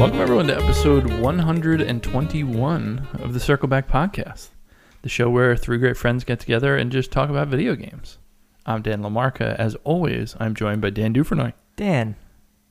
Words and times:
Welcome, 0.00 0.20
everyone, 0.22 0.46
to 0.46 0.56
episode 0.56 1.04
121 1.20 3.06
of 3.20 3.34
the 3.34 3.38
Circle 3.40 3.68
Back 3.68 3.86
Podcast, 3.86 4.48
the 5.02 5.10
show 5.10 5.28
where 5.28 5.54
three 5.54 5.76
great 5.76 5.96
friends 5.98 6.24
get 6.24 6.40
together 6.40 6.74
and 6.76 6.90
just 6.90 7.12
talk 7.12 7.28
about 7.28 7.48
video 7.48 7.74
games. 7.76 8.16
I'm 8.64 8.80
Dan 8.80 9.02
Lamarca. 9.02 9.54
As 9.56 9.74
always, 9.84 10.34
I'm 10.40 10.54
joined 10.54 10.80
by 10.80 10.88
Dan 10.88 11.12
Dufresnoy. 11.12 11.52
Dan, 11.76 12.16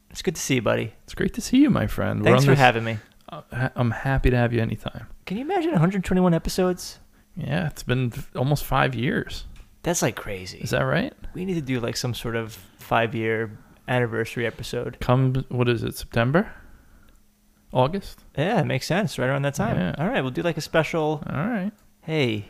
it's 0.09 0.23
good 0.23 0.35
to 0.35 0.41
see 0.41 0.55
you, 0.55 0.61
buddy. 0.63 0.93
It's 1.03 1.13
great 1.13 1.35
to 1.35 1.41
see 1.41 1.57
you, 1.57 1.69
my 1.69 1.85
friend. 1.85 2.21
We're 2.21 2.31
Thanks 2.31 2.45
for 2.45 2.51
this- 2.51 2.59
having 2.59 2.83
me. 2.83 2.97
uh, 3.29 3.69
I'm 3.75 3.91
happy 3.91 4.31
to 4.31 4.37
have 4.37 4.51
you 4.51 4.61
anytime. 4.61 5.05
Can 5.27 5.37
you 5.37 5.43
imagine 5.43 5.71
121 5.71 6.33
episodes? 6.33 6.97
Yeah, 7.35 7.67
it's 7.67 7.83
been 7.83 8.11
f- 8.15 8.31
almost 8.35 8.65
five 8.65 8.95
years. 8.95 9.45
That's 9.83 10.01
like 10.01 10.15
crazy. 10.15 10.57
Is 10.59 10.71
that 10.71 10.81
right? 10.81 11.13
we 11.35 11.45
need 11.45 11.53
to 11.53 11.61
do 11.61 11.79
like 11.79 11.95
some 11.95 12.15
sort 12.15 12.35
of 12.35 12.53
five 12.79 13.13
year 13.13 13.51
anniversary 13.87 14.47
episode. 14.47 14.97
Come, 14.99 15.45
what 15.49 15.69
is 15.69 15.83
it, 15.83 15.95
September? 15.95 16.51
August? 17.71 18.23
Yeah, 18.37 18.61
it 18.61 18.65
makes 18.65 18.85
sense. 18.87 19.17
Right 19.19 19.27
around 19.27 19.43
that 19.43 19.55
time. 19.55 19.77
Yeah. 19.77 19.95
All 19.97 20.07
right, 20.07 20.21
we'll 20.21 20.31
do 20.31 20.41
like 20.41 20.57
a 20.57 20.61
special. 20.61 21.23
All 21.29 21.47
right. 21.47 21.71
Hey, 22.01 22.45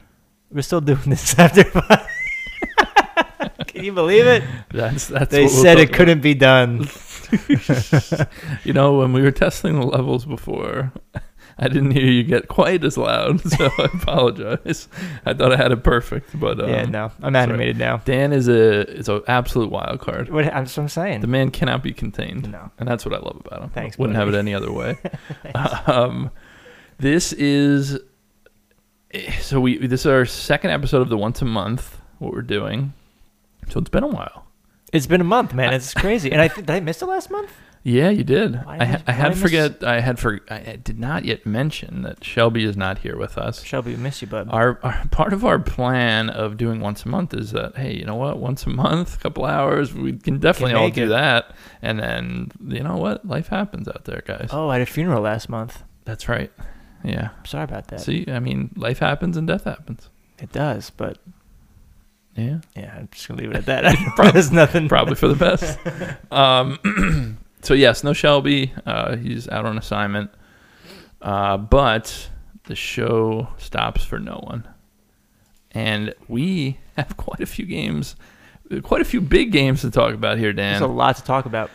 we're 0.51 0.61
still 0.61 0.81
doing 0.81 1.01
this 1.07 1.37
after. 1.39 1.63
Can 3.67 3.83
you 3.83 3.93
believe 3.93 4.25
it? 4.25 4.43
That's 4.73 5.07
that's. 5.07 5.31
They 5.31 5.47
said 5.47 5.79
it 5.79 5.93
couldn't 5.93 6.21
be 6.21 6.33
done. 6.33 6.87
You 8.63 8.73
know, 8.73 8.97
when 8.97 9.13
we 9.13 9.21
were 9.21 9.29
testing 9.29 9.79
the 9.79 9.85
levels 9.85 10.25
before, 10.25 10.91
I 11.59 11.67
didn't 11.67 11.91
hear 11.91 12.05
you 12.05 12.23
get 12.23 12.47
quite 12.47 12.83
as 12.83 12.97
loud, 12.97 13.41
so 13.49 13.65
I 13.77 13.89
apologize. 13.93 14.87
I 15.25 15.33
thought 15.33 15.51
I 15.51 15.57
had 15.57 15.71
it 15.71 15.83
perfect, 15.83 16.39
but 16.39 16.59
um, 16.61 16.69
yeah, 16.69 16.85
no, 16.85 17.11
I'm 17.21 17.33
sorry. 17.33 17.43
animated 17.43 17.77
now. 17.77 17.97
Dan 17.97 18.31
is 18.31 18.47
a 18.47 18.89
is 18.89 19.09
an 19.09 19.21
absolute 19.27 19.69
wild 19.69 19.99
card. 19.99 20.29
What, 20.29 20.45
that's 20.45 20.77
what 20.77 20.83
I'm 20.83 20.89
saying. 20.89 21.21
The 21.21 21.27
man 21.27 21.51
cannot 21.51 21.83
be 21.83 21.91
contained. 21.93 22.51
no. 22.51 22.71
and 22.79 22.87
that's 22.87 23.05
what 23.05 23.13
I 23.13 23.17
love 23.19 23.41
about 23.45 23.61
him. 23.63 23.69
Thanks, 23.71 23.97
Wouldn't 23.97 24.17
buddy. 24.17 24.25
have 24.25 24.33
it 24.33 24.37
any 24.37 24.53
other 24.53 24.71
way. 24.71 24.97
um, 25.85 26.31
this 26.97 27.33
is 27.33 27.99
so 29.41 29.59
we 29.59 29.85
this 29.85 30.01
is 30.01 30.05
our 30.05 30.25
second 30.25 30.71
episode 30.71 31.01
of 31.01 31.09
the 31.09 31.17
once 31.17 31.41
a 31.41 31.45
month. 31.45 31.99
What 32.19 32.33
we're 32.33 32.41
doing, 32.41 32.93
so 33.69 33.79
it's 33.79 33.89
been 33.89 34.03
a 34.03 34.07
while. 34.07 34.45
It's 34.91 35.07
been 35.07 35.21
a 35.21 35.25
month, 35.25 35.53
man. 35.53 35.73
It's 35.73 35.93
crazy. 35.93 36.31
And 36.31 36.41
I 36.41 36.47
th- 36.47 36.65
did 36.65 36.69
I 36.71 36.79
miss 36.79 37.01
it 37.01 37.05
last 37.05 37.29
month? 37.29 37.51
Yeah, 37.83 38.09
you 38.09 38.23
did. 38.25 38.55
Why 38.65 38.75
I, 38.79 38.85
did 38.85 39.03
I- 39.07 39.11
had 39.13 39.31
I 39.31 39.35
forget. 39.35 39.83
I 39.83 40.01
had 40.01 40.19
for. 40.19 40.41
I 40.49 40.77
did 40.83 40.99
not 40.99 41.23
yet 41.23 41.45
mention 41.45 42.01
that 42.01 42.23
Shelby 42.23 42.65
is 42.65 42.75
not 42.75 42.99
here 42.99 43.15
with 43.17 43.37
us. 43.37 43.63
Shelby, 43.63 43.91
we 43.91 43.97
miss 43.97 44.21
you, 44.21 44.27
bud. 44.27 44.49
Our, 44.51 44.79
our 44.83 45.05
part 45.11 45.31
of 45.31 45.45
our 45.45 45.59
plan 45.59 46.29
of 46.29 46.57
doing 46.57 46.81
once 46.81 47.05
a 47.05 47.07
month 47.09 47.33
is 47.33 47.51
that 47.51 47.77
hey, 47.77 47.95
you 47.95 48.03
know 48.05 48.15
what? 48.15 48.37
Once 48.37 48.65
a 48.65 48.69
month, 48.69 49.15
a 49.15 49.19
couple 49.19 49.45
hours, 49.45 49.93
we 49.93 50.13
can 50.17 50.39
definitely 50.39 50.73
all 50.75 50.89
do 50.89 51.05
it. 51.05 51.07
that. 51.07 51.55
And 51.81 51.99
then 51.99 52.51
you 52.67 52.83
know 52.83 52.97
what? 52.97 53.25
Life 53.25 53.47
happens 53.47 53.87
out 53.87 54.03
there, 54.05 54.23
guys. 54.25 54.49
Oh, 54.51 54.67
I 54.69 54.73
had 54.79 54.81
a 54.81 54.85
funeral 54.91 55.21
last 55.21 55.47
month. 55.47 55.81
That's 56.03 56.27
right. 56.27 56.51
Yeah. 57.03 57.29
I'm 57.37 57.45
sorry 57.45 57.63
about 57.63 57.87
that. 57.87 58.01
See, 58.01 58.25
I 58.27 58.39
mean, 58.39 58.71
life 58.75 58.99
happens 58.99 59.37
and 59.37 59.47
death 59.47 59.63
happens. 59.63 60.09
It 60.39 60.51
does, 60.51 60.89
but 60.89 61.17
Yeah. 62.35 62.59
yeah, 62.75 62.93
I'm 62.97 63.07
just 63.11 63.25
gonna 63.27 63.39
leave 63.41 63.51
it 63.51 63.55
at 63.55 63.65
that. 63.67 64.31
There's 64.33 64.51
nothing. 64.51 64.89
Probably 64.89 65.15
for 65.15 65.29
the 65.29 65.35
best. 65.35 65.79
um, 66.31 67.37
so 67.61 67.73
yes, 67.73 68.03
no 68.03 68.13
Shelby. 68.13 68.73
Uh, 68.85 69.15
he's 69.15 69.47
out 69.49 69.65
on 69.65 69.77
assignment. 69.77 70.31
Uh, 71.21 71.57
but 71.57 72.29
the 72.65 72.75
show 72.75 73.49
stops 73.57 74.03
for 74.05 74.19
no 74.19 74.41
one, 74.43 74.67
and 75.71 76.13
we 76.27 76.77
have 76.97 77.17
quite 77.17 77.41
a 77.41 77.45
few 77.45 77.65
games, 77.65 78.15
quite 78.83 79.01
a 79.01 79.05
few 79.05 79.21
big 79.21 79.51
games 79.51 79.81
to 79.81 79.91
talk 79.91 80.13
about 80.13 80.37
here, 80.37 80.53
Dan. 80.53 80.79
There's 80.79 80.89
a 80.89 80.93
lot 80.93 81.17
to 81.17 81.23
talk 81.23 81.45
about. 81.45 81.69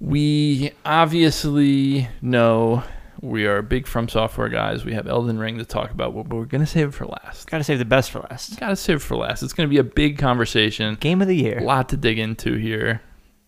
We 0.00 0.72
obviously 0.86 2.08
know 2.22 2.82
we 3.20 3.46
are 3.46 3.60
big 3.60 3.86
From 3.86 4.08
Software 4.08 4.48
guys. 4.48 4.82
We 4.82 4.94
have 4.94 5.06
Elden 5.06 5.38
Ring 5.38 5.58
to 5.58 5.64
talk 5.66 5.90
about, 5.90 6.14
but 6.14 6.28
we're 6.28 6.46
gonna 6.46 6.66
save 6.66 6.88
it 6.88 6.94
for 6.94 7.04
last. 7.06 7.50
Got 7.50 7.58
to 7.58 7.64
save 7.64 7.78
the 7.78 7.84
best 7.84 8.10
for 8.10 8.20
last. 8.20 8.58
Gotta 8.58 8.76
save 8.76 8.96
it 8.96 9.02
for 9.02 9.16
last. 9.16 9.42
It's 9.42 9.52
gonna 9.52 9.68
be 9.68 9.76
a 9.76 9.84
big 9.84 10.16
conversation. 10.16 10.94
Game 10.94 11.20
of 11.20 11.28
the 11.28 11.36
year. 11.36 11.58
A 11.58 11.64
lot 11.64 11.90
to 11.90 11.98
dig 11.98 12.18
into 12.18 12.54
here. 12.54 13.02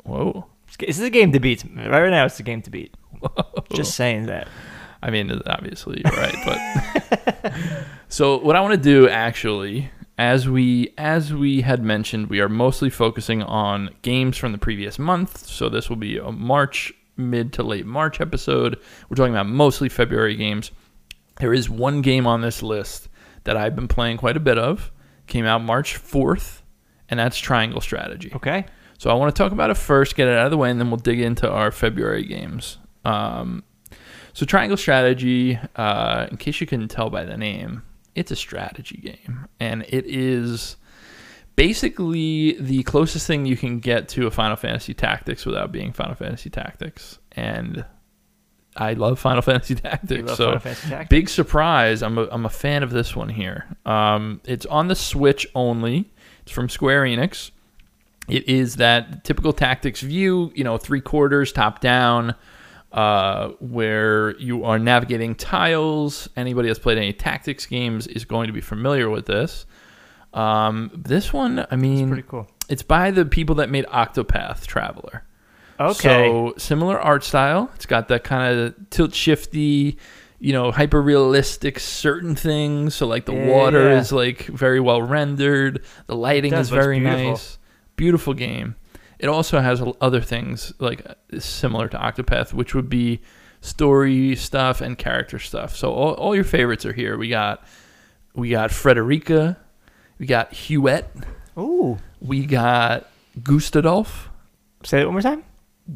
Whoa. 0.05 0.47
This 0.79 0.99
is 0.99 1.05
a 1.05 1.11
game 1.11 1.33
to 1.33 1.41
beat. 1.41 1.65
Right 1.75 2.11
now, 2.11 2.25
it's 2.25 2.41
a 2.41 2.43
game 2.43 2.63
to 2.63 2.71
beat. 2.71 2.95
Just 3.73 3.95
saying 3.95 4.27
that. 4.27 4.49
I 5.03 5.11
mean, 5.11 5.41
obviously 5.47 6.03
you're 6.05 6.13
right, 6.13 6.37
but 6.45 7.53
so 8.09 8.39
what 8.39 8.55
I 8.55 8.61
want 8.61 8.75
to 8.75 8.81
do 8.81 9.09
actually, 9.09 9.91
as 10.17 10.49
we 10.49 10.95
as 10.97 11.35
we 11.35 11.63
had 11.63 11.83
mentioned, 11.83 12.29
we 12.29 12.41
are 12.41 12.49
mostly 12.49 12.89
focusing 12.89 13.43
on 13.43 13.91
games 14.03 14.37
from 14.37 14.53
the 14.53 14.59
previous 14.59 14.99
month. 14.99 15.47
So 15.47 15.69
this 15.69 15.89
will 15.89 15.97
be 15.97 16.19
a 16.19 16.31
March 16.31 16.93
mid 17.17 17.53
to 17.55 17.63
late 17.65 17.87
March 17.87 18.21
episode. 18.21 18.79
We're 19.09 19.17
talking 19.17 19.35
about 19.35 19.49
mostly 19.49 19.89
February 19.89 20.37
games. 20.37 20.71
There 21.41 21.53
is 21.53 21.69
one 21.69 22.03
game 22.03 22.27
on 22.27 22.41
this 22.41 22.63
list 22.63 23.09
that 23.45 23.57
I've 23.57 23.75
been 23.75 23.89
playing 23.89 24.19
quite 24.19 24.37
a 24.37 24.41
bit 24.41 24.59
of. 24.59 24.93
Came 25.27 25.45
out 25.45 25.63
March 25.63 26.01
4th, 26.01 26.61
and 27.09 27.19
that's 27.19 27.39
Triangle 27.39 27.81
Strategy. 27.81 28.31
Okay. 28.35 28.67
So 29.03 29.11
I 29.11 29.15
want 29.15 29.35
to 29.35 29.43
talk 29.43 29.51
about 29.51 29.69
it 29.69 29.77
first, 29.77 30.15
get 30.15 30.29
it 30.29 30.39
out 30.39 30.45
of 30.45 30.53
the 30.53 30.57
way, 30.57 30.71
and 30.71 30.79
then 30.79 30.89
we'll 30.89 30.97
dig 30.97 31.19
into 31.19 31.51
our 31.51 31.73
February 31.73 32.23
games. 32.23 32.79
Um, 33.05 33.65
so 34.33 34.47
Triangle 34.47 34.77
Strategy, 34.77 35.59
uh, 35.75 36.29
in 36.31 36.37
case 36.37 36.61
you 36.61 36.69
couldn't 36.69 36.87
tell 36.87 37.11
by 37.11 37.25
the 37.25 37.37
name, 37.37 37.83
it's 38.15 38.31
a 38.31 38.37
strategy 38.37 38.99
game, 38.99 39.49
and 39.59 39.83
it 39.89 40.07
is 40.07 40.77
basically 41.57 42.53
the 42.61 42.85
closest 42.85 43.27
thing 43.27 43.45
you 43.45 43.57
can 43.57 43.81
get 43.81 44.07
to 44.11 44.29
a 44.29 44.31
Final 44.31 44.55
Fantasy 44.55 44.95
Tactics 44.95 45.45
without 45.45 45.73
being 45.73 45.93
Final 45.93 46.15
Fantasy 46.15 46.49
Tactics. 46.49 47.19
And 47.33 47.85
I 48.77 48.93
love 48.93 49.19
Final 49.19 49.43
Fantasy 49.51 49.75
Tactics, 49.75 50.37
so 50.37 50.45
Final 50.45 50.61
Fantasy 50.61 50.89
Tactics? 50.91 51.09
big 51.09 51.29
surprise. 51.29 52.05
I'm 52.05 52.19
a, 52.19 52.29
I'm 52.31 52.47
a 52.47 52.51
fan 52.51 52.85
of 52.85 52.93
this 52.93 53.17
one 53.17 53.31
here. 53.31 53.67
Um, 53.85 54.41
it's 54.45 54.67
on 54.67 54.87
the 54.87 54.95
Switch 54.95 55.45
only. 55.57 56.13
It's 56.43 56.53
from 56.53 56.69
Square 56.69 57.03
Enix. 57.03 57.51
It 58.33 58.49
is 58.49 58.77
that 58.77 59.25
typical 59.25 59.53
tactics 59.53 60.01
view, 60.01 60.51
you 60.55 60.65
know, 60.65 60.79
three 60.79 61.03
quarters 61.03 61.53
top 61.53 61.81
down, 61.81 62.35
uh, 62.93 63.49
where 63.61 64.35
you 64.39 64.65
are 64.65 64.79
navigating 64.79 65.35
tiles. 65.35 66.29
Anybody 66.35 66.69
that's 66.69 66.79
played 66.79 66.97
any 66.97 67.13
tactics 67.13 67.67
games 67.67 68.07
is 68.07 68.25
going 68.25 68.47
to 68.47 68.53
be 68.55 68.63
familiar 68.63 69.11
with 69.11 69.27
this. 69.27 69.67
Um, 70.33 70.91
this 70.95 71.31
one, 71.31 71.59
I 71.59 71.63
It's 71.65 71.73
mean, 71.73 72.09
pretty 72.09 72.27
cool. 72.27 72.49
it's 72.71 72.83
by 72.83 73.11
the 73.11 73.27
people 73.27 73.57
that 73.57 73.69
made 73.69 73.85
Octopath 73.87 74.67
Traveler. 74.67 75.25
Okay. 75.79 76.29
So 76.29 76.55
similar 76.57 76.99
art 76.99 77.25
style. 77.25 77.71
It's 77.75 77.85
got 77.87 78.09
that 78.09 78.25
kind 78.25 78.59
of 78.59 78.75
tilt 78.89 79.15
shifty, 79.15 79.99
you 80.39 80.55
know, 80.55 80.71
hyper 80.73 81.03
realistic 81.03 81.79
certain 81.79 82.35
things. 82.35 82.95
So 82.95 83.07
like 83.07 83.27
the 83.27 83.35
Yeah, 83.35 83.47
water 83.49 83.91
yeah. 83.91 83.99
is 84.01 84.11
like 84.11 84.45
very 84.47 84.81
well 84.81 85.03
rendered. 85.03 85.83
The 86.07 86.17
lighting 86.17 86.53
does, 86.53 86.69
is 86.69 86.71
very 86.71 86.99
nice. 86.99 87.59
Beautiful 87.97 88.35
game. 88.35 88.77
It 89.19 89.29
also 89.29 89.61
has 89.61 89.83
other 90.01 90.21
things 90.21 90.73
like 90.81 91.07
uh, 91.09 91.39
similar 91.39 91.89
to 91.89 91.97
Octopath, 91.97 92.53
which 92.53 92.75
would 92.75 92.89
be 92.89 93.21
story 93.61 94.35
stuff 94.35 94.81
and 94.81 94.99
character 94.99 95.39
stuff. 95.39 95.77
So 95.77 95.93
all, 95.93 96.15
all 96.15 96.35
your 96.35 96.45
favorites 96.45 96.85
are 96.85 96.93
here. 96.93 97.17
We 97.17 97.29
got 97.29 97.65
we 98.35 98.51
got 98.51 98.71
Frederica, 98.71 99.59
we 100.19 100.27
got 100.27 100.53
Hughette, 100.53 101.07
Ooh. 101.57 101.99
we 102.21 102.47
got 102.47 103.09
Gustadolf. 103.41 104.29
Say 104.85 104.99
that 104.99 105.07
one 105.07 105.15
more 105.15 105.23
time. 105.23 105.45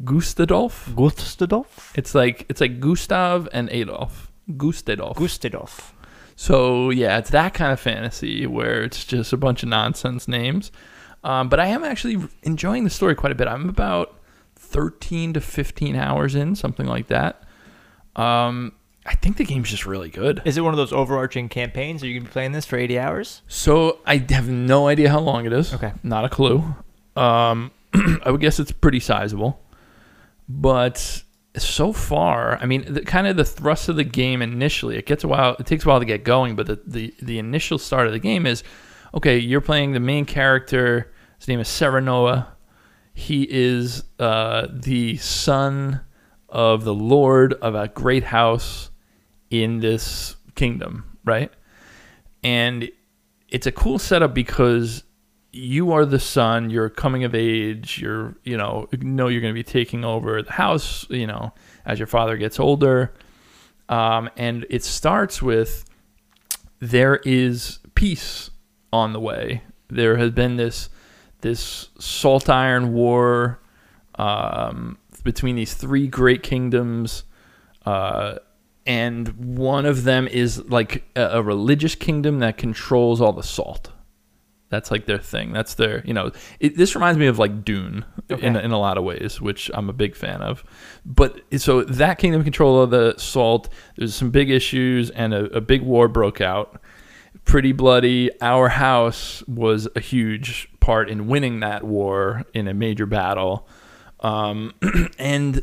Gustadolf. 0.03 0.93
Gustadolf. 0.93 1.91
It's 1.95 2.15
like 2.15 2.45
it's 2.49 2.61
like 2.61 2.79
Gustav 2.79 3.47
and 3.51 3.69
Adolf. 3.69 4.31
Gustadolf. 4.49 5.15
Gustadolf. 5.15 5.91
so 6.35 6.89
yeah, 6.89 7.17
it's 7.17 7.31
that 7.31 7.53
kind 7.53 7.73
of 7.73 7.79
fantasy 7.79 8.47
where 8.47 8.83
it's 8.83 9.03
just 9.03 9.33
a 9.33 9.37
bunch 9.37 9.63
of 9.63 9.69
nonsense 9.69 10.27
names. 10.27 10.71
Um, 11.27 11.49
but 11.49 11.59
I 11.59 11.67
am 11.67 11.83
actually 11.83 12.25
enjoying 12.43 12.85
the 12.85 12.89
story 12.89 13.13
quite 13.13 13.33
a 13.33 13.35
bit. 13.35 13.49
I'm 13.49 13.67
about 13.67 14.17
13 14.55 15.33
to 15.33 15.41
15 15.41 15.97
hours 15.97 16.35
in, 16.35 16.55
something 16.55 16.85
like 16.85 17.07
that. 17.07 17.43
Um, 18.15 18.71
I 19.05 19.13
think 19.15 19.35
the 19.35 19.43
game's 19.43 19.69
just 19.69 19.85
really 19.85 20.07
good. 20.09 20.41
Is 20.45 20.57
it 20.57 20.61
one 20.61 20.73
of 20.73 20.77
those 20.77 20.93
overarching 20.93 21.49
campaigns? 21.49 22.01
Are 22.01 22.07
you 22.07 22.17
gonna 22.17 22.29
be 22.29 22.31
playing 22.31 22.53
this 22.53 22.65
for 22.65 22.77
80 22.77 22.97
hours? 22.97 23.41
So 23.49 23.99
I 24.05 24.25
have 24.29 24.47
no 24.47 24.87
idea 24.87 25.09
how 25.09 25.19
long 25.19 25.45
it 25.45 25.51
is. 25.51 25.73
Okay. 25.73 25.91
Not 26.01 26.23
a 26.23 26.29
clue. 26.29 26.63
Um, 27.17 27.71
I 27.93 28.31
would 28.31 28.39
guess 28.39 28.57
it's 28.57 28.71
pretty 28.71 29.01
sizable. 29.01 29.61
But 30.47 31.23
so 31.57 31.91
far, 31.91 32.57
I 32.61 32.65
mean, 32.65 32.85
the, 32.93 33.01
kind 33.01 33.27
of 33.27 33.35
the 33.35 33.43
thrust 33.43 33.89
of 33.89 33.97
the 33.97 34.05
game 34.05 34.41
initially, 34.41 34.95
it 34.95 35.05
gets 35.05 35.25
a 35.25 35.27
while. 35.27 35.57
It 35.59 35.65
takes 35.65 35.83
a 35.83 35.89
while 35.89 35.99
to 35.99 36.05
get 36.05 36.23
going, 36.23 36.55
but 36.55 36.67
the, 36.67 36.79
the 36.87 37.13
the 37.21 37.37
initial 37.37 37.77
start 37.77 38.07
of 38.07 38.13
the 38.13 38.19
game 38.19 38.45
is, 38.45 38.63
okay, 39.13 39.37
you're 39.37 39.59
playing 39.59 39.91
the 39.91 39.99
main 39.99 40.23
character. 40.23 41.11
His 41.37 41.47
name 41.47 41.59
is 41.59 41.67
Serenoa. 41.67 42.47
He 43.13 43.47
is 43.49 44.03
uh, 44.19 44.67
the 44.71 45.17
son 45.17 46.01
of 46.49 46.83
the 46.83 46.93
lord 46.93 47.53
of 47.53 47.75
a 47.75 47.87
great 47.87 48.23
house 48.23 48.91
in 49.49 49.79
this 49.79 50.35
kingdom, 50.55 51.17
right? 51.25 51.51
And 52.43 52.89
it's 53.49 53.67
a 53.67 53.71
cool 53.71 53.99
setup 53.99 54.33
because 54.33 55.03
you 55.51 55.91
are 55.91 56.05
the 56.05 56.19
son. 56.19 56.69
You're 56.69 56.89
coming 56.89 57.23
of 57.23 57.33
age. 57.33 57.99
You're 57.99 58.35
you 58.43 58.57
know 58.57 58.87
know 58.93 59.27
you're 59.27 59.41
going 59.41 59.53
to 59.53 59.57
be 59.57 59.63
taking 59.63 60.05
over 60.05 60.41
the 60.41 60.51
house. 60.51 61.05
You 61.09 61.27
know 61.27 61.53
as 61.85 61.99
your 61.99 62.07
father 62.07 62.37
gets 62.37 62.59
older, 62.59 63.13
um, 63.89 64.29
and 64.37 64.65
it 64.69 64.83
starts 64.83 65.41
with 65.41 65.85
there 66.79 67.17
is 67.25 67.79
peace 67.95 68.51
on 68.93 69.13
the 69.13 69.19
way. 69.19 69.63
There 69.89 70.17
has 70.17 70.31
been 70.31 70.57
this 70.57 70.89
this 71.41 71.89
salt 71.99 72.49
iron 72.49 72.93
war 72.93 73.59
um, 74.15 74.97
between 75.23 75.55
these 75.55 75.73
three 75.73 76.07
great 76.07 76.43
kingdoms. 76.43 77.23
Uh, 77.85 78.35
and 78.85 79.57
one 79.57 79.85
of 79.85 80.03
them 80.03 80.27
is 80.27 80.63
like 80.69 81.03
a, 81.15 81.21
a 81.37 81.41
religious 81.41 81.95
kingdom 81.95 82.39
that 82.39 82.57
controls 82.57 83.21
all 83.21 83.33
the 83.33 83.43
salt. 83.43 83.91
That's 84.69 84.91
like 84.91 85.05
their 85.05 85.17
thing. 85.17 85.53
That's 85.53 85.75
their, 85.75 86.05
you 86.05 86.13
know, 86.13 86.31
it, 86.59 86.75
this 86.75 86.93
reminds 86.95 87.17
me 87.17 87.27
of 87.27 87.39
like 87.39 87.63
Dune 87.63 88.03
Okay. 88.29 88.45
in, 88.45 88.57
in 88.57 88.71
a 88.71 88.77
lot 88.77 88.97
of 88.97 89.05
ways, 89.05 89.39
which 89.39 89.71
I'm 89.73 89.89
a 89.89 89.93
big 89.93 90.13
fan 90.13 90.41
of. 90.41 90.65
But 91.05 91.39
so 91.57 91.83
that 91.83 92.17
kingdom 92.17 92.43
control 92.43 92.81
of 92.81 92.89
the 92.89 93.15
salt, 93.17 93.69
there's 93.95 94.13
some 94.13 94.31
big 94.31 94.49
issues 94.49 95.09
and 95.11 95.33
a, 95.33 95.45
a 95.55 95.61
big 95.61 95.81
war 95.81 96.09
broke 96.09 96.41
out. 96.41 96.81
Pretty 97.45 97.71
bloody. 97.71 98.29
Our 98.41 98.67
house 98.67 99.41
was 99.47 99.87
a 99.95 100.01
huge 100.01 100.69
part 100.87 101.09
in 101.09 101.27
winning 101.27 101.59
that 101.59 101.83
war 101.83 102.45
in 102.53 102.65
a 102.69 102.73
major 102.73 103.05
battle. 103.05 103.67
Um, 104.21 104.73
and 105.19 105.61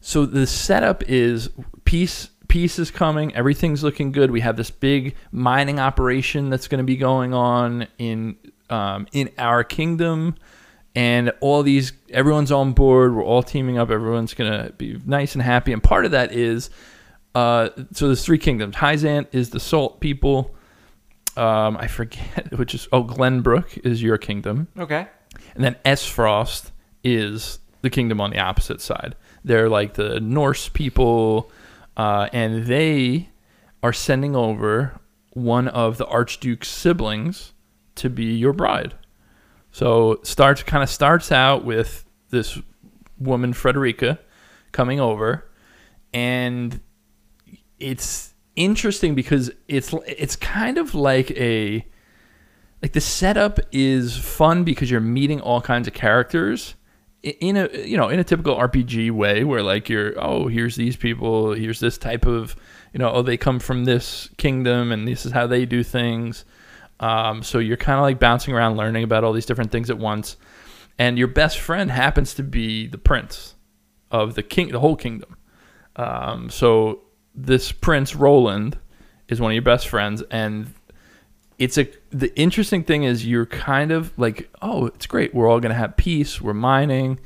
so 0.00 0.24
the 0.24 0.46
setup 0.46 1.04
is 1.10 1.50
peace 1.84 2.30
peace 2.48 2.78
is 2.78 2.90
coming. 2.90 3.34
Everything's 3.34 3.84
looking 3.84 4.12
good. 4.12 4.30
We 4.30 4.40
have 4.40 4.56
this 4.56 4.70
big 4.70 5.14
mining 5.30 5.78
operation 5.78 6.48
that's 6.48 6.68
going 6.68 6.78
to 6.78 6.84
be 6.84 6.96
going 6.96 7.34
on 7.34 7.86
in 7.98 8.36
um, 8.70 9.06
in 9.12 9.30
our 9.36 9.62
kingdom. 9.62 10.36
And 10.94 11.32
all 11.40 11.62
these 11.62 11.92
everyone's 12.08 12.50
on 12.50 12.72
board. 12.72 13.14
We're 13.14 13.24
all 13.24 13.42
teaming 13.42 13.76
up. 13.76 13.90
Everyone's 13.90 14.32
going 14.32 14.50
to 14.50 14.72
be 14.72 14.98
nice 15.04 15.34
and 15.34 15.42
happy. 15.42 15.74
And 15.74 15.82
part 15.82 16.06
of 16.06 16.12
that 16.12 16.32
is 16.32 16.70
uh, 17.34 17.68
so 17.92 18.06
there's 18.06 18.24
three 18.24 18.38
kingdoms. 18.38 18.76
Hyzante 18.76 19.28
is 19.32 19.50
the 19.50 19.60
salt 19.60 20.00
people 20.00 20.55
um, 21.36 21.76
i 21.78 21.86
forget 21.86 22.50
which 22.58 22.74
is 22.74 22.88
oh 22.92 23.02
glenbrook 23.04 23.78
is 23.84 24.02
your 24.02 24.18
kingdom 24.18 24.68
Okay. 24.78 25.06
and 25.54 25.64
then 25.64 25.76
Aesfrost 25.84 26.70
is 27.04 27.58
the 27.82 27.90
kingdom 27.90 28.20
on 28.20 28.30
the 28.30 28.38
opposite 28.40 28.80
side. 28.80 29.14
They're 29.44 29.68
like 29.68 29.94
the 29.94 30.18
Norse 30.18 30.68
people, 30.68 31.52
uh, 31.96 32.28
and 32.32 32.66
they 32.66 33.28
are 33.82 33.92
sending 33.92 34.34
over 34.34 34.98
one 35.34 35.68
of 35.68 35.98
the 35.98 36.06
Archduke's 36.06 36.66
siblings 36.68 37.52
to 37.96 38.10
be 38.10 38.34
your 38.34 38.52
bride. 38.52 38.94
So 39.70 40.18
starts 40.24 40.64
kind 40.64 40.82
of 40.82 40.88
starts 40.90 41.30
out 41.30 41.64
with 41.64 42.04
this 42.30 42.58
woman 43.20 43.52
Frederica 43.52 44.18
coming 44.72 44.98
over, 44.98 45.48
and 46.12 46.80
it's 47.78 48.32
interesting 48.56 49.14
because 49.14 49.50
it's 49.68 49.94
it's 50.06 50.34
kind 50.36 50.78
of 50.78 50.94
like 50.94 51.30
a 51.32 51.86
like 52.82 52.92
the 52.92 53.00
setup 53.00 53.60
is 53.72 54.16
fun 54.16 54.64
because 54.64 54.90
you're 54.90 55.00
meeting 55.00 55.40
all 55.40 55.60
kinds 55.60 55.86
of 55.86 55.94
characters 55.94 56.74
in 57.22 57.56
a 57.56 57.68
you 57.84 57.96
know 57.96 58.08
in 58.08 58.18
a 58.18 58.24
typical 58.24 58.56
RPG 58.56 59.10
way 59.10 59.44
where 59.44 59.62
like 59.62 59.88
you're 59.88 60.14
oh 60.16 60.48
here's 60.48 60.76
these 60.76 60.96
people 60.96 61.52
here's 61.52 61.80
this 61.80 61.98
type 61.98 62.26
of 62.26 62.56
you 62.92 62.98
know 62.98 63.10
oh 63.10 63.22
they 63.22 63.36
come 63.36 63.58
from 63.58 63.84
this 63.84 64.28
kingdom 64.36 64.92
and 64.92 65.06
this 65.06 65.26
is 65.26 65.32
how 65.32 65.46
they 65.46 65.66
do 65.66 65.82
things. 65.82 66.44
Um, 66.98 67.42
so 67.42 67.58
you're 67.58 67.76
kind 67.76 67.98
of 67.98 68.02
like 68.02 68.18
bouncing 68.18 68.54
around 68.54 68.76
learning 68.76 69.04
about 69.04 69.22
all 69.22 69.34
these 69.34 69.44
different 69.44 69.70
things 69.70 69.90
at 69.90 69.98
once. 69.98 70.36
And 70.98 71.18
your 71.18 71.28
best 71.28 71.58
friend 71.58 71.90
happens 71.90 72.32
to 72.34 72.42
be 72.42 72.86
the 72.86 72.96
prince 72.96 73.54
of 74.10 74.34
the 74.34 74.42
king 74.42 74.68
the 74.68 74.80
whole 74.80 74.96
kingdom. 74.96 75.36
Um, 75.96 76.48
so 76.48 77.02
this 77.36 77.70
prince 77.70 78.16
Roland 78.16 78.78
is 79.28 79.40
one 79.40 79.50
of 79.50 79.54
your 79.54 79.62
best 79.62 79.88
friends 79.88 80.22
and 80.30 80.72
it's 81.58 81.78
a 81.78 81.88
the 82.10 82.36
interesting 82.38 82.84
thing 82.84 83.04
is 83.04 83.26
you're 83.26 83.46
kind 83.46 83.90
of 83.90 84.16
like 84.18 84.50
oh 84.62 84.86
it's 84.86 85.06
great. 85.06 85.34
We're 85.34 85.48
all 85.48 85.60
gonna 85.60 85.74
have 85.74 85.96
peace. 85.96 86.40
We're 86.40 86.54
mining. 86.54 87.18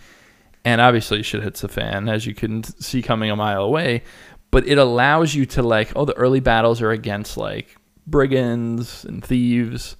And 0.64 0.80
obviously 0.80 1.22
shit 1.22 1.42
hits 1.42 1.62
the 1.62 1.68
fan 1.68 2.08
as 2.08 2.26
you 2.26 2.34
can 2.34 2.62
see 2.62 3.02
coming 3.02 3.30
a 3.30 3.36
mile 3.36 3.62
away. 3.62 4.02
But 4.50 4.66
it 4.66 4.78
allows 4.78 5.34
you 5.34 5.46
to 5.46 5.62
like 5.62 5.92
oh 5.96 6.04
the 6.04 6.16
early 6.16 6.40
battles 6.40 6.80
are 6.80 6.90
against 6.90 7.36
like 7.36 7.76
brigands 8.06 9.04
and 9.04 9.24
thieves. 9.24 9.96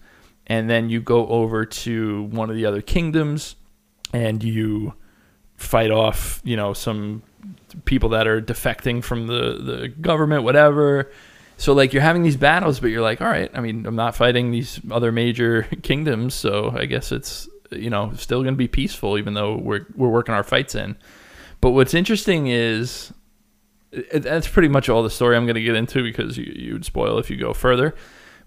And 0.47 0.69
then 0.69 0.91
you 0.91 1.01
go 1.01 1.27
over 1.29 1.65
to 1.65 2.25
one 2.25 2.51
of 2.51 2.57
the 2.57 2.67
other 2.67 2.83
kingdoms 2.83 3.57
and 4.13 4.43
you 4.43 4.95
fight 5.57 5.91
off 5.91 6.41
you 6.43 6.57
know 6.57 6.73
some 6.73 7.23
people 7.85 8.11
that 8.11 8.27
are 8.27 8.41
defecting 8.41 9.03
from 9.03 9.27
the 9.27 9.59
the 9.63 9.89
government 9.89 10.43
whatever 10.43 11.11
so 11.61 11.75
like 11.75 11.93
you're 11.93 12.03
having 12.03 12.23
these 12.23 12.39
battles, 12.39 12.81
but 12.81 12.87
you're 12.87 13.03
like, 13.03 13.21
all 13.21 13.27
right. 13.27 13.51
I 13.53 13.61
mean, 13.61 13.85
I'm 13.85 13.95
not 13.95 14.17
fighting 14.17 14.51
these 14.51 14.81
other 14.91 15.13
major 15.13 15.65
kingdoms, 15.83 16.33
so 16.33 16.75
I 16.75 16.87
guess 16.87 17.13
it's 17.13 17.51
you 17.71 17.91
know 17.91 18.13
still 18.17 18.43
going 18.43 18.55
to 18.55 18.59
be 18.59 18.67
peaceful, 18.67 19.19
even 19.19 19.35
though 19.35 19.57
we're 19.57 19.85
we're 19.95 20.09
working 20.09 20.35
our 20.35 20.43
fights 20.43 20.75
in. 20.75 20.97
But 21.61 21.73
what's 21.73 21.93
interesting 21.93 22.47
is 22.47 23.13
that's 24.11 24.49
pretty 24.49 24.69
much 24.69 24.89
all 24.89 25.03
the 25.03 25.11
story 25.11 25.37
I'm 25.37 25.45
going 25.45 25.57
to 25.57 25.63
get 25.63 25.77
into 25.77 26.03
because 26.03 26.39
you 26.39 26.51
you 26.57 26.73
would 26.73 26.87
spoil 26.87 27.19
if 27.19 27.29
you 27.29 27.37
go 27.37 27.53
further. 27.53 27.95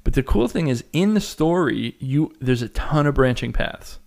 But 0.03 0.15
the 0.15 0.23
cool 0.23 0.47
thing 0.47 0.67
is 0.67 0.83
in 0.91 1.13
the 1.13 1.21
story, 1.21 1.95
you 1.99 2.33
there's 2.41 2.63
a 2.63 2.69
ton 2.69 3.05
of 3.05 3.13
branching 3.13 3.53
paths, 3.53 3.99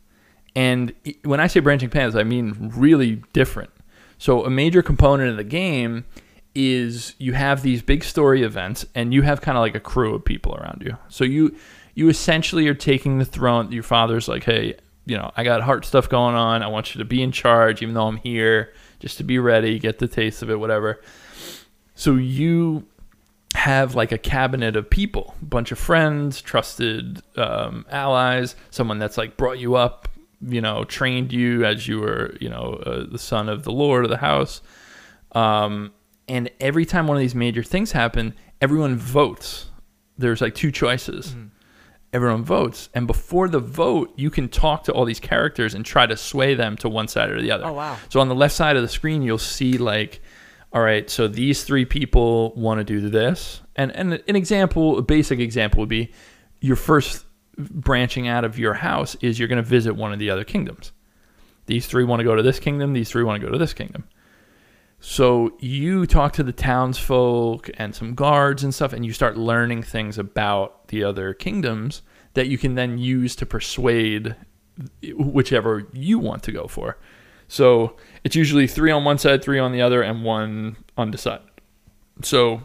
and 0.56 0.92
when 1.22 1.38
I 1.38 1.46
say 1.46 1.60
branching 1.60 1.90
paths, 1.90 2.16
I 2.16 2.24
mean 2.24 2.72
really 2.74 3.22
different. 3.32 3.70
So 4.18 4.44
a 4.44 4.50
major 4.50 4.82
component 4.82 5.30
of 5.30 5.36
the 5.36 5.44
game 5.44 6.04
is 6.54 7.14
you 7.18 7.34
have 7.34 7.62
these 7.62 7.82
big 7.82 8.02
story 8.02 8.42
events 8.42 8.86
and 8.94 9.12
you 9.12 9.22
have 9.22 9.42
kind 9.42 9.58
of 9.58 9.60
like 9.60 9.74
a 9.74 9.80
crew 9.80 10.14
of 10.14 10.24
people 10.24 10.54
around 10.54 10.82
you. 10.84 10.96
So 11.08 11.24
you 11.24 11.54
you 11.94 12.08
essentially 12.08 12.68
are 12.68 12.74
taking 12.74 13.18
the 13.18 13.24
throne. 13.24 13.72
Your 13.72 13.82
father's 13.82 14.28
like, 14.28 14.44
"Hey, 14.44 14.74
you 15.04 15.16
know, 15.16 15.30
I 15.36 15.44
got 15.44 15.62
heart 15.62 15.84
stuff 15.84 16.08
going 16.08 16.34
on. 16.34 16.62
I 16.62 16.68
want 16.68 16.94
you 16.94 16.98
to 16.98 17.04
be 17.04 17.22
in 17.22 17.32
charge 17.32 17.82
even 17.82 17.94
though 17.94 18.06
I'm 18.06 18.16
here 18.16 18.72
just 19.00 19.18
to 19.18 19.24
be 19.24 19.38
ready, 19.38 19.78
get 19.78 19.98
the 19.98 20.08
taste 20.08 20.42
of 20.42 20.50
it, 20.50 20.58
whatever." 20.58 21.00
So 21.94 22.14
you 22.14 22.86
have 23.54 23.94
like 23.94 24.12
a 24.12 24.19
cabinet 24.19 24.76
of 24.76 24.88
people, 24.88 25.34
a 25.40 25.44
bunch 25.46 25.72
of 25.72 25.78
friends, 25.78 26.40
trusted 26.40 27.22
um, 27.36 27.86
allies, 27.90 28.54
someone 28.70 28.98
that's 28.98 29.16
like 29.16 29.36
brought 29.36 29.58
you 29.58 29.74
up, 29.76 30.08
you 30.40 30.60
know, 30.60 30.84
trained 30.84 31.32
you 31.32 31.64
as 31.64 31.88
you 31.88 32.00
were, 32.00 32.36
you 32.40 32.48
know, 32.48 32.80
uh, 32.86 33.06
the 33.10 33.18
son 33.18 33.48
of 33.48 33.62
the 33.62 33.72
lord 33.72 34.05
of 34.05 34.10
the 34.10 34.19
house. 34.19 34.60
Um, 35.32 35.93
and 36.28 36.50
every 36.60 36.84
time 36.84 37.06
one 37.06 37.16
of 37.16 37.20
these 37.20 37.34
major 37.34 37.62
things 37.62 37.93
happen, 37.93 38.34
everyone 38.60 38.96
votes. 38.96 39.66
There's 40.19 40.40
like 40.40 40.55
two 40.55 40.70
choices. 40.70 41.34
Everyone 42.12 42.44
votes, 42.44 42.88
and 42.94 43.06
before 43.06 43.46
the 43.48 43.58
vote, 43.58 44.14
you 44.16 44.31
can 44.31 44.48
talk 44.48 44.84
to 44.84 44.93
all 44.93 45.05
these 45.05 45.20
characters 45.20 45.74
and 45.74 45.84
try 45.84 46.06
to 46.06 46.16
sway 46.16 46.55
them 46.55 46.76
to 46.76 46.88
one 46.88 47.08
side 47.08 47.31
or 47.31 47.43
the 47.43 47.50
other. 47.50 47.66
Oh 47.66 47.74
wow. 47.74 47.98
So 48.08 48.20
on 48.20 48.28
the 48.28 48.34
left 48.34 48.55
side 48.55 48.76
of 48.76 48.81
the 48.81 48.88
screen, 48.88 49.20
you'll 49.20 49.36
see 49.36 49.76
like, 49.76 50.22
all 50.72 50.81
right, 50.81 51.10
so 51.10 51.28
these 51.28 51.64
three 51.64 51.84
people 51.84 52.55
want 52.55 52.78
to 52.78 52.84
do 52.84 53.10
this, 53.10 53.60
and 53.74 53.94
and 53.94 54.14
an 54.14 54.36
example, 54.36 54.96
a 54.96 55.02
basic 55.02 55.40
example 55.40 55.81
would 55.81 55.90
be, 55.90 56.10
your 56.60 56.76
first 56.76 57.25
branching 57.56 58.29
out 58.29 58.44
of 58.44 58.58
your 58.58 58.75
house 58.75 59.17
is 59.20 59.39
you're 59.39 59.48
going 59.48 59.63
to 59.63 59.69
visit 59.69 59.94
one 59.94 60.13
of 60.13 60.19
the 60.19 60.31
other 60.31 60.44
kingdoms. 60.44 60.93
These 61.67 61.86
three 61.86 62.05
want 62.05 62.20
to 62.20 62.25
go 62.25 62.34
to 62.34 62.43
this 62.43 62.60
kingdom. 62.60 62.93
These 62.93 63.10
three 63.10 63.25
want 63.25 63.41
to 63.41 63.46
go 63.46 63.53
to 63.53 63.58
this 63.58 63.75
kingdom. 63.75 64.05
So 65.01 65.56
you 65.58 66.06
talk 66.06 66.32
to 66.34 66.43
the 66.43 66.53
townsfolk 66.53 67.69
and 67.75 67.94
some 67.94 68.15
guards 68.15 68.65
and 68.65 68.75
stuff, 68.75 68.93
and 68.93 69.05
you 69.05 69.13
start 69.13 69.36
learning 69.36 69.82
things 69.82 70.19
about 70.19 70.89
the 70.89 71.05
other 71.05 71.34
kingdoms 71.34 72.03
that 72.34 72.48
you 72.48 72.58
can 72.58 72.75
then 72.75 72.98
use 72.98 73.36
to 73.36 73.46
persuade 73.46 74.36
whichever 75.17 75.86
you 75.93 76.19
want 76.19 76.43
to 76.44 76.53
go 76.53 76.67
for. 76.67 76.98
So 77.48 77.96
it's 78.25 78.36
usually 78.36 78.67
three 78.67 78.91
on 78.91 79.05
one 79.05 79.19
side, 79.19 79.43
three 79.43 79.58
on 79.58 79.72
the 79.72 79.82
other, 79.82 80.03
and 80.03 80.25
one 80.25 80.77
undecided. 80.96 81.46
So 82.22 82.63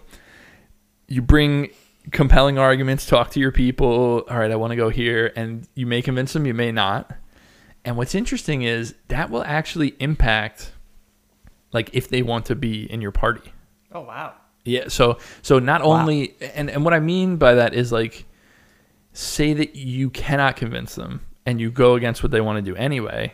you 1.08 1.22
bring 1.22 1.70
compelling 2.12 2.58
arguments, 2.58 3.06
talk 3.06 3.32
to 3.32 3.40
your 3.40 3.52
people. 3.52 4.26
All 4.30 4.38
right, 4.38 4.52
I 4.52 4.56
want 4.56 4.72
to 4.72 4.76
go 4.76 4.90
here, 4.90 5.32
and 5.36 5.68
you 5.76 5.86
may 5.86 6.02
convince 6.02 6.34
them, 6.34 6.46
you 6.46 6.54
may 6.54 6.72
not. 6.72 7.12
And 7.86 7.98
what's 7.98 8.16
interesting 8.16 8.64
is 8.64 8.96
that 9.08 9.30
will 9.30 9.44
actually 9.44 9.96
impact, 10.00 10.72
like, 11.72 11.90
if 11.94 12.10
they 12.10 12.22
want 12.22 12.46
to 12.48 12.56
be 12.56 12.84
in 12.92 13.02
your 13.02 13.12
party. 13.12 13.54
Oh 13.94 14.02
wow. 14.02 14.34
Yeah. 14.64 14.88
So 14.88 15.18
so 15.42 15.60
not 15.60 15.82
Wow. 15.82 16.00
only 16.00 16.36
and 16.56 16.70
and 16.70 16.86
what 16.86 16.94
I 16.94 17.00
mean 17.00 17.38
by 17.38 17.56
that 17.56 17.74
is 17.74 17.92
like, 17.92 18.26
say 19.12 19.54
that 19.54 19.76
you 19.76 20.10
cannot 20.10 20.56
convince 20.56 20.96
them, 20.96 21.26
and 21.46 21.60
you 21.60 21.72
go 21.72 21.96
against 21.96 22.24
what 22.24 22.32
they 22.32 22.42
want 22.42 22.58
to 22.58 22.62
do 22.62 22.76
anyway. 22.78 23.34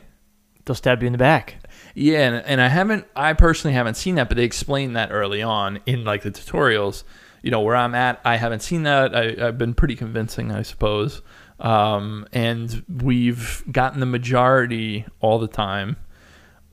They'll 0.66 0.76
stab 0.76 1.02
you 1.02 1.08
in 1.08 1.12
the 1.12 1.18
back. 1.18 1.58
Yeah, 1.96 2.28
and, 2.28 2.46
and 2.46 2.62
I 2.62 2.68
haven't, 2.68 3.06
I 3.16 3.34
personally 3.34 3.74
haven't 3.74 3.96
seen 3.96 4.16
that, 4.16 4.28
but 4.28 4.36
they 4.38 4.44
explain 4.44 4.94
that 4.94 5.12
early 5.12 5.42
on 5.42 5.80
in 5.86 6.04
like 6.04 6.24
the 6.24 6.32
tutorials. 6.32 7.04
You 7.44 7.52
know 7.52 7.62
where 7.62 7.76
I'm 7.76 7.94
at, 7.96 8.20
I 8.26 8.36
haven't 8.38 8.62
seen 8.62 8.84
that. 8.84 9.16
I, 9.16 9.48
I've 9.48 9.58
been 9.58 9.74
pretty 9.74 9.96
convincing, 9.96 10.52
I 10.52 10.64
suppose. 10.64 11.22
um, 11.60 12.28
and 12.34 12.84
we've 13.02 13.64
gotten 13.72 14.00
the 14.00 14.06
majority 14.06 15.06
all 15.22 15.40
the 15.40 15.48
time. 15.48 15.98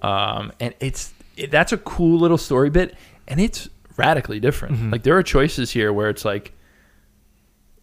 Um, 0.03 0.53
and 0.61 0.75
it's 0.81 1.13
it, 1.37 1.51
that's 1.51 1.73
a 1.73 1.79
cool 1.79 2.19
little 2.19 2.37
story 2.39 2.69
bit, 2.71 2.95
and 3.27 3.41
it's 3.41 3.69
radically 3.97 4.41
different. 4.41 4.77
Mhm. 4.77 4.93
Like 4.93 5.03
there 5.03 5.17
are 5.17 5.23
choices 5.23 5.71
here 5.71 5.93
where 5.93 6.11
it's 6.11 6.25
like, 6.25 6.53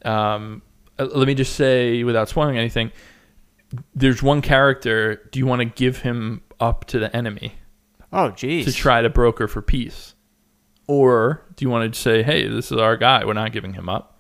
um, 0.06 0.62
uh, 1.00 1.06
let 1.06 1.28
me 1.28 1.36
just 1.36 1.56
say 1.56 2.04
without 2.04 2.30
spoiling 2.30 2.58
anything, 2.58 2.92
there's 3.96 4.22
one 4.22 4.42
character. 4.42 5.28
Do 5.32 5.40
you 5.40 5.46
want 5.46 5.60
to 5.62 5.66
give 5.66 5.98
him 6.00 6.42
up 6.60 6.86
to 6.86 7.00
the 7.00 7.16
enemy 7.16 7.54
Oh, 8.14 8.30
geez. 8.32 8.66
to 8.66 8.74
try 8.74 9.02
to 9.02 9.10
broker 9.10 9.48
for 9.48 9.62
peace, 9.62 10.14
or 10.92 11.42
do 11.56 11.64
you 11.66 11.70
want 11.70 11.94
to 11.94 12.00
say, 12.00 12.24
hey, 12.24 12.48
this 12.48 12.72
is 12.72 12.78
our 12.78 12.98
guy. 12.98 13.24
We're 13.26 13.34
not 13.34 13.52
giving 13.52 13.74
him 13.74 13.88
up, 13.90 14.20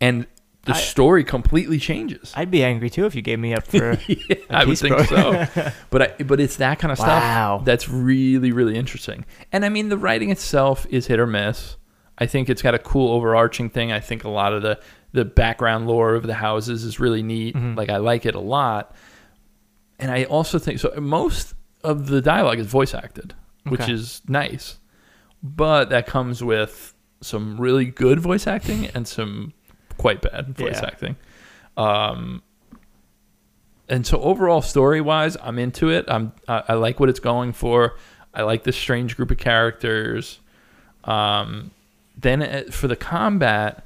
and 0.00 0.26
the 0.64 0.72
I- 0.74 0.78
story 0.80 1.24
completely 1.24 1.78
changes. 1.78 2.32
I'd 2.36 2.50
be 2.50 2.62
angry 2.64 2.90
too 2.90 3.06
if 3.06 3.14
you 3.14 3.22
gave 3.22 3.38
me 3.38 3.54
up 3.54 3.66
for. 3.66 3.98
yeah, 4.08 4.36
I 4.50 4.64
would 4.64 4.78
think 4.78 4.98
so. 5.00 5.46
But 5.90 6.02
I, 6.02 6.22
but 6.24 6.40
it's 6.40 6.56
that 6.56 6.78
kind 6.78 6.92
of 6.92 6.98
stuff 6.98 7.64
that's 7.64 7.88
really 7.88 8.52
really 8.52 8.76
interesting. 8.76 9.24
And 9.52 9.64
I 9.64 9.68
mean 9.68 9.88
the 9.88 9.96
writing 9.98 10.30
itself 10.30 10.86
is 10.90 11.06
hit 11.06 11.18
or 11.20 11.26
miss. 11.26 11.76
I 12.18 12.26
think 12.26 12.48
it's 12.50 12.60
got 12.62 12.74
a 12.74 12.78
cool 12.78 13.12
overarching 13.12 13.70
thing. 13.70 13.92
I 13.92 14.00
think 14.00 14.24
a 14.24 14.28
lot 14.28 14.52
of 14.52 14.62
the 14.62 14.78
the 15.12 15.24
background 15.24 15.86
lore 15.86 16.14
of 16.14 16.24
the 16.26 16.34
houses 16.34 16.84
is 16.84 16.98
really 17.00 17.22
neat. 17.22 17.54
Mhm. 17.56 17.76
Like 17.76 17.88
I 17.88 17.96
like 17.98 18.26
it 18.26 18.34
a 18.34 18.40
lot. 18.40 18.94
And 19.98 20.10
I 20.10 20.24
also 20.24 20.58
think 20.58 20.80
so 20.80 20.92
most 21.00 21.54
of 21.84 22.06
the 22.08 22.20
dialogue 22.20 22.58
is 22.58 22.66
voice 22.66 22.92
acted, 22.94 23.34
which 23.64 23.88
is 23.88 24.20
nice. 24.28 24.78
But 25.42 25.90
that 25.90 26.06
comes 26.06 26.42
with 26.42 26.94
some 27.20 27.60
really 27.60 27.84
good 27.84 28.20
voice 28.20 28.46
acting 28.46 28.86
and 28.88 29.06
some 29.06 29.52
quite 29.96 30.20
bad 30.20 30.56
voice 30.56 30.80
Yeah. 30.80 30.86
acting. 30.86 31.16
Um, 31.76 32.42
and 33.88 34.06
so 34.06 34.20
overall, 34.20 34.62
story 34.62 35.00
wise, 35.00 35.36
I'm 35.42 35.58
into 35.58 35.88
it. 35.90 36.04
I'm 36.08 36.32
I, 36.46 36.62
I 36.68 36.72
like 36.74 37.00
what 37.00 37.08
it's 37.08 37.20
going 37.20 37.52
for. 37.52 37.96
I 38.34 38.42
like 38.42 38.64
this 38.64 38.76
strange 38.76 39.16
group 39.16 39.30
of 39.30 39.38
characters. 39.38 40.40
Um, 41.04 41.70
then 42.16 42.42
uh, 42.42 42.64
for 42.70 42.88
the 42.88 42.96
combat, 42.96 43.84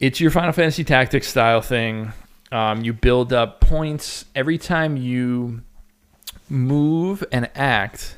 it's 0.00 0.20
your 0.20 0.30
Final 0.30 0.52
Fantasy 0.52 0.84
Tactics 0.84 1.28
style 1.28 1.60
thing. 1.60 2.12
Um, 2.52 2.82
you 2.82 2.92
build 2.92 3.32
up 3.32 3.60
points 3.60 4.24
every 4.34 4.56
time 4.56 4.96
you 4.96 5.62
move 6.48 7.24
and 7.32 7.50
act. 7.54 8.16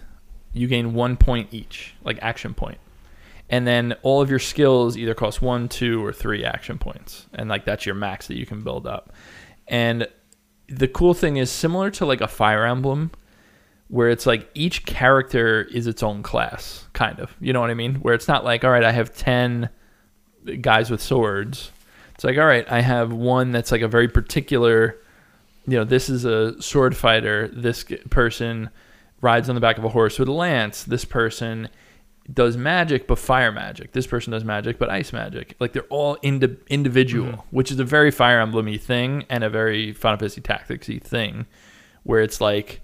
You 0.52 0.66
gain 0.66 0.94
one 0.94 1.16
point 1.16 1.48
each, 1.52 1.94
like 2.02 2.18
action 2.22 2.54
point 2.54 2.78
and 3.50 3.66
then 3.66 3.94
all 4.02 4.20
of 4.20 4.30
your 4.30 4.38
skills 4.38 4.96
either 4.96 5.14
cost 5.14 5.40
one, 5.40 5.68
two, 5.68 6.04
or 6.04 6.12
three 6.12 6.44
action 6.44 6.78
points, 6.78 7.26
and 7.32 7.48
like 7.48 7.64
that's 7.64 7.86
your 7.86 7.94
max 7.94 8.26
that 8.26 8.36
you 8.36 8.46
can 8.46 8.62
build 8.62 8.86
up. 8.86 9.12
And 9.66 10.06
the 10.68 10.88
cool 10.88 11.14
thing 11.14 11.38
is 11.38 11.50
similar 11.50 11.90
to 11.92 12.06
like 12.06 12.20
a 12.20 12.28
Fire 12.28 12.66
Emblem, 12.66 13.10
where 13.88 14.10
it's 14.10 14.26
like 14.26 14.50
each 14.54 14.84
character 14.84 15.62
is 15.62 15.86
its 15.86 16.02
own 16.02 16.22
class, 16.22 16.86
kind 16.92 17.18
of. 17.20 17.34
You 17.40 17.52
know 17.52 17.60
what 17.60 17.70
I 17.70 17.74
mean? 17.74 17.96
Where 17.96 18.14
it's 18.14 18.28
not 18.28 18.44
like, 18.44 18.64
all 18.64 18.70
right, 18.70 18.84
I 18.84 18.92
have 18.92 19.14
ten 19.14 19.70
guys 20.60 20.90
with 20.90 21.02
swords. 21.02 21.70
It's 22.14 22.24
like, 22.24 22.36
all 22.36 22.46
right, 22.46 22.70
I 22.70 22.80
have 22.80 23.12
one 23.12 23.52
that's 23.52 23.72
like 23.72 23.82
a 23.82 23.88
very 23.88 24.08
particular. 24.08 24.98
You 25.66 25.78
know, 25.78 25.84
this 25.84 26.10
is 26.10 26.24
a 26.24 26.60
sword 26.60 26.96
fighter. 26.96 27.48
This 27.48 27.84
person 28.10 28.68
rides 29.20 29.48
on 29.48 29.54
the 29.54 29.60
back 29.60 29.78
of 29.78 29.84
a 29.84 29.88
horse 29.88 30.18
with 30.18 30.28
a 30.28 30.32
lance. 30.32 30.84
This 30.84 31.04
person 31.04 31.68
does 32.32 32.56
magic 32.56 33.06
but 33.06 33.18
fire 33.18 33.50
magic. 33.50 33.92
This 33.92 34.06
person 34.06 34.32
does 34.32 34.44
magic 34.44 34.78
but 34.78 34.90
ice 34.90 35.12
magic. 35.12 35.54
Like 35.58 35.72
they're 35.72 35.82
all 35.84 36.18
indi- 36.22 36.58
individual, 36.68 37.32
Mhm. 37.32 37.42
which 37.50 37.70
is 37.70 37.78
a 37.80 37.84
very 37.84 38.10
Fire 38.10 38.40
Emblem-y 38.40 38.76
thing 38.76 39.24
and 39.30 39.42
a 39.42 39.48
very 39.50 39.92
Final 39.92 40.18
Fantasy 40.18 40.40
Tactics-y 40.42 40.98
thing, 41.02 41.46
where 42.02 42.20
it's 42.20 42.40
like 42.40 42.80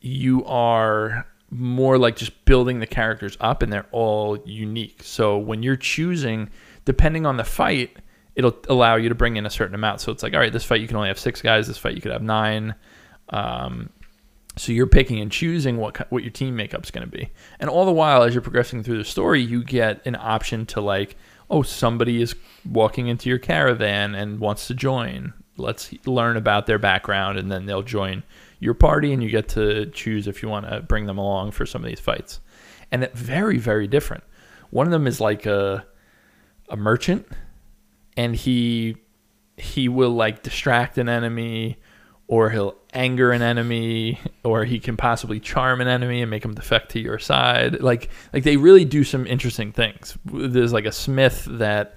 you 0.00 0.44
are 0.44 1.26
more 1.50 1.98
like 1.98 2.16
just 2.16 2.44
building 2.44 2.80
the 2.80 2.86
characters 2.86 3.36
up 3.40 3.62
and 3.62 3.72
they're 3.72 3.86
all 3.90 4.38
unique. 4.44 5.00
So 5.02 5.38
when 5.38 5.62
you're 5.62 5.76
choosing, 5.76 6.50
depending 6.84 7.26
on 7.26 7.36
the 7.36 7.44
fight, 7.44 7.96
it'll 8.34 8.56
allow 8.68 8.96
you 8.96 9.08
to 9.08 9.14
bring 9.14 9.36
in 9.36 9.46
a 9.46 9.50
certain 9.50 9.74
amount. 9.74 10.00
So 10.00 10.12
it's 10.12 10.22
like, 10.22 10.34
all 10.34 10.40
right, 10.40 10.52
this 10.52 10.64
fight 10.64 10.80
you 10.80 10.86
can 10.88 10.96
only 10.96 11.08
have 11.08 11.18
six 11.18 11.40
guys. 11.40 11.66
This 11.66 11.78
fight 11.78 11.94
you 11.94 12.00
could 12.02 12.12
have 12.12 12.22
nine. 12.22 12.74
Um, 13.30 13.90
so 14.58 14.72
you're 14.72 14.86
picking 14.86 15.20
and 15.20 15.30
choosing 15.30 15.76
what 15.76 16.10
what 16.10 16.22
your 16.22 16.32
team 16.32 16.56
makeup's 16.56 16.90
going 16.90 17.08
to 17.08 17.10
be, 17.10 17.30
and 17.60 17.70
all 17.70 17.86
the 17.86 17.92
while 17.92 18.22
as 18.22 18.34
you're 18.34 18.42
progressing 18.42 18.82
through 18.82 18.98
the 18.98 19.04
story, 19.04 19.40
you 19.40 19.62
get 19.64 20.04
an 20.06 20.16
option 20.16 20.66
to 20.66 20.80
like, 20.80 21.16
oh, 21.50 21.62
somebody 21.62 22.20
is 22.20 22.34
walking 22.68 23.08
into 23.08 23.28
your 23.28 23.38
caravan 23.38 24.14
and 24.14 24.40
wants 24.40 24.66
to 24.66 24.74
join. 24.74 25.32
Let's 25.56 25.92
learn 26.06 26.36
about 26.36 26.66
their 26.66 26.78
background, 26.78 27.38
and 27.38 27.50
then 27.50 27.66
they'll 27.66 27.82
join 27.82 28.22
your 28.60 28.74
party, 28.74 29.12
and 29.12 29.22
you 29.22 29.30
get 29.30 29.48
to 29.50 29.86
choose 29.86 30.26
if 30.26 30.42
you 30.42 30.48
want 30.48 30.68
to 30.68 30.80
bring 30.80 31.06
them 31.06 31.18
along 31.18 31.52
for 31.52 31.66
some 31.66 31.82
of 31.82 31.88
these 31.88 32.00
fights. 32.00 32.40
And 32.90 33.04
it 33.04 33.14
very 33.14 33.58
very 33.58 33.86
different. 33.86 34.24
One 34.70 34.86
of 34.86 34.92
them 34.92 35.06
is 35.06 35.20
like 35.20 35.46
a 35.46 35.86
a 36.68 36.76
merchant, 36.76 37.26
and 38.16 38.34
he 38.34 38.96
he 39.56 39.88
will 39.88 40.10
like 40.10 40.42
distract 40.42 40.98
an 40.98 41.08
enemy 41.08 41.78
or 42.28 42.50
he'll 42.50 42.76
anger 42.92 43.32
an 43.32 43.42
enemy 43.42 44.20
or 44.44 44.64
he 44.64 44.78
can 44.78 44.96
possibly 44.96 45.40
charm 45.40 45.80
an 45.80 45.88
enemy 45.88 46.20
and 46.22 46.30
make 46.30 46.44
him 46.44 46.54
defect 46.54 46.90
to 46.92 47.00
your 47.00 47.18
side 47.18 47.80
like 47.82 48.10
like 48.32 48.44
they 48.44 48.56
really 48.56 48.84
do 48.84 49.02
some 49.02 49.26
interesting 49.26 49.72
things 49.72 50.16
there's 50.24 50.72
like 50.72 50.84
a 50.84 50.92
smith 50.92 51.46
that 51.50 51.96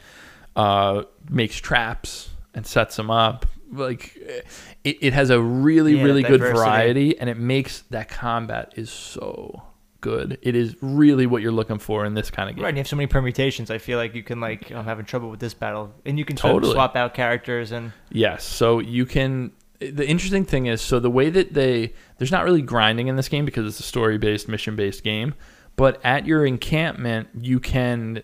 uh 0.55 1.03
makes 1.29 1.55
traps 1.57 2.29
and 2.53 2.65
sets 2.65 2.95
them 2.95 3.09
up 3.11 3.45
like 3.71 4.15
it, 4.83 4.97
it 5.01 5.13
has 5.13 5.29
a 5.29 5.41
really 5.41 5.95
Yeah, 5.97 6.03
really 6.03 6.23
good 6.23 6.41
variety 6.41 7.17
and 7.19 7.29
it 7.29 7.37
makes 7.37 7.81
that 7.91 8.09
combat 8.09 8.73
is 8.75 8.89
so 8.89 9.63
good 10.01 10.37
it 10.41 10.55
is 10.55 10.75
really 10.81 11.25
what 11.27 11.41
you're 11.41 11.51
looking 11.53 11.77
for 11.79 12.05
in 12.05 12.13
this 12.15 12.29
kind 12.31 12.49
of 12.49 12.55
game 12.55 12.63
Right, 12.63 12.69
and 12.69 12.77
you 12.77 12.81
have 12.81 12.87
so 12.87 12.95
many 12.95 13.07
permutations. 13.07 13.69
I 13.69 13.77
feel 13.77 13.97
like 13.99 14.15
you 14.15 14.23
can 14.23 14.41
like, 14.41 14.71
I'm 14.71 14.83
having 14.83 15.05
trouble 15.05 15.29
with 15.29 15.39
this 15.39 15.53
battle, 15.53 15.93
and 16.05 16.17
you 16.17 16.25
can 16.25 16.35
Totally. 16.35 16.73
swap 16.73 16.95
out 16.95 17.13
characters 17.13 17.71
and 17.71 17.93
Yes. 18.09 18.43
So 18.43 18.79
you 18.79 19.05
can. 19.05 19.51
The 19.81 20.07
interesting 20.07 20.45
thing 20.45 20.67
is, 20.67 20.81
so 20.81 20.99
the 20.99 21.09
way 21.09 21.29
that 21.31 21.53
they 21.53 21.93
there's 22.17 22.31
not 22.31 22.45
really 22.45 22.61
grinding 22.61 23.07
in 23.07 23.15
this 23.15 23.27
game 23.27 23.45
because 23.45 23.65
it's 23.65 23.79
a 23.79 23.83
story 23.83 24.17
based, 24.17 24.47
mission 24.47 24.75
based 24.75 25.03
game. 25.03 25.33
But 25.75 25.99
at 26.05 26.27
your 26.27 26.45
encampment, 26.45 27.29
you 27.39 27.59
can 27.59 28.21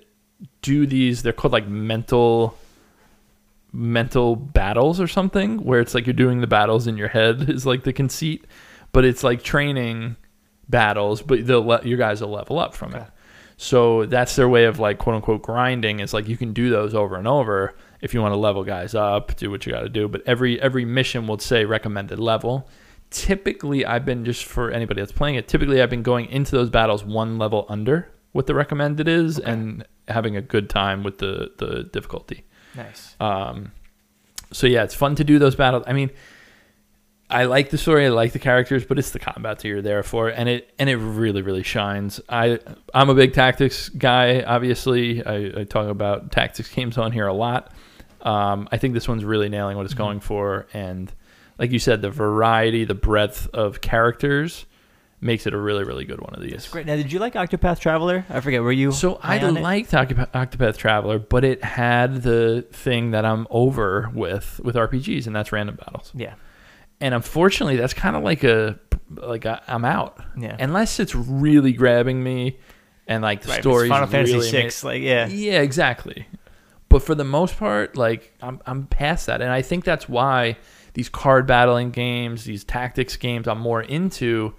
do 0.62 0.86
these. 0.86 1.24
They're 1.24 1.34
called 1.34 1.54
like 1.54 1.68
mental 1.68 2.58
mental 3.74 4.36
battles 4.36 5.00
or 5.00 5.08
something, 5.08 5.58
where 5.64 5.80
it's 5.80 5.96
like 5.96 6.06
you're 6.06 6.14
doing 6.14 6.42
the 6.42 6.48
battles 6.48 6.88
in 6.88 6.98
your 6.98 7.08
head 7.08 7.50
is 7.50 7.66
like 7.66 7.84
the 7.84 7.94
conceit, 7.94 8.46
but 8.92 9.04
it's 9.04 9.24
like 9.24 9.44
training 9.44 10.16
battles, 10.70 11.22
but 11.22 11.46
they'll 11.46 11.64
let 11.64 11.86
your 11.86 11.98
guys 11.98 12.22
will 12.22 12.30
level 12.30 12.60
up 12.60 12.74
from 12.76 12.94
it. 12.94 13.08
So 13.58 14.06
that's 14.06 14.36
their 14.36 14.48
way 14.48 14.66
of 14.66 14.80
like 14.80 15.00
quote 15.00 15.16
unquote 15.16 15.42
grinding. 15.42 16.00
Is 16.00 16.14
like 16.14 16.28
you 16.28 16.38
can 16.38 16.54
do 16.54 16.70
those 16.70 16.94
over 16.94 17.16
and 17.16 17.28
over 17.28 17.76
if 18.02 18.14
you 18.14 18.22
want 18.22 18.34
to 18.34 18.38
level 18.38 18.64
guys 18.64 18.94
up, 18.96 19.36
do 19.38 19.50
what 19.50 19.66
you 19.66 19.72
got 19.72 19.82
to 19.82 19.90
do. 19.90 20.08
But 20.08 20.22
every 20.26 20.60
every 20.62 20.86
mission 20.86 21.28
will 21.28 21.40
say 21.40 21.66
recommended 21.66 22.20
level. 22.20 22.68
Typically, 23.10 23.86
I've 23.86 24.04
been 24.06 24.26
just 24.26 24.44
for 24.46 24.70
anybody 24.72 25.02
that's 25.02 25.14
playing 25.14 25.36
it. 25.36 25.48
Typically, 25.48 25.82
I've 25.82 25.90
been 25.90 26.04
going 26.04 26.26
into 26.28 26.52
those 26.52 26.70
battles 26.70 27.04
one 27.06 27.38
level 27.38 27.66
under 27.70 28.10
what 28.34 28.48
the 28.48 28.54
recommended 28.54 29.08
is, 29.08 29.40
Okay. 29.40 29.50
and 29.52 29.86
having 30.10 30.36
a 30.36 30.42
good 30.42 30.70
time 30.70 31.04
with 31.04 31.18
the 31.20 31.52
the 31.58 31.84
difficulty. 31.84 32.44
nice. 32.76 33.16
Um, 33.20 33.72
so 34.52 34.68
yeah, 34.68 34.84
it's 34.84 34.94
fun 34.96 35.16
to 35.16 35.24
do 35.24 35.40
those 35.40 35.56
battles. 35.56 35.84
I 35.88 35.94
mean, 35.94 36.12
I 37.30 37.44
like 37.46 37.70
the 37.72 37.78
story, 37.78 38.06
I 38.06 38.10
like 38.10 38.32
the 38.32 38.40
characters, 38.40 38.86
but 38.86 38.98
it's 39.00 39.12
the 39.12 39.20
combat 39.20 39.60
that 39.60 39.68
you're 39.68 39.82
there 39.82 40.04
for, 40.04 40.30
and 40.30 40.48
it 40.48 40.74
and 40.80 40.90
it 40.90 40.98
really 40.98 41.42
really 41.42 41.64
shines. 41.64 42.20
I 42.30 42.60
I'm 42.94 43.10
a 43.10 43.16
big 43.16 43.34
tactics 43.34 43.90
guy. 43.90 44.44
Obviously, 44.44 45.26
I, 45.26 45.62
I 45.62 45.64
talk 45.64 45.90
about 45.90 46.32
tactics 46.32 46.70
games 46.74 46.98
on 46.98 47.12
here 47.12 47.28
a 47.28 47.34
lot. 47.34 47.74
Um, 48.28 48.68
I 48.72 48.78
think 48.78 48.94
this 48.94 49.08
one's 49.08 49.24
really 49.24 49.50
nailing 49.50 49.78
what 49.78 49.86
it's 49.86 49.94
Mhm. 49.94 49.98
going 50.06 50.20
for, 50.20 50.68
and 50.74 51.12
like 51.58 51.72
you 51.72 51.80
said, 51.80 52.02
the 52.02 52.10
variety, 52.10 52.84
the 52.86 52.94
breadth 52.96 53.48
of 53.54 53.80
characters 53.82 54.66
makes 55.20 55.48
it 55.48 55.54
a 55.54 55.58
really 55.58 55.84
really 55.84 56.06
good 56.06 56.22
one 56.22 56.34
of 56.36 56.42
these. 56.42 56.54
It's 56.54 56.68
great. 56.70 56.86
Now, 56.86 56.96
did 56.96 57.12
you 57.12 57.20
like 57.20 57.34
Octopath 57.34 57.80
Traveler? 57.80 58.26
I 58.30 58.40
forget. 58.42 58.62
Were 58.62 58.72
you? 58.72 58.92
So 58.92 59.20
I 59.24 59.40
liked 59.50 59.92
Octopath, 59.92 60.32
Octopath 60.32 60.78
Traveler, 60.78 61.18
but 61.20 61.44
it 61.44 61.64
had 61.64 62.22
the 62.22 62.66
thing 62.72 63.12
that 63.12 63.26
I'm 63.26 63.48
over 63.50 64.12
with 64.14 64.60
with 64.64 64.76
RPGs, 64.76 65.26
and 65.26 65.36
that's 65.36 65.52
random 65.52 65.76
battles. 65.76 66.12
Yeah. 66.14 66.34
And 67.02 67.14
unfortunately, 67.16 67.78
that's 67.78 67.94
kind 67.94 68.16
of 68.16 68.24
like 68.24 68.44
a 68.44 68.78
like 69.16 69.46
I, 69.46 69.62
I'm 69.68 69.86
out 69.86 70.18
Yeah. 70.38 70.56
unless 70.60 71.00
it's 71.00 71.16
really 71.16 71.72
grabbing 71.72 72.22
me, 72.22 72.58
and 73.08 73.24
like 73.24 73.42
the 73.42 73.50
right, 73.52 73.62
story's 73.62 73.90
Final 73.90 74.08
Fantasy 74.08 74.34
really 74.34 74.50
ama- 74.50 74.62
Six. 74.64 74.84
Like, 74.84 75.02
yeah. 75.02 75.28
yeah, 75.28 75.62
exactly. 75.62 76.28
But 76.90 77.04
for 77.04 77.16
the 77.16 77.24
most 77.26 77.58
part, 77.58 77.98
like 77.98 78.34
I'm 78.42 78.62
I'm 78.66 78.86
past 78.88 79.26
that, 79.28 79.42
and 79.42 79.52
I 79.52 79.62
think 79.62 79.84
that's 79.84 80.08
why 80.08 80.58
these 80.94 81.10
card 81.10 81.46
battling 81.46 81.92
games, 81.92 82.46
these 82.46 82.64
tactics 82.64 83.16
games, 83.18 83.48
I'm 83.48 83.60
more 83.60 83.82
into 83.82 84.54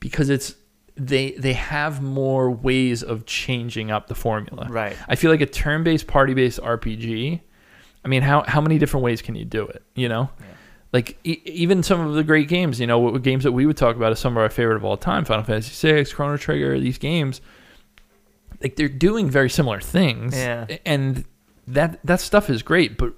because 0.00 0.28
it's 0.28 0.54
they 0.96 1.30
they 1.32 1.52
have 1.52 2.02
more 2.02 2.50
ways 2.50 3.02
of 3.02 3.24
changing 3.26 3.90
up 3.90 4.08
the 4.08 4.14
formula. 4.14 4.66
Right. 4.68 4.96
I 5.08 5.14
feel 5.16 5.30
like 5.30 5.40
a 5.40 5.46
turn-based, 5.46 6.06
party-based 6.06 6.60
RPG. 6.60 7.40
I 8.04 8.08
mean, 8.08 8.22
how 8.22 8.42
how 8.42 8.60
many 8.60 8.78
different 8.78 9.04
ways 9.04 9.22
can 9.22 9.34
you 9.36 9.44
do 9.44 9.64
it? 9.66 9.82
You 9.94 10.08
know, 10.08 10.30
Yeah. 10.40 10.46
like 10.92 11.16
e- 11.24 11.40
even 11.46 11.84
some 11.84 12.00
of 12.00 12.14
the 12.14 12.24
great 12.24 12.48
games. 12.48 12.80
You 12.80 12.88
know, 12.88 12.98
what 12.98 13.22
games 13.22 13.44
that 13.44 13.52
we 13.52 13.64
would 13.66 13.76
talk 13.76 13.94
about 13.94 14.10
as 14.10 14.18
some 14.18 14.32
of 14.36 14.38
our 14.42 14.50
favorite 14.50 14.76
of 14.76 14.84
all 14.84 14.96
time: 14.96 15.24
Final 15.24 15.44
Fantasy 15.44 15.92
VI, 15.92 16.04
Chrono 16.10 16.36
Trigger. 16.36 16.78
These 16.80 16.98
games, 16.98 17.40
like 18.60 18.74
they're 18.76 18.88
doing 18.88 19.30
very 19.30 19.48
similar 19.48 19.80
things. 19.80 20.36
Yeah. 20.36 20.66
and 20.84 21.24
that 21.66 21.98
that 22.04 22.20
stuff 22.20 22.50
is 22.50 22.62
great, 22.62 22.96
but. 22.96 23.14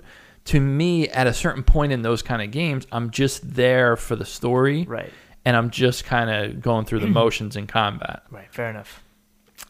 To 0.48 0.60
me, 0.60 1.08
at 1.08 1.26
a 1.26 1.32
certain 1.32 1.62
point 1.62 1.90
in 1.90 2.02
those 2.02 2.20
kind 2.20 2.42
of 2.42 2.50
games, 2.50 2.86
I'm 2.92 3.08
just 3.10 3.54
there 3.54 3.96
for 3.96 4.14
the 4.14 4.26
story, 4.26 4.84
Right. 4.84 5.10
and 5.46 5.56
I'm 5.56 5.70
just 5.70 6.04
kind 6.04 6.28
of 6.28 6.60
going 6.60 6.84
through 6.84 6.98
the 6.98 7.06
mm-hmm. 7.06 7.14
motions 7.14 7.56
in 7.56 7.66
combat. 7.66 8.24
Right. 8.30 8.52
Fair 8.52 8.68
enough. 8.68 9.02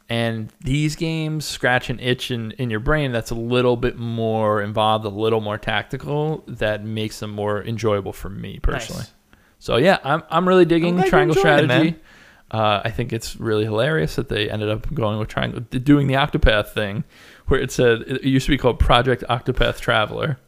And 0.09 0.53
these 0.61 0.97
games 0.97 1.45
scratch 1.45 1.91
an 1.91 2.01
itch 2.01 2.33
in, 2.33 2.51
in 2.53 2.71
your 2.71 2.81
brain 2.81 3.13
that's 3.13 3.31
a 3.31 3.37
little 3.37 3.77
bit 3.77 3.97
more 3.99 4.63
involved, 4.63 5.05
a 5.05 5.09
little 5.09 5.41
more 5.41 5.59
tactical, 5.59 6.43
that 6.49 6.85
makes 6.85 7.21
them 7.21 7.31
more 7.31 7.63
enjoyable 7.63 8.13
for 8.13 8.29
me 8.29 8.59
personally. 8.61 9.03
Nice. 9.03 9.13
So 9.61 9.77
yeah, 9.77 9.99
I'm 10.03 10.25
I'm 10.29 10.47
really 10.49 10.65
digging 10.65 10.99
you 10.99 11.09
Triangle 11.09 11.37
enjoyed 11.37 11.61
it, 11.61 11.65
Strategy. 11.67 11.97
Uh, 12.55 12.83
I 12.85 12.91
think 12.93 13.13
it's 13.13 13.35
really 13.35 13.65
hilarious 13.65 14.15
that 14.15 14.29
they 14.29 14.49
ended 14.49 14.71
up 14.71 14.95
going 14.95 15.19
with 15.19 15.27
Triangle, 15.29 15.59
doing 15.59 16.07
the 16.07 16.15
Octopath 16.15 16.69
thing, 16.69 17.03
where 17.49 17.61
it 17.61 17.73
said 17.73 18.03
it 18.03 18.23
used 18.23 18.47
to 18.47 18.53
be 18.53 18.59
called 18.59 18.79
Project 18.79 19.25
Octopath 19.29 19.81
Traveler, 19.81 20.39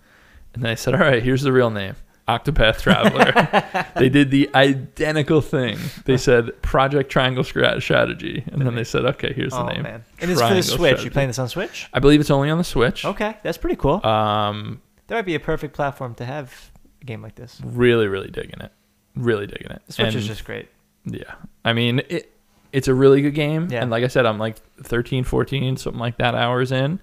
and 0.55 0.63
they 0.63 0.77
said, 0.77 0.95
all 0.95 1.01
right, 1.01 1.21
here's 1.21 1.43
the 1.43 1.51
real 1.51 1.69
name. 1.69 1.97
Octopath 2.29 2.81
Traveler. 2.81 3.87
they 3.97 4.09
did 4.09 4.31
the 4.31 4.49
identical 4.55 5.41
thing. 5.41 5.79
They 6.05 6.17
said 6.17 6.63
Project 6.63 7.11
Triangle 7.11 7.43
Stra- 7.43 7.81
Strategy, 7.81 8.45
and 8.53 8.63
then 8.63 8.75
they 8.75 8.83
said, 8.85 9.05
"Okay, 9.05 9.33
here's 9.33 9.53
the 9.53 9.63
oh 9.63 9.69
name." 9.69 9.83
man. 9.85 10.05
And 10.21 10.31
it's 10.31 10.41
for 10.41 10.53
the 10.53 10.63
Switch. 10.63 10.75
Strategy. 10.75 11.05
You 11.05 11.11
playing 11.13 11.29
this 11.29 11.39
on 11.39 11.49
Switch? 11.49 11.89
I 11.93 12.01
believe 12.01 12.21
it's 12.21 12.31
only 12.31 12.51
on 12.51 12.59
the 12.59 12.65
Switch. 12.65 13.05
Okay, 13.05 13.37
that's 13.45 13.59
pretty 13.59 13.77
cool. 13.77 14.05
Um, 14.05 14.83
that 15.07 15.15
might 15.15 15.23
be 15.27 15.37
a 15.37 15.41
perfect 15.41 15.75
platform 15.75 16.17
to 16.17 16.25
have 16.25 16.73
a 17.01 17.05
game 17.05 17.23
like 17.23 17.37
this. 17.37 17.61
really, 17.65 18.09
really 18.09 18.31
digging 18.31 18.61
it. 18.61 18.73
Really 19.15 19.47
digging 19.47 19.71
it. 19.71 19.83
The 19.87 19.93
Switch 19.93 20.15
is 20.17 20.27
just 20.27 20.45
great. 20.45 20.69
Yeah. 21.07 21.35
I 21.65 21.73
mean, 21.73 22.01
it 22.09 22.33
it's 22.73 22.89
a 22.89 22.95
really 22.95 23.23
good 23.23 23.35
game, 23.35 23.69
Yeah. 23.71 23.81
and 23.83 23.91
like 23.91 24.05
I 24.05 24.09
said, 24.09 24.27
I'm 24.27 24.39
like 24.39 24.57
13, 24.83 25.25
14, 25.25 25.77
something 25.79 25.99
like 26.01 26.19
that 26.19 26.35
hours 26.35 26.73
in. 26.73 27.01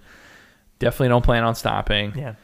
Definitely 0.80 1.08
don't 1.10 1.24
plan 1.26 1.44
on 1.44 1.56
stopping. 1.56 2.14
Yeah. 2.16 2.36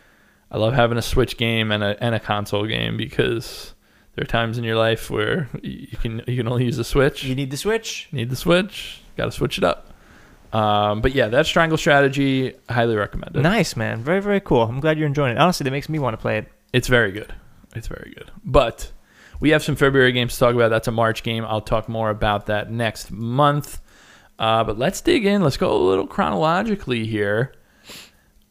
I 0.51 0.57
love 0.57 0.73
having 0.73 0.97
a 0.97 1.01
Switch 1.01 1.37
game 1.37 1.71
and 1.71 1.83
a 1.83 2.01
and 2.03 2.15
a 2.15 2.19
console 2.19 2.65
game 2.65 2.97
because 2.97 3.73
there 4.15 4.23
are 4.23 4.27
times 4.27 4.57
in 4.57 4.63
your 4.63 4.77
life 4.77 5.09
where 5.11 5.47
you 5.61 5.95
can 5.97 6.23
you 6.25 6.37
can 6.37 6.47
only 6.47 6.65
use 6.65 6.77
the 6.77 6.83
Switch. 6.83 7.23
You 7.23 7.35
need 7.35 7.51
the 7.51 7.57
Switch. 7.57 8.07
need 8.11 8.29
the 8.29 8.35
Switch. 8.35 9.01
Got 9.17 9.25
to 9.25 9.31
switch 9.31 9.57
it 9.57 9.63
up. 9.63 9.87
Um, 10.51 11.01
but 11.01 11.13
yeah, 11.13 11.27
that's 11.27 11.49
Triangle 11.49 11.77
Strategy. 11.77 12.55
Highly 12.69 12.95
recommended. 12.95 13.43
Nice, 13.43 13.75
man. 13.75 14.01
Very, 14.01 14.21
very 14.21 14.39
cool. 14.39 14.63
I'm 14.63 14.79
glad 14.79 14.97
you're 14.97 15.05
enjoying 15.07 15.33
it. 15.35 15.37
Honestly, 15.39 15.63
that 15.65 15.71
makes 15.71 15.89
me 15.89 15.99
want 15.99 16.13
to 16.15 16.17
play 16.17 16.39
it. 16.39 16.47
It's 16.73 16.87
very 16.87 17.11
good. 17.11 17.31
It's 17.75 17.87
very 17.87 18.11
good. 18.17 18.31
But 18.43 18.91
we 19.39 19.49
have 19.51 19.63
some 19.63 19.75
February 19.75 20.11
games 20.11 20.33
to 20.33 20.39
talk 20.39 20.55
about. 20.55 20.69
That's 20.69 20.87
a 20.87 20.91
March 20.91 21.23
game. 21.23 21.45
I'll 21.45 21.61
talk 21.61 21.87
more 21.89 22.09
about 22.09 22.47
that 22.47 22.71
next 22.71 23.11
month. 23.11 23.79
Uh, 24.37 24.63
but 24.63 24.77
let's 24.77 25.01
dig 25.01 25.25
in. 25.25 25.41
Let's 25.41 25.57
go 25.57 25.71
a 25.75 25.77
little 25.77 26.07
chronologically 26.07 27.05
here. 27.05 27.53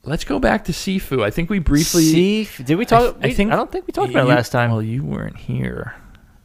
Let's 0.04 0.25
go 0.25 0.38
back 0.38 0.64
to 0.66 0.73
Sifu. 0.73 1.23
I 1.23 1.30
think 1.30 1.50
we 1.50 1.59
briefly. 1.59 2.02
See, 2.02 2.49
did 2.62 2.76
we 2.76 2.85
talk? 2.85 3.16
I 3.23 3.28
we- 3.28 3.35
think 3.35 3.52
I 3.52 3.57
don't 3.57 3.71
think 3.71 3.87
we 3.87 3.92
talked 3.92 4.11
about 4.11 4.25
it 4.25 4.28
last 4.28 4.50
time. 4.50 4.71
Well, 4.71 4.83
you 4.83 5.02
weren't 5.04 5.37
here. 5.37 5.95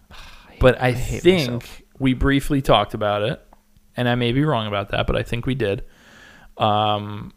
But 0.60 0.80
I, 0.80 0.92
hate 0.94 1.22
think 1.24 1.42
myself. 1.52 1.82
we 2.00 2.14
briefly 2.14 2.62
talked 2.62 2.94
about 2.94 3.22
it, 3.22 3.46
and 3.98 4.08
I 4.08 4.16
may 4.16 4.32
be 4.32 4.46
wrong 4.46 4.66
about 4.66 4.92
that, 4.92 5.08
but 5.08 5.18
I 5.18 5.24
think 5.24 5.46
we 5.46 5.56
did. 5.56 5.84
Um, 6.58 7.34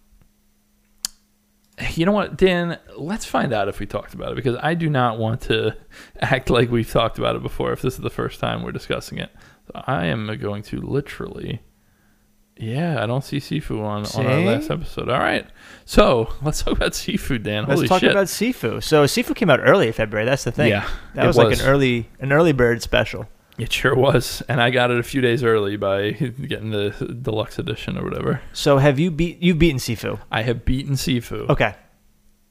you 1.95 2.07
know 2.07 2.13
what, 2.13 2.37
Dan? 2.37 2.79
Let's 2.97 3.25
find 3.25 3.53
out 3.53 3.69
if 3.69 3.81
we 3.81 3.87
talked 3.87 4.15
about 4.15 4.33
it 4.33 4.37
because 4.37 4.57
I 4.61 4.75
do 4.75 4.89
not 4.89 5.19
want 5.19 5.43
to 5.43 5.77
act 6.21 6.51
like 6.51 6.71
we've 6.71 6.91
talked 6.91 7.19
about 7.19 7.37
it 7.37 7.43
before. 7.43 7.73
If 7.73 7.83
this 7.83 7.95
is 7.95 8.01
the 8.01 8.11
first 8.11 8.41
time 8.41 8.63
we're 8.63 8.73
discussing 8.73 9.19
it, 9.19 9.31
so 9.67 9.83
I 9.87 10.07
am 10.07 10.35
going 10.39 10.63
to 10.65 10.81
literally. 10.81 11.61
Yeah, 12.59 13.03
I 13.03 13.07
don't 13.07 13.23
see 13.23 13.37
Sifu 13.37 13.83
on, 13.85 14.07
on 14.07 14.27
our 14.27 14.41
last 14.41 14.71
episode. 14.71 15.11
All 15.11 15.19
right, 15.19 15.47
so 15.85 16.33
let's 16.43 16.63
talk 16.63 16.73
about 16.73 16.95
seafood, 16.95 17.43
Dan. 17.43 17.67
Let's 17.67 17.81
Holy 17.81 17.89
talk 17.89 18.01
shit! 18.01 18.11
about 18.11 18.29
Sifu. 18.29 18.83
So 18.83 19.05
Sifu 19.05 19.37
came 19.37 19.51
out 19.51 19.61
early 19.63 19.89
in 19.89 19.93
February. 19.93 20.25
That's 20.25 20.45
the 20.45 20.53
thing. 20.53 20.71
Yeah, 20.71 20.89
that 21.15 21.25
it 21.25 21.27
was, 21.27 21.37
like 21.37 21.59
an 21.59 21.67
early, 21.67 22.09
an 22.19 22.33
early 22.33 22.53
bird 22.53 22.81
special. 22.81 23.29
It 23.59 23.73
sure 23.73 23.95
was, 23.95 24.43
and 24.49 24.61
I 24.61 24.71
got 24.71 24.91
it 24.91 24.99
a 24.99 25.03
few 25.03 25.21
days 25.21 25.43
early 25.43 25.77
by 25.77 26.11
getting 26.47 26.71
the 26.71 26.91
deluxe 27.23 27.59
edition 27.59 27.97
or 27.97 28.05
whatever. 28.05 28.41
So 28.53 28.79
have 28.79 28.99
you 28.99 29.11
beat? 29.11 29.43
You've 29.43 29.59
beaten 29.59 29.79
Sifu. 29.79 30.21
I 30.31 30.43
have 30.43 30.65
beaten 30.65 30.95
Sifu. 30.95 31.49
Okay, 31.49 31.75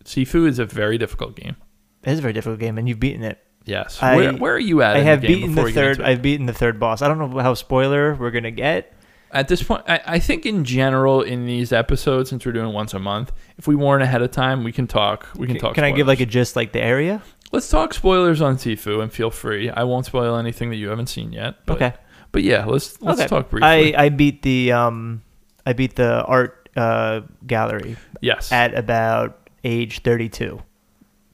Sifu 0.04 0.48
is 0.48 0.60
a 0.60 0.66
very 0.66 0.98
difficult 0.98 1.36
game. 1.36 1.56
it 2.04 2.12
is 2.12 2.20
a 2.20 2.22
very 2.22 2.34
difficult 2.34 2.60
game, 2.60 2.78
and 2.78 2.88
you've 2.90 3.00
beaten 3.00 3.24
it. 3.24 3.40
Yes. 3.66 4.02
I- 4.02 4.16
where, 4.16 4.34
where 4.34 4.54
are 4.54 4.60
you 4.60 4.82
at? 4.82 4.96
I 4.96 5.00
have 5.00 5.22
the 5.22 5.28
beaten 5.28 5.56
the 5.56 5.72
third. 5.72 6.02
I've 6.02 6.22
beaten 6.22 6.46
the 6.46 6.54
third 6.54 6.80
boss. 6.80 7.02
I 7.02 7.08
don't 7.08 7.18
know 7.18 7.40
how 7.40 7.54
spoiler 7.56 8.14
we're 8.16 8.32
gonna 8.32 8.52
get. 8.52 8.92
At 9.32 9.48
this 9.50 9.62
point, 9.64 9.84
I, 9.88 10.00
I 10.06 10.20
think 10.20 10.46
in 10.46 10.64
general 10.64 11.22
in 11.22 11.46
these 11.46 11.74
episodes, 11.74 12.30
since 12.30 12.46
we're 12.46 12.52
doing 12.54 12.72
once 12.74 12.94
a 12.94 13.00
month, 13.00 13.34
if 13.58 13.68
we 13.68 13.76
warn 13.76 14.02
ahead 14.02 14.22
of 14.22 14.32
time, 14.32 14.64
we 14.64 14.72
can 14.72 14.88
talk. 14.88 15.28
We 15.36 15.48
can 15.48 15.56
Can, 15.56 15.62
talk. 15.62 15.76
can 15.76 15.84
I 15.84 15.92
give 15.92 16.08
like 16.08 16.20
a 16.22 16.26
gist, 16.26 16.56
like 16.56 16.72
the 16.72 16.82
area? 16.82 17.22
Let's 17.52 17.70
talk 17.70 17.94
spoilers 17.94 18.42
on 18.42 18.58
Sifu, 18.58 19.02
and 19.02 19.12
feel 19.12 19.32
free. 19.32 19.70
I 19.70 19.84
won't 19.84 20.06
spoil 20.06 20.36
anything 20.36 20.70
that 20.72 20.76
you 20.78 20.90
haven't 20.90 21.08
seen 21.08 21.32
yet. 21.32 21.66
But, 21.66 21.76
okay. 21.76 21.94
But 22.32 22.44
yeah, 22.44 22.66
let's 22.66 23.02
let's 23.02 23.22
okay. 23.22 23.28
talk 23.30 23.50
briefly. 23.50 23.96
I 23.96 24.06
I 24.06 24.10
beat 24.10 24.42
the 24.42 24.74
um, 24.74 25.24
I 25.66 25.74
beat 25.74 25.96
the 25.96 26.24
art 26.24 26.68
uh 26.76 27.22
gallery 27.48 27.96
yes, 28.20 28.52
at 28.52 28.74
about 28.74 29.50
age 29.64 30.02
thirty 30.02 30.28
two. 30.28 30.62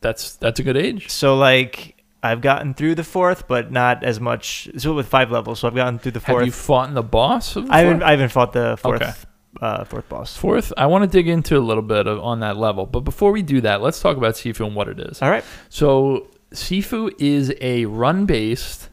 that's 0.02 0.36
that's 0.36 0.60
a 0.60 0.64
good 0.64 0.78
age. 0.78 1.10
So 1.10 1.38
like 1.38 2.04
I've 2.22 2.42
gotten 2.42 2.74
through 2.74 2.96
the 2.96 3.04
fourth, 3.04 3.48
but 3.48 3.72
not 3.72 4.04
as 4.04 4.20
much. 4.20 4.70
So 4.78 4.94
with 4.94 5.08
five 5.08 5.32
levels, 5.32 5.60
so 5.60 5.68
I've 5.68 5.76
gotten 5.76 5.98
through 5.98 6.12
the 6.12 6.20
fourth. 6.20 6.40
Have 6.40 6.46
you 6.46 6.52
fought 6.52 6.90
in 6.90 6.96
the 6.96 7.04
boss? 7.04 7.56
Of 7.56 7.68
the 7.68 7.74
I 7.74 7.80
haven't? 7.80 8.04
I 8.04 8.12
haven't 8.12 8.30
fought 8.30 8.54
the 8.54 8.78
fourth 8.78 9.02
Okay. 9.02 9.12
Uh, 9.60 9.84
fourth 9.84 10.08
boss. 10.08 10.36
Fourth, 10.38 10.72
I 10.78 10.86
want 10.86 11.04
to 11.04 11.08
dig 11.10 11.28
into 11.28 11.58
a 11.58 11.60
little 11.60 11.84
bit 11.84 12.08
of, 12.08 12.20
on 12.20 12.40
that 12.40 12.58
level. 12.58 12.86
But 12.86 13.02
before 13.02 13.32
we 13.32 13.42
do 13.42 13.62
that, 13.62 13.82
let's 13.82 14.00
talk 14.00 14.18
about 14.18 14.36
Sifu 14.36 14.66
and 14.66 14.76
what 14.76 14.88
it 14.88 15.00
is. 15.00 15.22
All 15.22 15.30
right. 15.30 15.44
So, 15.70 16.28
Sifu 16.54 17.12
is 17.20 17.54
a 17.62 17.86
run 17.86 18.26
based, 18.26 18.90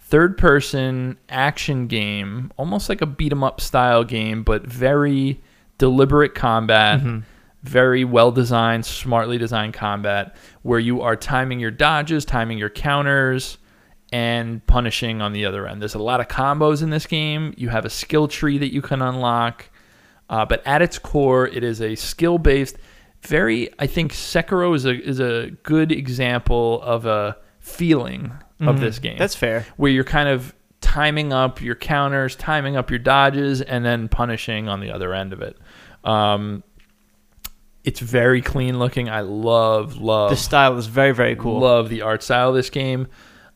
third 0.00 0.38
person 0.38 1.18
action 1.28 1.86
game, 1.86 2.52
almost 2.56 2.88
like 2.88 3.00
a 3.02 3.06
beat 3.06 3.32
'em 3.32 3.42
up 3.42 3.60
style 3.60 4.04
game, 4.04 4.42
but 4.42 4.66
very 4.66 5.40
deliberate 5.78 6.34
combat, 6.34 7.00
Mhm. 7.00 7.22
very 7.62 8.04
well 8.04 8.30
designed, 8.30 8.84
smartly 8.86 9.36
designed 9.38 9.74
combat, 9.74 10.36
where 10.62 10.78
you 10.78 11.02
are 11.02 11.16
timing 11.16 11.58
your 11.60 11.70
dodges, 11.72 12.24
timing 12.24 12.56
your 12.58 12.70
counters. 12.70 13.58
And 14.16 14.66
punishing 14.66 15.20
on 15.20 15.32
the 15.34 15.44
other 15.44 15.66
end. 15.66 15.82
There's 15.82 15.94
a 15.94 15.98
lot 15.98 16.20
of 16.20 16.28
combos 16.28 16.82
in 16.82 16.88
this 16.88 17.06
game. 17.06 17.52
You 17.58 17.68
have 17.68 17.84
a 17.84 17.90
skill 17.90 18.28
tree 18.28 18.56
that 18.56 18.72
you 18.72 18.80
can 18.80 19.02
unlock. 19.02 19.68
Uh, 20.30 20.44
but 20.46 20.66
at 20.66 20.80
its 20.80 20.98
core, 20.98 21.46
it 21.48 21.62
is 21.62 21.82
a 21.82 21.94
skill 21.96 22.38
based, 22.38 22.76
very. 23.22 23.68
I 23.78 23.86
think 23.86 24.12
Sekiro 24.12 24.74
is 24.74 24.86
a 24.86 24.94
is 24.98 25.20
a 25.20 25.50
good 25.64 25.92
example 25.92 26.80
of 26.82 27.04
a 27.04 27.36
feeling 27.60 28.32
of 28.60 28.76
Mhm. 28.76 28.80
this 28.80 28.98
game, 28.98 29.18
That's 29.18 29.34
fair. 29.36 29.66
where 29.76 29.90
you're 29.92 30.02
kind 30.18 30.28
of 30.30 30.54
timing 30.80 31.32
up 31.32 31.60
your 31.60 31.74
counters, 31.74 32.34
timing 32.36 32.74
up 32.76 32.88
your 32.90 32.98
dodges, 33.00 33.60
and 33.60 33.84
then 33.84 34.08
punishing 34.08 34.66
on 34.68 34.80
the 34.80 34.90
other 34.90 35.12
end 35.12 35.32
of 35.34 35.42
it. 35.42 35.58
Um, 36.04 36.62
it's 37.84 38.00
very 38.00 38.40
clean 38.40 38.78
looking. 38.78 39.08
I 39.10 39.20
love 39.20 39.96
love 39.98 40.30
The 40.30 40.36
style 40.36 40.76
is 40.78 40.86
very 40.86 41.12
very 41.12 41.36
cool. 41.36 41.60
Love 41.60 41.88
the 41.90 42.00
art 42.02 42.22
style 42.22 42.48
of 42.48 42.54
this 42.54 42.70
game. 42.70 43.08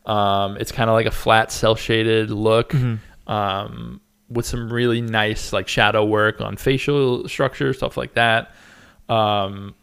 Um, 0.05 0.57
it's 0.57 0.71
kind 0.71 0.89
of 0.89 0.95
like 0.95 1.05
a 1.05 1.11
flat, 1.11 1.51
cel 1.51 1.75
shaded 1.75 2.31
look 2.31 2.71
Mhm. 2.71 2.99
um, 3.27 4.01
with 4.29 4.45
some 4.45 4.71
really 4.71 5.01
nice 5.01 5.53
like 5.53 5.67
shadow 5.67 6.03
work 6.05 6.41
on 6.41 6.57
facial 6.57 7.27
structure, 7.27 7.71
stuff 7.73 7.97
like 7.97 8.13
that. 8.15 8.51
Um, 9.09 9.75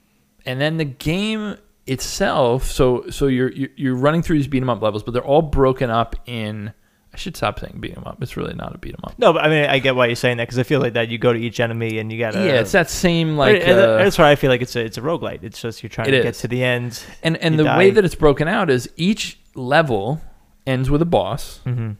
and 0.47 0.61
then 0.61 0.77
the 0.79 0.85
game 0.85 1.57
itself, 1.87 2.65
so 2.71 3.05
so 3.11 3.27
you're 3.27 3.51
you're 3.53 3.69
you're 3.77 3.95
running 3.95 4.23
through 4.23 4.37
these 4.39 4.49
beat 4.49 4.63
'em 4.63 4.71
up 4.71 4.83
levels, 4.83 5.03
but 5.03 5.13
they're 5.13 5.25
all 5.25 5.43
broken 5.43 5.91
up 5.91 6.17
in. 6.27 6.73
I 7.13 7.17
should 7.17 7.37
stop 7.37 7.59
saying 7.59 7.79
beat 7.81 7.97
'em 7.97 8.05
up. 8.05 8.23
It's 8.23 8.37
really 8.37 8.55
not 8.55 8.75
a 8.75 8.79
beat 8.79 8.93
'em 8.95 9.01
up. 9.05 9.15
No, 9.19 9.33
but 9.33 9.43
I 9.45 9.49
mean 9.49 9.65
I 9.65 9.79
get 9.79 9.97
why 9.97 10.07
you're 10.07 10.15
saying 10.17 10.37
that 10.39 10.45
because 10.47 10.59
I 10.59 10.63
feel 10.63 10.81
like 10.81 10.93
that 10.95 11.09
you 11.09 11.19
go 11.19 11.33
to 11.33 11.39
each 11.39 11.59
enemy 11.61 11.99
and 11.99 12.13
you 12.13 12.19
gotta. 12.19 12.39
yeah, 12.39 12.61
it's 12.61 12.73
that 12.73 12.91
same 12.91 13.37
like. 13.37 13.63
Uh, 13.63 13.75
that's 13.99 14.19
why 14.19 14.31
I 14.31 14.37
feel 14.37 14.51
like 14.51 14.63
it's 14.63 14.77
a 14.77 14.81
it's 14.85 14.99
a 14.99 15.01
roguelite. 15.01 15.43
It's 15.43 15.61
just 15.61 15.83
you're 15.83 15.91
trying 15.91 16.11
to 16.11 16.23
get 16.23 16.35
to 16.35 16.49
the 16.49 16.63
end. 16.65 17.03
and 17.23 17.37
and 17.39 17.59
the 17.59 17.65
way 17.65 17.91
that 17.91 18.05
it's 18.05 18.15
broken 18.15 18.49
out 18.49 18.71
is 18.71 18.89
each 18.97 19.39
level 19.59 20.21
ends 20.67 20.89
with 20.91 21.03
a 21.03 21.07
boss. 21.07 21.61
Mm-hmm. 21.67 21.93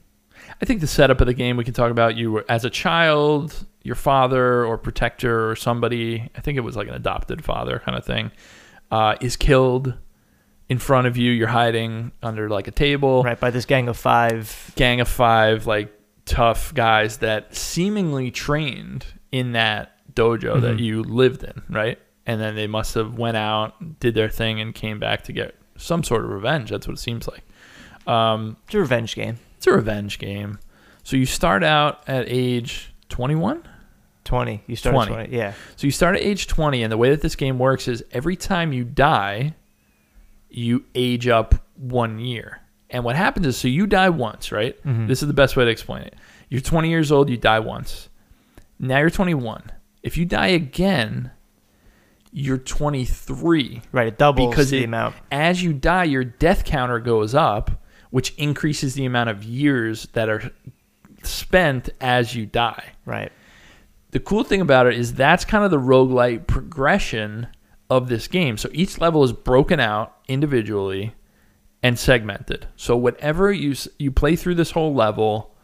I 0.61 0.65
think 0.65 0.81
the 0.81 0.87
setup 0.87 1.21
of 1.21 1.27
the 1.27 1.35
game 1.35 1.57
we 1.57 1.65
can 1.65 1.75
talk 1.75 1.91
about 1.91 2.17
you 2.17 2.33
were 2.33 2.45
as 2.49 2.65
a 2.65 2.71
child, 2.71 3.67
your 3.83 3.95
father 3.95 4.65
or 4.65 4.79
protector 4.79 5.51
or 5.51 5.57
somebody, 5.57 6.31
I 6.35 6.41
think 6.41 6.57
it 6.57 6.63
was 6.63 6.77
like 6.77 6.89
an 6.89 6.95
adopted 6.95 7.45
father 7.45 7.81
kind 7.85 7.97
of 7.99 8.05
thing, 8.05 8.31
uh, 8.91 9.17
is 9.21 9.37
killed 9.37 9.95
in 10.69 10.79
front 10.79 11.07
of 11.07 11.17
you. 11.17 11.31
You're 11.33 11.49
hiding 11.49 12.13
under 12.23 12.49
like 12.49 12.69
a 12.69 12.73
table. 12.73 13.23
Right 13.23 13.39
by 13.39 13.51
this 13.51 13.65
gang 13.67 13.89
of 13.89 13.97
five. 13.97 14.73
Gang 14.77 15.01
of 15.01 15.09
five 15.09 15.67
like 15.67 15.93
tough 16.25 16.75
guys 16.75 17.19
that 17.19 17.55
seemingly 17.55 18.31
trained 18.31 19.07
in 19.33 19.53
that 19.53 19.93
dojo 20.15 20.61
that 20.61 20.77
Mhm. 20.77 20.81
you 20.81 21.03
lived 21.03 21.43
in, 21.45 21.63
right? 21.69 21.99
and 22.27 22.39
then 22.43 22.55
they 22.57 22.67
must 22.67 22.95
have 22.95 23.17
went 23.17 23.39
out, 23.39 23.99
did 24.01 24.15
their 24.15 24.29
thing, 24.29 24.61
and 24.61 24.75
came 24.75 24.99
back 24.99 25.23
to 25.23 25.33
get 25.33 25.55
some 25.79 26.05
sort 26.05 26.23
of 26.27 26.31
revenge. 26.31 26.69
That's 26.69 26.87
what 26.87 26.93
it 26.93 27.01
seems 27.01 27.27
like. 27.27 27.43
Um, 28.09 28.57
It's 28.67 28.75
a 28.75 28.79
revenge 28.79 29.15
game. 29.15 29.39
it's 29.57 29.67
a 29.67 29.73
revenge 29.73 30.19
game. 30.19 30.59
So 31.03 31.17
you 31.17 31.27
start 31.27 31.63
out 31.65 32.03
at 32.07 32.25
age 32.29 32.93
21. 33.09 33.63
20. 34.25 34.63
You 34.67 34.77
start 34.77 34.95
20. 34.95 35.11
at 35.13 35.15
20. 35.27 35.37
Yeah. 35.37 35.53
So 35.77 35.87
you 35.87 35.91
start 35.91 36.17
at 36.17 36.23
age 36.23 36.47
20, 36.49 36.83
and 36.83 36.93
the 36.93 36.97
way 36.99 37.11
that 37.11 37.23
this 37.23 37.35
game 37.35 37.59
works 37.59 37.89
is 37.89 38.05
every 38.13 38.37
time 38.37 38.73
you 38.73 38.85
die, 38.85 39.55
you 40.51 40.85
age 40.95 41.29
up 41.29 41.55
one 41.77 42.19
year. 42.19 42.61
And 42.91 43.05
what 43.05 43.17
happens 43.17 43.47
is, 43.47 43.57
so 43.57 43.69
you 43.69 43.87
die 43.87 44.09
once, 44.11 44.51
right? 44.53 44.83
Mhm. 44.85 45.09
This 45.09 45.23
is 45.23 45.29
the 45.29 45.35
best 45.35 45.57
way 45.57 45.65
to 45.65 45.71
explain 45.71 46.03
it. 46.03 46.15
You're 46.51 46.61
20 46.63 46.89
years 46.91 47.11
old, 47.13 47.29
you 47.31 47.37
die 47.37 47.59
once. 47.61 48.09
Now 48.79 48.99
you're 48.99 49.11
21. 49.11 49.63
If 50.03 50.17
you 50.17 50.25
die 50.25 50.49
again, 50.49 51.31
you're 52.33 52.59
23. 52.59 53.83
Right. 53.93 54.07
It 54.09 54.19
doubles 54.19 54.51
Because 54.51 54.71
the 54.71 54.81
it- 54.81 54.85
amount. 54.85 55.17
As 55.33 55.63
you 55.63 55.73
die, 55.73 56.05
your 56.05 56.25
death 56.25 56.65
counter 56.65 56.99
goes 56.99 57.35
up, 57.35 57.83
which 58.11 58.35
increases 58.37 58.95
the 58.95 59.05
amount 59.05 59.31
of 59.31 59.45
years 59.45 60.09
that 60.13 60.29
are 60.29 60.51
spent 61.23 61.91
as 62.01 62.35
you 62.35 62.47
die 62.47 62.93
Right. 63.05 63.33
the 64.11 64.21
cool 64.21 64.45
thing 64.45 64.61
about 64.61 64.87
it 64.87 64.95
is 64.95 65.15
that's 65.15 65.45
kind 65.45 65.65
of 65.65 65.71
the 65.71 65.79
roguelite 65.79 66.47
progression 66.47 67.49
of 67.91 68.09
this 68.09 68.29
game. 68.29 68.57
So 68.57 68.69
each 68.73 69.01
level 69.01 69.25
is 69.25 69.33
broken 69.33 69.81
out 69.81 70.17
individually 70.29 71.15
and 71.83 71.99
segmented. 71.99 72.67
So 72.77 72.97
whatever 72.97 73.53
you 73.53 73.75
you 73.99 74.11
play 74.11 74.37
through 74.37 74.57
this 74.57 74.73
whole 74.73 74.95
level, 74.95 75.55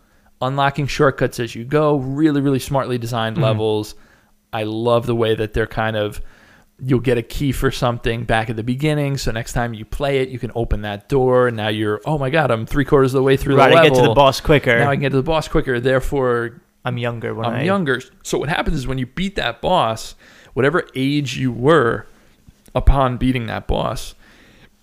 unlocking 0.41 0.87
shortcuts 0.87 1.41
as 1.41 1.55
you 1.55 1.65
go, 1.65 1.97
really 1.97 2.41
really 2.41 2.59
smartly 2.59 2.99
designed 2.99 3.37
mm-hmm. 3.37 3.45
levels. 3.45 3.95
I 4.53 4.63
love 4.63 5.07
the 5.07 5.17
way 5.17 5.35
that 5.35 5.53
they're 5.53 5.67
kind 5.67 5.97
of 5.97 6.21
you'll 6.81 7.01
get 7.01 7.19
a 7.19 7.23
key 7.23 7.53
for 7.53 7.71
something 7.71 8.25
back 8.25 8.51
at 8.51 8.57
the 8.57 8.63
beginning. 8.63 9.17
So 9.17 9.31
next 9.31 9.53
time 9.53 9.75
you 9.75 9.85
play 9.85 10.19
it, 10.19 10.29
you 10.29 10.39
can 10.39 10.51
open 10.55 10.83
that 10.83 11.09
door. 11.09 11.49
And 11.49 11.57
now 11.57 11.69
you're, 11.69 12.01
oh 12.05 12.19
my 12.19 12.31
god, 12.31 12.51
I'm 12.51 12.67
three 12.67 12.85
quarters 12.85 13.15
of 13.15 13.19
the 13.19 13.23
way 13.23 13.37
through 13.37 13.57
right. 13.57 13.71
the 13.71 13.77
I 13.77 13.89
get 13.89 13.95
to 13.95 14.03
the 14.03 14.15
boss 14.15 14.41
quicker. 14.41 14.79
Now 14.79 14.91
I 14.91 14.95
can 14.95 15.03
get 15.03 15.11
to 15.11 15.17
the 15.17 15.23
boss 15.23 15.49
quicker. 15.49 15.79
Therefore, 15.81 16.61
I'm 16.85 16.99
younger 16.99 17.35
when 17.35 17.47
I'm 17.47 17.55
I 17.55 17.63
younger. 17.63 18.01
So 18.23 18.39
what 18.39 18.49
happens 18.49 18.77
is 18.77 18.87
when 18.87 18.99
you 18.99 19.07
beat 19.07 19.37
that 19.37 19.61
boss, 19.61 20.15
whatever 20.53 20.87
age 20.95 21.37
you 21.37 21.53
were 21.53 22.07
upon 22.75 23.19
beating 23.19 23.47
that 23.47 23.67
boss, 23.67 24.15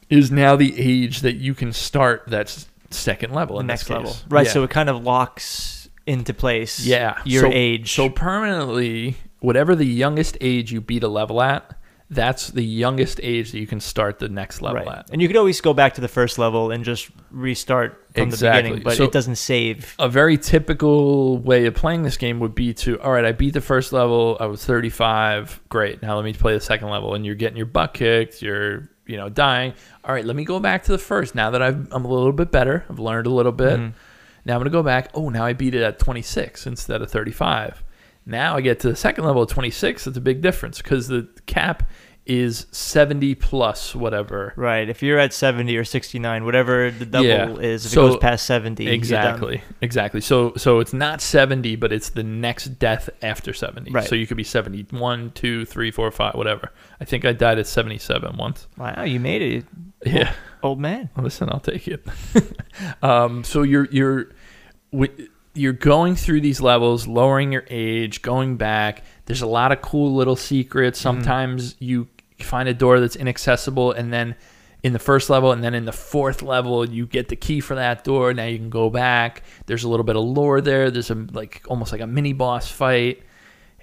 is 0.09 0.31
now 0.31 0.55
the 0.55 0.79
age 0.79 1.21
that 1.21 1.35
you 1.35 1.53
can 1.53 1.71
start 1.71 2.23
that 2.27 2.65
second 2.89 3.33
level. 3.33 3.57
the 3.57 3.63
next 3.63 3.89
level. 3.89 4.15
Right. 4.29 4.45
Yeah. 4.45 4.53
So 4.53 4.63
it 4.63 4.69
kind 4.69 4.89
of 4.89 5.03
locks 5.03 5.89
into 6.05 6.33
place. 6.33 6.85
yeah, 6.85 7.21
Your 7.25 7.43
so, 7.43 7.49
age. 7.51 7.93
So 7.93 8.09
permanently, 8.09 9.17
whatever 9.39 9.75
the 9.75 9.85
youngest 9.85 10.37
age 10.41 10.71
you 10.71 10.81
beat 10.81 11.03
a 11.03 11.07
level 11.07 11.41
at, 11.41 11.77
that's 12.13 12.49
the 12.49 12.61
youngest 12.63 13.21
age 13.23 13.53
that 13.53 13.59
you 13.59 13.65
can 13.65 13.79
start 13.79 14.19
the 14.19 14.27
next 14.27 14.61
level 14.61 14.83
right. 14.85 14.97
at. 14.99 15.09
And 15.13 15.21
you 15.21 15.29
could 15.29 15.37
always 15.37 15.61
go 15.61 15.73
back 15.73 15.93
to 15.93 16.01
the 16.01 16.09
first 16.09 16.37
level 16.37 16.69
and 16.69 16.83
just 16.83 17.09
restart 17.31 18.05
from 18.13 18.29
the 18.29 18.35
beginning, 18.35 18.81
but 18.83 18.97
So- 18.97 19.05
it 19.05 19.13
doesn't 19.13 19.37
save. 19.37 19.95
a 19.97 20.09
very 20.09 20.37
typical 20.37 21.37
way 21.37 21.65
of 21.67 21.73
playing 21.73 22.03
this 22.03 22.17
game 22.17 22.39
would 22.41 22.53
be 22.53 22.73
to 22.73 22.99
all 23.01 23.11
right 23.13 23.23
i 23.23 23.31
beat 23.31 23.53
the 23.53 23.61
first 23.61 23.93
level 23.93 24.35
i 24.41 24.45
was 24.45 24.63
35 24.65 25.61
great 25.69 26.01
now 26.01 26.15
let 26.17 26.25
me 26.25 26.33
play 26.33 26.53
the 26.53 26.59
second 26.59 26.89
level 26.89 27.13
and 27.15 27.25
you're 27.25 27.35
getting 27.35 27.55
your 27.57 27.65
butt 27.65 27.93
kicked 27.93 28.41
you're 28.41 28.89
you 29.05 29.15
know 29.17 29.29
dying 29.29 29.73
all 30.03 30.13
right 30.13 30.25
let 30.25 30.35
me 30.35 30.43
go 30.43 30.59
back 30.59 30.83
to 30.83 30.91
the 30.91 30.97
first 30.97 31.33
now 31.35 31.51
that 31.51 31.61
I've, 31.61 31.87
i'm 31.93 32.03
a 32.05 32.07
little 32.07 32.33
bit 32.33 32.51
better 32.51 32.83
i've 32.89 32.99
learned 32.99 33.27
a 33.27 33.29
little 33.29 33.51
bit 33.53 33.79
Mhm. 33.79 33.93
now 34.45 34.53
i'm 34.55 34.59
going 34.59 34.65
to 34.65 34.69
go 34.71 34.83
back 34.83 35.09
oh 35.13 35.29
now 35.29 35.45
i 35.45 35.53
beat 35.53 35.73
it 35.75 35.81
at 35.81 35.97
26 35.99 36.67
instead 36.67 37.01
of 37.01 37.09
35 37.09 37.83
now 38.31 38.55
i 38.55 38.61
get 38.61 38.79
to 38.79 38.89
the 38.89 38.95
second 38.95 39.25
level 39.25 39.41
of 39.43 39.49
26 39.49 40.05
That's 40.05 40.17
a 40.17 40.21
big 40.21 40.41
difference 40.41 40.81
because 40.81 41.07
the 41.07 41.27
cap 41.45 41.83
is 42.25 42.67
70 42.71 43.33
plus 43.35 43.95
whatever 43.95 44.53
Right. 44.55 44.87
If 44.87 45.01
you're 45.01 45.17
at 45.17 45.33
70 45.33 45.75
or 45.75 45.83
69, 45.83 46.45
whatever 46.45 46.91
the 46.91 47.05
double 47.07 47.25
Yeah. 47.27 47.49
is, 47.57 47.83
if 47.87 47.91
So- 47.93 48.05
it 48.05 48.09
goes 48.11 48.17
past 48.19 48.45
70, 48.45 48.83
you're 48.83 48.91
done. 48.91 48.99
Exactly. 48.99 49.63
Exactly. 49.81 50.21
So 50.21 50.53
so 50.55 50.79
it's 50.79 50.93
not 50.93 51.19
70, 51.19 51.75
but 51.77 51.91
it's 51.91 52.09
the 52.09 52.21
next 52.23 52.77
death 52.77 53.09
after 53.23 53.53
70. 53.53 53.89
Right. 53.91 54.07
So 54.07 54.13
you 54.13 54.27
could 54.27 54.37
be 54.37 54.43
71, 54.43 55.31
2, 55.31 55.65
3, 55.65 55.89
4, 55.89 56.11
5, 56.11 56.35
whatever. 56.35 56.71
I 57.01 57.05
think 57.05 57.25
I 57.25 57.33
died 57.33 57.57
at 57.57 57.65
77 57.65 58.37
once. 58.37 58.67
Wow, 58.77 59.03
you 59.03 59.19
made 59.19 59.41
it, 59.41 59.65
Yeah. 60.05 60.31
old 60.61 60.79
man. 60.79 61.09
Listen, 61.17 61.49
I'll 61.51 61.59
take 61.59 61.87
it. 61.87 62.05
um, 63.01 63.43
so 63.43 63.63
you're 63.63 63.87
you're 63.91 64.27
wi- 64.93 65.27
you're 65.53 65.73
going 65.73 66.15
through 66.15 66.41
these 66.41 66.61
levels, 66.61 67.07
lowering 67.07 67.51
your 67.51 67.65
age, 67.69 68.21
going 68.21 68.57
back. 68.57 69.03
There's 69.25 69.41
a 69.41 69.47
lot 69.47 69.71
of 69.71 69.81
cool 69.81 70.13
little 70.13 70.35
secrets. 70.35 70.99
Mm-hmm. 70.99 71.03
Sometimes 71.03 71.75
you 71.79 72.07
find 72.39 72.69
a 72.69 72.73
door 72.73 72.99
that's 72.99 73.15
inaccessible, 73.15 73.91
and 73.91 74.11
then 74.11 74.35
in 74.83 74.93
the 74.93 74.99
first 74.99 75.29
level, 75.29 75.51
and 75.51 75.63
then 75.63 75.73
in 75.73 75.85
the 75.85 75.91
fourth 75.91 76.41
level, 76.41 76.87
you 76.89 77.05
get 77.05 77.27
the 77.27 77.35
key 77.35 77.59
for 77.59 77.75
that 77.75 78.03
door. 78.03 78.33
Now 78.33 78.45
you 78.45 78.57
can 78.57 78.69
go 78.69 78.89
back. 78.89 79.43
There's 79.65 79.83
a 79.83 79.89
little 79.89 80.03
bit 80.03 80.15
of 80.15 80.23
lore 80.23 80.61
there. 80.61 80.89
There's 80.89 81.11
a 81.11 81.15
like 81.15 81.63
almost 81.67 81.91
like 81.91 82.01
a 82.01 82.07
mini 82.07 82.33
boss 82.33 82.71
fight. 82.71 83.23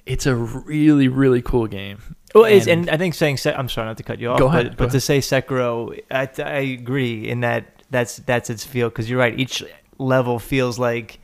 It's 0.06 0.26
a 0.26 0.34
really 0.34 1.08
really 1.08 1.42
cool 1.42 1.66
game. 1.66 1.98
Well, 2.34 2.44
it's, 2.44 2.66
and 2.66 2.90
I 2.90 2.96
think 2.96 3.14
saying 3.14 3.38
Se- 3.38 3.54
I'm 3.54 3.68
sorry 3.68 3.86
not 3.86 3.96
to 3.98 4.02
cut 4.02 4.18
you 4.18 4.30
off, 4.30 4.38
Go 4.38 4.48
ahead, 4.48 4.70
but, 4.70 4.76
go 4.76 4.84
but 4.86 4.92
to 4.92 5.00
say 5.00 5.18
Sekiro, 5.20 5.98
I, 6.10 6.28
I 6.42 6.58
agree 6.58 7.28
in 7.28 7.40
that 7.40 7.82
that's 7.90 8.16
that's 8.16 8.50
its 8.50 8.64
feel 8.64 8.88
because 8.88 9.08
you're 9.08 9.18
right. 9.18 9.38
Each 9.38 9.62
level 9.98 10.38
feels 10.38 10.78
like 10.78 11.20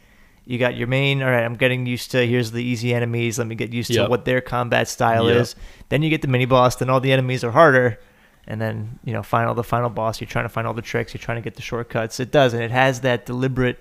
you 0.46 0.59
got 0.59 0.76
your 0.76 0.87
main. 0.87 1.22
All 1.22 1.30
right, 1.30 1.44
I'm 1.44 1.54
getting 1.54 1.87
used 1.87 2.11
to 2.12 2.26
here's 2.26 2.50
the 2.52 2.62
easy 2.62 2.92
enemies. 2.94 3.38
Let 3.38 3.46
me 3.46 3.54
get 3.54 3.72
used 3.72 3.92
to 3.94 4.07
what 4.07 4.24
their 4.24 4.40
combat 4.40 4.88
style 4.88 5.28
Yep. 5.30 5.40
is. 5.40 5.57
Then 5.88 6.02
you 6.02 6.11
get 6.11 6.22
the 6.22 6.28
mini 6.28 6.44
boss. 6.44 6.76
Then 6.76 6.90
all 6.90 7.00
the 7.00 7.12
enemies 7.12 7.42
are 7.44 7.50
harder. 7.50 7.98
And 8.46 8.61
then 8.61 8.98
you 9.04 9.12
know, 9.14 9.22
final 9.22 9.54
the 9.54 9.64
final 9.64 9.88
boss. 9.90 10.20
You're 10.20 10.28
trying 10.28 10.44
to 10.44 10.50
find 10.50 10.66
all 10.66 10.74
the 10.74 10.83
tricks. 10.83 11.14
You're 11.14 11.20
trying 11.22 11.38
to 11.38 11.42
get 11.42 11.54
the 11.57 11.62
shortcuts. 11.62 12.20
It 12.20 12.30
does, 12.30 12.52
and 12.52 12.62
it 12.62 12.70
has 12.70 13.00
that 13.00 13.24
deliberate 13.26 13.78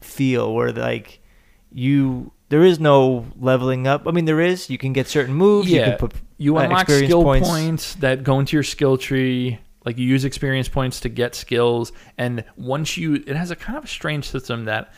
feel 0.00 0.54
where 0.54 0.72
like 0.72 1.20
you 1.72 2.32
there 2.48 2.62
is 2.64 2.80
no 2.80 3.26
leveling 3.38 3.86
up. 3.86 4.06
I 4.06 4.10
mean, 4.12 4.24
there 4.24 4.40
is. 4.40 4.70
You 4.70 4.78
can 4.78 4.94
get 4.94 5.06
certain 5.08 5.34
moves. 5.34 5.70
You 5.70 5.80
Yeah. 5.80 5.90
can 5.90 5.98
put 5.98 6.12
You 6.38 6.56
uh, 6.56 6.62
unlock 6.62 6.88
skill 6.88 7.22
points. 7.22 7.48
points. 7.48 7.94
that 7.96 8.22
go 8.24 8.38
into 8.40 8.56
your 8.56 8.62
skill 8.62 8.96
tree. 8.96 9.58
Like 9.84 9.98
you 9.98 10.06
use 10.06 10.24
experience 10.24 10.68
points 10.68 11.00
to 11.00 11.08
get 11.08 11.34
skills, 11.34 11.92
and 12.18 12.44
once 12.56 12.96
you, 12.98 13.14
it 13.26 13.36
has 13.36 13.50
a 13.50 13.56
kind 13.56 13.78
of 13.78 13.84
a 13.84 13.88
strange 13.88 14.28
system 14.28 14.64
that 14.66 14.92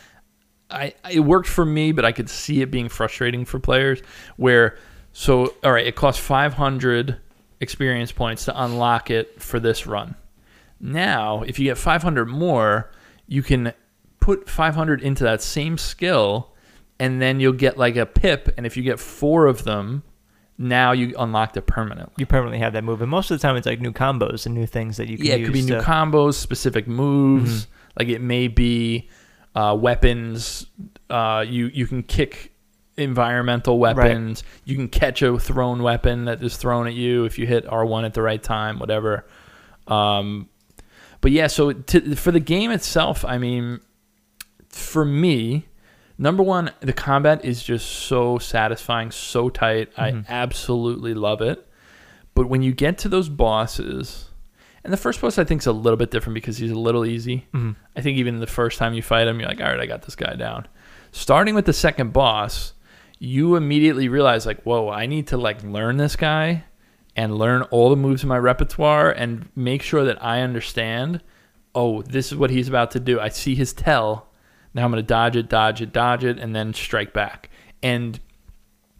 I 0.71 0.93
it 1.09 1.21
worked 1.21 1.47
for 1.47 1.65
me, 1.65 1.91
but 1.91 2.05
I 2.05 2.11
could 2.11 2.29
see 2.29 2.61
it 2.61 2.71
being 2.71 2.89
frustrating 2.89 3.45
for 3.45 3.59
players. 3.59 4.01
Where 4.37 4.77
so 5.13 5.53
all 5.63 5.71
right, 5.71 5.85
it 5.85 5.95
costs 5.95 6.21
500 6.21 7.17
experience 7.59 8.11
points 8.11 8.45
to 8.45 8.63
unlock 8.63 9.09
it 9.11 9.41
for 9.41 9.59
this 9.59 9.85
run. 9.85 10.15
Now, 10.79 11.43
if 11.43 11.59
you 11.59 11.65
get 11.65 11.77
500 11.77 12.25
more, 12.25 12.91
you 13.27 13.43
can 13.43 13.73
put 14.19 14.49
500 14.49 15.01
into 15.01 15.23
that 15.23 15.41
same 15.41 15.77
skill, 15.77 16.53
and 16.99 17.21
then 17.21 17.39
you'll 17.39 17.53
get 17.53 17.77
like 17.77 17.95
a 17.95 18.05
pip. 18.05 18.53
And 18.57 18.65
if 18.65 18.75
you 18.75 18.83
get 18.83 18.99
four 18.99 19.45
of 19.45 19.63
them, 19.63 20.03
now 20.57 20.91
you 20.91 21.13
unlocked 21.17 21.57
it 21.57 21.67
permanently. 21.67 22.13
you 22.17 22.25
permanently 22.25 22.59
have 22.59 22.73
that 22.73 22.83
move. 22.83 23.01
And 23.01 23.11
most 23.11 23.31
of 23.31 23.39
the 23.39 23.47
time, 23.47 23.55
it's 23.55 23.67
like 23.67 23.79
new 23.79 23.91
combos 23.91 24.45
and 24.45 24.55
new 24.55 24.65
things 24.65 24.97
that 24.97 25.07
you 25.07 25.17
can 25.17 25.25
Yeah, 25.25 25.35
it 25.35 25.43
could 25.43 25.53
be 25.53 25.61
new 25.61 25.79
combos, 25.79 26.35
specific 26.35 26.87
moves. 26.87 27.65
Mm-hmm. 27.65 27.71
Like 27.99 28.07
it 28.07 28.21
may 28.21 28.47
be 28.47 29.09
uh, 29.55 29.77
weapons. 29.79 30.65
Uh, 31.09 31.43
you 31.47 31.67
you 31.67 31.87
can 31.87 32.03
kick 32.03 32.53
environmental 32.97 33.79
weapons. 33.79 34.43
You 34.65 34.75
can 34.75 34.87
catch 34.87 35.21
a 35.21 35.37
thrown 35.39 35.83
weapon 35.83 36.25
that 36.25 36.43
is 36.43 36.57
thrown 36.57 36.87
at 36.87 36.93
you 36.93 37.25
if 37.25 37.39
you 37.39 37.47
hit 37.47 37.65
R 37.67 37.85
one 37.85 38.05
at 38.05 38.13
the 38.13 38.21
right 38.21 38.41
time. 38.41 38.79
Whatever. 38.79 39.25
Um, 39.87 40.49
but 41.21 41.31
yeah, 41.31 41.47
so 41.47 41.71
to, 41.71 42.15
for 42.15 42.31
the 42.31 42.39
game 42.39 42.71
itself, 42.71 43.23
I 43.25 43.37
mean, 43.37 43.79
for 44.69 45.05
me, 45.05 45.67
number 46.17 46.41
one, 46.41 46.71
the 46.79 46.93
combat 46.93 47.45
is 47.45 47.61
just 47.63 47.87
so 47.87 48.39
satisfying, 48.39 49.11
so 49.11 49.49
tight. 49.49 49.89
I 49.97 50.23
absolutely 50.27 51.13
love 51.13 51.41
it. 51.41 51.67
But 52.33 52.47
when 52.47 52.61
you 52.61 52.71
get 52.71 52.97
to 52.99 53.09
those 53.09 53.29
bosses, 53.29 54.30
and 54.83 54.91
the 54.91 54.97
first 54.97 55.21
boss 55.21 55.37
I 55.37 55.43
think 55.43 55.61
is 55.61 55.67
a 55.67 55.71
little 55.71 55.97
bit 55.97 56.11
different 56.11 56.33
because 56.35 56.57
he's 56.57 56.71
a 56.71 56.79
little 56.79 57.05
easy. 57.05 57.47
Mhm. 57.53 57.75
I 57.95 58.01
think 58.01 58.17
even 58.17 58.39
the 58.39 58.47
first 58.47 58.77
time 58.79 58.93
you 58.93 59.01
fight 59.01 59.27
him, 59.27 59.39
you're 59.39 59.49
like, 59.49 59.61
all 59.61 59.67
right, 59.67 59.79
I 59.79 59.85
got 59.85 60.03
this 60.03 60.15
guy 60.15 60.35
down. 60.35 60.67
Starting 61.11 61.55
with 61.55 61.65
the 61.65 61.73
second 61.73 62.13
boss, 62.13 62.73
you 63.19 63.55
immediately 63.55 64.07
realize 64.09 64.45
like, 64.45 64.63
whoa, 64.63 64.89
I 64.89 65.05
need 65.05 65.27
to 65.27 65.37
like 65.37 65.63
learn 65.63 65.97
this 65.97 66.15
guy 66.15 66.63
and 67.15 67.37
learn 67.37 67.61
all 67.63 67.89
the 67.89 67.95
moves 67.95 68.23
in 68.23 68.29
my 68.29 68.37
repertoire 68.39 69.11
and 69.11 69.49
make 69.55 69.81
sure 69.81 70.05
that 70.05 70.23
I 70.23 70.41
understand. 70.41 71.21
Oh, 71.75 72.01
this 72.01 72.31
is 72.31 72.37
what 72.37 72.49
he's 72.49 72.67
about 72.69 72.91
to 72.91 72.99
do. 72.99 73.19
I 73.19 73.29
see 73.29 73.53
his 73.55 73.73
tell. 73.73 74.29
Now 74.73 74.85
I'm 74.85 74.91
going 74.91 75.03
to 75.03 75.07
dodge 75.07 75.35
it, 75.35 75.49
dodge 75.49 75.81
it, 75.81 75.91
dodge 75.91 76.23
it, 76.23 76.39
and 76.39 76.55
then 76.55 76.73
strike 76.73 77.13
back. 77.13 77.49
And 77.83 78.19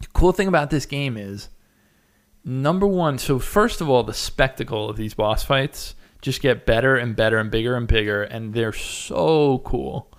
the 0.00 0.06
cool 0.12 0.32
thing 0.32 0.48
about 0.48 0.68
this 0.70 0.84
game 0.86 1.16
is 1.16 1.48
number 2.44 2.86
one, 2.86 3.18
so 3.18 3.38
first 3.38 3.80
of 3.80 3.88
all, 3.88 4.02
the 4.02 4.14
spectacle 4.14 4.88
of 4.88 4.96
these 4.96 5.14
boss 5.14 5.42
fights 5.42 5.94
just 6.20 6.40
get 6.40 6.66
better 6.66 6.96
and 6.96 7.16
better 7.16 7.38
and 7.38 7.50
bigger 7.50 7.76
and 7.76 7.86
bigger, 7.86 8.22
and 8.22 8.54
they're 8.54 8.72
so 8.72 9.58
cool. 9.64 10.12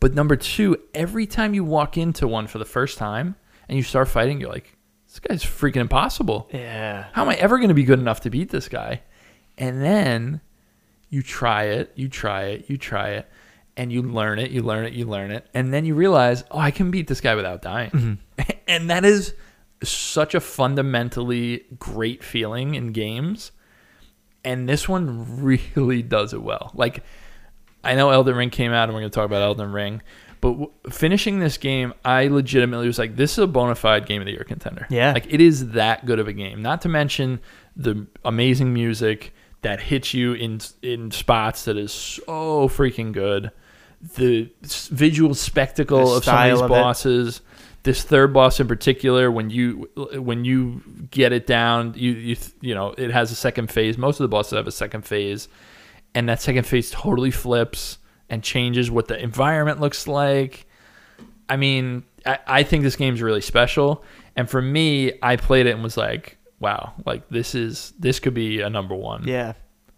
But 0.00 0.14
number 0.14 0.36
two, 0.36 0.76
every 0.94 1.26
time 1.26 1.54
you 1.54 1.64
walk 1.64 1.96
into 1.96 2.28
one 2.28 2.46
for 2.46 2.58
the 2.58 2.64
first 2.64 2.98
time 2.98 3.36
and 3.68 3.76
you 3.76 3.82
start 3.82 4.08
fighting, 4.08 4.40
you're 4.40 4.50
like, 4.50 4.76
this 5.06 5.18
guy's 5.20 5.42
freaking 5.42 5.76
impossible. 5.76 6.48
Yeah. 6.52 7.06
How 7.12 7.22
am 7.22 7.30
I 7.30 7.36
ever 7.36 7.56
going 7.56 7.68
to 7.68 7.74
be 7.74 7.84
good 7.84 7.98
enough 7.98 8.20
to 8.20 8.30
beat 8.30 8.50
this 8.50 8.68
guy? 8.68 9.00
And 9.56 9.82
then 9.82 10.42
you 11.08 11.22
try 11.22 11.64
it, 11.64 11.92
you 11.94 12.08
try 12.08 12.44
it, 12.44 12.68
you 12.68 12.76
try 12.76 13.10
it, 13.10 13.28
and 13.76 13.90
you 13.90 14.02
learn 14.02 14.38
it, 14.38 14.50
you 14.50 14.62
learn 14.62 14.84
it, 14.84 14.92
you 14.92 15.06
learn 15.06 15.30
it, 15.30 15.46
and 15.54 15.72
then 15.72 15.84
you 15.84 15.94
realize, 15.94 16.44
oh, 16.50 16.58
I 16.58 16.70
can 16.70 16.90
beat 16.90 17.06
this 17.08 17.20
guy 17.20 17.34
without 17.34 17.62
dying. 17.62 17.90
Mm-hmm. 17.90 18.50
and 18.68 18.90
that 18.90 19.04
is 19.04 19.34
such 19.82 20.34
a 20.34 20.40
fundamentally 20.40 21.64
great 21.78 22.22
feeling 22.24 22.74
in 22.74 22.92
games. 22.92 23.52
And 24.44 24.68
this 24.68 24.88
one 24.88 25.42
really 25.42 26.02
does 26.16 26.32
it 26.32 26.42
well. 26.42 26.70
Like, 26.74 27.02
I 27.82 27.94
know 27.94 28.10
Elden 28.10 28.36
Ring 28.36 28.50
came 28.50 28.72
out, 28.72 28.84
and 28.84 28.94
we're 28.94 29.00
going 29.00 29.10
to 29.10 29.14
talk 29.14 29.26
about 29.26 29.42
Elden 29.42 29.72
Ring. 29.72 30.02
But 30.40 30.50
w- 30.52 30.70
finishing 30.90 31.38
this 31.40 31.56
game, 31.56 31.94
I 32.04 32.26
legitimately 32.28 32.86
was 32.86 32.98
like, 32.98 33.16
"This 33.16 33.32
is 33.32 33.38
a 33.38 33.46
bona 33.46 33.74
fide 33.74 34.06
game 34.06 34.20
of 34.20 34.26
the 34.26 34.32
year 34.32 34.44
contender." 34.44 34.86
Yeah. 34.90 35.12
like 35.12 35.26
it 35.32 35.40
is 35.40 35.70
that 35.70 36.04
good 36.04 36.18
of 36.18 36.28
a 36.28 36.32
game. 36.32 36.62
Not 36.62 36.82
to 36.82 36.88
mention 36.88 37.40
the 37.74 38.06
amazing 38.24 38.72
music 38.74 39.32
that 39.62 39.80
hits 39.80 40.14
you 40.14 40.34
in 40.34 40.60
in 40.82 41.10
spots 41.10 41.64
that 41.64 41.76
is 41.76 41.90
so 41.92 42.68
freaking 42.68 43.12
good. 43.12 43.50
The 44.16 44.50
visual 44.62 45.34
spectacle 45.34 46.10
The 46.10 46.16
of 46.16 46.24
some 46.24 46.36
of 46.36 46.50
these 46.50 46.60
of 46.60 46.70
it. 46.70 47.40
This 47.86 48.02
third 48.02 48.32
boss 48.32 48.58
in 48.58 48.66
particular, 48.66 49.30
when 49.30 49.48
you 49.48 49.88
when 49.94 50.44
you 50.44 50.82
get 51.12 51.32
it 51.32 51.46
down, 51.46 51.94
you 51.96 52.10
you 52.10 52.36
you 52.60 52.74
know 52.74 52.94
it 52.98 53.12
has 53.12 53.30
a 53.30 53.36
second 53.36 53.70
phase. 53.70 53.96
Most 53.96 54.18
of 54.18 54.24
the 54.24 54.28
bosses 54.28 54.56
have 54.56 54.66
a 54.66 54.72
second 54.72 55.02
phase, 55.02 55.46
and 56.12 56.28
that 56.28 56.42
second 56.42 56.64
phase 56.64 56.90
totally 56.90 57.30
flips 57.30 57.98
and 58.28 58.42
changes 58.42 58.90
what 58.90 59.06
the 59.06 59.16
environment 59.22 59.80
looks 59.80 60.08
like. 60.08 60.66
I 61.48 61.56
mean, 61.56 62.02
I, 62.26 62.40
I 62.48 62.62
think 62.64 62.82
this 62.82 62.96
game's 62.96 63.22
really 63.22 63.40
special. 63.40 64.02
And 64.34 64.50
for 64.50 64.60
me, 64.60 65.12
I 65.22 65.36
played 65.36 65.66
it 65.66 65.74
and 65.74 65.82
was 65.84 65.96
like, 65.96 66.38
wow, 66.58 66.92
like 67.04 67.28
this 67.28 67.54
is 67.54 67.92
this 68.00 68.18
could 68.18 68.34
be 68.34 68.62
a 68.62 68.68
number 68.68 68.96
one. 68.96 69.28
Yeah. 69.28 69.52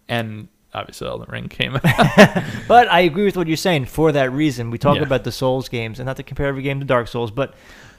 And 0.07 0.47
obviously 0.79 1.07
Elden 1.07 1.27
Ring 1.29 1.47
came 1.49 1.75
out. 1.83 1.83
But 2.67 2.87
I 2.91 3.01
agree 3.01 3.25
with 3.25 3.37
what 3.37 3.47
you're 3.47 3.57
saying 3.57 3.85
for 3.85 4.11
that 4.11 4.31
reason. 4.31 4.71
We 4.71 4.77
talk 4.77 4.97
Yeah. 4.97 5.03
about 5.03 5.23
the 5.23 5.31
Souls 5.31 5.69
games, 5.69 5.99
and 5.99 6.05
not 6.07 6.17
to 6.17 6.23
compare 6.23 6.47
every 6.47 6.61
game 6.63 6.79
to 6.79 6.85
Dark 6.85 7.07
Souls, 7.07 7.31
but 7.31 7.53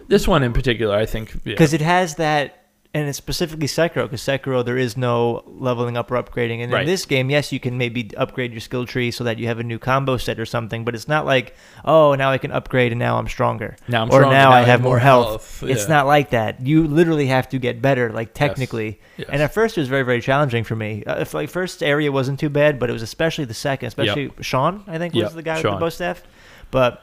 this 0.08 0.26
one 0.26 0.42
in 0.42 0.52
particular, 0.52 0.96
I 0.96 1.06
think 1.06 1.32
yeah. 1.32 1.52
because 1.52 1.72
it 1.72 1.80
has 1.80 2.16
that, 2.16 2.59
and 2.92 3.08
it's 3.08 3.18
specifically 3.18 3.66
Sekiro. 3.68 4.02
Because 4.04 4.20
Sekiro, 4.22 4.64
there 4.64 4.76
is 4.76 4.96
no 4.96 5.44
leveling 5.46 5.96
up 5.96 6.10
or 6.10 6.20
upgrading, 6.22 6.62
and 6.62 6.72
Right. 6.72 6.82
in 6.82 6.86
this 6.86 7.04
game, 7.06 7.30
yes, 7.30 7.52
you 7.52 7.60
can 7.60 7.78
maybe 7.78 8.10
upgrade 8.16 8.50
your 8.52 8.60
skill 8.60 8.84
tree 8.86 9.10
so 9.10 9.22
that 9.24 9.38
you 9.38 9.46
have 9.46 9.58
a 9.58 9.62
new 9.62 9.78
combo 9.78 10.16
set 10.16 10.40
or 10.40 10.46
something. 10.46 10.84
But 10.84 10.94
it's 10.94 11.06
not 11.06 11.24
like, 11.24 11.54
oh, 11.84 12.14
now 12.14 12.30
I 12.32 12.38
can 12.38 12.50
upgrade 12.50 12.90
and 12.92 12.98
now 12.98 13.16
I'm 13.18 13.28
stronger, 13.28 13.76
Now 13.88 14.02
I'm 14.02 14.08
or 14.08 14.20
stronger, 14.20 14.30
now, 14.36 14.50
I 14.50 14.62
have 14.62 14.80
more 14.82 14.98
health. 14.98 15.62
Yeah. 15.62 15.74
It's 15.74 15.88
not 15.88 16.06
like 16.06 16.30
that. 16.30 16.66
You 16.66 16.86
literally 16.86 17.26
have 17.26 17.48
to 17.50 17.58
get 17.58 17.80
better, 17.80 18.10
like 18.10 18.34
technically. 18.34 18.98
Yes. 19.16 19.28
And 19.30 19.40
at 19.42 19.54
first, 19.54 19.78
it 19.78 19.80
was 19.82 19.88
very, 19.88 20.02
very 20.02 20.20
challenging 20.20 20.64
for 20.64 20.74
me. 20.74 21.04
Uh, 21.04 21.20
if 21.20 21.32
like 21.34 21.48
first 21.50 21.82
area 21.82 22.10
wasn't 22.10 22.40
too 22.40 22.50
bad, 22.50 22.78
but 22.78 22.90
it 22.90 22.92
was 22.92 23.02
especially 23.02 23.44
the 23.44 23.54
second, 23.54 23.88
especially 23.88 24.32
Sean, 24.40 24.82
I 24.86 24.98
think 24.98 25.14
was 25.14 25.34
the 25.34 25.42
guy 25.42 25.54
with 25.56 25.62
the 25.62 25.76
bo 25.78 25.88
staff. 25.90 26.22
But 26.70 27.02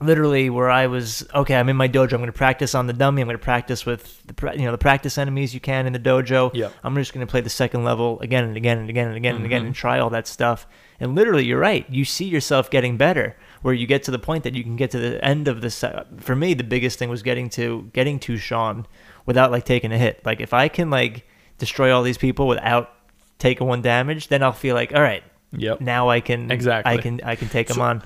literally, 0.00 0.50
where 0.50 0.70
I 0.70 0.86
was 0.86 1.26
okay, 1.34 1.56
I'm 1.56 1.68
in 1.68 1.76
my 1.76 1.88
dojo. 1.88 2.12
I'm 2.12 2.18
going 2.18 2.26
to 2.26 2.32
practice 2.32 2.74
on 2.74 2.86
the 2.86 2.92
dummy. 2.92 3.22
I'm 3.22 3.28
going 3.28 3.38
to 3.38 3.42
practice 3.42 3.84
with 3.86 4.22
the 4.26 4.52
you 4.56 4.64
know 4.64 4.72
the 4.72 4.78
practice 4.78 5.18
enemies 5.18 5.54
you 5.54 5.60
can 5.60 5.86
in 5.86 5.92
the 5.92 5.98
dojo. 5.98 6.50
Yep. 6.54 6.72
I'm 6.84 6.94
just 6.96 7.12
going 7.12 7.26
to 7.26 7.30
play 7.30 7.40
the 7.40 7.50
second 7.50 7.84
level 7.84 8.18
again 8.20 8.44
and 8.44 8.56
again 8.56 8.78
and 8.78 8.88
again 8.90 9.08
and 9.08 9.16
again 9.16 9.36
and 9.36 9.44
again 9.44 9.62
Mhm. 9.62 9.66
and 9.66 9.74
try 9.74 9.98
all 9.98 10.10
that 10.10 10.26
stuff. 10.26 10.66
And 11.00 11.14
literally, 11.14 11.44
you're 11.44 11.60
right. 11.60 11.86
You 11.88 12.04
see 12.04 12.24
yourself 12.24 12.70
getting 12.70 12.96
better, 12.96 13.36
where 13.62 13.72
you 13.74 13.86
get 13.86 14.02
to 14.04 14.10
the 14.10 14.18
point 14.18 14.44
that 14.44 14.54
you 14.54 14.62
can 14.64 14.76
get 14.76 14.90
to 14.92 14.98
the 14.98 15.24
end 15.24 15.46
of 15.48 15.60
the. 15.60 15.70
Se- 15.70 16.04
for 16.18 16.34
me, 16.34 16.54
the 16.54 16.64
biggest 16.64 16.98
thing 16.98 17.08
was 17.08 17.22
getting 17.22 17.48
to 17.50 17.88
getting 17.92 18.18
to 18.20 18.36
Sean 18.36 18.86
without 19.26 19.50
like 19.50 19.64
taking 19.64 19.92
a 19.92 19.98
hit. 19.98 20.24
Like 20.24 20.40
if 20.40 20.52
I 20.52 20.68
can 20.68 20.90
like 20.90 21.24
destroy 21.58 21.92
all 21.94 22.02
these 22.02 22.18
people 22.18 22.46
without 22.48 22.90
taking 23.38 23.66
one 23.66 23.82
damage, 23.82 24.28
then 24.28 24.42
I'll 24.42 24.52
feel 24.52 24.74
like 24.74 24.92
all 24.94 25.02
right. 25.02 25.22
Yep. 25.52 25.80
Now 25.80 26.08
I 26.10 26.20
can 26.20 26.50
Exactly. 26.50 26.92
I 26.92 26.96
can 26.98 27.20
I 27.24 27.34
can 27.36 27.48
take 27.48 27.68
them 27.68 27.80
on. 27.80 28.02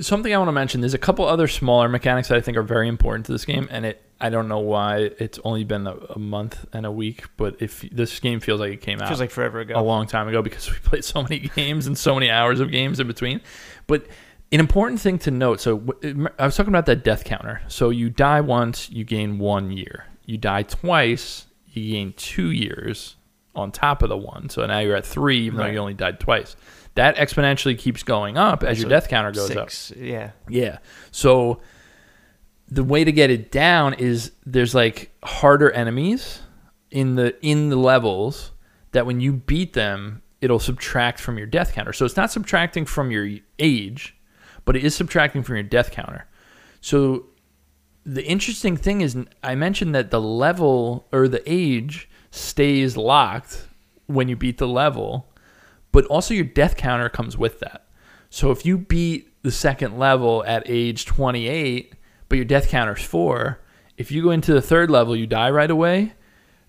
Something 0.00 0.34
I 0.34 0.38
want 0.38 0.48
to 0.48 0.52
mention. 0.52 0.80
There's 0.80 0.94
a 0.94 0.98
couple 0.98 1.24
other 1.26 1.48
smaller 1.48 1.88
mechanics 1.88 2.28
that 2.28 2.36
I 2.36 2.40
think 2.40 2.56
are 2.56 2.62
very 2.62 2.88
important 2.88 3.26
to 3.26 3.32
this 3.32 3.44
game, 3.44 3.68
and 3.70 3.86
it. 3.86 4.02
I 4.18 4.30
don't 4.30 4.48
know 4.48 4.60
why 4.60 5.10
it's 5.18 5.38
only 5.44 5.64
been 5.64 5.86
a, 5.86 5.94
a 5.94 6.18
month 6.18 6.64
and 6.72 6.86
a 6.86 6.90
week, 6.90 7.24
but 7.36 7.56
if 7.60 7.82
this 7.92 8.18
game 8.18 8.40
feels 8.40 8.60
like 8.60 8.72
it 8.72 8.80
came 8.80 8.98
out 9.02 9.08
Feels 9.08 9.20
like 9.20 9.30
forever 9.30 9.60
ago. 9.60 9.74
a 9.78 9.82
long 9.82 10.06
time 10.06 10.26
ago 10.26 10.40
because 10.40 10.70
we 10.72 10.76
played 10.78 11.04
so 11.04 11.22
many 11.22 11.38
games 11.54 11.86
and 11.86 11.98
so 11.98 12.14
many 12.14 12.30
hours 12.30 12.58
of 12.58 12.70
games 12.70 12.98
in 12.98 13.06
between. 13.08 13.42
But 13.86 14.06
an 14.52 14.58
important 14.60 15.00
thing 15.02 15.18
to 15.18 15.30
note. 15.30 15.60
So 15.60 15.76
w- 15.80 16.28
I 16.38 16.46
was 16.46 16.56
talking 16.56 16.70
about 16.70 16.86
that 16.86 17.04
death 17.04 17.24
counter. 17.24 17.60
So 17.68 17.90
you 17.90 18.08
die 18.08 18.40
once, 18.40 18.88
you 18.88 19.04
gain 19.04 19.38
one 19.38 19.70
year. 19.70 20.06
You 20.24 20.38
die 20.38 20.62
twice, 20.62 21.44
you 21.66 21.92
gain 21.92 22.14
two 22.16 22.50
years 22.52 23.16
on 23.54 23.70
top 23.70 24.02
of 24.02 24.08
the 24.08 24.16
one. 24.16 24.48
So 24.48 24.64
now 24.64 24.78
you're 24.78 24.96
at 24.96 25.04
three, 25.04 25.40
even 25.40 25.58
though 25.58 25.66
you 25.66 25.76
only 25.76 25.92
died 25.92 26.20
twice. 26.20 26.56
That 26.96 27.16
exponentially 27.16 27.78
keeps 27.78 28.02
going 28.02 28.36
up 28.36 28.62
as 28.62 28.80
your 28.80 28.88
death 28.88 29.08
counter 29.08 29.32
goes 29.32 29.54
up. 29.54 29.70
Yeah. 29.96 30.32
Yeah. 30.48 30.78
So 31.10 31.60
the 32.68 32.84
way 32.84 33.04
to 33.04 33.12
get 33.12 33.30
it 33.30 33.52
down 33.52 33.94
is 33.94 34.32
there's 34.44 34.74
like 34.74 35.12
harder 35.22 35.70
enemies 35.70 36.40
in 36.90 37.14
the 37.14 37.36
in 37.46 37.68
the 37.68 37.76
levels 37.76 38.52
that 38.92 39.06
when 39.06 39.20
you 39.20 39.32
beat 39.32 39.74
them, 39.74 40.22
it'll 40.40 40.58
subtract 40.58 41.20
from 41.20 41.38
your 41.38 41.46
death 41.46 41.72
counter. 41.74 41.92
So 41.92 42.04
it's 42.04 42.16
not 42.16 42.30
subtracting 42.30 42.86
from 42.86 43.10
your 43.10 43.28
age, 43.58 44.16
but 44.64 44.76
it 44.76 44.84
is 44.84 44.94
subtracting 44.94 45.42
from 45.42 45.56
your 45.56 45.64
death 45.64 45.90
counter. 45.90 46.26
So 46.80 47.26
the 48.04 48.24
interesting 48.24 48.76
thing 48.76 49.00
is 49.00 49.16
I 49.42 49.54
mentioned 49.54 49.94
that 49.94 50.10
the 50.10 50.20
level 50.20 51.06
or 51.12 51.28
the 51.28 51.42
age 51.46 52.08
stays 52.30 52.96
locked 52.96 53.66
when 54.06 54.28
you 54.28 54.36
beat 54.36 54.58
the 54.58 54.68
level, 54.68 55.28
but 55.96 56.04
also 56.08 56.34
your 56.34 56.44
death 56.44 56.76
counter 56.76 57.08
comes 57.08 57.38
with 57.38 57.58
that. 57.60 57.86
So 58.28 58.50
if 58.50 58.66
you 58.66 58.76
beat 58.76 59.32
the 59.42 59.50
second 59.50 59.98
level 59.98 60.44
at 60.46 60.62
age 60.66 61.06
28, 61.06 61.94
but 62.28 62.36
your 62.36 62.44
death 62.44 62.68
counter 62.68 62.94
is 62.94 63.02
4, 63.02 63.58
if 63.96 64.12
you 64.12 64.22
go 64.22 64.30
into 64.30 64.52
the 64.52 64.60
third 64.60 64.90
level, 64.90 65.16
you 65.16 65.26
die 65.26 65.48
right 65.48 65.70
away. 65.70 66.12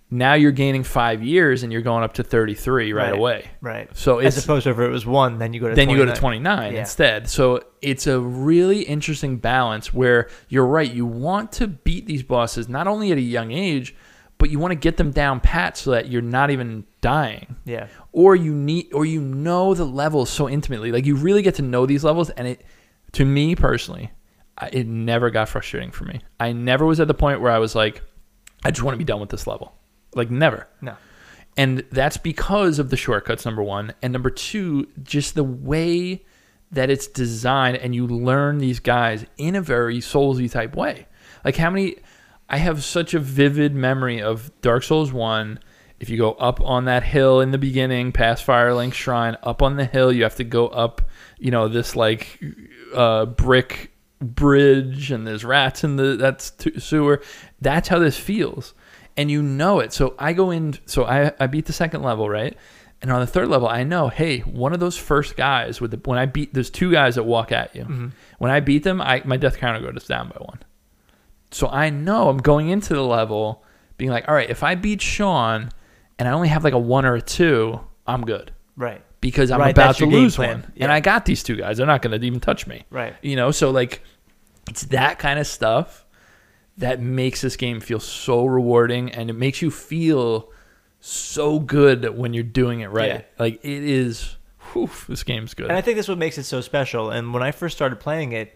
Now 0.10 0.36
you're 0.36 0.54
gaining 0.54 0.86
5 0.86 1.22
years 1.22 1.63
and 1.63 1.74
you're 1.74 1.82
going 1.82 2.06
up 2.06 2.13
to 2.13 2.24
33 2.24 2.94
right, 2.94 3.10
Right. 3.12 3.13
away. 3.13 3.50
Right. 3.60 3.90
So 3.98 4.20
it's 4.20 4.38
As 4.38 4.46
opposed 4.46 4.63
to 4.63 4.70
if 4.70 4.80
it 4.80 4.88
was 4.88 5.06
one, 5.06 5.40
then 5.40 5.52
you 5.52 5.60
go 5.60 5.68
to 5.68 5.76
then 5.76 5.90
you 5.90 5.98
go 5.98 6.06
to 6.06 6.13
29. 6.16 6.20
29 6.62 6.74
Yeah. 6.74 6.80
instead. 6.80 7.28
So 7.28 7.60
it's 7.82 8.08
a 8.08 8.22
really 8.22 8.84
interesting 8.84 9.36
balance 9.36 9.94
where 9.94 10.30
you're 10.48 10.66
right. 10.66 10.90
You 10.90 11.06
want 11.06 11.52
to 11.54 11.68
beat 11.68 12.06
these 12.06 12.24
bosses 12.24 12.70
not 12.70 12.88
only 12.88 13.12
at 13.12 13.18
a 13.18 13.22
young 13.22 13.52
age, 13.52 13.94
but 14.38 14.50
you 14.50 14.60
want 14.60 14.72
to 14.72 14.76
get 14.76 14.98
them 14.98 15.12
down 15.12 15.40
pat 15.40 15.78
so 15.78 15.92
that 15.92 16.10
you're 16.10 16.22
not 16.22 16.52
even 16.52 16.86
dying. 17.02 17.56
Yeah. 17.66 17.88
Or 18.18 18.36
you 18.36 18.52
need, 18.52 18.92
or 18.94 19.06
you 19.06 19.22
know 19.22 19.76
the 19.76 19.86
levels 19.86 20.32
so 20.32 20.50
intimately. 20.50 20.92
Like 20.92 21.06
you 21.06 21.16
really 21.16 21.44
get 21.44 21.54
to 21.56 21.62
know 21.62 21.86
these 21.86 22.04
levels, 22.04 22.32
and 22.32 22.48
it, 22.48 22.66
to 23.12 23.24
me 23.24 23.56
personally, 23.56 24.12
I, 24.58 24.70
it 24.74 24.88
never 24.88 25.30
got 25.30 25.50
frustrating 25.50 25.92
for 25.92 26.06
me. 26.06 26.22
I 26.40 26.52
never 26.52 26.84
was 26.84 27.00
at 27.00 27.08
the 27.08 27.14
point 27.14 27.42
where 27.42 27.52
I 27.52 27.60
was 27.60 27.76
like, 27.76 28.02
I 28.64 28.72
just 28.72 28.82
want 28.82 28.96
to 28.96 28.98
be 28.98 29.04
done 29.04 29.20
with 29.20 29.30
this 29.30 29.46
level. 29.46 29.76
Like 30.16 30.32
never. 30.32 30.68
No. 30.82 30.96
And 31.58 31.86
that's 31.92 32.18
because 32.18 32.80
of 32.80 32.90
the 32.90 32.98
shortcuts, 32.98 33.46
number 33.46 33.62
one. 33.62 33.94
And 34.02 34.14
number 34.14 34.32
two, 34.32 34.88
just 35.04 35.36
the 35.36 35.44
way 35.44 36.26
that 36.72 36.90
it's 36.90 37.06
designed 37.06 37.78
and 37.78 37.94
you 37.94 38.08
learn 38.08 38.58
these 38.58 38.80
guys 38.80 39.26
in 39.38 39.56
a 39.56 39.62
very 39.62 40.00
Soulsy 40.00 40.52
type 40.52 40.76
way. 40.76 41.06
Like 41.46 41.56
how 41.56 41.70
many 41.70 41.98
I 42.50 42.58
have 42.58 42.84
such 42.84 43.14
a 43.14 43.20
vivid 43.20 43.76
memory 43.76 44.22
of 44.22 44.52
Dark 44.62 44.84
Souls 44.84 45.12
1. 45.12 45.60
If 46.00 46.10
you 46.10 46.18
go 46.18 46.34
up 46.34 46.62
on 46.62 46.86
that 46.86 47.04
hill 47.04 47.42
in 47.42 47.52
the 47.52 47.58
beginning, 47.58 48.12
past 48.12 48.46
Firelink 48.46 48.94
Shrine, 48.94 49.36
up 49.42 49.62
on 49.62 49.78
the 49.78 49.86
hill, 49.86 50.12
you 50.12 50.24
have 50.24 50.36
to 50.36 50.44
go 50.44 50.68
up, 50.68 51.02
you 51.40 51.50
know, 51.50 51.68
this 51.68 51.96
like 51.96 52.40
uh, 52.94 53.26
brick 53.26 53.92
bridge, 54.22 55.12
and 55.12 55.26
there's 55.26 55.44
rats 55.44 55.84
in 55.84 55.96
the 55.96 56.16
that's 56.16 56.52
t- 56.52 56.80
sewer. 56.80 57.22
That's 57.62 57.88
how 57.88 58.00
this 58.00 58.18
feels, 58.18 58.74
and 59.16 59.32
you 59.32 59.42
know 59.42 59.80
it. 59.80 59.92
So 59.92 60.16
I 60.20 60.34
go 60.34 60.52
in. 60.52 60.78
So 60.86 61.06
I 61.06 61.32
I 61.40 61.48
beat 61.48 61.66
the 61.66 61.74
second 61.74 62.04
level, 62.04 62.30
right? 62.30 62.56
And 63.02 63.12
on 63.12 63.20
the 63.20 63.28
third 63.28 63.48
level, 63.48 63.68
I 63.68 63.84
know, 63.84 64.08
hey, 64.08 64.40
one 64.40 64.74
of 64.74 64.80
those 64.80 64.98
first 64.98 65.38
guys 65.38 65.80
with 65.80 65.92
the 65.92 65.98
when 66.06 66.18
I 66.18 66.26
beat, 66.26 66.54
there's 66.54 66.72
two 66.72 66.92
guys 66.92 67.16
that 67.16 67.24
walk 67.24 67.52
at 67.52 67.76
you. 67.76 68.12
When 68.40 68.52
I 68.52 68.60
beat 68.60 68.84
them, 68.84 69.02
I 69.02 69.22
my 69.26 69.38
death 69.38 69.58
counter 69.58 69.80
goes 69.80 70.06
down 70.08 70.30
by 70.30 70.38
one. 70.40 70.60
So 71.52 71.68
I 71.68 71.90
know 71.90 72.30
I'm 72.30 72.40
going 72.40 72.70
into 72.70 72.94
the 72.94 73.04
level 73.04 73.64
being 73.98 74.12
like, 74.12 74.28
all 74.28 74.36
right, 74.36 74.50
if 74.50 74.64
I 74.64 74.76
beat 74.76 75.02
Sean 75.02 75.70
and 76.20 76.28
I 76.28 76.32
only 76.32 76.48
have 76.50 76.64
like 76.64 76.74
a 76.74 76.80
one 76.80 77.06
or 77.06 77.16
a 77.16 77.22
two, 77.22 77.80
I'm 78.06 78.24
good 78.26 78.52
Right. 78.76 79.02
because 79.22 79.52
I'm 79.52 79.60
Right, 79.60 79.72
about 79.72 79.96
to 79.98 80.06
lose 80.06 80.36
plan. 80.36 80.62
one, 80.62 80.72
Yeah. 80.76 80.84
and 80.86 80.92
I 80.92 81.00
got 81.00 81.26
these 81.26 81.44
two 81.44 81.56
guys. 81.56 81.78
They're 81.78 81.88
not 81.88 82.02
going 82.02 82.20
to 82.20 82.26
even 82.26 82.40
touch 82.40 82.68
me. 82.68 82.86
Right. 82.90 83.16
You 83.22 83.36
know, 83.36 83.52
so 83.52 83.70
like, 83.72 84.02
it's 84.70 84.84
that 84.86 85.20
kind 85.20 85.40
of 85.40 85.48
stuff 85.48 86.06
that 86.78 87.00
makes 87.02 87.42
this 87.42 87.56
game 87.56 87.80
feel 87.80 88.00
so 88.00 88.46
rewarding, 88.46 89.12
and 89.12 89.30
it 89.30 89.34
makes 89.34 89.62
you 89.62 89.72
feel 89.72 90.50
so 91.00 91.60
good 91.60 92.18
when 92.18 92.34
you're 92.34 92.44
doing 92.44 92.82
it 92.82 92.88
right. 92.88 93.08
Yeah. 93.08 93.22
Like 93.40 93.56
it 93.64 93.84
is. 93.84 94.36
Whew, 94.74 94.90
this 95.08 95.24
game's 95.24 95.54
good. 95.54 95.68
And 95.68 95.78
I 95.78 95.82
think 95.82 95.96
that's 95.96 96.08
what 96.10 96.18
makes 96.18 96.38
it 96.38 96.44
so 96.44 96.60
special. 96.62 97.10
And 97.10 97.34
when 97.34 97.42
I 97.42 97.52
first 97.52 97.76
started 97.78 98.00
playing 98.00 98.34
it, 98.34 98.54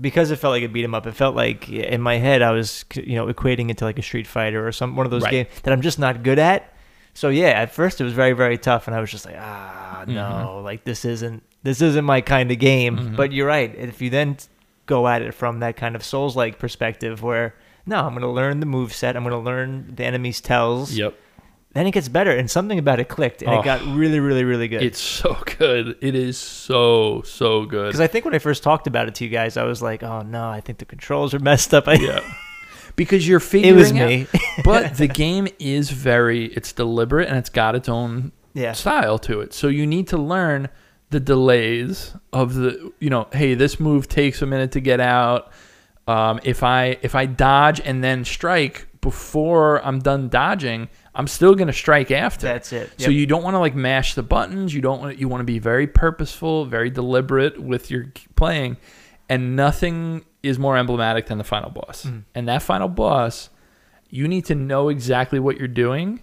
because 0.00 0.30
it 0.30 0.36
felt 0.36 0.52
like 0.52 0.62
a 0.62 0.68
beat 0.68 0.84
'em 0.84 0.94
up. 0.94 1.06
It 1.08 1.14
felt 1.16 1.34
like 1.34 1.68
in 1.68 2.00
my 2.00 2.16
head 2.18 2.42
I 2.42 2.52
was 2.52 2.84
you 2.94 3.16
know 3.16 3.26
equating 3.26 3.70
it 3.70 3.78
to 3.78 3.84
like 3.84 3.98
a 3.98 4.02
Street 4.02 4.28
Fighter 4.28 4.64
or 4.66 4.70
some 4.70 4.94
one 4.94 5.04
of 5.04 5.10
those 5.10 5.24
Right. 5.24 5.30
games 5.32 5.48
that 5.64 5.72
I'm 5.72 5.80
just 5.80 5.98
not 5.98 6.22
good 6.22 6.38
at. 6.38 6.72
So 7.20 7.28
yeah, 7.28 7.48
at 7.50 7.70
first 7.70 8.00
it 8.00 8.04
was 8.04 8.14
very 8.14 8.32
very 8.32 8.56
tough, 8.56 8.86
and 8.88 8.96
I 8.96 9.00
was 9.00 9.10
just 9.10 9.26
like, 9.26 9.36
ah, 9.38 10.04
no, 10.06 10.62
like 10.64 10.84
this 10.84 11.04
isn't 11.04 11.42
this 11.62 11.82
isn't 11.82 12.06
my 12.06 12.22
kind 12.22 12.50
of 12.50 12.58
game. 12.58 12.96
Mhm. 12.96 13.16
But 13.16 13.30
you're 13.34 13.46
right. 13.46 13.74
If 13.76 14.00
you 14.00 14.08
then 14.08 14.38
go 14.86 15.06
at 15.06 15.20
it 15.20 15.34
from 15.34 15.60
that 15.60 15.76
kind 15.76 15.94
of 15.94 16.02
Souls 16.02 16.34
like 16.34 16.58
perspective, 16.58 17.22
where 17.22 17.54
no, 17.84 17.96
I'm 18.06 18.14
gonna 18.14 18.32
learn 18.32 18.60
the 18.60 18.66
move 18.66 18.94
set, 18.94 19.16
I'm 19.18 19.22
gonna 19.22 19.38
learn 19.38 19.92
the 19.96 20.02
enemy's 20.04 20.40
tells. 20.40 20.94
Yep. 20.96 21.14
Then 21.74 21.86
it 21.86 21.90
gets 21.90 22.08
better, 22.08 22.30
and 22.30 22.50
something 22.50 22.78
about 22.78 22.98
it 23.00 23.08
clicked, 23.08 23.42
and 23.42 23.50
Oh. 23.50 23.60
it 23.60 23.64
got 23.66 23.82
really 23.84 24.18
really 24.18 24.44
really 24.44 24.68
good. 24.68 24.82
It's 24.82 24.98
so 24.98 25.36
good. 25.58 25.96
It 26.00 26.14
is 26.14 26.38
so 26.38 27.20
so 27.26 27.66
good. 27.66 27.88
Because 27.88 28.00
I 28.00 28.06
think 28.06 28.24
when 28.24 28.34
I 28.34 28.38
first 28.38 28.62
talked 28.62 28.86
about 28.86 29.08
it 29.08 29.14
to 29.16 29.24
you 29.24 29.30
guys, 29.30 29.58
I 29.58 29.64
was 29.64 29.82
like, 29.82 30.02
"Oh 30.02 30.22
no, 30.22 30.48
I 30.48 30.62
think 30.62 30.78
the 30.78 30.86
controls 30.86 31.34
are 31.34 31.38
messed 31.38 31.74
up." 31.74 31.86
I, 31.86 31.96
yeah. 31.96 32.20
Because 32.96 33.26
you're 33.26 33.40
figuring 33.40 33.74
it 33.74 33.78
was 33.78 33.92
out- 33.92 34.08
me. 34.08 34.26
but 34.64 34.96
the 34.96 35.06
game 35.24 35.48
is 35.58 35.90
very 35.90 36.46
it's 36.46 36.72
deliberate 36.72 37.28
and 37.28 37.36
it's 37.36 37.50
got 37.50 37.74
its 37.74 37.88
own 37.88 38.32
yeah, 38.54 38.72
style 38.72 39.18
to 39.20 39.40
it. 39.40 39.52
So 39.52 39.68
you 39.68 39.86
need 39.86 40.08
to 40.08 40.16
learn 40.16 40.68
the 41.10 41.20
delays 41.20 42.14
of 42.32 42.54
the 42.54 42.92
you 43.00 43.10
know, 43.10 43.28
hey, 43.32 43.54
this 43.54 43.80
move 43.80 44.08
takes 44.08 44.42
a 44.42 44.46
minute 44.46 44.72
to 44.72 44.80
get 44.80 45.00
out. 45.00 45.52
Um, 46.06 46.40
if 46.42 46.62
I 46.62 46.98
if 47.02 47.14
I 47.14 47.26
dodge 47.26 47.80
and 47.80 48.02
then 48.02 48.24
strike 48.24 48.86
before 49.00 49.84
I'm 49.84 50.00
done 50.00 50.28
dodging, 50.28 50.88
I'm 51.14 51.26
still 51.26 51.54
gonna 51.54 51.72
strike 51.72 52.10
after. 52.10 52.46
that's 52.46 52.72
it. 52.72 52.90
So 52.98 53.10
you 53.10 53.26
don't 53.26 53.42
want 53.42 53.54
to 53.54 53.58
like 53.58 53.74
mash 53.74 54.14
the 54.14 54.22
buttons. 54.22 54.74
You 54.74 54.80
don't 54.80 55.00
want 55.00 55.18
you 55.18 55.28
want 55.28 55.40
to 55.40 55.44
be 55.44 55.58
very 55.58 55.86
purposeful, 55.86 56.64
very 56.64 56.90
deliberate 56.90 57.60
with 57.60 57.90
your 57.90 58.12
playing, 58.36 58.76
and 59.30 59.56
nothing 59.56 60.24
is 60.42 60.58
more 60.58 60.76
emblematic 60.76 61.26
than 61.26 61.38
the 61.38 61.44
final 61.44 61.70
boss. 61.70 62.04
Mhm. 62.04 62.24
And 62.34 62.48
that 62.48 62.62
final 62.62 62.88
boss, 62.88 63.48
you 64.10 64.26
need 64.28 64.44
to 64.46 64.54
know 64.54 64.88
exactly 64.88 65.38
what 65.38 65.56
you're 65.58 65.68
doing, 65.68 66.22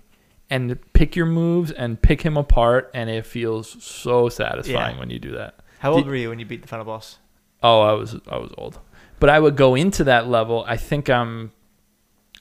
and 0.49 0.77
pick 0.93 1.15
your 1.15 1.25
moves 1.25 1.71
and 1.71 2.01
pick 2.01 2.21
him 2.21 2.37
apart, 2.37 2.89
and 2.93 3.09
it 3.09 3.25
feels 3.25 3.83
so 3.83 4.29
satisfying 4.29 4.95
Yeah. 4.95 4.99
when 4.99 5.09
you 5.09 5.19
do 5.19 5.31
that. 5.31 5.55
How 5.79 5.91
old 5.91 6.03
Did- 6.03 6.09
were 6.09 6.15
you 6.15 6.29
when 6.29 6.39
you 6.39 6.45
beat 6.45 6.61
the 6.61 6.67
final 6.67 6.85
boss? 6.85 7.17
Oh, 7.63 7.81
I 7.81 7.93
was 7.93 8.15
I 8.31 8.37
was 8.37 8.51
old, 8.57 8.79
but 9.19 9.29
I 9.29 9.39
would 9.39 9.55
go 9.55 9.75
into 9.75 10.03
that 10.05 10.27
level. 10.27 10.63
I 10.67 10.77
think 10.77 11.09
I'm, 11.09 11.51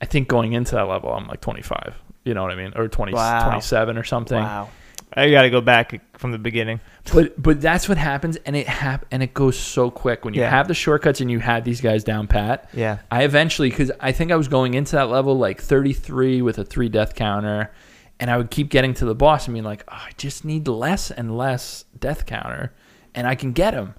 I 0.01 0.05
think 0.07 0.29
going 0.29 0.53
into 0.53 0.75
that 0.75 0.89
level, 0.89 1.13
I'm 1.13 1.27
like 1.27 1.41
25. 1.41 1.95
You 2.25 2.35
know 2.35 2.43
what 2.43 2.53
I 2.53 2.57
mean, 2.57 2.73
or 2.77 2.87
20, 2.89 3.13
Wow. 3.15 3.45
27 3.49 3.97
or 3.97 4.05
something. 4.05 4.43
Wow, 4.43 4.69
I 5.15 5.31
got 5.31 5.43
to 5.43 5.51
go 5.51 5.61
back 5.61 6.01
from 6.19 6.33
the 6.33 6.39
beginning. 6.39 6.81
But 7.13 7.41
but 7.41 7.61
that's 7.61 7.89
what 7.89 7.97
happens, 7.99 8.37
and 8.45 8.57
it 8.57 8.67
hap- 8.67 9.07
and 9.11 9.23
it 9.23 9.33
goes 9.33 9.59
so 9.59 9.91
quick 9.91 10.25
when 10.25 10.35
you 10.35 10.41
Yeah. 10.43 10.51
have 10.51 10.69
the 10.69 10.75
shortcuts 10.75 11.21
and 11.21 11.31
you 11.31 11.39
have 11.39 11.65
these 11.65 11.81
guys 11.81 12.03
down 12.05 12.27
pat. 12.27 12.69
Yeah, 12.75 12.99
I 13.11 13.23
eventually, 13.23 13.71
because 13.71 13.93
I 14.01 14.13
think 14.13 14.33
I 14.33 14.37
was 14.37 14.49
going 14.49 14.75
into 14.75 14.93
that 14.97 15.09
level 15.09 15.39
like 15.39 15.61
33 15.61 16.43
with 16.43 16.59
a 16.59 16.65
three 16.65 16.89
death 16.89 17.15
counter, 17.15 17.71
and 18.19 18.31
I 18.31 18.37
would 18.37 18.51
keep 18.51 18.69
getting 18.71 18.93
to 18.95 19.05
the 19.05 19.15
boss 19.15 19.47
and 19.47 19.55
being 19.55 19.65
like, 19.65 19.85
oh, 19.89 19.95
I 19.95 20.11
just 20.19 20.45
need 20.45 20.67
less 20.69 21.11
and 21.11 21.37
less 21.39 21.85
death 21.99 22.27
counter, 22.27 22.73
and 23.15 23.27
I 23.27 23.35
can 23.37 23.53
get 23.53 23.73
him. 23.75 23.95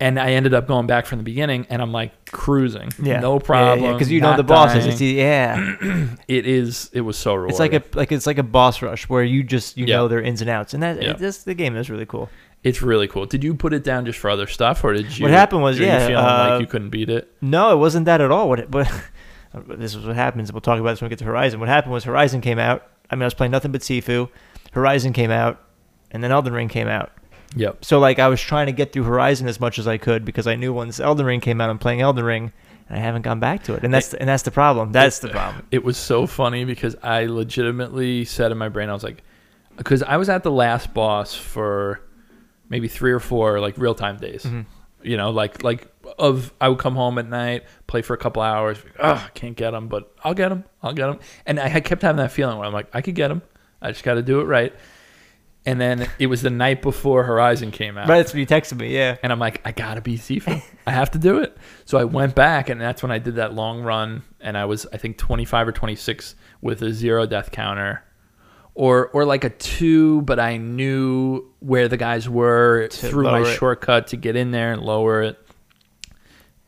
And 0.00 0.18
I 0.18 0.30
ended 0.32 0.54
up 0.54 0.66
going 0.66 0.86
back 0.86 1.04
from 1.04 1.18
the 1.18 1.24
beginning, 1.24 1.66
and 1.68 1.82
I'm 1.82 1.92
like 1.92 2.30
cruising, 2.32 2.88
yeah, 3.02 3.20
no 3.20 3.38
problem, 3.38 3.92
Because 3.92 4.10
you 4.10 4.22
know 4.22 4.34
the 4.34 4.42
bosses. 4.42 4.84
dying. 4.84 4.92
It's, 4.92 5.00
yeah, 5.02 5.76
it 6.26 6.46
is. 6.46 6.88
It 6.94 7.02
was 7.02 7.18
so 7.18 7.34
rewarding. 7.34 7.50
it's 7.50 7.60
like 7.60 7.74
a 7.74 7.82
like 7.98 8.10
it's 8.10 8.26
like 8.26 8.38
a 8.38 8.42
boss 8.42 8.80
rush 8.80 9.10
where 9.10 9.22
you 9.22 9.42
just 9.42 9.76
you 9.76 9.84
Yeah. 9.84 9.96
know 9.96 10.08
their 10.08 10.22
ins 10.22 10.40
and 10.40 10.48
outs, 10.48 10.72
and 10.72 10.82
that 10.82 11.02
Yeah. 11.02 11.12
this 11.12 11.42
the 11.42 11.52
game 11.52 11.76
is 11.76 11.90
really 11.90 12.06
cool. 12.06 12.30
It's 12.64 12.80
really 12.80 13.08
cool. 13.08 13.26
Did 13.26 13.44
you 13.44 13.54
put 13.54 13.74
it 13.74 13.84
down 13.84 14.06
just 14.06 14.18
for 14.18 14.30
other 14.30 14.46
stuff, 14.46 14.82
or 14.84 14.94
did 14.94 15.18
you? 15.18 15.24
What 15.24 15.32
happened 15.32 15.60
was, 15.62 15.78
yeah, 15.78 15.98
feeling 16.06 16.16
uh, 16.24 16.48
like 16.52 16.60
you 16.62 16.66
couldn't 16.66 16.90
beat 16.90 17.10
it. 17.10 17.30
No, 17.42 17.70
it 17.72 17.76
wasn't 17.76 18.06
that 18.06 18.22
at 18.22 18.30
all. 18.30 18.48
What 18.48 18.60
it, 18.60 18.70
but 18.70 18.90
this 19.68 19.94
is 19.94 20.06
what 20.06 20.16
happens. 20.16 20.50
We'll 20.50 20.60
talk 20.62 20.80
about 20.80 20.92
this 20.92 21.02
when 21.02 21.08
we 21.08 21.10
get 21.10 21.18
to 21.18 21.24
Horizon. 21.26 21.60
What 21.60 21.68
happened 21.68 21.92
was 21.92 22.04
Horizon 22.04 22.40
came 22.40 22.58
out. 22.58 22.86
I 23.10 23.16
mean, 23.16 23.22
I 23.22 23.26
was 23.26 23.34
playing 23.34 23.50
nothing 23.52 23.70
but 23.72 23.82
Sifu. 23.82 24.30
Horizon 24.72 25.12
came 25.12 25.30
out, 25.30 25.60
and 26.10 26.24
then 26.24 26.32
Elden 26.32 26.54
Ring 26.54 26.68
came 26.68 26.88
out. 26.88 27.12
Yep. 27.56 27.84
So 27.84 27.98
like 27.98 28.18
I 28.18 28.28
was 28.28 28.40
trying 28.40 28.66
to 28.66 28.72
get 28.72 28.92
through 28.92 29.04
Horizon 29.04 29.48
as 29.48 29.60
much 29.60 29.78
as 29.78 29.88
I 29.88 29.98
could 29.98 30.24
because 30.24 30.46
I 30.46 30.54
knew 30.54 30.72
once 30.72 31.00
Elden 31.00 31.26
Ring 31.26 31.40
came 31.40 31.60
out, 31.60 31.70
I'm 31.70 31.78
playing 31.78 32.00
Elden 32.00 32.24
Ring, 32.24 32.52
and 32.88 32.98
I 32.98 33.00
haven't 33.02 33.22
gone 33.22 33.40
back 33.40 33.64
to 33.64 33.74
it. 33.74 33.82
And 33.82 33.92
that's 33.92 34.14
and 34.14 34.28
that's 34.28 34.44
the 34.44 34.50
problem. 34.50 34.92
That's 34.92 35.18
the 35.18 35.28
problem. 35.28 35.66
It 35.70 35.82
was 35.84 35.96
so 35.96 36.26
funny 36.26 36.64
because 36.64 36.96
I 37.02 37.26
legitimately 37.26 38.24
said 38.24 38.52
in 38.52 38.58
my 38.58 38.68
brain, 38.68 38.88
I 38.88 38.92
was 38.92 39.02
like, 39.02 39.22
because 39.76 40.02
I 40.02 40.16
was 40.16 40.28
at 40.28 40.42
the 40.42 40.50
last 40.50 40.94
boss 40.94 41.34
for 41.34 42.00
maybe 42.68 42.86
three 42.86 43.12
or 43.12 43.20
four 43.20 43.58
like 43.60 43.76
real 43.78 43.94
time 43.94 44.16
days. 44.18 44.44
Mhm. 44.44 44.66
You 45.02 45.16
know, 45.16 45.30
like 45.30 45.62
like 45.64 45.88
of 46.18 46.52
I 46.60 46.68
would 46.68 46.78
come 46.78 46.94
home 46.94 47.18
at 47.18 47.28
night, 47.28 47.64
play 47.86 48.02
for 48.02 48.14
a 48.14 48.18
couple 48.18 48.42
hours. 48.42 48.78
Oh, 48.98 49.26
can't 49.34 49.56
get 49.56 49.74
him, 49.74 49.88
but 49.88 50.12
I'll 50.22 50.34
get 50.34 50.52
him. 50.52 50.64
I'll 50.82 50.92
get 50.92 51.08
him. 51.08 51.18
And 51.46 51.58
I 51.58 51.80
kept 51.80 52.02
having 52.02 52.18
that 52.18 52.30
feeling 52.32 52.58
where 52.58 52.66
I'm 52.66 52.72
like, 52.72 52.88
I 52.94 53.00
could 53.00 53.14
get 53.14 53.30
him. 53.30 53.42
I 53.82 53.90
just 53.90 54.04
got 54.04 54.14
to 54.14 54.22
do 54.22 54.40
it 54.40 54.44
right. 54.44 54.74
And 55.66 55.78
then 55.78 56.08
it 56.18 56.26
was 56.28 56.40
the 56.40 56.48
night 56.50 56.80
before 56.80 57.22
Horizon 57.24 57.70
came 57.70 57.98
out. 57.98 58.08
Right, 58.08 58.16
that's 58.18 58.32
when 58.32 58.40
you 58.40 58.46
texted 58.46 58.78
me. 58.78 58.94
Yeah. 58.94 59.16
And 59.22 59.30
I'm 59.30 59.38
like, 59.38 59.60
I 59.64 59.72
gotta 59.72 60.00
be 60.00 60.16
Sifu. 60.16 60.62
I 60.86 60.90
have 60.90 61.10
to 61.10 61.18
do 61.18 61.38
it. 61.38 61.56
So 61.84 61.98
I 61.98 62.04
went 62.04 62.34
back, 62.34 62.70
and 62.70 62.80
that's 62.80 63.02
when 63.02 63.12
I 63.12 63.18
did 63.18 63.36
that 63.36 63.52
long 63.52 63.82
run. 63.82 64.22
And 64.40 64.56
I 64.56 64.64
was, 64.64 64.86
I 64.92 64.96
think, 64.96 65.18
25 65.18 65.68
or 65.68 65.72
26 65.72 66.34
with 66.62 66.80
a 66.82 66.92
zero 66.94 67.26
death 67.26 67.50
counter, 67.50 68.02
or 68.74 69.08
or 69.08 69.26
like 69.26 69.44
a 69.44 69.50
two, 69.50 70.22
but 70.22 70.40
I 70.40 70.56
knew 70.56 71.44
where 71.60 71.88
the 71.88 71.98
guys 71.98 72.26
were 72.28 72.88
To 72.88 73.08
through 73.08 73.24
my 73.24 73.40
it. 73.42 73.54
shortcut 73.56 74.06
to 74.08 74.16
get 74.16 74.36
in 74.36 74.52
there 74.52 74.72
and 74.72 74.80
lower 74.80 75.22
it. 75.22 75.38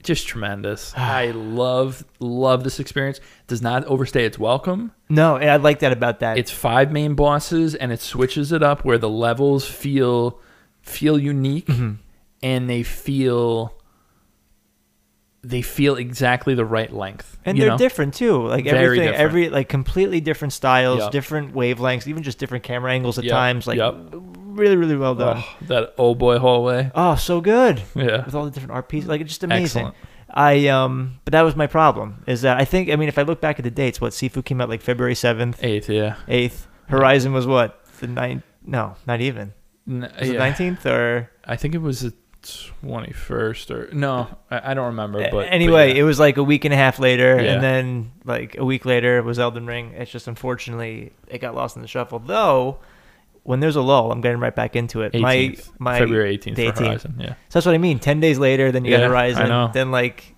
Just 0.02 0.26
tremendous. 0.26 0.92
I 0.96 1.30
love 1.30 2.04
love 2.18 2.64
this 2.64 2.80
experience. 2.80 3.20
Does 3.46 3.62
not 3.62 3.84
overstay 3.84 4.24
its 4.24 4.38
welcome. 4.38 4.92
No, 5.08 5.36
and 5.36 5.48
I 5.50 5.56
like 5.56 5.80
that 5.80 5.92
about 5.92 6.20
that. 6.20 6.38
It's 6.38 6.50
five 6.50 6.90
main 6.90 7.14
bosses, 7.14 7.74
and 7.74 7.92
it 7.92 8.00
switches 8.00 8.52
it 8.52 8.62
up 8.62 8.84
where 8.84 8.98
the 8.98 9.08
levels 9.10 9.66
feel 9.66 10.40
feel 10.80 11.18
unique 11.18 11.66
Mhm. 11.66 11.98
and 12.42 12.68
they 12.68 12.82
feel 12.82 13.74
they 15.44 15.60
feel 15.62 15.96
exactly 15.96 16.54
the 16.54 16.64
right 16.64 16.92
length. 16.92 17.36
and 17.44 17.58
they're 17.58 17.70
know? 17.70 17.76
different 17.78 18.14
too. 18.14 18.46
Like 18.46 18.64
Very 18.64 18.78
everything, 18.84 19.06
different. 19.08 19.20
every 19.24 19.48
like 19.48 19.68
completely 19.68 20.20
different 20.20 20.52
styles, 20.52 21.00
Yep. 21.00 21.10
different 21.10 21.54
wavelengths, 21.54 22.06
even 22.06 22.22
just 22.22 22.38
different 22.38 22.62
camera 22.62 22.92
angles 22.92 23.18
at 23.18 23.24
Yep, 23.24 23.32
times. 23.32 23.66
Like 23.66 23.78
yep. 23.78 23.94
Really, 24.54 24.76
really 24.76 24.96
well 24.96 25.14
done. 25.14 25.38
Oh, 25.44 25.56
that 25.66 25.94
old 25.98 26.18
boy 26.18 26.38
hallway. 26.38 26.90
Oh, 26.94 27.14
so 27.16 27.40
good 27.40 27.82
Yeah. 27.94 28.24
with 28.24 28.34
all 28.34 28.44
the 28.44 28.50
different 28.50 28.72
art 28.72 28.88
pieces. 28.88 29.08
Like 29.08 29.20
it's 29.20 29.30
just 29.30 29.44
amazing. 29.44 29.86
Excellent. 29.86 29.94
I 30.34 30.68
um, 30.68 31.20
but 31.24 31.32
that 31.32 31.42
was 31.42 31.56
my 31.56 31.66
problem. 31.66 32.24
Is 32.26 32.42
that 32.42 32.58
I 32.58 32.64
think 32.64 32.88
I 32.90 32.96
mean 32.96 33.08
if 33.08 33.18
I 33.18 33.22
look 33.22 33.40
back 33.40 33.58
at 33.58 33.64
the 33.64 33.70
dates, 33.70 34.00
what 34.00 34.12
Sifu 34.12 34.44
came 34.44 34.60
out 34.60 34.68
like 34.68 34.80
February 34.80 35.14
seventh, 35.14 35.62
Eighth, 35.62 35.88
yeah. 35.90 36.16
eighth. 36.28 36.66
Horizon 36.88 37.32
was 37.32 37.46
what 37.46 37.84
the 38.00 38.06
ninth? 38.06 38.42
No, 38.64 38.94
not 39.06 39.20
even. 39.20 39.52
N- 39.88 40.10
Was 40.20 40.28
it 40.30 40.38
nineteenth 40.38 40.86
or 40.86 41.30
I 41.44 41.56
think 41.56 41.74
it 41.74 41.82
was 41.82 42.00
the 42.00 42.14
21st 42.82 43.70
or 43.70 43.94
no, 43.94 44.28
I, 44.50 44.70
I 44.70 44.74
don't 44.74 44.86
remember. 44.86 45.20
But 45.20 45.30
but 45.32 45.52
anyway? 45.52 45.90
yeah. 45.92 46.00
It 46.00 46.02
was 46.04 46.18
like 46.18 46.36
a 46.36 46.42
week 46.42 46.64
and 46.64 46.72
a 46.74 46.76
half 46.76 46.98
later, 46.98 47.40
Yeah. 47.42 47.52
and 47.54 47.62
then 47.62 48.12
like 48.24 48.56
a 48.58 48.64
week 48.64 48.84
later 48.84 49.22
was 49.22 49.38
Elden 49.38 49.66
Ring. 49.66 49.92
It's 49.96 50.10
just 50.10 50.28
unfortunately 50.28 51.12
it 51.28 51.38
got 51.40 51.54
lost 51.54 51.76
in 51.76 51.82
the 51.82 51.88
shuffle. 51.88 52.18
Though 52.18 52.78
when 53.44 53.60
there's 53.60 53.76
a 53.76 53.82
lull, 53.82 54.12
I'm 54.12 54.20
getting 54.20 54.38
right 54.40 54.54
back 54.54 54.76
into 54.76 55.02
it. 55.02 55.12
18th, 55.14 55.20
my 55.20 55.56
my 55.78 55.98
February 55.98 56.38
18th 56.38 56.54
the 56.56 56.66
for 56.66 56.72
18th. 56.72 56.78
Horizon. 56.86 57.14
Yeah. 57.18 57.28
So 57.28 57.34
that's 57.54 57.66
what 57.66 57.74
I 57.74 57.78
mean. 57.78 57.98
Ten 57.98 58.20
days 58.20 58.38
later, 58.38 58.70
then 58.72 58.84
you 58.84 58.92
Yeah, 58.92 58.98
got 58.98 59.04
I 59.04 59.08
Horizon. 59.08 59.48
know. 59.48 59.70
Then 59.72 59.90
like 59.90 60.34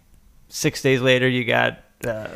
six 0.48 0.80
days 0.82 1.00
later, 1.00 1.28
you 1.28 1.44
got 1.44 1.78
uh, 2.06 2.28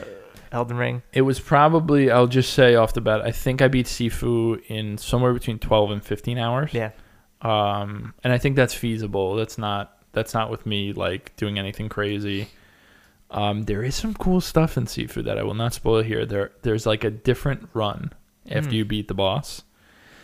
Elden 0.52 0.76
Ring. 0.76 1.02
It 1.12 1.22
was 1.22 1.40
probably 1.40 2.11
I'll 2.11 2.26
just 2.26 2.52
say 2.54 2.74
off 2.74 2.92
the 2.94 3.00
bat. 3.00 3.22
I 3.22 3.31
think 3.33 3.62
I 3.62 3.68
beat 3.68 3.87
Sifu 3.87 4.62
in 4.68 4.98
somewhere 4.98 5.33
between 5.33 5.59
12 5.59 5.90
and 5.90 6.02
15 6.04 6.38
hours. 6.38 6.72
Yeah. 6.74 6.90
um, 7.42 8.14
and 8.24 8.33
I 8.33 8.38
think 8.38 8.57
that's 8.57 8.74
feasible. 8.74 9.37
That's 9.37 9.59
not 9.59 9.96
that's 10.12 10.35
not 10.35 10.50
with 10.50 10.66
me 10.66 10.92
like 10.92 11.37
doing 11.37 11.59
anything 11.59 11.88
crazy. 11.88 12.48
Um, 13.31 13.64
there 13.64 13.83
is 13.83 13.94
some 13.94 14.14
cool 14.14 14.40
stuff 14.40 14.76
in 14.78 14.87
Sifu 14.87 15.22
that 15.24 15.38
I 15.38 15.42
will 15.42 15.54
not 15.54 15.74
spoil 15.74 16.02
here. 16.02 16.24
There 16.26 16.50
there's 16.62 16.87
like 16.87 17.04
a 17.04 17.11
different 17.11 17.68
run 17.74 18.12
after 18.50 18.70
Mm. 18.70 18.72
you 18.72 18.85
beat 18.87 19.09
the 19.09 19.14
boss. 19.14 19.62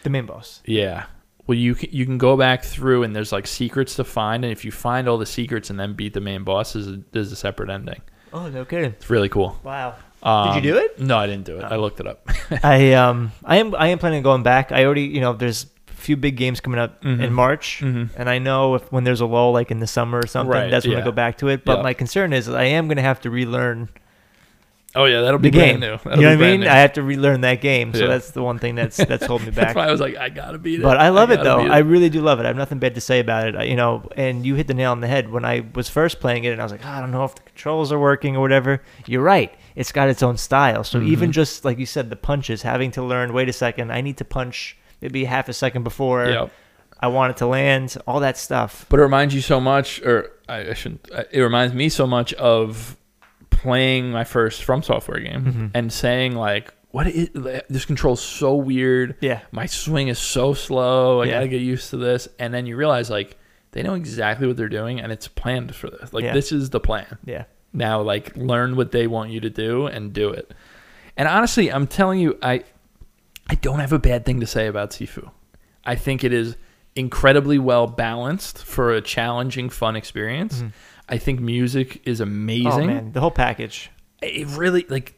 The 0.05 0.11
main 0.11 0.27
boss. 0.27 0.63
Yeah. 0.65 1.07
Well, 1.47 1.59
you 1.59 1.75
can, 1.75 1.91
you 1.93 2.07
can 2.07 2.17
go 2.17 2.37
back 2.39 2.63
through 2.65 3.03
and 3.03 3.15
there's 3.15 3.33
like 3.33 3.47
secrets 3.47 3.97
to 3.97 4.05
find, 4.05 4.45
and 4.45 4.53
if 4.53 4.65
you 4.65 4.71
find 4.73 5.09
all 5.09 5.19
the 5.19 5.27
secrets 5.27 5.69
and 5.69 5.79
then 5.79 5.93
beat 5.95 6.15
the 6.15 6.21
main 6.21 6.43
boss, 6.45 6.73
there's 6.73 6.87
a, 6.89 7.01
there's 7.13 7.33
a 7.33 7.37
separate 7.37 7.69
ending. 7.69 8.01
Oh 8.33 8.49
no 8.49 8.65
kidding! 8.65 8.93
It's 8.93 9.11
really 9.11 9.29
cool. 9.29 9.59
Wow. 9.63 9.95
Um, 10.23 10.55
Did 10.55 10.65
you 10.65 10.73
do 10.73 10.79
it? 10.79 10.99
No, 10.99 11.19
I 11.19 11.27
didn't 11.27 11.45
do 11.45 11.59
it. 11.59 11.65
Oh. 11.65 11.69
I 11.75 11.77
looked 11.77 12.01
it 12.01 12.07
up. 12.07 12.27
I 12.65 12.95
um 12.95 13.31
I 13.45 13.57
am 13.59 13.75
I 13.75 13.89
am 13.89 13.99
planning 13.99 14.19
on 14.19 14.23
going 14.23 14.43
back. 14.43 14.73
I 14.73 14.85
already 14.87 15.03
you 15.03 15.21
know 15.21 15.35
there's 15.35 15.67
a 15.89 15.93
few 15.93 16.17
big 16.17 16.37
games 16.37 16.61
coming 16.61 16.81
up 16.81 17.03
Mhm. 17.03 17.23
in 17.23 17.33
March, 17.33 17.81
Mhm. 17.83 18.09
and 18.17 18.29
I 18.31 18.39
know 18.39 18.75
if 18.77 18.91
when 18.91 19.05
there's 19.05 19.21
a 19.21 19.27
lull 19.27 19.53
like 19.53 19.71
in 19.71 19.81
the 19.81 19.87
summer 19.87 20.19
or 20.19 20.27
something, 20.27 20.51
Right, 20.51 20.71
that's 20.71 20.87
when 20.87 20.97
I 20.97 21.03
go 21.03 21.13
back 21.13 21.39
to 21.39 21.49
it. 21.49 21.65
But 21.65 21.77
Yeah. 21.79 21.83
my 21.83 21.93
concern 21.95 22.33
is 22.33 22.49
I 22.49 22.65
am 22.65 22.87
going 22.89 22.97
to 22.97 23.03
have 23.03 23.21
to 23.21 23.31
relearn 23.31 23.89
Oh 24.97 25.07
yeah, 25.07 25.23
that'll 25.23 25.39
be 25.41 25.51
the 25.51 25.59
game. 25.59 25.81
new. 25.81 25.87
You 25.93 25.99
That'll 26.05 26.23
know 26.23 26.29
what 26.37 26.45
I 26.45 26.51
mean? 26.51 26.61
new. 26.61 26.67
I 26.69 26.77
have 26.77 26.93
to 26.95 27.03
relearn 27.03 27.41
that 27.41 27.61
game, 27.61 27.93
so 27.93 28.01
Yeah. 28.03 28.07
that's 28.07 28.31
the 28.31 28.43
one 28.43 28.59
thing 28.61 28.77
that's 28.77 28.97
that's 28.97 29.27
holding 29.27 29.47
me 29.47 29.51
That's 29.55 29.69
back. 29.69 29.77
why 29.77 29.89
I 29.89 29.91
was 29.91 30.01
like, 30.01 30.17
I 30.17 30.29
gotta 30.29 30.59
beat 30.59 30.81
it. 30.81 30.83
But 30.83 30.99
I 30.99 31.09
love 31.09 31.31
it 31.33 31.43
though. 31.43 31.61
I 31.61 31.79
really 31.79 32.09
do 32.11 32.21
love 32.21 32.39
it. 32.39 32.45
I 32.45 32.47
have 32.49 32.57
nothing 32.57 32.79
bad 32.79 32.95
to 32.95 33.01
say 33.01 33.19
about 33.21 33.49
it. 33.49 33.57
I, 33.57 33.65
you 33.65 33.75
know, 33.77 34.09
and 34.17 34.47
you 34.47 34.55
hit 34.55 34.69
the 34.69 34.75
nail 34.75 34.93
on 34.93 35.01
the 35.01 35.09
head 35.09 35.31
when 35.31 35.45
I 35.45 35.65
was 35.75 35.89
first 35.89 36.21
playing 36.21 36.45
it, 36.45 36.51
and 36.53 36.61
I 36.61 36.65
was 36.65 36.71
like, 36.73 36.83
"Ah, 36.85 36.99
I 36.99 37.01
don't 37.01 37.11
know 37.11 37.25
if 37.25 37.35
the 37.35 37.43
controls 37.43 37.91
are 37.91 37.99
working 37.99 38.37
or 38.37 38.41
whatever. 38.41 38.83
You're 39.07 39.23
right. 39.23 39.53
It's 39.75 39.91
got 39.91 40.09
its 40.09 40.23
own 40.23 40.37
style. 40.37 40.85
So 40.85 41.01
even 41.03 41.31
Mhm. 41.31 41.35
just 41.35 41.65
like 41.65 41.79
you 41.79 41.87
said, 41.87 42.09
the 42.09 42.17
punches, 42.17 42.63
having 42.63 42.93
to 42.93 43.03
learn. 43.03 43.33
Wait 43.33 43.49
a 43.49 43.53
second, 43.53 43.91
I 43.91 44.01
need 44.01 44.17
to 44.19 44.25
punch 44.25 44.77
maybe 45.01 45.25
half 45.25 45.49
a 45.49 45.53
second 45.53 45.83
before 45.83 46.27
Yep. 46.27 46.51
I 47.01 47.09
want 47.09 47.33
it 47.33 47.37
to 47.39 47.47
land. 47.47 47.97
All 48.07 48.21
that 48.21 48.39
stuff. 48.39 48.87
But 48.89 49.01
it 49.01 49.03
reminds 49.03 49.35
you 49.35 49.41
so 49.41 49.61
much, 49.61 50.01
or 50.03 50.31
I, 50.49 50.71
I 50.71 50.75
shouldn't. 50.75 51.11
It 51.33 51.41
reminds 51.41 51.75
me 51.75 51.89
so 51.89 52.07
much 52.07 52.33
of 52.35 52.97
playing 53.65 54.11
my 54.11 54.25
first 54.25 54.62
From 54.62 54.83
Software 54.83 55.19
game 55.21 55.45
Mhm. 55.45 55.71
and 55.75 55.93
saying 55.93 56.35
like, 56.37 56.73
"What 56.91 57.07
is 57.09 57.31
this 57.69 57.85
control's 57.85 58.21
so 58.21 58.55
weird? 58.55 59.17
Yeah. 59.21 59.41
My 59.51 59.67
swing 59.67 60.09
is 60.09 60.19
so 60.19 60.55
slow. 60.55 61.21
I 61.23 61.25
Yeah. 61.27 61.33
gotta 61.35 61.49
get 61.49 61.61
used 61.62 61.91
to 61.91 61.97
this." 61.97 62.29
And 62.39 62.53
then 62.55 62.67
you 62.67 62.77
realize 62.77 63.11
like 63.11 63.37
they 63.73 63.83
know 63.83 63.95
exactly 63.95 64.47
what 64.47 64.57
they're 64.57 64.69
doing, 64.69 65.01
and 65.01 65.11
it's 65.11 65.27
planned 65.27 65.75
for 65.75 65.91
this. 65.91 66.12
Like 66.12 66.25
Yeah. 66.25 66.33
this 66.35 66.53
is 66.53 66.71
the 66.71 66.79
plan. 66.81 67.19
Yeah. 67.25 67.45
Now, 67.73 68.01
like, 68.03 68.37
learn 68.37 68.77
what 68.77 68.93
they 68.93 69.09
want 69.09 69.31
you 69.31 69.41
to 69.41 69.51
do 69.51 69.87
and 69.87 70.12
do 70.12 70.29
it. 70.31 70.53
And 71.17 71.27
honestly, 71.27 71.73
I'm 71.73 71.87
telling 71.89 72.21
you, 72.21 72.39
I 72.43 72.62
I 73.51 73.57
don't 73.57 73.81
have 73.81 73.93
a 73.93 73.99
bad 73.99 74.25
thing 74.25 74.41
to 74.41 74.47
say 74.47 74.69
about 74.69 74.91
Sifu. 74.91 75.31
I 75.85 75.97
think 75.97 76.23
it 76.25 76.33
is 76.33 76.57
incredibly 76.97 77.59
well 77.59 77.87
balanced 77.87 78.65
for 78.65 78.93
a 78.93 79.01
challenging, 79.01 79.69
fun 79.69 79.97
experience. 79.97 80.62
Mhm. 80.62 80.73
I 81.09 81.19
think 81.19 81.41
music 81.41 82.01
is 82.07 82.21
amazing. 82.21 82.67
Oh 82.67 82.85
man, 82.87 83.13
the 83.13 83.21
whole 83.21 83.31
package. 83.31 83.91
It 84.23 84.47
really 84.49 84.87
like 84.89 85.15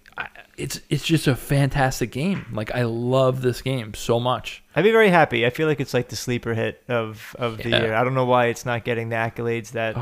it's 0.57 0.81
it's 0.89 1.05
just 1.05 1.27
a 1.27 1.37
fantastic 1.37 2.11
game. 2.11 2.47
Like 2.53 2.75
I 2.75 2.85
love 2.85 3.43
this 3.43 3.61
game 3.63 3.95
so 3.95 4.19
much. 4.19 4.63
I'd 4.75 4.83
be 4.85 4.91
very 4.91 5.11
happy. 5.11 5.45
I 5.47 5.51
feel 5.51 5.69
like 5.69 5.81
it's 5.81 5.93
like 5.95 6.09
the 6.09 6.17
sleeper 6.17 6.55
hit 6.55 6.83
of 6.89 7.37
of 7.39 7.59
the 7.59 7.69
Yeah. 7.71 7.83
year. 7.83 7.95
I 7.95 8.03
don't 8.05 8.15
know 8.15 8.25
why 8.25 8.47
it's 8.47 8.65
not 8.65 8.85
getting 8.85 9.11
the 9.11 9.17
accolades 9.17 9.73
that 9.73 9.95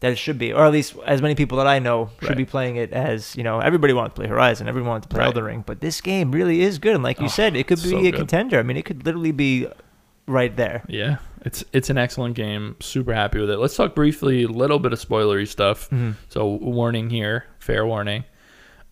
that 0.00 0.12
it 0.12 0.18
should 0.18 0.36
be, 0.38 0.52
or 0.52 0.66
at 0.66 0.72
least 0.72 0.94
as 1.06 1.22
many 1.22 1.34
people 1.34 1.56
that 1.58 1.66
I 1.66 1.78
know 1.78 2.10
should 2.20 2.28
Right. 2.30 2.36
be 2.36 2.44
playing 2.44 2.76
it 2.76 2.92
as 2.92 3.34
you 3.36 3.42
know. 3.44 3.60
Everybody 3.60 3.92
wanted 3.94 4.10
to 4.10 4.14
play 4.16 4.26
Horizon, 4.26 4.68
everyone 4.68 4.90
wanted 4.90 5.04
to 5.04 5.08
play 5.08 5.20
Right. 5.20 5.26
Elden 5.28 5.44
Ring, 5.44 5.64
but 5.64 5.80
this 5.80 6.00
game 6.02 6.32
really 6.32 6.60
is 6.60 6.78
good. 6.78 6.94
And 6.94 7.02
like 7.04 7.18
you 7.20 7.26
Oh, 7.26 7.28
said, 7.28 7.56
it 7.56 7.66
could 7.68 7.82
be 7.82 7.90
so 7.90 7.98
a 7.98 8.02
good. 8.02 8.16
contender. 8.16 8.58
I 8.58 8.62
mean, 8.64 8.76
it 8.76 8.84
could 8.84 9.06
literally 9.06 9.32
be 9.32 9.68
right 10.26 10.54
there. 10.56 10.82
Yeah, 10.88 11.16
it's 11.46 11.64
it's 11.72 11.90
an 11.90 11.96
excellent 11.96 12.34
game. 12.34 12.74
Super 12.80 13.14
happy 13.14 13.38
with 13.38 13.50
it. 13.50 13.58
Let's 13.58 13.76
talk 13.76 13.94
briefly 13.94 14.42
a 14.42 14.48
little 14.48 14.80
bit 14.80 14.92
of 14.92 15.00
spoilery 15.00 15.46
stuff. 15.46 15.88
So 16.28 16.46
warning 16.46 17.08
here, 17.08 17.46
fair 17.60 17.86
warning. 17.86 18.24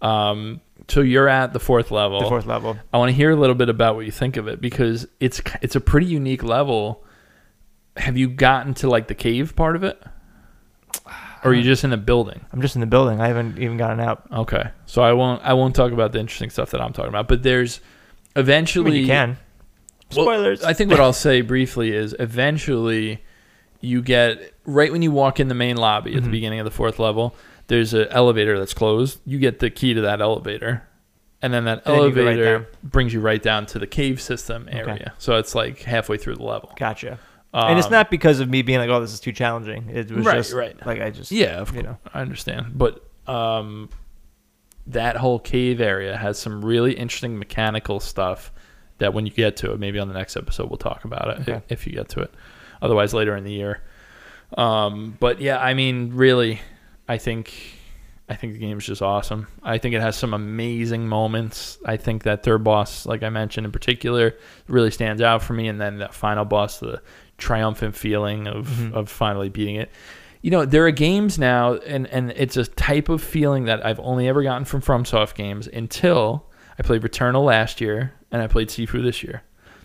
Um, 0.01 0.61
so 0.89 1.01
you're 1.01 1.29
at 1.29 1.53
the 1.53 1.59
fourth 1.59 1.91
level. 1.91 2.21
The 2.21 2.29
fourth 2.29 2.47
level. 2.47 2.77
I 2.93 2.99
want 2.99 3.09
to 3.09 3.13
hear 3.15 3.33
a 3.33 3.37
little 3.37 3.57
bit 3.57 3.69
about 3.69 3.97
what 3.97 4.07
you 4.07 4.13
think 4.13 4.37
of 4.37 4.47
it 4.47 4.61
because 4.61 5.09
it's 5.19 5.43
it's 5.63 5.75
a 5.75 5.81
pretty 5.81 6.07
unique 6.07 6.45
level. 6.45 7.05
Have 7.97 8.17
you 8.17 8.29
gotten 8.29 8.75
to 8.75 8.89
like 8.89 9.09
the 9.09 9.15
cave 9.15 9.57
part 9.57 9.75
of 9.75 9.83
it, 9.83 10.01
or 11.43 11.51
are 11.51 11.55
you 11.55 11.63
just 11.63 11.83
in 11.83 11.91
the 11.91 11.97
building? 11.97 12.45
I'm 12.53 12.61
just 12.61 12.77
in 12.77 12.81
the 12.81 12.87
building. 12.87 13.21
I 13.21 13.27
haven't 13.27 13.59
even 13.59 13.77
gotten 13.77 13.99
out. 13.99 14.29
Okay, 14.33 14.71
so 14.87 15.03
I 15.03 15.13
won't 15.13 15.43
I 15.43 15.55
won't 15.55 15.75
talk 15.75 15.91
about 15.91 16.13
the 16.13 16.21
interesting 16.21 16.51
stuff 16.51 16.71
that 16.71 16.81
I'm 16.81 16.93
talking 16.93 17.09
about. 17.09 17.27
But 17.27 17.43
there's 17.43 17.81
I 18.37 18.41
eventually 18.41 18.93
mean, 18.93 19.01
you 19.01 19.07
can. 19.07 19.39
Well, 20.17 20.57
I 20.65 20.73
think 20.73 20.91
what 20.91 21.01
I'll 21.01 21.13
say 21.13 21.41
briefly 21.41 21.93
is 21.93 22.15
eventually 22.21 23.23
you 23.81 24.01
get 24.03 24.55
right 24.65 24.93
when 24.93 25.03
you 25.03 25.11
walk 25.11 25.41
in 25.41 25.49
the 25.49 25.55
main 25.55 25.77
lobby 25.77 26.15
at 26.15 26.23
the 26.23 26.29
Mhm. 26.29 26.33
beginning 26.33 26.61
of 26.61 26.65
the 26.65 26.71
fourth 26.71 26.99
level. 26.99 27.35
There's 27.67 27.95
an 27.95 28.07
elevator 28.11 28.59
that's 28.59 28.75
closed. 28.75 29.21
You 29.27 29.39
get 29.39 29.59
the 29.59 29.71
key 29.71 29.93
to 29.95 30.01
that 30.03 30.21
elevator, 30.21 30.83
and 31.43 31.53
then 31.53 31.65
that 31.65 31.83
And 31.85 31.95
then 31.97 32.03
you 32.03 32.09
right 32.27 32.39
elevator 32.39 32.69
brings 32.83 33.13
you 33.13 33.21
right 33.21 33.43
down 33.43 33.67
to 33.67 33.79
the 33.79 33.87
cave 33.87 34.21
system 34.21 34.69
Okay. 34.69 34.79
area. 34.79 35.13
So 35.19 35.37
it's 35.37 35.55
like 35.55 35.83
halfway 35.83 36.17
through 36.17 36.37
the 36.37 36.45
level. 36.45 36.73
Gotcha. 36.77 37.19
and 37.53 37.79
it's 37.79 37.87
Um, 37.87 37.93
not 37.93 38.11
because 38.11 38.41
of 38.41 38.49
me 38.49 38.63
being 38.63 38.81
like, 38.81 38.91
"Oh, 38.91 39.01
this 39.01 39.13
is 39.13 39.21
too 39.21 39.31
challenging." 39.31 39.89
It 39.93 40.11
was 40.11 40.27
Right, 40.27 40.35
just 40.39 40.53
right. 40.53 40.77
like 40.87 41.01
I 41.01 41.11
just 41.11 41.31
Yeah, 41.31 41.61
of 41.61 41.69
you 41.69 41.83
course. 41.83 41.85
know. 41.85 41.99
I 42.13 42.21
understand. 42.21 42.73
But 42.77 43.01
um, 43.29 43.91
that 44.89 45.17
whole 45.17 45.39
cave 45.39 45.81
area 45.81 46.17
has 46.17 46.37
some 46.39 46.65
really 46.65 46.95
interesting 46.95 47.39
mechanical 47.39 48.01
stuff 48.01 48.51
that 48.99 49.13
when 49.15 49.27
you 49.27 49.33
get 49.33 49.57
to 49.59 49.73
it, 49.73 49.79
maybe 49.81 49.99
on 49.99 50.09
the 50.09 50.15
next 50.15 50.37
episode 50.37 50.69
we'll 50.71 50.77
talk 50.79 51.05
about 51.05 51.29
it 51.29 51.49
Okay. 51.49 51.63
if, 51.69 51.87
you 51.87 51.93
get 51.93 52.09
to 52.11 52.21
it. 52.21 52.33
Otherwise, 52.83 53.13
later 53.15 53.37
in 53.37 53.45
the 53.45 53.53
year. 53.53 53.83
Um, 54.57 55.17
but 55.21 55.41
yeah, 55.41 55.59
I 55.59 55.75
mean, 55.75 56.13
really, 56.15 56.61
I 57.09 57.19
think 57.19 57.53
I 58.29 58.37
think 58.37 58.55
the 58.55 58.59
game's 58.59 58.87
just 58.87 59.03
awesome. 59.03 59.49
I 59.63 59.77
think 59.77 59.95
it 59.95 60.01
has 60.01 60.17
some 60.17 60.33
amazing 60.33 61.07
moments. 61.09 61.77
I 61.85 61.99
think 61.99 62.23
that 62.23 62.43
third 62.43 62.65
boss, 62.65 63.05
like 63.05 63.23
I 63.23 63.29
mentioned 63.29 63.67
in 63.67 63.73
particular, 63.73 64.35
really 64.67 64.91
stands 64.91 65.21
out 65.21 65.43
for 65.43 65.53
me. 65.53 65.69
And 65.69 65.79
then 65.79 65.99
that 65.99 66.15
final 66.15 66.47
boss, 66.47 66.79
the 66.81 67.03
triumphant 67.37 67.95
feeling 67.95 68.47
of, 68.47 68.67
Mhm. 68.69 68.95
of 68.95 69.11
finally 69.11 69.51
beating 69.51 69.77
it. 69.77 69.91
You 70.41 70.51
know, 70.53 70.65
there 70.65 70.87
are 70.87 70.91
games 70.91 71.39
now, 71.39 71.75
and, 71.75 72.07
and 72.07 72.31
it's 72.37 72.57
a 72.57 72.65
type 72.65 73.11
of 73.11 73.23
feeling 73.23 73.65
that 73.65 73.85
I've 73.85 74.01
only 74.01 74.27
ever 74.27 74.43
gotten 74.43 74.65
from 74.65 74.81
FromSoft 74.81 75.35
games 75.35 75.67
until 75.67 76.47
I 76.79 76.83
played 76.83 77.03
Returnal 77.03 77.45
last 77.45 77.81
year 77.81 78.13
and 78.31 78.43
I 78.43 78.47
played 78.47 78.69
Sifu 78.69 79.03
this 79.03 79.23
year. 79.23 79.43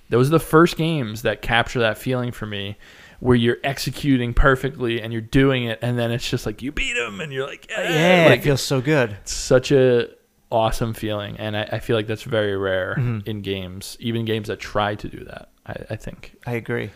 Those 0.10 0.28
are 0.28 0.32
the 0.32 0.40
first 0.40 0.76
games 0.78 1.22
that 1.22 1.42
capture 1.42 1.80
that 1.80 1.98
feeling 1.98 2.32
for 2.32 2.46
me 2.48 2.78
where 3.20 3.36
you're 3.36 3.58
executing 3.64 4.34
perfectly 4.34 5.02
and 5.02 5.12
you're 5.14 5.22
doing 5.22 5.66
it 5.66 5.78
and 5.82 6.00
then 6.00 6.10
it's 6.12 6.28
just 6.28 6.46
like 6.46 6.62
you 6.62 6.72
beat 6.72 6.96
him 6.98 7.20
and 7.22 7.32
you're 7.34 7.46
like 7.46 7.68
yeah, 7.70 8.24
Yeah, 8.24 8.30
like, 8.30 8.40
it 8.40 8.44
feels 8.44 8.62
so 8.62 8.82
good. 8.82 9.12
it's 9.22 9.34
such 9.34 9.72
a 9.72 10.08
awesome 10.52 10.94
feeling 10.96 11.38
and 11.38 11.56
I, 11.56 11.64
I 11.74 11.80
feel 11.80 11.96
like 11.96 12.08
that's 12.08 12.24
very 12.24 12.58
rare 12.58 12.96
Mhm. 12.98 13.28
in 13.28 13.42
games 13.42 13.98
even 14.00 14.26
games 14.26 14.48
that 14.48 14.60
try 14.60 14.96
to 14.96 15.08
do 15.08 15.24
that 15.26 15.50
I, 15.68 15.74
I 15.92 15.96
think 15.96 16.36
I 16.48 16.54
agree. 16.54 16.90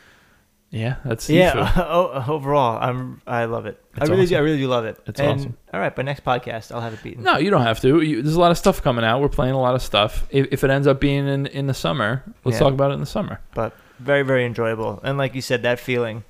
Yeah 0.76 0.95
that's 1.05 1.30
Yeah. 1.30 1.53
Sifu. 1.53 1.86
o- 1.88 2.24
overall, 2.36 2.80
I'm 2.82 3.21
I 3.28 3.45
love 3.45 3.65
it. 3.67 3.80
It's 3.95 4.09
I 4.09 4.11
really 4.11 4.26
do. 4.26 4.36
I 4.36 4.39
really 4.39 4.57
do 4.57 4.67
love 4.67 4.86
it. 4.86 4.97
It's 5.05 5.19
and, 5.19 5.39
awesome. 5.39 5.57
All 5.71 5.80
right, 5.80 5.95
by 5.95 6.01
next 6.01 6.24
podcast, 6.26 6.71
I'll 6.74 6.82
have 6.82 6.93
it 6.93 7.03
beaten. 7.03 7.24
no 7.24 7.38
you 7.38 7.49
don't 7.51 7.61
have 7.61 7.80
to 7.82 8.01
you, 8.01 8.21
there's 8.24 8.36
a 8.36 8.39
lot 8.39 8.51
of 8.51 8.57
stuff 8.57 8.82
coming 8.82 9.05
out 9.05 9.21
we're 9.21 9.30
playing 9.30 9.53
a 9.53 9.59
lot 9.61 9.76
of 9.76 9.82
stuff 9.84 10.26
if, 10.32 10.47
if 10.51 10.63
it 10.63 10.69
ends 10.71 10.88
up 10.88 10.99
being 10.99 11.28
in, 11.28 11.45
in 11.45 11.67
the 11.67 11.74
summer 11.76 12.24
let's 12.43 12.55
Yeah. 12.55 12.59
talk 12.63 12.74
about 12.74 12.89
it 12.91 12.95
in 12.95 12.99
the 12.99 13.05
summer 13.05 13.39
but 13.53 13.74
very 13.99 14.24
very 14.24 14.45
enjoyable. 14.45 14.99
And 15.03 15.17
like 15.17 15.36
you 15.36 15.41
said, 15.41 15.61
that 15.63 15.80
feeling. 15.80 16.24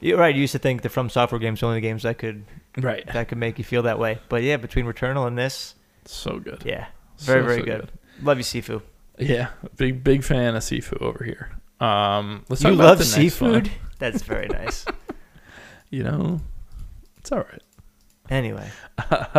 You're 0.00 0.18
right. 0.18 0.34
You 0.34 0.42
used 0.42 0.52
to 0.52 0.58
think 0.60 0.82
the 0.82 0.88
From 0.88 1.08
Software 1.10 1.38
games 1.40 1.62
were 1.62 1.68
only 1.68 1.78
the 1.80 1.86
games 1.88 2.02
that 2.02 2.18
could 2.18 2.44
right 2.76 3.04
that 3.12 3.28
could 3.28 3.38
make 3.38 3.58
you 3.58 3.64
feel 3.64 3.82
that 3.82 3.98
way. 3.98 4.18
But 4.28 4.42
yeah, 4.42 4.56
between 4.56 4.84
Returnal 4.86 5.26
and 5.26 5.36
this, 5.38 5.74
so 6.04 6.38
good 6.38 6.62
yeah, 6.64 6.86
very 7.18 7.42
So, 7.42 7.46
very 7.46 7.60
so 7.60 7.64
good. 7.64 7.92
Love 8.22 8.38
you, 8.38 8.44
Sifu. 8.44 8.82
Yeah, 9.18 9.48
big 9.76 10.04
big 10.04 10.22
fan 10.22 10.54
of 10.54 10.62
seafood 10.62 11.02
over 11.02 11.24
here. 11.24 11.57
Um, 11.80 12.44
let's 12.48 12.62
You 12.62 12.70
talk 12.70 12.74
about 12.78 12.84
love 12.84 12.98
the 12.98 13.04
next 13.04 13.40
one. 13.40 13.54
seafood. 13.64 13.70
That's 13.98 14.22
very 14.22 14.48
nice. 14.48 14.84
You 15.90 16.04
know, 16.04 16.40
it's 17.16 17.32
all 17.32 17.38
right. 17.38 17.62
Anyway, 18.28 18.68
next 19.08 19.30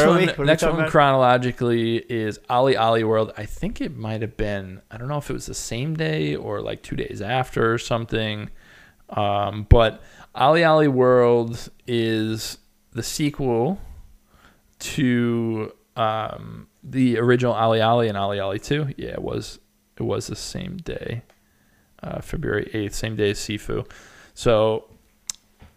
Where 0.00 0.04
are 0.04 0.08
one, 0.08 0.16
we? 0.20 0.26
What 0.26 0.38
are 0.38 0.40
we 0.40 0.46
next 0.46 0.62
one 0.62 0.74
about? 0.76 0.88
chronologically 0.90 1.96
is 1.98 2.38
OlliOlli 2.48 3.04
World. 3.04 3.34
I 3.36 3.44
think 3.44 3.82
it 3.82 3.94
might 3.94 4.22
have 4.22 4.38
been. 4.38 4.80
I 4.90 4.96
don't 4.96 5.08
know 5.08 5.18
if 5.18 5.28
it 5.28 5.34
was 5.34 5.44
the 5.44 5.52
same 5.54 5.94
day 5.96 6.34
or 6.34 6.62
like 6.62 6.82
two 6.82 6.96
days 6.96 7.20
after 7.20 7.70
or 7.74 7.76
something. 7.76 8.48
Um, 9.10 9.66
but 9.68 10.00
OlliOlli 10.34 10.88
World 10.88 11.68
is 11.86 12.56
the 12.92 13.02
sequel 13.02 13.78
to 14.78 15.72
um, 15.96 16.68
the 16.82 17.18
original 17.18 17.52
OlliOlli 17.52 18.08
and 18.08 18.16
OlliOlli 18.16 18.62
Two. 18.62 18.94
Yeah, 18.96 19.10
it 19.10 19.22
was. 19.22 19.58
It 19.98 20.04
was 20.04 20.26
the 20.28 20.36
same 20.36 20.78
day, 20.78 21.20
uh, 22.02 22.20
February 22.20 22.70
eighth, 22.72 22.94
same 22.94 23.16
day 23.16 23.30
as 23.30 23.38
Sifu. 23.38 23.88
So 24.34 24.86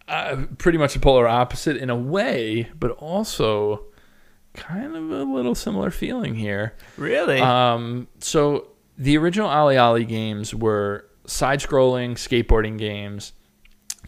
uh, 0.08 0.46
pretty 0.58 0.78
much 0.78 0.94
the 0.94 1.00
polar 1.00 1.28
opposite 1.28 1.78
in 1.78 1.90
a 1.90 1.96
way, 1.96 2.70
but 2.80 2.92
also 2.92 3.86
kind 4.54 4.96
of 4.96 5.10
a 5.12 5.24
little 5.24 5.56
similar 5.56 5.90
feeling 5.90 6.36
here. 6.36 6.76
really, 6.98 7.40
Um, 7.40 8.08
so 8.20 8.68
the 8.98 9.18
original 9.18 9.50
OlliOlli 9.50 10.08
games 10.08 10.54
were 10.54 11.06
side-scrolling 11.26 12.12
skateboarding 12.12 12.78
games, 12.78 13.34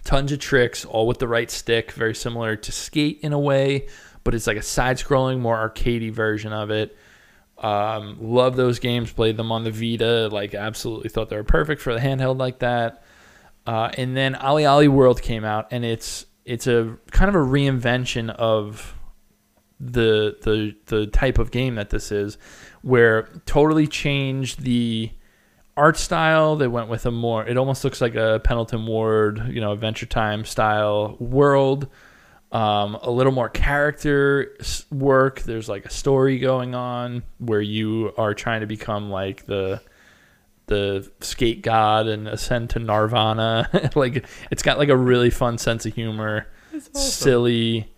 tons 0.03 0.31
of 0.31 0.39
tricks, 0.39 0.85
all 0.85 1.07
with 1.07 1.19
the 1.19 1.27
right 1.27 1.49
stick, 1.49 1.91
very 1.93 2.13
similar 2.13 2.55
to 2.55 2.71
Skate 2.71 3.19
in 3.23 3.33
a 3.33 3.39
way, 3.39 3.87
but 4.23 4.35
it's 4.35 4.45
like 4.45 4.57
a 4.57 4.61
side-scrolling, 4.61 5.39
more 5.39 5.57
arcadey 5.57 6.11
version 6.11 6.53
of 6.53 6.69
it. 6.69 6.95
Um, 7.65 8.17
love 8.21 8.55
those 8.55 8.77
games. 8.77 9.11
Played 9.11 9.37
them 9.37 9.51
on 9.51 9.63
the 9.63 9.71
Vita. 9.71 10.29
Like 10.31 10.53
absolutely 10.53 11.09
thought 11.09 11.29
they 11.29 11.35
were 11.35 11.43
perfect 11.43 11.81
for 11.81 11.95
the 11.95 11.99
handheld 11.99 12.37
like 12.37 12.59
that. 12.59 13.03
Uh, 13.65 13.89
and 13.97 14.15
then 14.15 14.35
OlliOlli 14.35 14.87
World 14.87 15.19
came 15.23 15.43
out, 15.43 15.69
and 15.71 15.83
it's 15.83 16.27
it's 16.45 16.67
a 16.67 16.95
kind 17.09 17.27
of 17.27 17.33
a 17.33 17.43
reinvention 17.43 18.29
of 18.29 18.93
the 19.79 20.37
the 20.43 20.75
the 20.85 21.07
type 21.07 21.39
of 21.39 21.49
game 21.49 21.73
that 21.75 21.89
this 21.89 22.11
is, 22.11 22.37
where 22.83 23.29
totally 23.47 23.87
changed 23.87 24.61
the 24.61 25.09
art 25.75 25.97
style. 25.97 26.55
They 26.57 26.67
went 26.67 26.87
with 26.87 27.07
a 27.07 27.11
more. 27.11 27.47
It 27.47 27.57
almost 27.57 27.83
looks 27.83 27.99
like 27.99 28.13
a 28.13 28.39
Pendleton 28.43 28.85
Ward, 28.85 29.47
you 29.49 29.59
know, 29.59 29.71
Adventure 29.71 30.05
Time 30.05 30.45
style 30.45 31.17
world. 31.19 31.87
Um, 32.55 32.95
a 33.01 33.11
little 33.11 33.33
more 33.33 33.49
character 33.49 34.55
work. 34.89 35.41
There's 35.41 35.67
like 35.67 35.85
a 35.85 35.89
story 35.89 36.39
going 36.39 36.73
on 36.73 37.23
where 37.39 37.59
you 37.59 38.13
are 38.17 38.33
trying 38.33 38.61
to 38.61 38.65
become 38.65 39.09
like 39.09 39.45
the 39.45 39.81
the 40.67 41.11
skate 41.19 41.61
god 41.61 42.07
and 42.07 42.29
ascend 42.29 42.69
to 42.71 42.79
Nirvana. 42.79 43.91
like 43.95 44.25
it's 44.51 44.63
got 44.63 44.77
like 44.77 44.87
a 44.87 44.95
really 44.95 45.29
fun 45.31 45.57
sense 45.57 45.85
of 45.85 45.95
humor, 45.95 46.47
silly, 46.93 47.93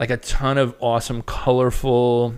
like 0.00 0.10
a 0.10 0.16
ton 0.16 0.58
of 0.58 0.74
awesome, 0.80 1.22
colorful, 1.22 2.34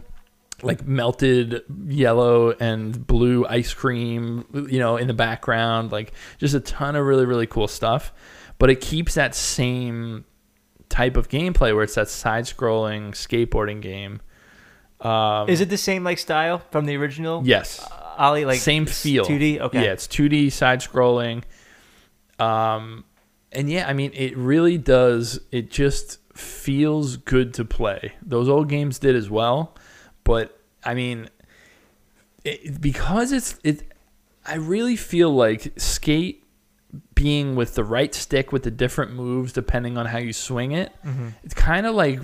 like 0.62 0.86
melted 0.86 1.62
yellow 1.86 2.50
and 2.60 3.06
blue 3.06 3.46
ice 3.46 3.72
cream, 3.72 4.44
you 4.68 4.78
know, 4.78 4.98
in 4.98 5.06
the 5.06 5.14
background. 5.14 5.92
Like 5.92 6.12
just 6.36 6.54
a 6.54 6.60
ton 6.60 6.94
of 6.94 7.06
really 7.06 7.24
really 7.24 7.46
cool 7.46 7.68
stuff. 7.68 8.12
But 8.58 8.68
it 8.68 8.82
keeps 8.82 9.14
that 9.14 9.34
same 9.34 10.26
type 10.94 11.16
of 11.16 11.28
gameplay 11.28 11.74
where 11.74 11.82
it's 11.82 11.96
that 11.96 12.08
side-scrolling 12.08 13.10
skateboarding 13.10 13.82
game. 13.82 14.20
Um, 15.00 15.48
Is 15.48 15.60
it 15.60 15.68
the 15.68 15.76
same 15.76 16.04
like 16.04 16.18
style 16.18 16.62
from 16.70 16.86
the 16.86 16.96
original? 16.96 17.42
Yes. 17.44 17.84
Ollie, 18.16 18.44
like 18.44 18.60
same 18.60 18.86
feel. 18.86 19.24
2D. 19.24 19.58
Okay. 19.58 19.84
Yeah, 19.84 19.92
it's 19.92 20.06
2D 20.06 20.52
side 20.52 20.80
scrolling. 20.80 21.42
Um, 22.38 23.04
and 23.50 23.68
yeah, 23.68 23.88
I 23.88 23.92
mean, 23.92 24.12
it 24.14 24.36
really 24.36 24.78
does. 24.78 25.40
It 25.50 25.68
just 25.68 26.18
feels 26.32 27.16
good 27.16 27.54
to 27.54 27.64
play. 27.64 28.12
Those 28.22 28.48
old 28.48 28.68
games 28.68 29.00
did 29.00 29.16
as 29.16 29.28
well, 29.28 29.74
but 30.22 30.60
I 30.84 30.94
mean, 30.94 31.28
it, 32.44 32.80
because 32.80 33.32
it's 33.32 33.58
it. 33.64 33.82
I 34.46 34.56
really 34.56 34.94
feel 34.94 35.30
like 35.34 35.72
skate 35.76 36.43
being 37.14 37.56
with 37.56 37.74
the 37.74 37.84
right 37.84 38.14
stick 38.14 38.52
with 38.52 38.62
the 38.62 38.70
different 38.70 39.12
moves 39.12 39.52
depending 39.52 39.96
on 39.96 40.06
how 40.06 40.18
you 40.18 40.32
swing 40.32 40.72
it. 40.72 40.92
Mm-hmm. 41.04 41.28
It's 41.42 41.54
kind 41.54 41.86
of 41.86 41.94
like 41.94 42.20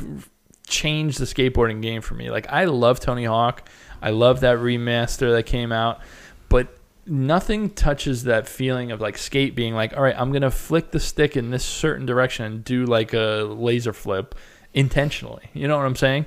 changed 0.66 1.18
the 1.18 1.24
skateboarding 1.24 1.82
game 1.82 2.02
for 2.02 2.14
me. 2.14 2.30
Like 2.30 2.50
I 2.50 2.64
love 2.64 3.00
Tony 3.00 3.24
Hawk. 3.24 3.68
I 4.02 4.10
love 4.10 4.40
that 4.40 4.58
remaster 4.58 5.34
that 5.34 5.44
came 5.44 5.72
out, 5.72 6.00
but 6.48 6.76
nothing 7.06 7.70
touches 7.70 8.24
that 8.24 8.48
feeling 8.48 8.92
of 8.92 9.00
like 9.00 9.18
skate 9.18 9.54
being 9.54 9.74
like, 9.74 9.96
all 9.96 10.02
right, 10.02 10.14
I'm 10.16 10.32
gonna 10.32 10.50
flick 10.50 10.90
the 10.90 11.00
stick 11.00 11.36
in 11.36 11.50
this 11.50 11.64
certain 11.64 12.06
direction 12.06 12.46
and 12.46 12.64
do 12.64 12.86
like 12.86 13.12
a 13.12 13.44
laser 13.48 13.92
flip 13.92 14.34
intentionally. 14.72 15.50
You 15.52 15.68
know 15.68 15.76
what 15.76 15.86
I'm 15.86 15.96
saying? 15.96 16.26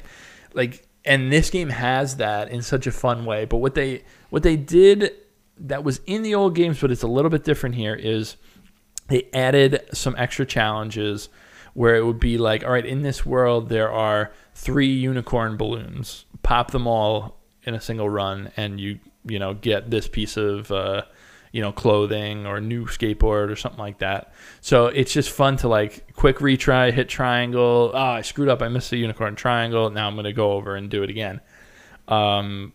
Like, 0.54 0.88
and 1.06 1.32
this 1.32 1.50
game 1.50 1.70
has 1.70 2.18
that 2.18 2.50
in 2.50 2.62
such 2.62 2.88
a 2.88 2.92
fun 2.92 3.26
way. 3.26 3.46
But 3.46 3.58
what 3.58 3.76
they 3.76 4.04
what 4.30 4.44
they 4.44 4.56
did 4.56 5.14
that 5.58 5.84
was 5.84 6.02
in 6.06 6.24
the 6.24 6.36
old 6.36 6.56
games, 6.56 6.82
but 6.82 6.92
it's 6.92 7.04
a 7.04 7.08
little 7.08 7.30
bit 7.30 7.44
different 7.44 7.76
here 7.76 7.96
is 7.96 8.38
they 9.08 9.30
added 9.34 9.82
some 9.94 10.16
extra 10.18 10.46
challenges 10.46 11.30
where 11.74 11.96
it 11.96 12.06
would 12.06 12.20
be 12.20 12.38
like, 12.38 12.64
all 12.64 12.72
right, 12.72 12.86
in 12.86 13.02
this 13.02 13.26
world 13.26 13.70
there 13.70 13.92
are 13.92 14.32
three 14.54 14.92
unicorn 14.92 15.58
balloons. 15.58 16.26
Pop 16.44 16.72
them 16.72 16.88
all 16.88 17.40
in 17.64 17.74
a 17.74 17.82
single 17.82 18.10
run, 18.10 18.52
and 18.58 18.80
you 18.80 19.00
you 19.26 19.40
know 19.40 19.54
get 19.54 19.90
this 19.90 20.08
piece 20.08 20.38
of 20.38 20.72
uh, 20.72 21.04
you 21.52 21.62
know 21.62 21.72
clothing 21.72 22.46
or 22.46 22.60
new 22.60 22.86
skateboard 22.86 23.50
or 23.50 23.56
something 23.56 23.80
like 23.80 24.00
that. 24.00 24.34
So 24.62 24.88
it's 24.88 25.14
just 25.14 25.30
fun 25.32 25.58
to 25.58 25.68
like 25.68 26.14
quick 26.14 26.38
retry, 26.38 26.92
hit 26.92 27.10
triangle. 27.10 27.92
Ah, 27.94 28.16
I 28.16 28.22
screwed 28.22 28.50
up. 28.50 28.62
I 28.62 28.68
missed 28.68 28.92
the 28.92 28.98
unicorn 28.98 29.36
triangle. 29.36 29.90
Now 29.90 30.08
I'm 30.08 30.16
gonna 30.16 30.34
go 30.34 30.54
over 30.54 30.76
and 30.76 30.90
do 30.90 31.04
it 31.04 31.10
again. 31.10 31.40
Um, 32.08 32.74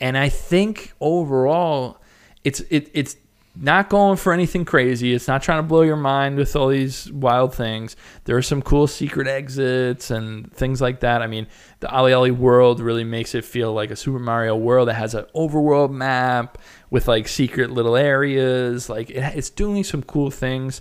and 0.00 0.16
I 0.16 0.28
think 0.28 0.92
overall, 1.00 1.98
it's 2.44 2.60
it, 2.70 2.90
it's 2.94 3.16
not 3.60 3.88
going 3.88 4.16
for 4.16 4.32
anything 4.32 4.64
crazy. 4.64 5.12
It's 5.12 5.26
not 5.26 5.42
trying 5.42 5.58
to 5.58 5.66
blow 5.66 5.82
your 5.82 5.96
mind 5.96 6.36
with 6.36 6.54
all 6.54 6.68
these 6.68 7.10
wild 7.10 7.54
things. 7.54 7.96
There 8.24 8.36
are 8.36 8.42
some 8.42 8.62
cool 8.62 8.86
secret 8.86 9.26
exits 9.26 10.10
and 10.10 10.52
things 10.52 10.80
like 10.80 11.00
that. 11.00 11.22
I 11.22 11.26
mean, 11.26 11.48
the 11.80 11.88
OlliOlli 11.88 12.36
world 12.36 12.80
really 12.80 13.04
makes 13.04 13.34
it 13.34 13.44
feel 13.44 13.72
like 13.72 13.90
a 13.90 13.96
Super 13.96 14.20
Mario 14.20 14.56
world 14.56 14.88
that 14.88 14.94
has 14.94 15.14
an 15.14 15.26
overworld 15.34 15.90
map 15.90 16.58
with 16.90 17.08
like 17.08 17.26
secret 17.26 17.70
little 17.70 17.96
areas. 17.96 18.88
Like 18.88 19.10
it, 19.10 19.36
it's 19.36 19.50
doing 19.50 19.82
some 19.82 20.02
cool 20.02 20.30
things. 20.30 20.80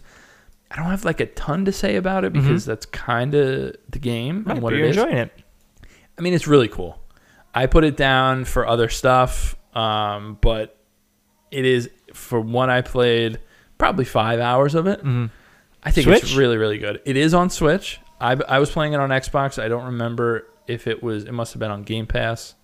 I 0.69 0.75
don't 0.75 0.85
have 0.85 1.05
like 1.05 1.19
a 1.19 1.27
ton 1.27 1.65
to 1.65 1.71
say 1.71 1.95
about 1.95 2.25
it 2.25 2.33
mm-hmm. 2.33 2.47
because 2.47 2.65
that's 2.65 2.85
kind 2.85 3.33
of 3.33 3.75
the 3.89 3.99
game 3.99 4.43
Right, 4.43 4.55
and 4.55 4.61
what 4.61 4.73
it 4.73 4.81
is. 4.81 4.97
enjoying 4.97 5.17
it. 5.17 5.31
I 6.17 6.21
mean, 6.21 6.33
it's 6.33 6.47
really 6.47 6.67
cool. 6.67 7.01
I 7.61 7.65
put 7.65 7.83
it 7.83 7.97
down 7.97 8.45
for 8.45 8.67
other 8.67 8.89
stuff, 8.89 9.55
um, 9.75 10.37
but 10.41 10.77
it 11.51 11.65
is 11.65 11.89
for 12.13 12.39
one 12.39 12.69
I 12.69 12.81
played 12.81 13.39
probably 13.77 14.05
five 14.05 14.39
hours 14.39 14.75
of 14.75 14.87
it. 14.87 14.99
Mm-hmm. 14.99 15.25
I 15.83 15.91
think 15.91 16.07
it's 16.07 16.33
really 16.35 16.57
really 16.57 16.77
good. 16.77 17.01
It 17.05 17.17
is 17.17 17.33
on 17.33 17.49
Switch. 17.49 17.99
I, 18.19 18.33
I 18.47 18.59
was 18.59 18.69
playing 18.71 18.93
it 18.93 18.99
on 18.99 19.09
Xbox. 19.09 19.61
I 19.61 19.67
don't 19.67 19.85
remember 19.85 20.47
if 20.67 20.87
it 20.87 21.03
was. 21.03 21.23
It 21.25 21.31
must 21.33 21.53
have 21.53 21.59
been 21.59 21.71
on 21.71 21.83
Game 21.83 22.07
Pass. 22.07 22.55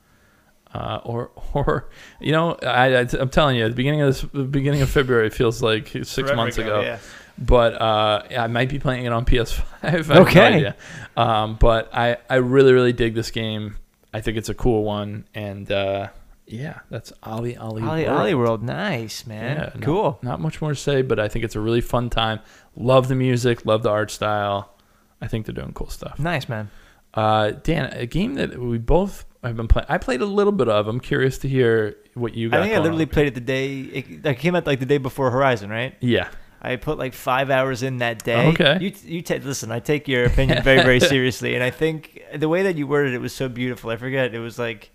Uh, 0.74 1.00
or, 1.06 1.30
or, 1.54 1.90
you 2.20 2.32
know, 2.32 2.56
I, 2.64 2.96
I, 3.02 3.08
I'm 3.20 3.30
telling 3.30 3.56
you, 3.58 3.66
at 3.66 3.70
the 3.70 3.76
beginning 3.76 4.02
of 4.02 4.08
this, 4.08 4.22
the 4.34 4.44
beginning 4.44 4.82
of 4.82 4.90
February, 4.90 5.28
it 5.28 5.34
feels 5.34 5.62
like 5.62 5.90
six 6.04 6.34
months 6.34 6.58
ago 6.58 6.82
Yeah. 6.82 6.98
but 7.38 7.80
uh, 7.80 8.24
I 8.36 8.48
might 8.48 8.70
be 8.70 8.80
playing 8.80 9.06
it 9.06 9.14
on 9.14 9.24
PS5. 9.26 9.64
I 9.84 9.90
have 9.92 10.10
no 10.10 10.22
Okay. 10.22 10.42
idea. 10.56 10.76
Um, 11.16 11.58
but 11.60 11.94
I, 11.94 12.18
I 12.28 12.38
really, 12.38 12.74
really 12.74 12.94
dig 12.94 13.14
this 13.14 13.30
game. 13.30 13.78
I 14.14 14.22
think 14.22 14.38
it's 14.38 14.50
a 14.50 14.54
cool 14.54 14.84
one, 14.84 15.26
and 15.34 15.72
uh, 15.72 16.10
yeah, 16.46 16.80
that's 16.90 17.12
OlliOlli. 17.24 17.60
Ali 17.60 17.82
World. 18.06 18.08
Ollie 18.20 18.36
World, 18.36 18.64
nice 18.64 19.26
man. 19.26 19.58
Yeah, 19.58 19.72
no- 19.76 19.86
cool. 19.86 20.20
Not 20.22 20.40
much 20.40 20.62
more 20.62 20.72
to 20.72 20.76
say, 20.76 21.02
but 21.02 21.20
I 21.20 21.28
think 21.28 21.44
it's 21.46 21.56
a 21.56 21.60
really 21.60 21.82
fun 21.82 22.10
time. 22.10 22.40
Love 22.76 23.08
the 23.08 23.16
music, 23.16 23.66
love 23.66 23.84
the 23.84 23.90
art 23.90 24.12
style. 24.12 24.74
I 25.22 25.28
think 25.28 25.46
they're 25.46 25.56
doing 25.56 25.74
cool 25.74 25.90
stuff. 25.90 26.20
Nice 26.20 26.48
man. 26.50 26.70
Uh, 27.14 27.52
Dan, 27.52 27.92
a 27.94 28.06
game 28.06 28.36
that 28.36 28.58
we 28.60 28.78
both 28.78 29.26
have 29.44 29.56
been 29.56 29.68
playing. 29.68 29.86
I 29.90 29.98
played 29.98 30.22
a 30.22 30.26
little 30.26 30.52
bit 30.54 30.68
of. 30.68 30.88
I'm 30.88 31.00
curious 31.00 31.38
to 31.40 31.48
hear 31.48 31.96
what 32.14 32.34
you 32.34 32.50
got. 32.50 32.60
I 32.62 32.64
think 32.64 32.76
I 32.76 32.80
literally 32.80 33.06
played 33.06 33.28
it 33.28 33.36
the 33.36 33.42
day 33.42 33.80
it, 33.82 34.26
it 34.26 34.40
came 34.40 34.56
out 34.56 34.66
like 34.66 34.80
the 34.80 34.86
day 34.86 34.98
before 34.98 35.32
Horizon, 35.32 35.70
right? 35.70 35.96
Yeah. 36.02 36.30
I 36.64 36.78
put 36.78 36.98
like 36.98 37.14
five 37.14 37.50
hours 37.50 37.84
in 37.84 37.98
that 37.98 38.24
day. 38.24 38.48
Okay. 38.48 38.78
You 38.80 38.94
you 39.04 39.22
ta- 39.22 39.40
listen. 39.44 39.72
I 39.72 39.80
take 39.80 40.08
your 40.08 40.24
opinion 40.26 40.64
very 40.64 40.82
very 40.82 41.00
seriously, 41.14 41.56
and 41.56 41.64
I 41.64 41.70
think 41.72 42.22
the 42.36 42.48
way 42.48 42.64
that 42.64 42.78
you 42.78 42.88
worded 42.88 43.14
it 43.14 43.20
was 43.20 43.34
so 43.34 43.50
beautiful. 43.50 43.90
I 43.90 43.98
forget. 43.98 44.34
It 44.34 44.40
was 44.40 44.58
like 44.58 44.92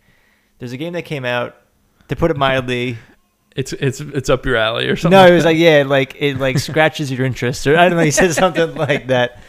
there's 0.59 0.73
a 0.73 0.77
game 0.79 0.95
that 0.95 1.03
came 1.05 1.25
out. 1.25 1.57
To 2.09 2.17
put 2.17 2.31
it 2.31 2.39
mildly, 2.39 2.97
It's 3.55 3.75
it's 3.75 4.01
it's 4.01 4.31
up 4.31 4.47
your 4.47 4.57
alley 4.57 4.89
or 4.89 4.97
something. 4.97 5.19
no, 5.19 5.27
it 5.27 5.35
was 5.35 5.45
like 5.45 5.59
yeah, 5.59 5.85
like 5.87 6.17
it 6.19 6.39
like 6.39 6.59
scratches 6.59 7.13
your 7.13 7.27
interest, 7.27 7.67
or 7.67 7.77
I 7.77 7.87
don't 7.89 7.99
know. 7.99 8.05
He 8.05 8.11
said 8.13 8.33
something 8.33 8.75
like 8.87 9.09
that, 9.09 9.41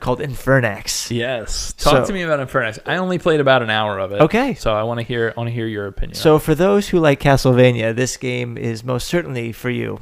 called 0.00 0.18
Infernax. 0.18 1.16
Yes. 1.16 1.74
Talk 1.74 1.92
So- 1.98 2.06
to 2.06 2.12
me 2.12 2.22
about 2.22 2.40
Infernax. 2.46 2.80
I 2.86 2.96
only 2.96 3.18
played 3.20 3.38
about 3.38 3.62
an 3.62 3.70
hour 3.70 4.00
of 4.00 4.10
it. 4.10 4.20
Okay. 4.22 4.54
So 4.54 4.74
I 4.74 4.82
want 4.82 4.98
to 4.98 5.04
hear 5.06 5.32
I 5.36 5.38
want 5.40 5.46
to 5.48 5.54
hear 5.54 5.68
your 5.68 5.86
opinion. 5.86 6.16
So 6.16 6.40
for 6.40 6.56
those 6.56 6.88
who 6.88 6.98
like 6.98 7.20
Castlevania, 7.20 7.94
this 7.94 8.16
game 8.16 8.58
is 8.58 8.82
most 8.82 9.06
certainly 9.06 9.52
for 9.52 9.70
you. 9.70 10.00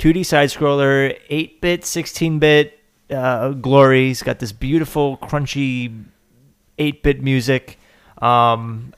2D 0.00 0.24
side 0.24 0.48
scroller, 0.48 1.14
8-bit, 1.30 1.82
16-bit 1.82 2.78
uh, 3.10 3.50
glory. 3.50 4.10
It's 4.10 4.22
got 4.22 4.38
this 4.38 4.50
beautiful, 4.52 5.18
crunchy 5.18 6.04
8-bit 6.78 7.22
music. 7.22 7.78
Um, 8.18 8.94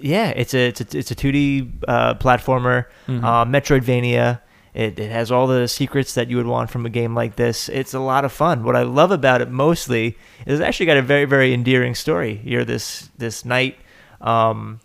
yeah, 0.00 0.28
it's 0.30 0.54
a 0.54 0.68
it's 0.68 0.80
a, 0.80 0.98
it's 0.98 1.10
a 1.10 1.14
2D 1.14 1.84
uh, 1.88 2.14
platformer, 2.14 2.86
Mhm. 3.08 3.24
uh, 3.24 3.44
Metroidvania. 3.44 4.40
It, 4.74 4.98
it 4.98 5.10
has 5.10 5.32
all 5.32 5.46
the 5.46 5.66
secrets 5.68 6.12
that 6.14 6.28
you 6.28 6.36
would 6.36 6.46
want 6.46 6.68
from 6.70 6.84
a 6.84 6.90
game 6.90 7.14
like 7.14 7.36
this. 7.36 7.68
It's 7.70 7.94
a 7.94 8.00
lot 8.00 8.24
of 8.26 8.32
fun. 8.32 8.62
What 8.62 8.76
I 8.76 8.82
love 8.82 9.10
about 9.10 9.40
it 9.40 9.50
mostly 9.50 10.18
is 10.44 10.60
it's 10.60 10.66
actually 10.68 10.86
got 10.86 10.98
a 10.98 11.02
very 11.02 11.24
very 11.24 11.54
endearing 11.54 11.94
story. 11.94 12.40
You're 12.44 12.64
this 12.64 13.08
this 13.16 13.44
knight. 13.44 13.78
Um, 14.20 14.80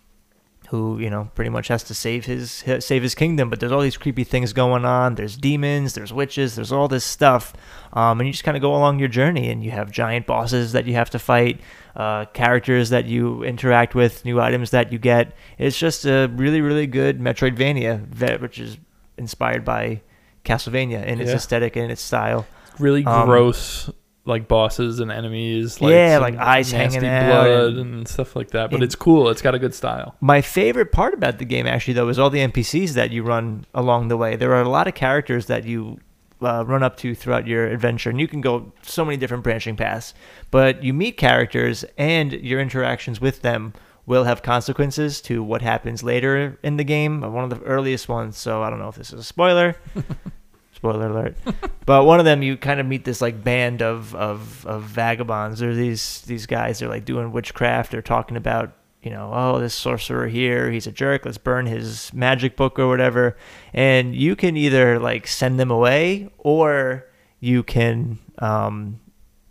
who 0.72 0.98
you 0.98 1.10
know 1.10 1.30
pretty 1.34 1.50
much 1.50 1.68
has 1.68 1.82
to 1.84 1.92
save 1.94 2.24
his 2.24 2.64
save 2.80 3.02
his 3.02 3.14
kingdom. 3.14 3.50
But 3.50 3.60
there's 3.60 3.70
all 3.70 3.82
these 3.82 3.98
creepy 3.98 4.24
things 4.24 4.52
going 4.54 4.84
on. 4.86 5.14
There's 5.14 5.36
demons 5.36 5.92
there's 5.94 6.12
witches 6.12 6.56
there's 6.56 6.72
all 6.72 6.88
this 6.88 7.04
stuff. 7.04 7.52
Um, 7.92 8.18
and 8.20 8.26
you 8.26 8.32
just 8.32 8.42
kind 8.42 8.56
of 8.56 8.62
go 8.62 8.74
along 8.74 8.98
your 8.98 9.08
journey 9.08 9.50
and 9.50 9.62
you 9.62 9.70
have 9.70 9.90
giant 9.92 10.26
bosses 10.26 10.72
that 10.72 10.86
you 10.86 10.94
have 10.94 11.10
to 11.10 11.18
fight 11.18 11.60
uh, 11.94 12.24
characters 12.32 12.88
that 12.88 13.04
you 13.04 13.44
interact 13.44 13.94
with 13.94 14.24
new 14.24 14.40
items 14.40 14.70
that 14.70 14.90
you 14.92 14.98
get. 14.98 15.36
It's 15.58 15.78
just 15.78 16.06
a 16.06 16.26
really 16.34 16.62
really 16.62 16.86
good 16.86 17.20
metroidvania 17.20 18.10
that 18.14 18.40
which 18.40 18.58
is 18.58 18.78
inspired 19.18 19.64
by 19.64 20.00
castlevania 20.44 21.04
in 21.04 21.20
its 21.20 21.28
Yeah. 21.30 21.36
aesthetic 21.36 21.76
and 21.76 21.92
its 21.92 22.00
style. 22.02 22.46
Really 22.78 23.04
um, 23.04 23.26
gross 23.26 23.90
like 24.24 24.46
bosses 24.46 25.00
and 25.00 25.10
enemies. 25.10 25.80
Like 25.80 25.90
Yeah, 25.92 26.18
like 26.18 26.36
eyes 26.36 26.70
hanging 26.70 27.04
out 27.04 27.26
blood 27.26 27.50
and- 27.74 27.78
and, 27.78 28.08
stuff 28.08 28.36
like 28.36 28.50
that. 28.52 28.70
But 28.70 28.82
it's 28.82 28.94
cool. 28.94 29.28
It's 29.30 29.42
got 29.42 29.54
a 29.54 29.58
good 29.58 29.74
style. 29.74 30.14
My 30.20 30.40
favorite 30.40 30.92
part 30.92 31.14
about 31.14 31.38
the 31.38 31.44
game, 31.44 31.66
actually, 31.66 31.94
though, 31.94 32.08
is 32.08 32.18
all 32.18 32.30
the 32.30 32.40
NPCs 32.40 32.92
that 32.94 33.10
you 33.10 33.22
run 33.22 33.66
along 33.74 34.08
the 34.08 34.16
way. 34.16 34.36
There 34.36 34.52
are 34.52 34.62
a 34.62 34.68
lot 34.68 34.86
of 34.86 34.94
characters 34.94 35.46
that 35.46 35.64
you 35.64 35.98
uh, 36.40 36.64
run 36.66 36.82
up 36.82 36.96
to 36.98 37.14
throughout 37.14 37.46
your 37.46 37.66
adventure, 37.66 38.10
and 38.10 38.20
you 38.20 38.28
can 38.28 38.40
go 38.40 38.72
so 38.82 39.04
many 39.04 39.16
different 39.16 39.42
branching 39.44 39.76
paths. 39.76 40.14
But 40.50 40.82
you 40.84 40.92
meet 40.92 41.16
characters, 41.16 41.84
and 41.98 42.32
your 42.32 42.60
interactions 42.60 43.20
with 43.20 43.42
them 43.42 43.72
will 44.06 44.24
have 44.24 44.42
consequences 44.42 45.20
to 45.22 45.42
what 45.42 45.62
happens 45.62 46.02
later 46.02 46.58
in 46.62 46.76
the 46.76 46.84
game. 46.84 47.20
One 47.20 47.44
of 47.44 47.50
the 47.50 47.64
earliest 47.64 48.08
ones, 48.08 48.36
so 48.36 48.62
I 48.62 48.70
don't 48.70 48.78
know 48.80 48.88
if 48.88 48.96
this 48.96 49.12
is 49.12 49.20
a 49.20 49.24
spoiler. 49.24 49.76
Spoiler 50.82 51.10
alert. 51.10 51.36
but 51.86 52.04
one 52.04 52.18
of 52.18 52.24
them, 52.24 52.42
you 52.42 52.56
kind 52.56 52.80
of 52.80 52.86
meet 52.86 53.04
this 53.04 53.20
like 53.20 53.44
band 53.44 53.82
of 53.82 54.16
of 54.16 54.66
of 54.66 54.82
vagabonds. 54.82 55.60
They're 55.60 55.76
these 55.76 56.22
these 56.22 56.46
guys. 56.46 56.80
They're 56.80 56.88
like 56.88 57.04
doing 57.04 57.30
witchcraft. 57.30 57.92
They're 57.92 58.02
talking 58.02 58.36
about 58.36 58.72
you 59.00 59.12
know, 59.12 59.30
oh, 59.32 59.60
this 59.60 59.74
sorcerer 59.74 60.26
here, 60.26 60.72
he's 60.72 60.88
a 60.88 60.92
jerk. 60.92 61.24
Let's 61.24 61.38
burn 61.38 61.66
his 61.66 62.12
magic 62.12 62.56
book 62.56 62.80
or 62.80 62.88
whatever. 62.88 63.36
And 63.72 64.12
you 64.14 64.34
can 64.34 64.56
either 64.56 64.98
like 64.98 65.28
send 65.28 65.60
them 65.60 65.70
away 65.70 66.30
or 66.38 67.06
you 67.38 67.62
can 67.62 68.18
um, 68.38 68.98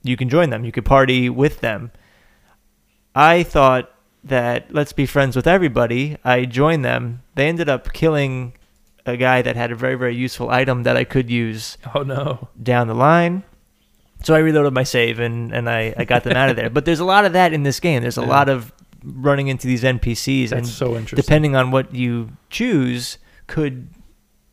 you 0.03 0.17
can 0.17 0.27
join 0.27 0.49
them. 0.49 0.65
You 0.65 0.73
could 0.73 0.85
party 0.85 1.29
with 1.29 1.61
them. 1.61 1.91
I 3.15 3.43
thought 3.43 3.89
that 4.25 4.73
let's 4.73 4.91
be 4.91 5.05
friends 5.05 5.37
with 5.37 5.47
everybody. 5.47 6.17
I 6.25 6.43
joined 6.43 6.83
them. 6.83 7.23
They 7.35 7.47
ended 7.47 7.69
up 7.69 7.93
killing 7.93 8.53
a 9.05 9.17
guy 9.17 9.41
that 9.41 9.55
had 9.55 9.71
a 9.71 9.75
very 9.75 9.95
very 9.95 10.15
useful 10.15 10.49
item 10.49 10.83
that 10.83 10.95
I 10.97 11.03
could 11.03 11.29
use 11.29 11.77
Oh 11.95 12.03
no. 12.03 12.49
down 12.61 12.87
the 12.87 12.93
line. 12.95 13.43
So 14.23 14.35
I 14.35 14.39
reloaded 14.39 14.73
my 14.73 14.83
save 14.83 15.19
and, 15.19 15.51
and 15.51 15.67
I, 15.67 15.95
I 15.97 16.05
got 16.05 16.23
them 16.23 16.37
out 16.37 16.49
of 16.49 16.55
there. 16.55 16.69
But 16.75 16.85
there's 16.85 16.99
a 16.99 17.05
lot 17.05 17.25
of 17.25 17.33
that 17.33 17.53
in 17.53 17.63
this 17.63 17.79
game. 17.79 18.03
There's 18.03 18.19
a 18.19 18.21
Yeah. 18.21 18.27
lot 18.27 18.49
of 18.49 18.71
running 19.03 19.47
into 19.47 19.65
these 19.65 19.81
NPCs 19.83 20.49
That's 20.49 20.59
and 20.59 20.67
so 20.67 20.95
interesting. 20.95 21.15
depending 21.17 21.55
on 21.55 21.71
what 21.71 21.95
you 21.95 22.29
choose 22.51 23.17
could, 23.47 23.89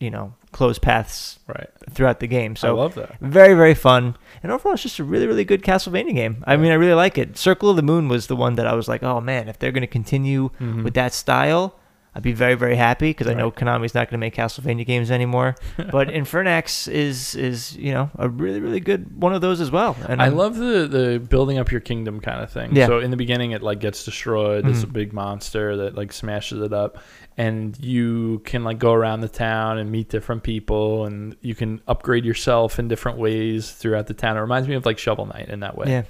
you 0.00 0.10
know, 0.10 0.32
close 0.52 0.78
paths 0.78 1.38
Right. 1.46 1.68
throughout 1.90 2.20
the 2.20 2.26
game. 2.26 2.56
So 2.56 2.68
I 2.68 2.70
love 2.80 2.94
that. 2.94 3.18
very 3.20 3.52
very 3.52 3.74
fun. 3.74 4.16
And 4.42 4.50
overall 4.50 4.72
it's 4.72 4.82
just 4.82 4.98
a 4.98 5.04
really 5.04 5.26
really 5.26 5.44
good 5.44 5.62
Castlevania 5.62 6.14
game. 6.14 6.42
I 6.46 6.56
mean 6.56 6.70
I 6.72 6.74
really 6.76 6.94
like 6.94 7.18
it. 7.18 7.36
Circle 7.36 7.68
of 7.68 7.76
the 7.76 7.82
Moon 7.82 8.08
was 8.08 8.26
the 8.28 8.36
one 8.36 8.54
that 8.54 8.66
I 8.66 8.72
was 8.72 8.88
like, 8.88 9.02
"Oh 9.02 9.20
man, 9.20 9.50
if 9.50 9.58
they're 9.58 9.72
going 9.72 9.82
to 9.82 9.86
continue 9.86 10.48
Mhm. 10.58 10.82
with 10.84 10.94
that 10.94 11.12
style, 11.12 11.74
I'd 12.18 12.22
be 12.24 12.32
very 12.32 12.54
very 12.56 12.74
happy 12.74 13.10
because 13.10 13.28
I 13.28 13.34
know. 13.34 13.52
Konami's 13.52 13.94
not 13.94 14.08
going 14.10 14.18
to 14.18 14.18
make 14.18 14.34
Castlevania 14.34 14.84
games 14.84 15.08
anymore. 15.12 15.54
but 15.92 16.08
Infernax 16.08 16.90
is 16.92 17.36
is 17.36 17.76
you 17.76 17.92
know 17.92 18.10
a 18.18 18.28
really 18.28 18.58
really 18.58 18.80
good 18.80 19.16
one 19.22 19.32
of 19.32 19.40
those 19.40 19.60
as 19.60 19.70
well. 19.70 19.96
And 20.08 20.20
I 20.20 20.24
I'm- 20.24 20.34
love 20.36 20.56
the 20.56 20.88
the 20.88 21.20
building 21.20 21.58
up 21.58 21.70
your 21.70 21.80
kingdom 21.80 22.18
kind 22.20 22.42
of 22.42 22.50
thing. 22.50 22.74
Yeah. 22.74 22.86
So 22.88 22.98
in 22.98 23.12
the 23.12 23.16
beginning, 23.16 23.52
it 23.52 23.62
like 23.62 23.78
gets 23.78 24.04
destroyed. 24.04 24.64
There's 24.64 24.82
a 24.82 24.88
Mhm. 24.88 24.92
big 24.94 25.12
monster 25.12 25.76
that 25.76 25.94
like 25.94 26.12
smashes 26.12 26.60
it 26.60 26.72
up, 26.72 26.98
and 27.36 27.78
you 27.78 28.40
can 28.44 28.64
like 28.64 28.80
go 28.80 28.92
around 28.92 29.20
the 29.20 29.28
town 29.28 29.78
and 29.78 29.88
meet 29.92 30.08
different 30.08 30.42
people, 30.42 31.04
and 31.04 31.36
you 31.40 31.54
can 31.54 31.80
upgrade 31.86 32.24
yourself 32.24 32.80
in 32.80 32.88
different 32.88 33.18
ways 33.18 33.70
throughout 33.70 34.08
the 34.08 34.14
town. 34.14 34.36
It 34.36 34.40
reminds 34.40 34.66
me 34.68 34.74
of 34.74 34.84
like 34.84 34.98
Shovel 34.98 35.26
Knight 35.26 35.48
in 35.50 35.60
that 35.60 35.78
way. 35.78 35.86
yeah 35.88 36.02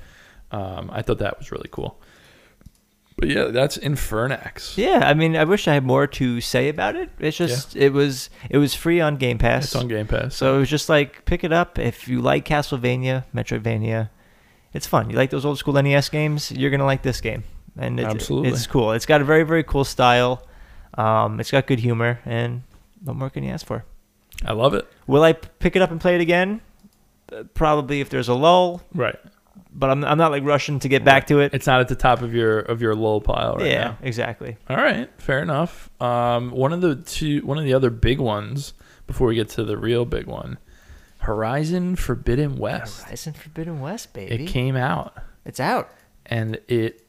Um, 0.50 0.88
I 0.90 1.02
thought 1.02 1.18
that 1.18 1.38
was 1.38 1.52
really 1.52 1.68
cool. 1.70 2.00
But 3.18 3.30
yeah, 3.30 3.44
that's 3.46 3.76
Infernax. 3.78 4.76
yeah. 4.76 5.00
I 5.02 5.12
mean 5.12 5.36
I 5.36 5.42
wish 5.42 5.66
I 5.66 5.74
had 5.74 5.84
more 5.84 6.06
to 6.06 6.40
say 6.40 6.68
about 6.68 6.94
it. 6.94 7.10
It's 7.18 7.36
just 7.36 7.74
it 7.74 7.92
was 7.92 8.30
it 8.48 8.58
was 8.58 8.74
free 8.74 9.00
on 9.00 9.16
Game 9.16 9.38
Pass. 9.38 9.64
It's 9.64 9.74
on 9.74 9.88
Game 9.88 10.06
Pass. 10.06 10.36
So 10.36 10.54
it 10.54 10.58
was 10.60 10.70
just 10.70 10.88
like 10.88 11.24
pick 11.24 11.42
it 11.42 11.52
up 11.52 11.78
if 11.80 12.06
you 12.06 12.20
like 12.20 12.44
Castlevania, 12.44 13.24
Metroidvania. 13.34 14.10
It's 14.72 14.86
fun. 14.86 15.10
You 15.10 15.16
like 15.16 15.30
those 15.30 15.44
old 15.44 15.58
school 15.58 15.74
NES 15.74 16.08
games, 16.10 16.52
you're 16.52 16.70
gonna 16.70 16.84
like 16.84 17.02
this 17.02 17.20
game, 17.20 17.42
and 17.76 17.98
it, 17.98 18.04
Absolutely. 18.06 18.50
it's 18.50 18.66
cool. 18.68 18.92
It's 18.92 19.06
got 19.06 19.20
a 19.20 19.24
very 19.24 19.42
very 19.42 19.64
cool 19.64 19.84
style. 19.84 20.46
Um, 20.94 21.40
it's 21.40 21.50
got 21.50 21.66
good 21.66 21.80
humor, 21.80 22.20
and 22.24 22.62
what 23.02 23.16
more 23.16 23.30
can 23.30 23.42
you 23.42 23.50
ask 23.50 23.66
for? 23.66 23.84
I 24.44 24.52
love 24.52 24.74
it. 24.74 24.86
Will 25.08 25.24
I 25.24 25.32
pick 25.32 25.74
it 25.74 25.82
up 25.82 25.90
and 25.90 26.00
play 26.00 26.14
it 26.14 26.20
again? 26.20 26.60
Probably 27.54 28.00
if 28.00 28.08
there's 28.08 28.28
a 28.28 28.34
lull, 28.34 28.82
Right. 28.94 29.16
But 29.72 29.90
I'm 29.90 30.04
I'm 30.04 30.18
not 30.18 30.30
like 30.30 30.44
rushing 30.44 30.78
to 30.80 30.88
get 30.88 31.04
back 31.04 31.26
to 31.28 31.40
it. 31.40 31.54
It's 31.54 31.66
not 31.66 31.80
at 31.80 31.88
the 31.88 31.96
top 31.96 32.22
of 32.22 32.34
your 32.34 32.60
of 32.60 32.82
your 32.82 32.94
lull 32.94 33.20
pile 33.20 33.56
right 33.56 33.66
yeah, 33.66 33.84
now. 33.84 33.98
exactly. 34.02 34.56
All 34.68 34.76
right, 34.76 35.10
fair 35.18 35.40
enough. 35.40 35.90
Um, 36.00 36.50
one 36.50 36.72
of 36.72 36.80
the 36.80 36.96
two, 36.96 37.40
one 37.46 37.58
of 37.58 37.64
the 37.64 37.74
other 37.74 37.90
big 37.90 38.18
ones 38.18 38.74
before 39.06 39.28
we 39.28 39.34
get 39.34 39.48
to 39.50 39.64
the 39.64 39.76
real 39.76 40.04
big 40.04 40.26
one, 40.26 40.58
Horizon 41.18 41.96
Forbidden 41.96 42.56
West. 42.56 43.02
Horizon 43.04 43.32
Forbidden 43.32 43.80
West, 43.80 44.12
baby. 44.12 44.44
It 44.44 44.48
came 44.48 44.76
out 44.76 45.16
it's 45.48 45.60
out. 45.60 45.90
and 46.26 46.60
it 46.68 47.06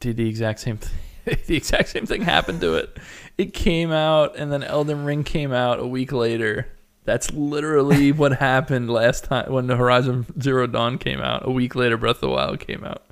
did 0.00 0.16
the 0.16 0.28
exact 0.28 0.60
same 0.60 0.78
thing. 0.78 0.98
the 1.46 1.56
exact 1.56 1.88
same 1.88 2.06
thing 2.06 2.22
happened 2.22 2.60
to 2.60 2.74
it. 2.74 2.96
It 3.36 3.52
came 3.52 3.90
out 3.90 4.36
and 4.36 4.52
then 4.52 4.62
Elden 4.62 5.04
Ring 5.04 5.24
came 5.24 5.52
out 5.52 5.80
a 5.80 5.86
week 5.86 6.12
later. 6.12 6.68
That's 7.06 7.32
literally 7.32 8.12
what 8.20 8.34
happened 8.34 8.90
last 8.90 9.24
time 9.24 9.50
when 9.52 9.66
the 9.68 9.76
Horizon 9.76 10.26
Zero 10.40 10.66
Dawn 10.66 10.98
came 10.98 11.20
out. 11.20 11.46
A 11.46 11.50
week 11.50 11.74
later, 11.74 11.96
Breath 11.96 12.16
of 12.16 12.20
the 12.22 12.28
Wild 12.30 12.60
came 12.60 12.84
out. 12.84 13.02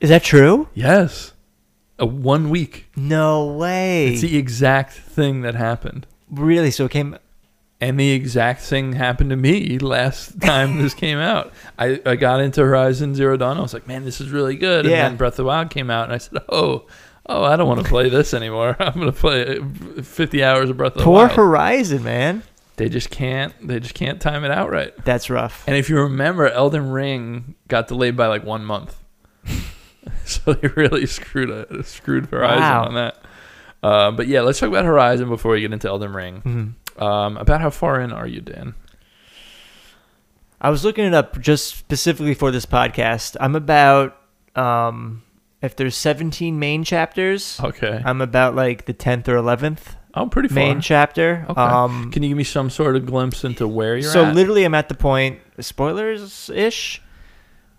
Is 0.00 0.10
that 0.10 0.22
true? 0.22 0.68
Yes, 0.74 1.32
a 1.98 2.04
one 2.06 2.50
week. 2.50 2.86
No 2.94 3.46
way. 3.46 4.08
It's 4.12 4.20
the 4.22 4.36
exact 4.36 4.92
thing 4.92 5.40
that 5.42 5.54
happened. 5.54 6.06
really? 6.30 6.70
So 6.70 6.84
it 6.84 6.90
came. 6.92 7.16
And 7.78 8.00
the 8.00 8.12
exact 8.12 8.62
thing 8.62 8.94
happened 8.94 9.28
to 9.30 9.36
me 9.36 9.78
last 9.78 10.40
time 10.40 10.78
this 10.82 10.94
came 10.94 11.18
out. 11.18 11.52
I, 11.78 12.00
I 12.06 12.16
got 12.16 12.40
into 12.40 12.62
Horizon 12.62 13.14
Zero 13.14 13.36
Dawn. 13.36 13.58
I 13.58 13.60
was 13.60 13.74
like, 13.74 13.86
man, 13.86 14.04
this 14.06 14.18
is 14.18 14.30
really 14.30 14.56
good. 14.56 14.86
And 14.86 14.92
Yeah. 14.92 15.08
then 15.08 15.16
Breath 15.16 15.34
of 15.34 15.36
the 15.38 15.44
Wild 15.44 15.68
came 15.68 15.90
out, 15.90 16.04
and 16.04 16.12
I 16.14 16.16
said, 16.18 16.38
oh, 16.48 16.86
oh, 17.26 17.44
I 17.44 17.54
don't 17.56 17.68
want 17.68 17.82
to 17.82 17.86
play 17.88 18.08
this 18.08 18.32
anymore. 18.32 18.76
I'm 18.80 18.94
going 18.94 19.06
to 19.06 19.12
play 19.12 19.60
50 20.02 20.42
hours 20.42 20.70
of 20.70 20.78
Breath 20.78 20.96
of 20.96 21.02
the 21.02 21.10
Wild. 21.10 21.30
Poor 21.32 21.36
Wild. 21.44 21.50
Horizon, 21.50 22.02
man. 22.02 22.42
They 22.76 22.88
just 22.88 23.10
can't. 23.10 23.52
They 23.66 23.80
just 23.80 23.94
can't 23.94 24.20
time 24.20 24.44
it 24.44 24.50
out 24.50 24.70
right. 24.70 24.92
That's 25.04 25.28
rough. 25.30 25.64
And 25.66 25.76
if 25.76 25.88
you 25.90 25.98
remember, 26.00 26.48
Elden 26.48 26.90
Ring 26.90 27.54
got 27.68 27.88
delayed 27.88 28.16
by 28.16 28.26
like 28.26 28.44
one 28.44 28.64
month, 28.64 28.96
so 30.24 30.52
they 30.52 30.68
really 30.68 31.06
screwed 31.06 31.50
uh, 31.50 31.82
screwed 31.82 32.26
Horizon 32.26 32.60
Wow. 32.60 32.84
on 32.84 32.94
that. 32.94 33.18
Uh, 33.82 34.10
but 34.10 34.26
yeah, 34.26 34.40
let's 34.40 34.58
talk 34.58 34.68
about 34.68 34.84
Horizon 34.84 35.28
before 35.28 35.52
we 35.52 35.60
get 35.60 35.72
into 35.72 35.88
Elden 35.88 36.12
Ring. 36.12 36.74
Mhm. 36.98 37.02
Um, 37.02 37.36
about 37.36 37.60
how 37.60 37.70
far 37.70 38.00
in 38.00 38.10
are 38.12 38.26
you, 38.26 38.40
Dan? 38.40 38.74
I 40.60 40.70
was 40.70 40.84
looking 40.84 41.04
it 41.04 41.14
up 41.14 41.38
just 41.40 41.76
specifically 41.76 42.34
for 42.34 42.50
this 42.50 42.66
podcast. 42.66 43.36
I'm 43.40 43.54
about 43.54 44.16
um 44.54 45.22
if 45.62 45.76
there's 45.76 45.96
17 45.96 46.58
main 46.58 46.84
chapters, 46.84 47.58
Okay. 47.62 48.00
I'm 48.04 48.20
about 48.20 48.54
like 48.54 48.84
the 48.86 48.94
10th 48.94 49.28
or 49.28 49.36
11th 49.36 49.96
Oh, 50.16 50.26
pretty 50.26 50.48
far. 50.48 50.54
main 50.56 50.80
chapter. 50.80 51.44
Okay. 51.48 51.60
Um 51.60 52.10
Can 52.10 52.22
you 52.22 52.30
give 52.30 52.38
me 52.38 52.44
some 52.44 52.70
sort 52.70 52.96
of 52.96 53.04
glimpse 53.06 53.44
into 53.44 53.68
where 53.68 53.96
you're 53.98 54.10
so 54.10 54.24
at? 54.24 54.34
literally 54.34 54.64
I'm 54.64 54.74
at 54.74 54.88
the 54.88 54.94
point 54.94 55.38
spoilers 55.60 56.50
ish. 56.50 57.02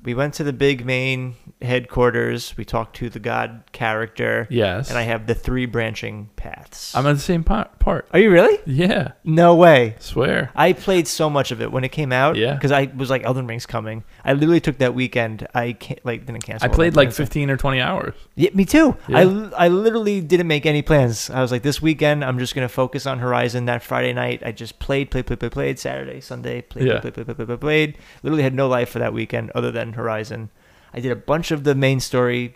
We 0.07 0.13
went 0.13 0.35
to 0.35 0.45
the 0.45 0.53
big 0.53 0.85
main 0.85 1.35
headquarters. 1.61 2.55
We 2.55 2.63
talked 2.63 2.95
to 2.95 3.09
the 3.09 3.19
god 3.19 3.63
character 3.73 4.47
yes. 4.49 4.87
and 4.87 4.97
I 4.97 5.01
have 5.01 5.27
the 5.27 5.35
three 5.35 5.65
branching 5.65 6.29
paths. 6.37 6.95
I'm 6.95 7.05
at 7.07 7.11
the 7.11 7.19
same 7.19 7.43
part. 7.43 7.77
part. 7.79 8.07
Are 8.13 8.19
you 8.19 8.31
really? 8.31 8.57
Yeah. 8.65 9.11
No 9.25 9.53
way. 9.53 9.97
Swear. 9.99 10.49
I 10.55 10.71
played 10.71 11.09
so 11.09 11.29
much 11.29 11.51
of 11.51 11.61
it 11.61 11.73
when 11.73 11.83
it 11.83 11.89
came 11.89 12.13
out. 12.13 12.37
Yeah. 12.37 12.53
Because 12.53 12.71
I 12.71 12.85
was 12.95 13.09
like, 13.09 13.25
Elden 13.25 13.47
Ring's 13.47 13.65
coming. 13.65 14.05
I 14.23 14.31
literally 14.31 14.61
took 14.61 14.77
that 14.77 14.93
weekend. 14.93 15.45
I 15.53 15.73
can't, 15.73 15.99
like 16.05 16.25
didn't 16.25 16.45
cancel. 16.45 16.71
I 16.71 16.73
played 16.73 16.95
like 16.95 17.11
15 17.11 17.49
or 17.49 17.57
20 17.57 17.81
hours. 17.81 18.13
Yeah, 18.35 18.51
me 18.53 18.63
too. 18.63 18.95
Yeah. 19.09 19.17
I, 19.17 19.65
I 19.65 19.67
literally 19.67 20.21
didn't 20.21 20.47
make 20.47 20.65
any 20.65 20.83
plans. 20.83 21.29
I 21.29 21.41
was 21.41 21.51
like, 21.51 21.63
this 21.63 21.81
weekend 21.81 22.23
I'm 22.23 22.39
just 22.39 22.55
gonna 22.55 22.69
focus 22.69 23.05
on 23.05 23.19
Horizon. 23.19 23.65
That 23.65 23.83
Friday 23.83 24.13
night 24.13 24.41
I 24.45 24.53
just 24.53 24.79
played, 24.79 25.11
played, 25.11 25.25
played, 25.25 25.41
played, 25.41 25.51
played. 25.51 25.79
Saturday, 25.79 26.21
Sunday, 26.21 26.61
played, 26.61 26.87
Yeah. 26.87 27.01
played, 27.01 27.13
played, 27.13 27.25
played, 27.25 27.35
played, 27.35 27.47
played, 27.47 27.59
played. 27.59 27.97
Literally 28.23 28.43
had 28.43 28.53
no 28.53 28.69
life 28.69 28.87
for 28.87 28.99
that 28.99 29.11
weekend 29.11 29.51
other 29.53 29.69
than 29.69 29.96
Horizon. 29.97 30.49
I 30.93 30.99
did 31.01 31.11
a 31.11 31.15
bunch 31.17 31.51
of 31.51 31.63
the 31.65 31.75
main 31.75 31.99
story 31.99 32.55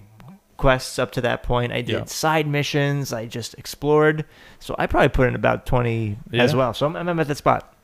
quests 0.57 0.97
up 0.99 1.11
to 1.13 1.21
that 1.21 1.43
point. 1.43 1.71
I 1.73 1.81
did 1.81 1.89
Yeah. 1.89 2.05
side 2.05 2.47
missions. 2.47 3.11
I 3.11 3.25
just 3.25 3.55
explored. 3.55 4.25
So 4.59 4.75
I 4.79 4.85
probably 4.87 5.09
put 5.09 5.27
in 5.27 5.35
about 5.35 5.65
20 5.65 6.17
as 6.33 6.55
well. 6.55 6.73
So 6.73 6.85
I'm, 6.85 6.95
I'm 6.95 7.19
at 7.19 7.27
that 7.27 7.35
spot. 7.37 7.75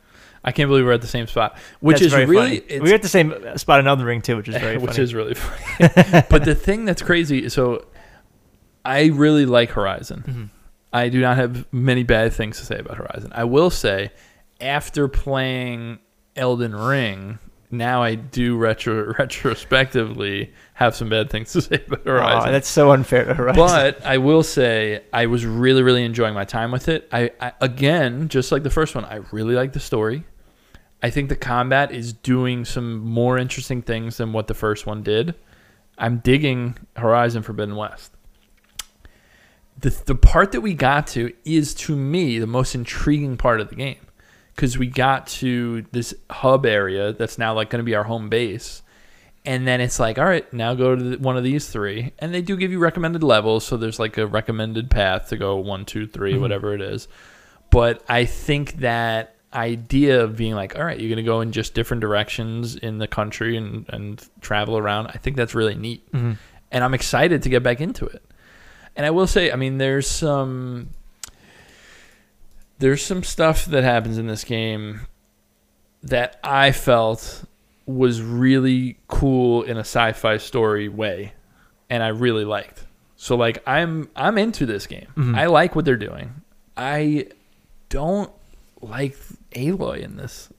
I 0.44 0.52
can't 0.52 0.70
believe 0.70 0.86
we're 0.86 0.94
at 0.94 1.02
the 1.02 1.08
same 1.08 1.28
spot, 1.28 1.58
which 1.82 2.00
That's 2.00 2.14
is 2.14 2.28
really 2.28 2.64
we're 2.80 2.94
at 2.96 3.02
the 3.02 3.10
same 3.10 3.34
spot 3.58 3.80
in 3.82 3.88
Elden 3.88 4.06
Ring 4.06 4.22
too, 4.22 4.38
which 4.38 4.48
is 4.48 4.56
very 4.56 4.78
which 4.78 4.92
funny. 4.92 5.04
is 5.04 5.14
really 5.14 5.34
funny. 5.34 6.24
but 6.30 6.46
the 6.46 6.56
thing 6.56 6.86
that's 6.86 7.02
crazy, 7.02 7.50
so 7.50 7.86
I 8.86 9.08
really 9.08 9.46
like 9.46 9.72
Horizon. 9.72 10.24
Mhm. 10.28 10.50
I 10.94 11.10
do 11.10 11.20
not 11.20 11.36
have 11.36 11.66
many 11.74 12.04
bad 12.04 12.32
things 12.32 12.60
to 12.60 12.66
say 12.66 12.78
about 12.80 12.96
Horizon. 12.98 13.32
I 13.36 13.44
will 13.44 13.70
say, 13.70 14.12
after 14.62 15.08
playing 15.10 16.00
Elden 16.36 16.74
Ring, 16.76 17.40
now 17.70 18.02
I 18.02 18.16
do 18.16 18.58
retro 18.58 19.14
retrospectively 19.20 20.54
have 20.74 20.96
some 20.96 21.10
bad 21.10 21.30
things 21.30 21.52
to 21.54 21.62
say 21.64 21.84
about 21.86 22.06
Horizon. 22.06 22.52
that's 22.52 22.68
so 22.68 22.92
unfair 22.92 23.26
to 23.26 23.34
Horizon. 23.34 23.58
but 23.58 24.06
I 24.06 24.18
will 24.18 24.44
say 24.44 25.04
I 25.12 25.26
was 25.26 25.46
really, 25.46 25.84
really 25.84 26.04
enjoying 26.04 26.34
my 26.34 26.46
time 26.46 26.72
with 26.72 26.88
it. 26.88 27.08
I, 27.12 27.32
I 27.40 27.54
again, 27.62 28.30
just 28.30 28.52
like 28.52 28.64
the 28.64 28.70
first 28.70 28.96
one, 28.96 29.06
I 29.06 29.22
really 29.32 29.56
like 29.56 29.74
the 29.74 29.80
story. 29.80 30.24
I 31.04 31.10
think 31.10 31.30
the 31.30 31.36
combat 31.36 31.92
is 31.92 32.14
doing 32.14 32.66
some 32.66 33.00
more 33.00 33.38
interesting 33.38 33.82
things 33.82 34.18
than 34.18 34.34
what 34.34 34.48
the 34.48 34.56
first 34.56 34.88
one 34.88 35.04
did. 35.04 35.36
I'm 35.98 36.20
digging 36.20 36.78
Horizon 36.96 37.44
Forbidden 37.44 37.76
West. 37.76 38.14
The 39.80 39.90
the 40.06 40.16
part 40.16 40.54
that 40.54 40.62
we 40.62 40.74
got 40.74 41.06
to 41.08 41.34
is 41.46 41.76
to 41.76 41.96
me 41.96 42.40
the 42.40 42.48
most 42.48 42.74
intriguing 42.74 43.38
part 43.38 43.62
of 43.62 43.70
the 43.70 43.76
game 43.76 44.07
because 44.58 44.78
we 44.78 44.88
got 44.88 45.28
to 45.28 45.86
this 45.94 46.14
hub 46.30 46.66
area 46.66 47.14
that's 47.14 47.38
now 47.38 47.54
like 47.54 47.70
going 47.70 47.80
to 47.80 47.86
be 47.86 47.96
our 47.96 48.04
home 48.04 48.28
base 48.28 48.82
and 49.46 49.66
then 49.66 49.80
it's 49.80 50.00
like 50.00 50.18
all 50.18 50.26
right 50.26 50.52
now 50.52 50.74
go 50.74 50.96
to 50.96 51.02
the, 51.12 51.18
one 51.20 51.38
of 51.38 51.44
these 51.46 51.70
three 51.70 52.12
and 52.20 52.34
they 52.34 52.42
do 52.42 52.58
give 52.58 52.72
you 52.72 52.80
recommended 52.80 53.24
levels 53.24 53.64
so 53.66 53.78
there's 53.78 54.00
like 54.00 54.18
a 54.18 54.28
recommended 54.28 54.90
path 54.90 55.30
to 55.30 55.38
go 55.38 55.56
one 55.56 55.86
two 55.86 56.06
three, 56.08 56.34
Mhm. 56.34 56.42
whatever 56.42 56.74
it 56.74 56.82
is 56.82 57.08
but 57.70 58.04
i 58.10 58.26
think 58.26 58.74
that 58.80 59.36
idea 59.54 60.22
of 60.24 60.36
being 60.36 60.54
like, 60.54 60.76
all 60.78 60.84
right, 60.84 61.00
you're 61.00 61.10
gonna 61.10 61.24
go 61.24 61.40
in 61.40 61.54
just 61.54 61.74
different 61.74 62.02
directions 62.02 62.76
in 62.76 62.98
the 62.98 63.08
country 63.08 63.56
and 63.56 63.86
and 63.90 64.22
travel 64.42 64.78
around. 64.78 65.08
I 65.08 65.14
think 65.14 65.38
that's 65.38 65.56
really 65.56 65.74
neat, 65.74 66.06
Mm-hmm. 66.12 66.34
and 66.74 66.84
I'm 66.84 66.94
excited 66.94 67.42
to 67.44 67.50
get 67.50 67.64
back 67.64 67.80
into 67.80 68.06
it. 68.06 68.22
And 68.98 69.06
I 69.06 69.10
will 69.12 69.26
say, 69.26 69.50
I 69.52 69.56
mean, 69.56 69.78
there's 69.78 70.06
some 70.06 70.90
there's 72.80 73.04
some 73.04 73.24
stuff 73.24 73.66
that 73.66 73.84
happens 73.84 74.18
in 74.18 74.28
this 74.28 74.44
game 74.44 75.02
that 76.04 76.40
I 76.44 76.72
felt 76.72 77.44
was 77.86 78.22
really 78.22 78.98
cool 79.08 79.64
in 79.64 79.78
a 79.78 79.82
sci-fi 79.82 80.38
story 80.38 80.90
way, 80.90 81.34
and 81.90 82.04
I 82.04 82.10
really 82.10 82.46
liked. 82.46 82.86
So 83.16 83.36
like 83.36 83.64
I'm 83.68 84.10
I'm 84.16 84.38
into 84.38 84.66
this 84.66 84.86
game. 84.88 85.08
Mhm. 85.16 85.36
I 85.38 85.48
like 85.48 85.76
what 85.76 85.86
they're 85.86 85.96
doing. 85.96 86.42
I 86.76 87.28
don't 87.90 88.32
like 88.82 89.18
Aloy 89.54 90.02
in 90.02 90.18
this. 90.18 90.50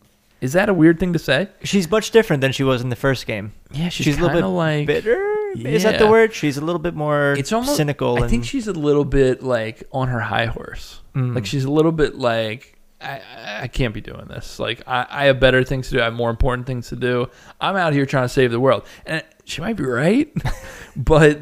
Is 0.40 0.52
that 0.52 0.68
a 0.68 0.74
weird 0.74 1.00
thing 1.00 1.12
to 1.12 1.18
say? 1.18 1.48
She's 1.64 1.90
much 1.90 2.10
different 2.12 2.40
than 2.40 2.52
she 2.52 2.62
was 2.62 2.80
in 2.80 2.90
the 2.90 2.96
first 2.96 3.26
game. 3.26 3.52
Yeah, 3.72 3.88
She's, 3.88 4.18
a 4.18 4.20
little 4.20 4.40
bit 4.40 4.46
like 4.46 4.86
bitter. 4.86 5.24
Is 5.56 5.82
that 5.82 5.98
the 5.98 6.06
word? 6.06 6.32
She's 6.32 6.56
a 6.56 6.60
little 6.60 6.78
bit 6.78 6.94
more 6.94 7.34
It's 7.36 7.52
almost 7.52 7.76
cynical. 7.76 8.18
I 8.18 8.22
and, 8.22 8.30
think 8.30 8.44
she's 8.44 8.68
a 8.68 8.72
little 8.72 9.04
bit 9.04 9.42
like 9.42 9.82
on 9.92 10.08
her 10.08 10.20
high 10.20 10.46
horse. 10.46 11.00
Mm. 11.18 11.34
Like 11.34 11.46
she's 11.46 11.64
a 11.64 11.70
little 11.70 11.92
bit 11.92 12.14
like 12.16 12.78
I, 13.00 13.20
I- 13.62 13.68
can't 13.68 13.94
be 13.94 14.00
doing 14.00 14.26
this. 14.28 14.58
Like 14.58 14.82
I, 14.86 15.06
I 15.08 15.24
have 15.26 15.38
better 15.40 15.64
things 15.64 15.88
to 15.88 15.94
do. 15.96 16.00
I 16.00 16.04
have 16.04 16.14
more 16.14 16.30
important 16.30 16.66
things 16.66 16.88
to 16.88 16.96
do. 16.96 17.28
I'm 17.60 17.76
out 17.76 17.92
here 17.92 18.06
trying 18.06 18.24
to 18.24 18.28
save 18.28 18.50
the 18.50 18.60
world, 18.60 18.84
and 19.06 19.22
she 19.44 19.60
might 19.60 19.76
be 19.76 19.84
right, 19.84 20.32
but 20.96 21.38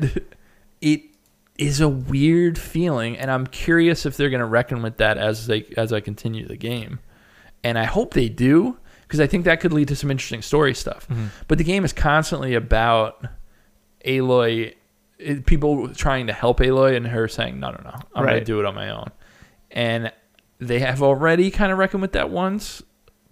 it 0.81 1.03
is 1.59 1.81
a 1.81 1.89
weird 1.89 2.59
feeling, 2.59 3.17
and 3.19 3.31
I'm 3.31 3.47
curious 3.47 4.05
if 4.07 4.17
they're 4.17 4.29
going 4.31 4.41
to 4.41 4.47
reckon 4.47 4.83
with 4.83 4.99
that 4.99 5.17
as 5.19 5.47
they 5.47 5.65
as 5.77 5.93
I 5.93 6.01
continue 6.01 6.47
the 6.47 6.57
game, 6.57 6.99
and 7.65 7.79
I 7.79 7.85
hope 7.85 8.13
they 8.15 8.29
do 8.29 8.77
because 9.03 9.21
I 9.21 9.27
think 9.27 9.45
that 9.47 9.61
could 9.61 9.73
lead 9.73 9.89
to 9.89 9.97
some 9.97 10.11
interesting 10.11 10.43
story 10.43 10.75
stuff. 10.75 11.07
Mhm. 11.09 11.29
But 11.49 11.59
the 11.59 11.65
game 11.65 11.85
is 11.85 11.93
constantly 11.93 12.55
about 12.55 13.25
Aloy, 14.05 14.75
it, 15.19 15.47
people 15.47 15.89
trying 15.95 16.27
to 16.27 16.33
help 16.33 16.59
Aloy, 16.61 16.97
and 16.97 17.07
her 17.07 17.29
saying, 17.29 17.59
"No, 17.59 17.71
no, 17.71 17.81
no, 17.85 17.95
I'm 18.15 18.25
going 18.25 18.39
to 18.41 18.45
do 18.45 18.61
it 18.61 18.67
on 18.67 18.75
my 18.75 18.91
own." 18.91 19.11
And 19.71 20.13
they 20.59 20.79
have 20.81 21.03
already 21.03 21.51
kind 21.51 21.71
of 21.73 21.79
reckoned 21.79 22.03
with 22.03 22.13
that 22.13 22.31
once, 22.31 22.83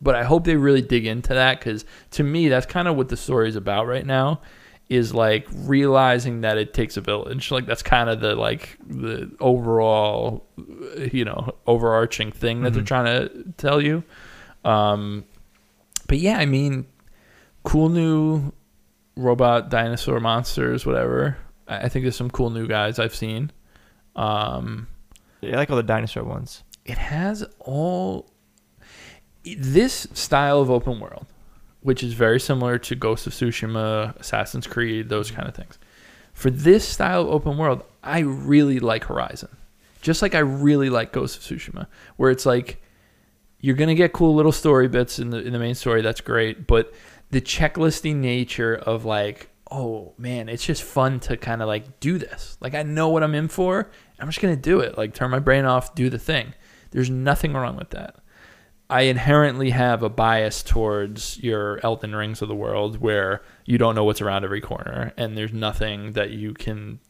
but 0.03 0.15
I 0.15 0.25
hope 0.25 0.45
they 0.45 0.57
really 0.57 0.83
dig 0.83 1.07
into 1.07 1.33
that 1.35 1.59
because 1.59 1.85
to 2.13 2.23
me, 2.23 2.49
that's 2.49 2.67
kind 2.67 2.87
of 2.89 2.97
what 2.97 3.09
the 3.09 3.17
story 3.17 3.49
is 3.49 3.57
about 3.57 3.87
right 3.87 4.05
now. 4.05 4.41
Is 4.91 5.15
like 5.15 5.47
realizing 5.51 6.43
that 6.43 6.59
it 6.59 6.75
takes 6.75 6.99
a 6.99 7.01
village. 7.01 7.51
Like 7.51 7.65
that's 7.65 7.83
kind 7.83 8.11
of 8.11 8.21
the 8.21 8.35
like 8.35 8.77
the 8.87 9.35
overall, 9.41 10.47
you 11.11 11.25
know, 11.25 11.55
overarching 11.67 12.31
thing 12.31 12.61
that 12.63 12.75
they're 12.75 12.83
Mhm. 12.83 12.87
trying 12.87 13.07
to 13.07 13.45
tell 13.57 13.81
you. 13.81 14.05
Um, 14.63 15.25
but 16.07 16.19
yeah, 16.19 16.37
I 16.39 16.45
mean, 16.45 16.85
cool 17.63 17.89
new 17.89 18.53
robot 19.17 19.71
dinosaur 19.71 20.21
monsters, 20.21 20.85
whatever. 20.85 21.39
I 21.67 21.85
I 21.85 21.89
think 21.89 22.05
there's 22.05 22.17
some 22.17 22.31
cool 22.31 22.51
new 22.51 22.67
guys 22.67 22.99
I've 22.99 23.15
seen. 23.15 23.53
Um, 24.17 24.87
I 25.53 25.57
like 25.57 25.71
all 25.71 25.77
the 25.77 25.83
dinosaur 25.83 26.25
ones. 26.25 26.63
it 26.85 26.99
has 26.99 27.45
all 27.61 28.31
this 29.45 30.07
style 30.13 30.61
of 30.61 30.71
open 30.71 31.01
world, 31.01 31.27
which 31.81 32.03
is 32.03 32.15
very 32.15 32.41
similar 32.41 32.79
to 32.79 32.95
Ghost 32.95 33.27
of 33.27 33.33
Tsushima, 33.33 34.17
Assassin's 34.19 34.67
Creed, 34.67 35.09
those 35.09 35.29
mm-hmm. 35.29 35.37
kind 35.37 35.49
of 35.49 35.55
things. 35.55 35.79
For 36.33 36.51
this 36.51 36.87
style 36.87 37.23
of 37.23 37.29
open 37.29 37.57
world, 37.59 37.85
I 38.03 38.21
really 38.21 38.81
like 38.81 39.05
Horizon. 39.05 39.57
Just 40.01 40.21
like 40.21 40.35
I 40.35 40.41
really 40.41 40.91
like 40.91 41.13
Ghost 41.13 41.37
of 41.39 41.43
Tsushima, 41.43 41.87
where 42.17 42.31
it's 42.31 42.45
like 42.45 42.83
you're 43.61 43.77
gonna 43.77 43.95
get 43.95 44.13
cool 44.13 44.35
little 44.35 44.53
story 44.53 44.89
bits 44.89 45.19
in 45.19 45.31
the 45.31 45.39
in 45.39 45.53
the 45.53 45.59
main 45.59 45.75
story. 45.75 46.03
That's 46.03 46.21
great, 46.21 46.67
but 46.67 46.93
the 47.31 47.41
checklisty 47.41 48.15
nature 48.15 48.75
of 48.75 49.05
like, 49.05 49.49
oh 49.71 50.13
man, 50.19 50.49
it's 50.49 50.65
just 50.65 50.83
fun 50.83 51.21
to 51.21 51.37
kind 51.37 51.63
of 51.63 51.69
like 51.69 52.01
do 52.01 52.19
this. 52.19 52.59
Like 52.61 52.75
I 52.75 52.83
know 52.83 53.09
what 53.09 53.23
I'm 53.23 53.35
in 53.35 53.49
for. 53.49 53.91
I'm 54.21 54.29
just 54.29 54.41
gonna 54.41 54.57
do 54.57 54.81
it. 54.81 54.97
Like 54.97 55.15
turn 55.15 55.31
my 55.31 55.39
brain 55.39 55.65
off, 55.65 55.95
do 55.95 56.09
the 56.11 56.19
thing. 56.19 56.55
There's 56.91 57.11
nothing 57.11 57.53
wrong 57.55 57.77
with 57.77 57.91
that. 57.91 58.17
I 58.91 59.03
inherently 59.03 59.71
have 59.71 60.03
a 60.03 60.09
bias 60.11 60.63
towards 60.63 61.43
your 61.43 61.81
Elden 61.83 62.15
Rings 62.15 62.43
of 62.43 62.49
the 62.49 62.55
world 62.55 62.99
where 63.01 63.43
you 63.65 63.79
don't 63.79 63.95
know 63.95 64.05
what's 64.05 64.21
around 64.21 64.45
every 64.45 64.61
corner 64.61 65.13
and 65.17 65.37
there's 65.37 65.53
nothing 65.53 66.13
that 66.13 66.31
you 66.31 66.53
can 66.55 67.01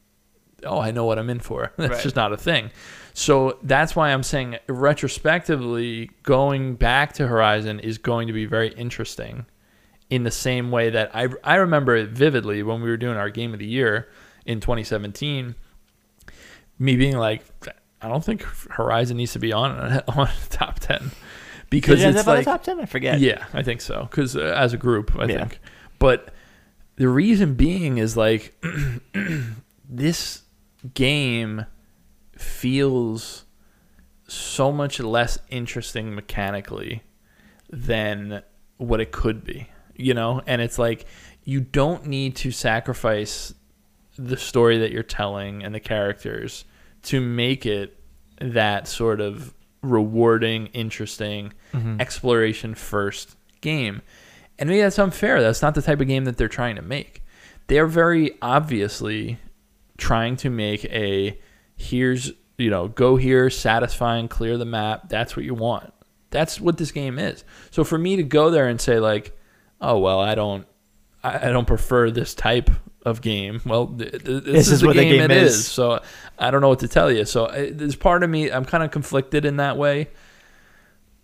oh, 0.66 0.80
I 0.80 0.92
know 0.92 1.04
what 1.04 1.18
I'm 1.18 1.28
in 1.28 1.40
for. 1.40 1.72
That's 1.76 1.92
Right. 1.94 2.02
just 2.02 2.16
not 2.16 2.32
a 2.32 2.38
thing. 2.38 2.70
So 3.12 3.58
that's 3.62 3.94
why 3.94 4.10
I'm 4.12 4.22
saying 4.22 4.56
retrospectively 4.66 6.10
going 6.22 6.74
back 6.76 7.12
to 7.14 7.26
Horizon 7.26 7.80
is 7.80 7.98
going 7.98 8.26
to 8.28 8.32
be 8.32 8.46
very 8.46 8.68
interesting 8.74 9.46
in 10.10 10.22
the 10.24 10.30
same 10.30 10.70
way 10.70 10.90
that 10.90 11.14
I 11.14 11.28
I 11.42 11.56
remember 11.56 11.94
it 11.96 12.10
vividly 12.10 12.62
when 12.62 12.80
we 12.82 12.88
were 12.90 12.96
doing 12.96 13.16
our 13.16 13.30
game 13.30 13.52
of 13.52 13.58
the 13.58 13.66
year 13.66 14.08
in 14.46 14.60
2017 14.60 15.54
me 16.78 16.96
being 16.96 17.16
like 17.16 17.42
I 18.02 18.08
don't 18.08 18.24
think 18.24 18.42
Horizon 18.42 19.16
needs 19.16 19.32
to 19.32 19.38
be 19.38 19.52
on 19.52 20.02
on 20.08 20.28
top 20.50 20.78
10 20.80 21.10
because 21.70 22.00
Did 22.00 22.14
it 22.14 22.18
it's 22.18 22.26
like 22.26 22.44
the 22.44 22.50
top 22.50 22.62
ten? 22.62 22.78
I 22.80 22.84
forget. 22.86 23.18
yeah, 23.20 23.46
I 23.52 23.62
think 23.62 23.80
so. 23.80 24.02
Because 24.08 24.36
uh, 24.36 24.40
as 24.56 24.72
a 24.72 24.76
group, 24.76 25.16
I 25.18 25.24
Yeah. 25.24 25.38
think. 25.38 25.58
But 25.98 26.32
the 26.96 27.08
reason 27.08 27.54
being 27.54 27.98
is 27.98 28.16
like 28.16 28.54
this 29.88 30.42
game 30.94 31.66
feels 32.36 33.44
so 34.28 34.70
much 34.72 35.00
less 35.00 35.38
interesting 35.48 36.14
mechanically 36.14 37.02
than 37.70 38.42
what 38.76 39.00
it 39.00 39.12
could 39.12 39.44
be, 39.44 39.68
you 39.96 40.14
know? 40.14 40.40
And 40.46 40.60
it's 40.62 40.78
like 40.78 41.06
you 41.44 41.60
don't 41.60 42.06
need 42.06 42.36
to 42.36 42.50
sacrifice 42.50 43.54
the 44.16 44.36
story 44.36 44.78
that 44.78 44.92
you're 44.92 45.02
telling 45.02 45.62
and 45.64 45.74
the 45.74 45.80
characters 45.80 46.64
to 47.02 47.20
make 47.20 47.66
it 47.66 47.98
that 48.40 48.86
sort 48.88 49.20
of 49.20 49.52
rewarding, 49.82 50.66
interesting, 50.68 51.52
Mhm. 51.72 52.00
exploration 52.00 52.74
first 52.74 53.36
game. 53.60 54.00
And 54.58 54.68
maybe 54.68 54.80
that's 54.80 54.98
unfair. 54.98 55.42
That's 55.42 55.62
not 55.62 55.74
the 55.74 55.82
type 55.82 56.00
of 56.00 56.06
game 56.06 56.24
that 56.24 56.36
they're 56.36 56.48
trying 56.48 56.76
to 56.76 56.82
make. 56.82 57.22
They're 57.66 57.86
very 57.86 58.32
obviously 58.40 59.38
trying 59.98 60.36
to 60.36 60.50
make 60.50 60.84
a 60.86 61.38
here's, 61.76 62.32
you 62.56 62.70
know, 62.70 62.88
go 62.88 63.16
here, 63.16 63.50
satisfying, 63.50 64.28
clear 64.28 64.56
the 64.56 64.64
map. 64.64 65.08
That's 65.08 65.36
what 65.36 65.44
you 65.44 65.54
want. 65.54 65.92
That's 66.30 66.60
what 66.60 66.78
this 66.78 66.90
game 66.92 67.18
is. 67.18 67.44
So 67.70 67.84
for 67.84 67.98
me 67.98 68.16
to 68.16 68.22
go 68.22 68.50
there 68.50 68.68
and 68.68 68.80
say 68.80 68.98
like, 69.00 69.36
"Oh, 69.80 69.98
well, 69.98 70.20
I 70.20 70.34
don't 70.34 70.66
I 71.22 71.48
I 71.48 71.52
don't 71.52 71.66
prefer 71.66 72.10
this 72.10 72.34
type 72.34 72.70
of 73.04 73.20
game." 73.20 73.60
Well, 73.64 73.86
th- 73.88 74.10
th- 74.10 74.22
this, 74.22 74.42
This 74.44 74.66
is, 74.66 74.72
is 74.72 74.80
the 74.80 74.86
what 74.88 74.96
the 74.96 75.02
game, 75.02 75.12
game 75.18 75.30
it 75.30 75.36
is. 75.36 75.54
is. 75.54 75.66
So 75.66 76.00
I 76.38 76.50
don't 76.50 76.60
know 76.60 76.68
what 76.68 76.80
to 76.80 76.88
tell 76.88 77.10
you. 77.10 77.24
So 77.24 77.46
I, 77.48 77.70
there's 77.70 77.96
part 77.96 78.22
of 78.22 78.30
me 78.30 78.50
I'm 78.50 78.64
kind 78.64 78.82
of 78.82 78.90
conflicted 78.90 79.44
in 79.44 79.56
that 79.58 79.76
way. 79.76 80.08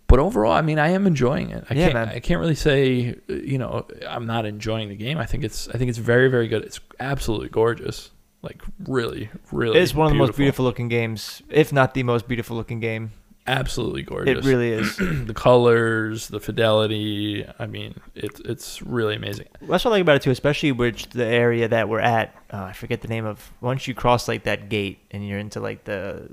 But 0.07 0.19
overall, 0.19 0.51
I 0.51 0.61
mean, 0.61 0.77
I 0.77 0.89
am 0.89 1.07
enjoying 1.07 1.51
it. 1.51 1.63
I 1.69 1.73
Yeah, 1.73 1.83
can't. 1.83 1.93
man. 1.93 2.09
I 2.09 2.19
can't 2.19 2.41
really 2.41 2.55
say, 2.55 3.15
uh, 3.29 3.33
you 3.33 3.57
know, 3.57 3.87
I'm 4.05 4.25
not 4.25 4.45
enjoying 4.45 4.89
the 4.89 4.95
game. 4.97 5.17
I 5.17 5.25
think 5.25 5.45
it's. 5.45 5.69
I 5.69 5.77
think 5.77 5.87
it's 5.89 5.99
very, 5.99 6.27
very 6.29 6.49
good. 6.49 6.63
It's 6.63 6.81
absolutely 6.99 7.47
gorgeous. 7.47 8.11
Like 8.41 8.61
really, 8.87 9.29
really. 9.53 9.77
It's 9.79 9.93
one 9.95 10.07
of 10.07 10.11
the 10.13 10.17
most 10.17 10.35
beautiful 10.35 10.65
looking 10.65 10.89
games, 10.89 11.41
if 11.49 11.71
not 11.71 11.93
the 11.93 12.03
most 12.03 12.27
beautiful 12.27 12.57
looking 12.57 12.79
game. 12.81 13.11
Absolutely 13.51 14.01
gorgeous. 14.03 14.45
It 14.45 14.49
really 14.49 14.71
is. 14.71 14.95
the 14.97 15.33
colors, 15.35 16.29
the 16.29 16.39
fidelity. 16.39 17.45
I 17.59 17.65
mean, 17.67 17.95
it's 18.15 18.39
it's 18.41 18.81
really 18.81 19.15
amazing. 19.15 19.47
That's 19.61 19.83
what 19.85 19.91
I 19.91 19.95
like 19.95 20.01
about 20.01 20.15
it 20.17 20.21
too, 20.21 20.31
especially 20.31 20.71
which 20.71 21.09
the 21.09 21.25
area 21.25 21.67
that 21.67 21.89
we're 21.89 21.99
at. 21.99 22.33
Uh, 22.51 22.63
I 22.63 22.73
forget 22.73 23.01
the 23.01 23.07
name 23.09 23.25
of. 23.25 23.51
Once 23.61 23.87
you 23.87 23.93
cross 23.93 24.27
like 24.27 24.43
that 24.43 24.69
gate 24.69 24.99
and 25.11 25.27
you're 25.27 25.39
into 25.39 25.59
like 25.59 25.83
the 25.83 26.29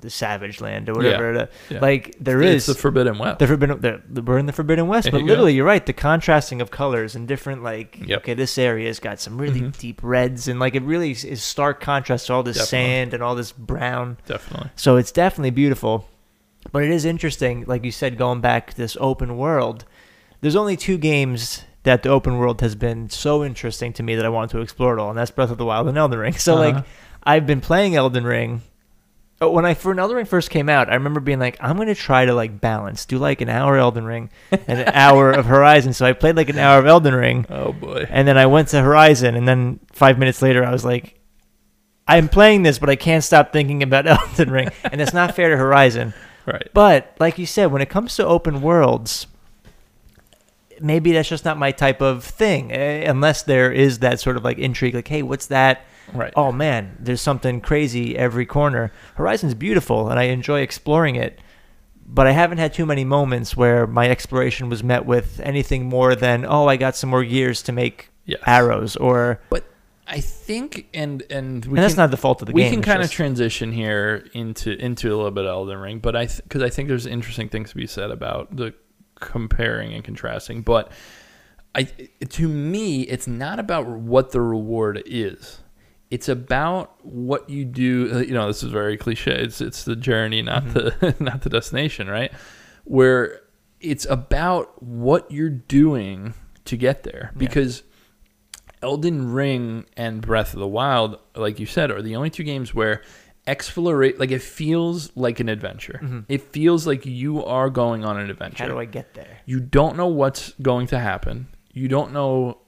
the 0.00 0.08
Savage 0.08 0.62
Land 0.62 0.88
or 0.88 0.94
whatever. 0.94 1.34
the- 1.34 1.48
Yeah. 1.74 1.80
Like 1.80 2.16
there 2.18 2.40
it's 2.40 2.66
is 2.66 2.74
the 2.74 2.80
Forbidden 2.80 3.18
West. 3.18 3.38
the 3.38 3.46
forbidden. 3.46 3.80
The, 3.82 4.00
the- 4.08 4.22
we're 4.22 4.38
in 4.38 4.46
the 4.46 4.52
Forbidden 4.52 4.86
West, 4.88 5.04
There 5.04 5.12
but 5.12 5.18
you 5.20 5.26
go. 5.26 5.32
literally, 5.32 5.52
you're 5.54 5.66
right. 5.66 5.84
The 5.84 5.92
contrasting 5.92 6.62
of 6.62 6.70
colors 6.70 7.14
and 7.14 7.28
different 7.28 7.62
like. 7.62 7.98
Yep. 8.06 8.20
Okay, 8.20 8.32
this 8.34 8.56
area's 8.56 8.98
got 8.98 9.20
some 9.20 9.36
really 9.38 9.60
Mhm. 9.60 9.76
deep 9.78 10.00
reds 10.02 10.48
and 10.48 10.58
like 10.58 10.74
it 10.74 10.82
really 10.84 11.10
is- 11.10 11.24
is 11.24 11.42
stark 11.42 11.80
contrast 11.82 12.28
to 12.28 12.32
all 12.32 12.42
this 12.42 12.56
Definitely. 12.56 12.86
sand 12.88 13.14
and 13.14 13.22
all 13.22 13.34
this 13.34 13.52
brown. 13.52 14.16
Definitely. 14.26 14.70
So 14.76 14.96
it's 14.96 15.12
definitely 15.12 15.50
beautiful. 15.50 16.08
But 16.72 16.82
it 16.84 16.90
is 16.90 17.04
interesting, 17.04 17.64
like 17.66 17.84
you 17.84 17.90
said, 17.90 18.18
going 18.18 18.40
back 18.40 18.70
to 18.70 18.76
this 18.76 18.96
open 19.00 19.36
world. 19.36 19.84
There's 20.40 20.56
only 20.56 20.76
two 20.76 20.98
games 20.98 21.64
that 21.82 22.02
the 22.02 22.10
open 22.10 22.36
world 22.38 22.60
has 22.60 22.74
been 22.74 23.08
so 23.10 23.42
interesting 23.44 23.92
to 23.94 24.02
me 24.02 24.14
that 24.14 24.24
I 24.26 24.28
wanted 24.28 24.50
to 24.50 24.60
explore 24.60 24.96
it 24.96 25.00
all, 25.00 25.08
and 25.10 25.18
that's 25.18 25.30
Breath 25.30 25.50
of 25.50 25.58
the 25.58 25.64
Wild 25.64 25.88
and 25.88 25.96
Elden 25.98 26.18
Ring. 26.18 26.32
So 26.38 26.54
Uh-huh. 26.54 26.62
like 26.76 26.84
I've 27.24 27.46
been 27.46 27.60
playing 27.60 27.96
Elden 27.96 28.24
Ring. 28.24 28.62
Oh, 29.42 29.50
When 29.50 29.64
I 29.64 29.72
for 29.72 29.98
Elden 29.98 30.16
Ring 30.16 30.26
first 30.26 30.50
came 30.50 30.68
out, 30.68 30.90
I 30.90 30.94
remember 30.94 31.18
being 31.20 31.38
like, 31.38 31.56
I'm 31.60 31.78
gonna 31.78 31.94
try 31.94 32.26
to 32.26 32.34
like 32.34 32.60
balance, 32.60 33.06
do 33.06 33.16
like 33.18 33.40
an 33.40 33.48
hour 33.48 33.78
Elden 33.78 34.04
Ring 34.04 34.28
and 34.50 34.80
an 34.80 34.88
hour 34.94 35.30
of 35.32 35.46
Horizon. 35.46 35.94
So 35.94 36.04
I 36.04 36.12
played 36.12 36.36
like 36.36 36.50
an 36.50 36.58
hour 36.58 36.78
of 36.78 36.86
Elden 36.86 37.14
Ring, 37.14 37.46
Oh 37.48 37.72
boy. 37.72 38.06
and 38.10 38.28
then 38.28 38.36
I 38.36 38.44
went 38.46 38.68
to 38.68 38.82
Horizon, 38.82 39.34
and 39.34 39.48
then 39.48 39.80
five 39.92 40.18
minutes 40.18 40.42
later, 40.42 40.62
I 40.62 40.70
was 40.72 40.84
like, 40.84 41.18
I'm 42.06 42.28
playing 42.28 42.64
this, 42.64 42.78
but 42.78 42.90
I 42.90 42.96
can't 42.96 43.24
stop 43.24 43.50
thinking 43.52 43.82
about 43.82 44.06
Elden 44.06 44.50
Ring, 44.50 44.68
and 44.84 45.00
it's 45.00 45.14
not 45.14 45.34
fair 45.34 45.48
to 45.50 45.56
Horizon. 45.56 46.12
Right. 46.52 46.68
But 46.74 47.14
like 47.20 47.38
you 47.38 47.46
said, 47.46 47.66
when 47.66 47.82
it 47.82 47.88
comes 47.90 48.16
to 48.16 48.26
open 48.26 48.60
worlds, 48.60 49.26
maybe 50.80 51.12
that's 51.12 51.28
just 51.28 51.44
not 51.44 51.58
my 51.58 51.70
type 51.72 52.00
of 52.00 52.24
thing. 52.24 52.72
eh, 52.72 53.08
Unless 53.08 53.42
there 53.44 53.70
is 53.72 53.98
that 54.00 54.20
sort 54.20 54.36
of 54.36 54.44
like 54.44 54.58
intrigue, 54.58 54.94
like, 54.94 55.08
hey, 55.08 55.22
what's 55.22 55.46
that? 55.46 55.84
Right. 56.12 56.32
Oh 56.34 56.50
man, 56.50 56.96
there's 56.98 57.20
something 57.20 57.60
crazy 57.60 58.16
every 58.16 58.46
corner. 58.46 58.90
Horizon's 59.14 59.54
beautiful, 59.54 60.08
and 60.10 60.18
I 60.18 60.24
enjoy 60.24 60.60
exploring 60.60 61.14
it. 61.16 61.38
But 62.12 62.26
I 62.26 62.32
haven't 62.32 62.58
had 62.58 62.72
too 62.74 62.86
many 62.86 63.04
moments 63.04 63.56
where 63.56 63.86
my 63.86 64.08
exploration 64.10 64.68
was 64.68 64.82
met 64.82 65.06
with 65.06 65.38
anything 65.44 65.84
more 65.88 66.16
than, 66.16 66.44
oh, 66.44 66.66
I 66.66 66.76
got 66.76 66.96
some 66.96 67.10
more 67.10 67.22
gears 67.24 67.62
to 67.62 67.72
make 67.72 68.08
Yes. 68.26 68.40
arrows, 68.46 68.96
or 68.96 69.40
But 69.50 69.64
I 70.12 70.20
think, 70.20 70.88
and 70.92 71.22
and 71.30 71.64
we 71.64 71.70
and 71.78 71.84
that's 71.84 71.94
can, 71.94 72.02
not 72.02 72.10
the 72.10 72.16
fault 72.16 72.42
of 72.42 72.46
the 72.48 72.52
we 72.52 72.62
game. 72.62 72.70
can 72.72 72.78
it's 72.80 72.86
kind 72.86 73.02
of 73.02 73.10
transition 73.12 73.70
here 73.72 74.26
into 74.34 74.72
into 74.72 75.08
a 75.08 75.14
little 75.14 75.30
bit 75.30 75.44
of 75.44 75.50
Elden 75.50 75.78
Ring, 75.78 75.98
but 76.00 76.16
I 76.16 76.26
because 76.26 76.62
I 76.62 76.68
think 76.68 76.88
there's 76.88 77.06
interesting 77.06 77.48
things 77.48 77.70
to 77.70 77.76
be 77.76 77.86
said 77.86 78.10
about 78.10 78.54
the 78.56 78.74
comparing 79.14 79.92
and 79.94 80.02
contrasting. 80.02 80.62
But 80.62 80.90
I 81.74 81.84
to 82.28 82.48
me, 82.48 83.02
it's 83.02 83.26
not 83.28 83.60
about 83.60 83.86
what 83.86 84.32
the 84.32 84.40
reward 84.40 85.02
is. 85.06 85.60
It's 86.10 86.28
about 86.28 87.04
what 87.06 87.48
you 87.48 87.64
do. 87.64 88.10
uh, 88.12 88.18
You 88.18 88.34
know, 88.34 88.48
this 88.48 88.64
is 88.64 88.72
very 88.72 88.96
cliche. 88.96 89.40
It's 89.44 89.60
it's 89.60 89.84
the 89.84 89.94
journey, 89.94 90.42
not 90.42 90.64
Mm-hmm. 90.64 91.06
the 91.06 91.16
not 91.24 91.42
the 91.42 91.50
destination, 91.50 92.08
right? 92.08 92.32
Where 92.84 93.42
it's 93.80 94.06
about 94.10 94.82
what 94.82 95.30
you're 95.30 95.48
doing 95.50 96.34
to 96.64 96.76
get 96.76 97.04
there, 97.04 97.32
because 97.36 97.84
Elden 98.82 99.32
Ring 99.32 99.84
and 99.96 100.20
Breath 100.22 100.54
of 100.54 100.60
the 100.60 100.66
Wild, 100.68 101.18
like 101.34 101.60
you 101.60 101.66
said, 101.66 101.90
are 101.90 102.00
the 102.02 102.16
only 102.16 102.30
two 102.30 102.44
games 102.44 102.74
where 102.74 103.02
explorate 103.46 104.18
like 104.18 104.30
it 104.30 104.42
feels 104.42 105.10
like 105.16 105.40
an 105.40 105.48
adventure. 105.48 106.24
It 106.28 106.42
feels 106.52 106.86
like 106.86 107.04
you 107.06 107.44
are 107.44 107.68
going 107.70 108.04
on 108.04 108.18
an 108.18 108.30
adventure. 108.30 108.64
How 108.64 108.68
do 108.70 108.78
I 108.78 108.84
get 108.84 109.14
there? 109.14 109.38
You 109.46 109.60
don't 109.60 109.96
know 109.96 110.06
what's 110.08 110.52
going 110.62 110.86
to 110.88 110.98
happen. 110.98 111.48
You 111.72 111.88
don't 111.88 112.12
know 112.12 112.58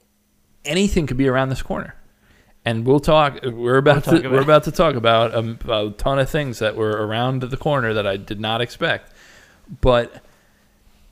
anything 0.65 1.07
could 1.07 1.17
be 1.17 1.27
around 1.27 1.49
this 1.49 1.61
corner. 1.61 1.95
And 2.65 2.85
we'll 2.85 2.99
talk. 3.01 3.39
We're 3.43 3.77
about 3.77 4.05
We'll 4.07 4.17
to 4.17 4.21
talk 4.21 4.31
we're 4.31 4.37
about- 4.37 4.43
about 4.43 4.63
to 4.65 4.71
talk 4.71 4.95
about 4.95 5.35
um, 5.35 5.59
a 5.67 5.89
ton 5.97 6.19
of 6.19 6.29
things 6.29 6.59
that 6.59 6.75
were 6.75 6.91
around 6.91 7.41
the 7.41 7.57
corner 7.57 7.93
that 7.93 8.07
I 8.07 8.17
did 8.17 8.39
not 8.39 8.61
expect. 8.61 9.11
But 9.81 10.21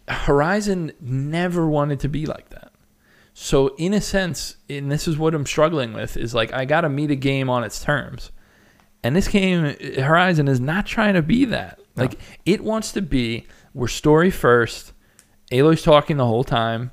Horizon 0.07 0.91
never 0.99 1.67
wanted 1.67 1.99
to 2.01 2.09
be 2.09 2.25
like 2.25 2.49
that. 2.49 2.70
So 3.33 3.75
in 3.77 3.93
a 3.93 4.01
sense, 4.01 4.57
and 4.69 4.91
this 4.91 5.07
is 5.07 5.17
what 5.17 5.33
I'm 5.33 5.45
struggling 5.45 5.93
with, 5.93 6.17
is 6.17 6.33
like 6.33 6.53
I 6.53 6.65
got 6.65 6.81
to 6.81 6.89
meet 6.89 7.11
a 7.11 7.15
game 7.15 7.49
on 7.49 7.63
its 7.63 7.83
terms. 7.83 8.31
And 9.03 9.15
this 9.15 9.27
game, 9.27 9.65
uh, 9.65 10.01
Horizon, 10.01 10.47
is 10.47 10.59
not 10.59 10.85
trying 10.85 11.15
to 11.15 11.21
be 11.21 11.45
that. 11.45 11.79
No. 11.95 12.03
Like 12.03 12.19
it 12.45 12.61
wants 12.61 12.91
to 12.93 13.01
be. 13.01 13.47
We're 13.73 13.87
story 13.87 14.31
first. 14.31 14.93
Aloy's 15.51 15.81
talking 15.81 16.17
the 16.17 16.25
whole 16.25 16.43
time. 16.43 16.91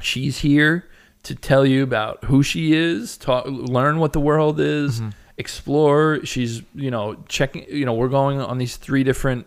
She's 0.00 0.38
here 0.38 0.88
to 1.22 1.34
tell 1.34 1.64
you 1.64 1.84
about 1.84 2.24
who 2.24 2.42
she 2.42 2.72
is, 2.72 3.16
talk, 3.16 3.46
learn 3.46 3.98
what 3.98 4.12
the 4.12 4.20
world 4.20 4.58
is, 4.58 5.00
mm-hmm. 5.00 5.10
explore. 5.38 6.20
She's, 6.24 6.62
you 6.74 6.90
know, 6.90 7.22
checking. 7.28 7.64
You 7.68 7.86
know, 7.86 7.94
we're 7.94 8.08
going 8.08 8.40
on 8.40 8.58
these 8.58 8.76
three 8.76 9.04
different, 9.04 9.46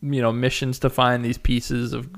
you 0.00 0.22
know, 0.22 0.32
missions 0.32 0.78
to 0.80 0.90
find 0.90 1.24
these 1.24 1.38
pieces 1.38 1.92
of 1.92 2.08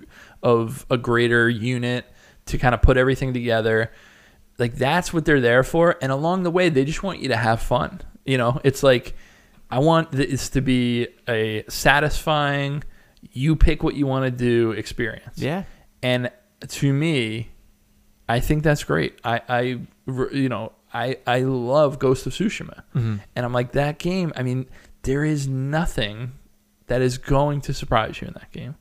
of 0.43 0.85
a 0.91 0.99
greater 0.99 1.49
unit 1.49 2.05
to 2.49 2.59
kind 2.59 2.75
of 2.75 2.83
put 2.83 2.97
everything 2.97 3.33
together. 3.33 3.93
Like 4.59 4.75
that's 4.75 5.13
what 5.13 5.25
they're 5.25 5.41
there 5.41 5.63
for. 5.63 5.97
And 6.03 6.11
along 6.11 6.43
the 6.43 6.51
way, 6.51 6.69
they 6.69 6.85
just 6.85 7.03
want 7.03 7.21
you 7.21 7.29
to 7.29 7.37
have 7.37 7.63
fun. 7.63 8.01
You 8.25 8.39
know, 8.39 8.61
it's 8.65 8.83
like 8.83 9.15
I 9.71 9.79
want 9.79 10.13
this 10.13 10.51
to 10.51 10.61
be 10.61 11.09
a 11.29 11.65
satisfying, 11.69 12.85
you 13.33 13.57
pick 13.57 13.83
what 13.83 13.95
you 13.95 14.07
want 14.07 14.25
to 14.25 14.31
do 14.31 14.73
experience. 14.73 15.39
Yeah. 15.39 15.65
And 16.03 16.31
to 16.67 16.93
me, 16.93 17.51
I 18.29 18.41
think 18.41 18.63
that's 18.63 18.85
great. 18.85 19.19
I, 19.25 19.41
I 19.49 19.61
you 20.33 20.49
know, 20.49 20.73
I, 20.93 21.19
I 21.27 21.41
love 21.41 21.99
Ghost 21.99 22.27
of 22.27 22.33
Tsushima. 22.33 22.83
Mm-hmm. 22.95 23.17
And 23.37 23.47
I'm 23.47 23.53
like, 23.53 23.73
that 23.73 23.99
game, 23.99 24.33
I 24.37 24.43
mean, 24.43 24.69
there 25.03 25.25
is 25.25 25.47
nothing 25.47 26.33
that 26.87 27.03
is 27.03 27.19
going 27.19 27.61
to 27.63 27.75
surprise 27.75 28.21
you 28.21 28.29
in 28.29 28.35
that 28.35 28.51
game. 28.51 28.77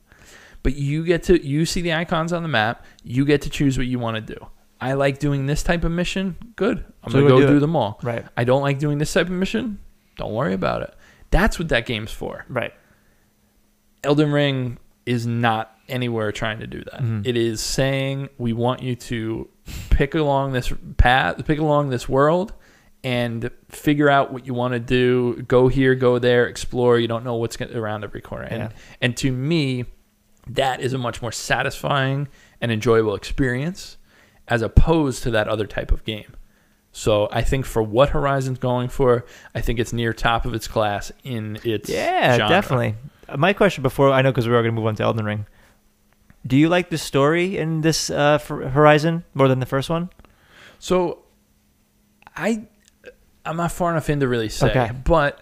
But 0.62 0.74
you 0.76 1.04
get 1.04 1.22
to, 1.24 1.44
you 1.46 1.64
see 1.66 1.80
the 1.80 1.94
icons 1.94 2.32
on 2.32 2.42
the 2.42 2.48
map, 2.48 2.84
you 3.04 3.24
get 3.24 3.42
to 3.42 3.50
choose 3.50 3.78
what 3.78 3.86
you 3.86 3.98
want 3.98 4.16
to 4.16 4.34
do. 4.34 4.46
I 4.80 4.92
like 4.94 5.18
doing 5.18 5.46
this 5.46 5.62
type 5.62 5.84
of 5.84 5.90
mission. 5.92 6.36
Good. 6.56 6.84
I'm 7.02 7.10
So 7.12 7.20
going 7.20 7.32
to 7.32 7.40
go 7.40 7.46
do 7.46 7.54
do, 7.54 7.60
them 7.60 7.74
all. 7.76 7.98
Right. 8.02 8.24
I 8.36 8.44
don't 8.44 8.62
like 8.62 8.78
doing 8.78 8.98
this 8.98 9.12
type 9.12 9.26
of 9.26 9.32
mission. 9.32 9.78
Don't 10.16 10.32
worry 10.32 10.54
about 10.54 10.82
it. 10.82 10.94
That's 11.30 11.58
what 11.58 11.68
that 11.70 11.86
game's 11.86 12.12
for. 12.12 12.44
Right. 12.48 12.72
Elden 14.04 14.30
Ring 14.32 14.78
is 15.06 15.26
not 15.26 15.76
anywhere 15.88 16.30
trying 16.32 16.60
to 16.60 16.66
do 16.66 16.82
that. 16.84 17.00
Mhm. 17.00 17.26
It 17.26 17.36
is 17.36 17.60
saying 17.60 18.28
we 18.38 18.52
want 18.52 18.82
you 18.82 18.94
to 18.94 19.48
pick 19.90 20.14
along 20.14 20.52
this 20.52 20.72
path, 20.96 21.44
pick 21.46 21.58
along 21.58 21.90
this 21.90 22.08
world, 22.08 22.52
and 23.02 23.50
figure 23.68 24.08
out 24.10 24.32
what 24.32 24.46
you 24.46 24.54
want 24.54 24.74
to 24.74 24.80
do. 24.80 25.42
Go 25.42 25.68
here, 25.68 25.94
go 25.94 26.18
there, 26.18 26.46
explore. 26.46 26.98
You 26.98 27.08
don't 27.08 27.24
know 27.24 27.36
what's 27.36 27.60
around 27.60 28.04
every 28.04 28.20
corner, 28.20 28.44
and 28.44 28.62
Yeah. 28.64 28.68
and 29.00 29.16
to 29.18 29.32
me, 29.32 29.86
that 30.48 30.80
is 30.80 30.92
a 30.92 30.98
much 30.98 31.20
more 31.22 31.32
satisfying 31.32 32.28
and 32.60 32.72
enjoyable 32.72 33.14
experience 33.14 33.96
as 34.48 34.62
opposed 34.62 35.22
to 35.24 35.30
that 35.32 35.48
other 35.48 35.66
type 35.66 35.92
of 35.92 36.04
game. 36.04 36.34
So 36.92 37.28
I 37.30 37.42
think 37.42 37.66
for 37.66 37.82
what 37.82 38.08
Horizon's 38.10 38.58
going 38.58 38.88
for, 38.88 39.24
I 39.54 39.60
think 39.60 39.78
it's 39.78 39.92
near 39.92 40.12
top 40.12 40.46
of 40.46 40.54
its 40.54 40.66
class 40.66 41.12
in 41.22 41.58
its 41.64 41.88
Yeah, 41.90 42.36
genre. 42.38 42.48
definitely. 42.48 42.94
Uh, 43.28 43.36
My 43.36 43.52
question 43.52 43.82
before 43.82 44.10
I 44.10 44.22
know 44.22 44.30
because 44.32 44.48
we 44.48 44.54
are 44.54 44.62
going 44.62 44.74
to 44.74 44.80
move 44.80 44.86
on 44.86 44.94
to 44.96 45.02
Elden 45.02 45.24
Ring. 45.26 45.46
Do 46.46 46.56
you 46.56 46.68
like 46.70 46.88
the 46.88 46.96
story 46.98 47.58
in 47.58 47.82
this 47.82 48.08
uh, 48.10 48.38
Horizon 48.38 49.24
more 49.34 49.48
than 49.48 49.60
the 49.60 49.66
first 49.66 49.90
one? 49.90 50.08
So, 50.78 51.24
I 52.36 52.64
I'm 53.44 53.56
not 53.56 53.72
far 53.72 53.90
enough 53.90 54.08
in 54.08 54.20
to 54.20 54.28
really 54.28 54.48
say, 54.48 54.70
Okay. 54.70 54.90
but 55.04 55.40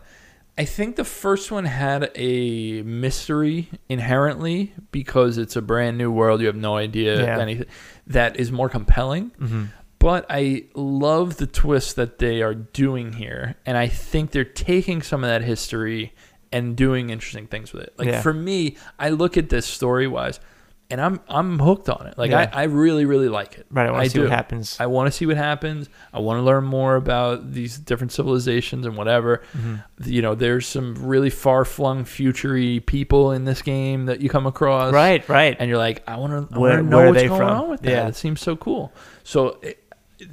I 0.59 0.65
think 0.65 0.97
the 0.97 1.05
first 1.05 1.51
one 1.51 1.67
had 1.67 2.11
a 2.15 2.81
mystery 2.83 3.69
inherently 3.89 4.73
because 4.91 5.37
it's 5.37 5.55
a 5.57 5.63
brand 5.63 5.99
new 5.99 6.11
world. 6.11 6.41
You 6.41 6.47
have 6.47 6.57
no 6.57 6.77
idea 6.77 7.23
Yeah. 7.23 7.39
anything 7.39 7.67
that 8.07 8.39
is 8.41 8.51
more 8.51 8.69
compelling. 8.71 9.33
Mm-hmm. 9.41 9.65
But 9.99 10.25
I 10.31 10.65
love 10.75 11.37
the 11.39 11.47
twist 11.47 11.97
that 11.97 12.19
they 12.19 12.41
are 12.43 12.55
doing 12.55 13.15
here, 13.15 13.57
and 13.67 13.77
I 13.77 13.89
think 13.89 14.31
they're 14.31 14.45
taking 14.45 15.03
some 15.03 15.25
of 15.25 15.29
that 15.29 15.43
history 15.43 16.15
and 16.53 16.77
doing 16.77 17.11
interesting 17.11 17.47
things 17.49 17.73
with 17.73 17.83
it. 17.83 17.95
Like 17.99 18.09
Yeah. 18.09 18.21
for 18.23 18.33
me, 18.33 18.77
I 18.99 19.11
look 19.11 19.37
at 19.37 19.49
this 19.49 19.67
story 19.67 20.07
wise, 20.07 20.39
and 20.91 21.01
I'm 21.01 21.21
I'm 21.29 21.59
hooked 21.59 21.89
on 21.89 22.07
it. 22.07 22.17
Like 22.17 22.31
Yeah. 22.31 22.49
I, 22.53 22.61
I 22.61 22.65
really 22.65 23.05
really 23.07 23.29
like 23.29 23.59
it. 23.59 23.67
Right. 23.71 23.87
I 23.87 23.91
want 23.91 24.05
to 24.05 24.11
see 24.11 24.21
what 24.21 24.31
happens. 24.31 24.77
I 24.81 24.87
want 24.87 25.07
to 25.09 25.11
see 25.13 25.27
what 25.27 25.37
happens. 25.37 25.89
I 26.13 26.21
want 26.21 26.39
to 26.39 26.43
learn 26.43 26.65
more 26.65 26.97
about 26.97 27.53
these 27.53 27.79
different 27.79 28.13
civilizations 28.13 28.87
and 28.87 28.97
whatever. 28.97 29.43
Mhm. 29.57 29.83
You 30.05 30.23
know, 30.23 30.35
there's 30.35 30.67
some 30.67 30.95
really 31.07 31.31
far 31.31 31.65
flung, 31.65 32.05
futury 32.05 32.81
people 32.81 33.33
in 33.33 33.45
this 33.45 33.63
game 33.63 34.07
that 34.07 34.21
you 34.21 34.29
come 34.29 34.47
across, 34.47 34.93
Right. 34.93 35.29
Right. 35.29 35.57
And 35.59 35.69
you're 35.69 35.79
like, 35.79 36.03
I 36.09 36.17
want 36.19 36.51
to, 36.53 36.59
Where- 36.59 36.83
know 36.83 36.99
where 36.99 37.07
what's 37.09 37.21
they 37.23 37.29
going 37.29 37.41
from? 37.41 37.51
on 37.63 37.69
with 37.71 37.83
that. 37.83 37.91
Yeah. 37.91 38.09
It 38.09 38.17
seems 38.17 38.41
so 38.41 38.55
cool. 38.57 38.93
So. 39.25 39.59
It, 39.63 39.83
th- 40.19 40.29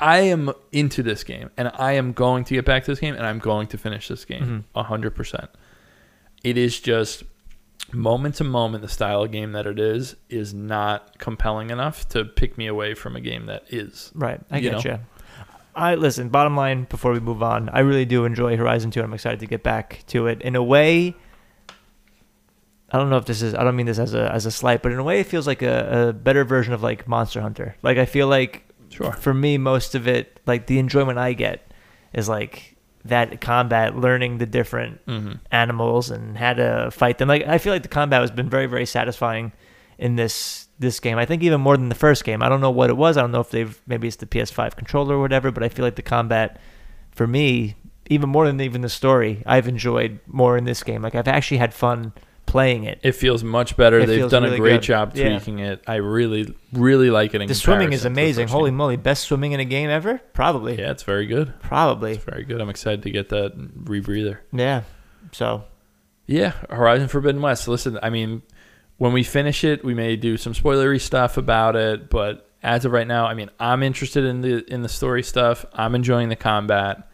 I 0.00 0.18
am 0.20 0.52
into 0.70 1.02
this 1.02 1.24
game, 1.24 1.50
and 1.56 1.72
I 1.74 1.94
am 1.94 2.12
going 2.12 2.44
to 2.44 2.54
get 2.54 2.64
back 2.64 2.84
to 2.84 2.92
this 2.92 3.00
game, 3.00 3.16
and 3.16 3.26
I'm 3.26 3.40
going 3.40 3.66
to 3.66 3.76
finish 3.78 4.06
this 4.06 4.24
game 4.24 4.42
Mm-hmm. 4.42 4.78
a 4.78 4.84
hundred 4.84 5.16
percent. 5.16 5.50
It 6.44 6.56
is 6.56 6.78
just 6.78 7.24
moment 7.92 8.36
to 8.36 8.44
moment. 8.44 8.82
The 8.82 8.88
style 8.88 9.22
of 9.22 9.30
game 9.32 9.52
that 9.52 9.66
it 9.66 9.78
is 9.78 10.16
is 10.28 10.52
not 10.54 11.18
compelling 11.18 11.70
enough 11.70 12.08
to 12.10 12.24
pick 12.24 12.58
me 12.58 12.66
away 12.66 12.94
from 12.94 13.16
a 13.16 13.20
game 13.20 13.46
that 13.46 13.64
is. 13.68 14.10
Right. 14.14 14.40
I 14.50 14.56
you 14.58 14.70
get 14.70 14.84
know? 14.84 14.90
you. 14.92 14.98
I 15.74 15.94
listen. 15.94 16.28
Bottom 16.28 16.56
line, 16.56 16.84
before 16.90 17.12
we 17.12 17.20
move 17.20 17.42
on, 17.42 17.68
I 17.68 17.80
really 17.80 18.04
do 18.04 18.24
enjoy 18.24 18.56
Horizon 18.56 18.90
Two, 18.90 19.00
and 19.00 19.06
I'm 19.06 19.14
excited 19.14 19.40
to 19.40 19.46
get 19.46 19.62
back 19.62 20.02
to 20.08 20.26
it. 20.26 20.42
In 20.42 20.56
a 20.56 20.62
way, 20.62 21.14
I 22.90 22.98
don't 22.98 23.10
know 23.10 23.16
if 23.18 23.26
this 23.26 23.42
is. 23.42 23.54
I 23.54 23.62
don't 23.64 23.76
mean 23.76 23.86
this 23.86 23.98
as 23.98 24.14
a 24.14 24.32
as 24.32 24.44
a 24.46 24.50
slight, 24.50 24.82
but 24.82 24.92
in 24.92 24.98
a 24.98 25.04
way, 25.04 25.20
it 25.20 25.26
feels 25.26 25.46
like 25.46 25.62
a, 25.62 26.08
a 26.08 26.12
better 26.12 26.44
version 26.44 26.72
of 26.72 26.82
like 26.82 27.06
Monster 27.06 27.40
Hunter. 27.40 27.76
Like 27.82 27.96
I 27.98 28.06
feel 28.06 28.26
like 28.26 28.64
Sure. 28.90 29.12
for 29.12 29.34
me, 29.34 29.58
most 29.58 29.94
of 29.94 30.08
it, 30.08 30.40
like 30.46 30.66
the 30.66 30.78
enjoyment 30.78 31.18
I 31.18 31.34
get, 31.34 31.70
is 32.14 32.28
like 32.28 32.76
that 33.08 33.40
combat, 33.40 33.96
learning 33.96 34.38
the 34.38 34.46
different 34.46 35.04
Mm-hmm. 35.06 35.32
animals 35.52 36.10
and 36.10 36.36
how 36.38 36.54
to 36.54 36.90
fight 36.90 37.18
them. 37.18 37.28
Like 37.28 37.46
I 37.46 37.58
feel 37.58 37.72
like 37.72 37.82
the 37.82 37.88
combat 37.88 38.20
has 38.20 38.30
been 38.30 38.48
very 38.48 38.66
very 38.66 38.86
satisfying 38.86 39.52
in 39.98 40.16
this 40.16 40.68
this 40.78 41.00
game. 41.00 41.18
I 41.18 41.24
think 41.24 41.42
even 41.42 41.60
more 41.60 41.76
than 41.76 41.88
the 41.88 41.94
first 41.96 42.24
game. 42.24 42.42
I 42.42 42.48
don't 42.48 42.60
know 42.60 42.70
what 42.70 42.88
it 42.90 42.96
was. 42.96 43.16
I 43.16 43.20
don't 43.22 43.32
know 43.32 43.40
if 43.40 43.50
they've 43.50 43.80
maybe 43.86 44.06
it's 44.06 44.16
the 44.16 44.26
PS5 44.26 44.76
controller 44.76 45.16
or 45.16 45.20
whatever, 45.20 45.50
but 45.50 45.62
I 45.62 45.68
feel 45.68 45.84
like 45.84 45.96
the 45.96 46.02
combat 46.02 46.60
for 47.10 47.26
me 47.26 47.74
even 48.10 48.30
more 48.30 48.46
than 48.46 48.58
even 48.60 48.80
the 48.80 48.88
story, 48.88 49.42
I've 49.44 49.68
enjoyed 49.68 50.20
more 50.26 50.56
in 50.56 50.64
this 50.64 50.82
game. 50.82 51.02
Like 51.02 51.14
I've 51.14 51.28
actually 51.28 51.58
had 51.58 51.74
fun 51.74 52.12
playing 52.48 52.84
it. 52.84 52.98
It 53.02 53.12
feels 53.12 53.44
much 53.44 53.76
better. 53.76 54.00
It 54.00 54.06
They've 54.06 54.18
feels 54.20 54.30
done 54.32 54.42
really 54.42 54.56
a 54.56 54.58
great 54.60 54.72
good. 54.80 54.82
job 54.82 55.12
Yeah. 55.14 55.28
tweaking 55.28 55.58
it. 55.60 55.82
I 55.86 55.96
really, 55.96 56.52
really 56.72 57.10
like 57.10 57.34
it. 57.34 57.42
In 57.42 57.46
The 57.48 57.54
swimming 57.54 57.92
is 57.92 58.02
comparison 58.02 58.10
to 58.10 58.14
the 58.14 58.20
amazing. 58.22 58.44
first 58.46 58.52
Holy 58.54 58.70
game. 58.70 58.76
moly, 58.76 58.96
best 58.96 59.24
swimming 59.24 59.52
in 59.52 59.60
a 59.60 59.64
game 59.64 59.90
ever? 59.90 60.20
Probably. 60.32 60.78
Yeah, 60.78 60.90
it's 60.90 61.02
very 61.02 61.26
good. 61.26 61.52
Probably. 61.60 62.12
It's 62.14 62.24
very 62.24 62.44
good. 62.44 62.60
I'm 62.60 62.70
excited 62.70 63.02
to 63.02 63.10
get 63.10 63.28
that 63.28 63.56
rebreather. 63.84 64.38
Yeah. 64.52 64.82
So 65.32 65.64
Yeah, 66.26 66.52
Horizon 66.70 67.08
Forbidden 67.08 67.40
West. 67.42 67.68
Listen, 67.68 67.98
I 68.02 68.10
mean, 68.10 68.42
when 68.96 69.12
we 69.12 69.22
finish 69.22 69.62
it, 69.64 69.84
we 69.84 69.94
may 69.94 70.16
do 70.16 70.36
some 70.36 70.52
spoilery 70.54 71.00
stuff 71.00 71.36
about 71.36 71.76
it, 71.76 72.10
but 72.10 72.50
as 72.62 72.84
of 72.84 72.92
right 72.92 73.06
now, 73.06 73.26
I 73.26 73.34
mean, 73.34 73.50
I'm 73.60 73.82
interested 73.82 74.24
in 74.24 74.40
the 74.40 74.64
in 74.72 74.82
the 74.82 74.88
story 74.88 75.22
stuff. 75.22 75.64
I'm 75.72 75.94
enjoying 75.94 76.28
the 76.28 76.36
combat. 76.36 77.08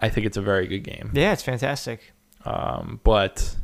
I 0.00 0.08
think 0.08 0.26
it's 0.26 0.36
a 0.36 0.42
very 0.42 0.66
good 0.66 0.80
game. 0.84 1.10
Yeah, 1.14 1.32
it's 1.32 1.42
fantastic. 1.42 2.12
Um, 2.44 3.00
but 3.04 3.54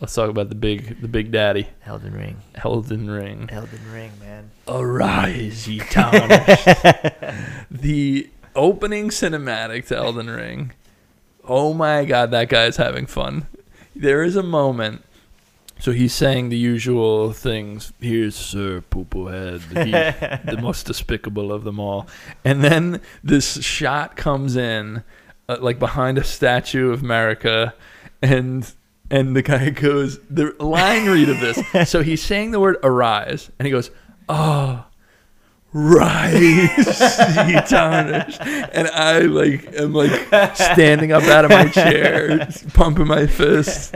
let's 0.00 0.14
talk 0.14 0.30
about 0.30 0.48
the 0.48 0.54
big 0.54 1.00
the 1.00 1.08
big 1.08 1.30
daddy, 1.30 1.68
Elden 1.86 2.14
Ring. 2.14 2.38
Elden 2.64 3.10
Ring. 3.10 3.48
Elden 3.50 3.92
Ring, 3.92 4.12
man. 4.20 4.50
Arise, 4.66 5.68
ye 5.68 5.78
tarnished. 5.90 6.66
the 7.70 8.28
opening 8.54 9.08
cinematic 9.10 9.86
to 9.88 9.96
Elden 9.96 10.28
Ring. 10.30 10.72
Oh 11.44 11.72
my 11.72 12.04
god, 12.04 12.30
that 12.32 12.48
guy's 12.48 12.76
having 12.76 13.06
fun. 13.06 13.46
There 13.94 14.22
is 14.22 14.36
a 14.36 14.42
moment. 14.42 15.04
So 15.80 15.92
he's 15.92 16.12
saying 16.12 16.48
the 16.48 16.56
usual 16.56 17.32
things. 17.32 17.92
Here's 18.00 18.34
Sir 18.34 18.82
Poopo 18.90 19.30
Head, 19.30 19.60
he, 19.86 19.92
the 20.50 20.58
most 20.60 20.86
despicable 20.86 21.52
of 21.52 21.62
them 21.62 21.78
all. 21.78 22.08
And 22.44 22.64
then 22.64 23.00
this 23.22 23.62
shot 23.62 24.16
comes 24.16 24.56
in, 24.56 25.04
uh, 25.48 25.58
like 25.60 25.78
behind 25.78 26.18
a 26.18 26.24
statue 26.24 26.90
of 26.90 27.02
Marika, 27.02 27.74
and 28.20 28.68
and 29.10 29.34
the 29.36 29.42
guy 29.42 29.70
goes 29.86 30.18
the 30.30 30.54
line 30.60 31.06
read 31.08 31.28
of 31.28 31.40
this. 31.40 31.90
So 31.90 32.02
he's 32.02 32.22
saying 32.24 32.50
the 32.52 32.60
word 32.60 32.76
arise, 32.82 33.50
and 33.58 33.66
he 33.66 33.72
goes, 33.72 33.90
"Oh, 34.28 34.84
rise, 35.72 36.34
ye 37.48 37.60
tarnished. 37.68 38.40
And 38.40 38.88
I 38.88 39.20
like 39.20 39.72
am 39.74 39.92
like 39.92 40.10
standing 40.54 41.12
up 41.12 41.22
out 41.24 41.44
of 41.44 41.50
my 41.50 41.68
chair, 41.68 42.48
pumping 42.74 43.06
my 43.06 43.26
fist. 43.26 43.94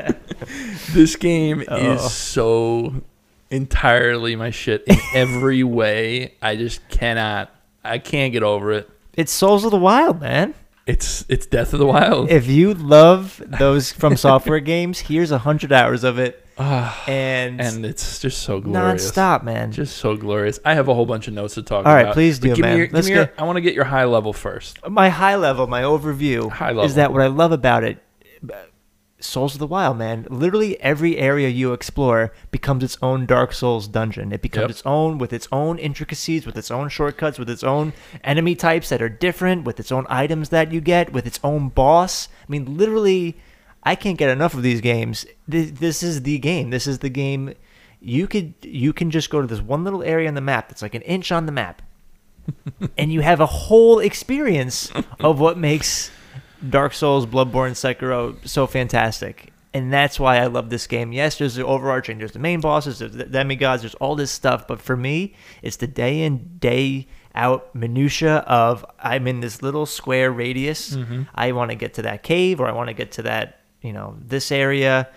This 0.93 1.17
game 1.17 1.65
Oh. 1.69 1.93
is 1.95 2.13
so 2.13 3.03
entirely 3.51 4.37
my 4.37 4.51
shit 4.51 4.83
in 4.87 4.99
every 5.15 5.63
way. 5.65 6.35
I 6.43 6.57
just 6.57 6.87
cannot. 6.89 7.51
I 7.85 7.99
can't 7.99 8.33
get 8.33 8.43
over 8.43 8.73
it. 8.73 8.89
It's 9.15 9.33
Souls 9.33 9.65
of 9.65 9.71
the 9.73 9.79
Wild, 9.79 10.21
man. 10.21 10.55
It's 10.87 11.25
it's 11.29 11.47
Death 11.47 11.73
of 11.73 11.79
the 11.79 11.87
Wild. 11.87 12.31
If 12.31 12.49
you 12.49 12.75
love 12.75 13.41
those 13.47 13.93
FromSoftware 13.93 14.65
games, 14.65 14.99
here's 15.01 15.31
a 15.31 15.39
hundred 15.39 15.73
hours 15.73 16.03
of 16.03 16.19
it, 16.19 16.45
Ah, 16.59 17.05
and, 17.07 17.61
and 17.61 17.87
it's 17.87 18.19
just 18.19 18.43
so 18.43 18.61
glorious. 18.61 19.05
non-stop, 19.05 19.45
man. 19.45 19.71
Just 19.71 19.97
so 19.99 20.17
glorious. 20.17 20.59
I 20.65 20.75
have 20.75 20.89
a 20.89 20.95
whole 20.95 21.07
bunch 21.07 21.29
of 21.29 21.35
notes 21.35 21.55
to 21.55 21.63
talk 21.63 21.87
All 21.87 21.95
right, 21.95 22.03
about. 22.03 22.15
please 22.15 22.41
do, 22.41 22.49
give 22.49 22.59
man. 22.59 22.75
Me 22.75 22.79
your, 22.81 22.89
Let's 22.91 23.09
your, 23.09 23.27
get- 23.27 23.35
I 23.39 23.45
want 23.45 23.57
to 23.59 23.61
get 23.61 23.75
your 23.75 23.85
high 23.85 24.05
level 24.07 24.33
first. 24.33 24.79
my 24.89 25.09
high 25.09 25.37
level, 25.37 25.69
my 25.69 25.83
overview 25.83 26.51
High 26.51 26.69
level. 26.69 26.83
is 26.85 26.97
that 26.97 27.13
what 27.13 27.23
I 27.23 27.29
love 27.29 27.53
about 27.53 27.85
it. 27.85 28.03
Souls 29.25 29.55
of 29.55 29.59
the 29.59 29.67
Wild, 29.67 29.97
man. 29.99 30.27
Literally 30.31 30.81
every 30.81 31.17
area 31.19 31.49
you 31.49 31.73
explore 31.73 32.33
becomes 32.51 32.83
its 32.85 32.99
own 33.03 33.25
Dark 33.27 33.53
Souls 33.53 33.89
dungeon. 33.89 34.33
It 34.33 34.43
becomes 34.43 34.63
Yep. 34.63 34.71
its 34.71 34.83
own 34.85 35.19
with 35.19 35.33
its 35.33 35.49
own 35.53 35.79
intricacies, 35.79 36.45
with 36.47 36.57
its 36.57 36.71
own 36.71 36.89
shortcuts, 36.89 37.39
with 37.39 37.49
its 37.51 37.63
own 37.65 37.93
enemy 38.25 38.55
types 38.55 38.89
that 38.89 39.01
are 39.03 39.09
different, 39.09 39.65
with 39.65 39.79
its 39.81 39.93
own 39.93 40.07
items 40.09 40.49
that 40.51 40.73
you 40.73 40.81
get, 40.81 41.13
with 41.13 41.27
its 41.27 41.39
own 41.45 41.69
boss. 41.69 42.29
I 42.43 42.51
mean, 42.51 42.77
literally, 42.77 43.37
I 43.83 43.95
can't 43.95 44.19
get 44.19 44.31
enough 44.31 44.55
of 44.55 44.63
these 44.63 44.81
games. 44.81 45.27
This, 45.49 45.71
this 45.73 46.03
is 46.03 46.23
the 46.23 46.39
game. 46.39 46.71
This 46.71 46.87
is 46.87 46.99
the 47.01 47.09
game. 47.11 47.55
You 48.01 48.27
could 48.27 48.55
you 48.63 48.93
can 48.93 49.11
just 49.13 49.31
go 49.31 49.41
to 49.41 49.47
this 49.47 49.61
one 49.61 49.85
little 49.85 50.03
area 50.03 50.27
on 50.29 50.35
the 50.35 50.41
map 50.41 50.69
that's 50.69 50.83
like 50.83 50.95
an 50.95 51.03
inch 51.03 51.31
on 51.31 51.47
the 51.47 51.53
map, 51.53 51.83
and 52.99 53.13
you 53.13 53.21
have 53.21 53.39
a 53.41 53.47
whole 53.47 54.01
experience 54.01 54.91
of 55.21 55.39
what 55.39 55.57
makes 55.57 56.11
Dark 56.69 56.93
Souls, 56.93 57.27
Bloodborne, 57.27 57.73
Sekiro 57.73 58.37
so 58.47 58.67
fantastic. 58.67 59.53
And 59.75 59.91
that's 59.91 60.21
why 60.21 60.37
I 60.37 60.47
love 60.47 60.69
this 60.69 60.87
game. 60.87 61.13
Yes, 61.13 61.39
there's 61.39 61.55
the 61.55 61.65
overarching, 61.65 62.19
there's 62.19 62.33
the 62.33 62.39
main 62.39 62.61
bosses, 62.61 62.99
there's 62.99 63.13
the 63.13 63.25
demigods, 63.25 63.83
there's 63.83 63.95
all 63.97 64.15
this 64.17 64.31
stuff. 64.31 64.67
But 64.69 64.81
for 64.83 64.97
me, 64.97 65.35
it's 65.63 65.77
the 65.77 65.87
day 65.87 66.23
in, 66.23 66.59
day 66.59 67.07
out 67.35 67.75
minutia 67.75 68.37
of 68.47 68.85
I'm 68.99 69.27
in 69.27 69.41
this 69.41 69.63
little 69.63 69.87
square 69.87 70.31
radius. 70.31 70.97
I 71.35 71.53
want 71.53 71.71
to 71.71 71.75
get 71.75 71.95
to 71.95 72.03
that 72.03 72.23
cave 72.23 72.61
or 72.61 72.67
I 72.69 72.73
want 72.73 72.89
to 72.89 72.95
get 72.95 73.13
to 73.13 73.23
that, 73.23 73.61
you 73.81 73.95
know, 73.95 74.17
this 74.21 74.53
area. 74.53 75.09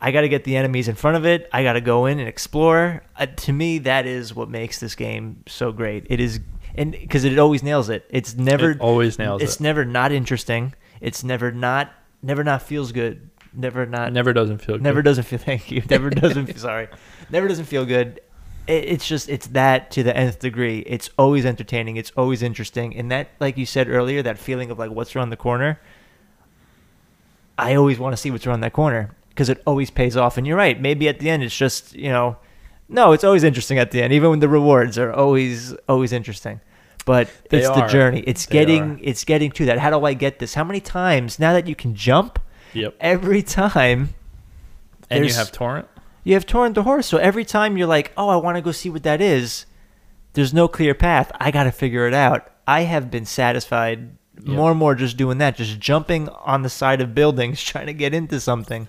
I 0.00 0.12
got 0.12 0.22
to 0.22 0.30
get 0.30 0.44
the 0.44 0.56
enemies 0.56 0.88
in 0.88 0.94
front 0.94 1.18
of 1.18 1.26
it. 1.26 1.50
I 1.52 1.62
got 1.62 1.74
to 1.74 1.82
go 1.82 2.06
in 2.06 2.18
and 2.18 2.26
explore. 2.26 3.02
Uh, 3.16 3.26
to 3.26 3.52
me, 3.52 3.78
that 3.80 4.06
is 4.06 4.34
what 4.34 4.48
makes 4.48 4.80
this 4.80 4.94
game 4.94 5.44
so 5.46 5.72
great. 5.72 6.06
It 6.08 6.20
is, 6.20 6.40
and 6.74 6.92
because 6.92 7.24
it 7.24 7.38
always 7.38 7.62
nails 7.62 7.90
it. 7.90 8.06
It's 8.08 8.34
never 8.34 8.70
It 8.70 8.80
always 8.80 9.18
nails 9.18 9.42
it. 9.42 9.44
It's 9.44 9.56
it. 9.56 9.60
never 9.60 9.84
not 9.84 10.10
interesting. 10.10 10.72
It's 11.00 11.24
never 11.24 11.50
not, 11.52 11.92
never 12.22 12.44
not 12.44 12.62
feels 12.62 12.92
good. 12.92 13.30
Never 13.52 13.84
not, 13.84 14.12
Never 14.12 14.32
doesn't 14.32 14.58
feel 14.58 14.76
good. 14.76 14.82
never 14.82 15.02
doesn't 15.02 15.24
feel. 15.24 15.38
Thank 15.50 15.70
you. 15.70 15.82
Never 15.90 16.08
doesn't. 16.10 16.46
Feel 16.46 16.56
sorry, 16.70 16.88
never 17.30 17.48
doesn't 17.48 17.64
feel 17.64 17.84
good. 17.84 18.20
It, 18.68 18.84
it's 18.84 19.08
just 19.08 19.28
it's 19.28 19.48
that 19.48 19.90
to 19.92 20.02
the 20.04 20.16
nth 20.16 20.38
degree. 20.38 20.80
It's 20.86 21.10
always 21.18 21.44
entertaining. 21.44 21.96
It's 21.96 22.12
always 22.16 22.42
interesting, 22.42 22.96
and 22.96 23.10
that, 23.10 23.30
like 23.40 23.56
you 23.58 23.66
said 23.66 23.88
earlier, 23.88 24.22
that 24.22 24.38
feeling 24.38 24.70
of 24.70 24.78
like 24.78 24.90
what's 24.92 25.16
around 25.16 25.30
the 25.30 25.36
corner. 25.36 25.80
I 27.58 27.74
always 27.74 27.98
want 27.98 28.12
to 28.12 28.16
see 28.16 28.30
what's 28.30 28.46
around 28.46 28.60
that 28.60 28.72
corner 28.72 29.10
because 29.30 29.48
it 29.48 29.60
always 29.66 29.90
pays 29.90 30.16
off. 30.16 30.38
And 30.38 30.46
you're 30.46 30.56
right. 30.56 30.80
Maybe 30.80 31.08
at 31.08 31.18
the 31.18 31.28
end 31.28 31.42
it's 31.42 31.56
just 31.56 31.94
you 31.94 32.08
know, 32.08 32.36
no, 32.88 33.12
it's 33.12 33.24
always 33.24 33.42
interesting 33.44 33.78
at 33.78 33.90
the 33.90 34.02
end. 34.02 34.12
Even 34.12 34.30
when 34.30 34.38
the 34.40 34.48
rewards 34.48 34.96
are 34.96 35.12
always 35.12 35.74
always 35.88 36.12
interesting. 36.12 36.60
But 37.04 37.30
They 37.50 37.58
it's 37.58 37.68
the 37.68 37.86
journey. 37.86 38.20
It's 38.26 38.46
They 38.46 38.52
getting 38.52 38.82
are. 38.82 38.98
it's 39.02 39.24
getting 39.24 39.50
to 39.52 39.66
that. 39.66 39.78
How 39.78 39.90
do 39.90 40.04
I 40.04 40.14
get 40.14 40.38
this? 40.38 40.54
How 40.54 40.64
many 40.64 40.80
times 40.80 41.38
now 41.38 41.52
that 41.52 41.66
you 41.66 41.74
can 41.74 41.94
jump? 41.94 42.38
Yep. 42.74 42.96
Every 43.00 43.42
time 43.42 44.10
And 45.08 45.24
you 45.26 45.32
have 45.34 45.50
torrent. 45.52 45.88
you 46.24 46.34
have 46.34 46.46
torrent 46.46 46.74
the 46.74 46.82
horse. 46.84 47.06
So 47.06 47.18
every 47.18 47.44
time 47.44 47.76
you're 47.76 47.86
like, 47.88 48.12
oh, 48.16 48.28
I 48.28 48.36
want 48.36 48.56
to 48.56 48.62
go 48.62 48.70
see 48.72 48.90
what 48.90 49.02
that 49.04 49.20
is, 49.20 49.66
there's 50.34 50.54
no 50.54 50.68
clear 50.68 50.94
path. 50.94 51.32
I 51.40 51.50
got 51.50 51.64
to 51.64 51.72
figure 51.72 52.06
it 52.06 52.14
out. 52.14 52.48
I 52.66 52.82
have 52.82 53.10
been 53.10 53.24
satisfied 53.26 54.10
Yeah. 54.42 54.54
more 54.56 54.70
and 54.70 54.78
more 54.78 54.94
just 54.94 55.16
doing 55.16 55.38
that, 55.38 55.56
just 55.56 55.80
jumping 55.80 56.28
on 56.28 56.62
the 56.62 56.70
side 56.70 57.00
of 57.00 57.14
buildings, 57.14 57.60
trying 57.72 57.86
to 57.86 57.92
get 57.94 58.14
into 58.14 58.38
something. 58.40 58.86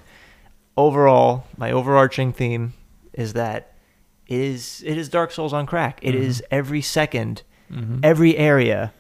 Overall, 0.77 1.45
my 1.57 1.71
overarching 1.71 2.31
theme 2.31 2.73
is 3.13 3.33
that 3.33 3.73
it 4.27 4.39
is 4.39 4.81
it 4.85 4.97
is 4.97 5.09
Dark 5.09 5.31
Souls 5.31 5.51
on 5.53 5.65
crack. 5.65 5.99
It 6.01 6.13
Mm-hmm. 6.15 6.23
is 6.23 6.43
every 6.51 6.81
2nd 7.71 7.99
every 8.03 8.37
area 8.37 8.93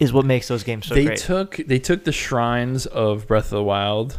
is 0.00 0.12
what 0.12 0.24
makes 0.24 0.48
those 0.48 0.62
games 0.64 0.86
so 0.86 0.94
they 0.94 1.04
great. 1.06 1.18
took 1.18 1.56
they 1.56 1.78
took 1.78 2.04
the 2.04 2.12
shrines 2.12 2.86
of 2.86 3.26
Breath 3.28 3.44
of 3.46 3.50
the 3.50 3.62
Wild 3.62 4.18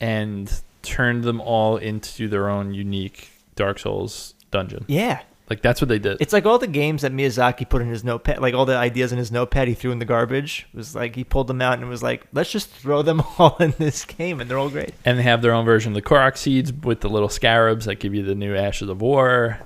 and 0.00 0.52
turned 0.82 1.24
them 1.24 1.40
all 1.40 1.76
into 1.76 2.28
their 2.28 2.48
own 2.48 2.72
unique 2.74 3.30
Dark 3.56 3.78
Souls 3.78 4.34
dungeon. 4.50 4.84
yeah. 4.88 5.20
Like 5.48 5.62
that's 5.62 5.80
what 5.80 5.86
they 5.88 6.00
did. 6.00 6.16
It's 6.18 6.32
like 6.32 6.44
all 6.44 6.58
the 6.58 6.66
games 6.66 7.02
that 7.02 7.12
Miyazaki 7.12 7.68
put 7.68 7.80
in 7.80 7.88
his 7.88 8.02
notepad, 8.02 8.40
like 8.40 8.52
all 8.52 8.66
the 8.66 8.76
ideas 8.76 9.12
in 9.12 9.18
his 9.18 9.30
notepad 9.30 9.68
he 9.68 9.74
threw 9.74 9.92
in 9.92 10.00
the 10.00 10.04
garbage. 10.04 10.66
It 10.74 10.76
was 10.76 10.92
like 10.96 11.14
he 11.14 11.22
pulled 11.22 11.46
them 11.46 11.62
out 11.62 11.78
and 11.78 11.88
was 11.88 12.02
like, 12.02 12.26
let's 12.32 12.50
just 12.50 12.68
throw 12.68 13.02
them 13.02 13.22
all 13.38 13.56
in 13.60 13.72
this 13.78 14.04
game, 14.04 14.40
and 14.40 14.50
they're 14.50 14.58
all 14.58 14.70
great. 14.70 14.92
and 15.04 15.20
they 15.20 15.22
have 15.22 15.42
their 15.42 15.52
own 15.52 15.64
version 15.64 15.92
of 15.92 15.94
the 15.94 16.02
Korok 16.02 16.36
seeds 16.36 16.72
with 16.72 17.00
the 17.00 17.08
little 17.08 17.28
scarabs 17.28 17.84
that 17.84 18.00
give 18.00 18.12
you 18.12 18.24
the 18.24 18.34
new 18.34 18.56
ashes 18.56 18.88
of 18.88 19.00
war 19.00 19.60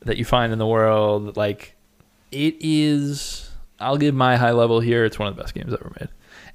that 0.00 0.16
you 0.16 0.24
find 0.24 0.52
in 0.52 0.58
the 0.58 0.66
world. 0.66 1.36
Like 1.36 1.73
it 2.34 2.56
is 2.60 3.50
I'll 3.80 3.96
give 3.96 4.14
my 4.14 4.36
high 4.36 4.52
level 4.52 4.80
here. 4.80 5.04
It's 5.04 5.18
one 5.18 5.28
of 5.28 5.36
the 5.36 5.42
best 5.42 5.54
games 5.54 5.72
ever 5.72 5.92
made. 6.00 6.08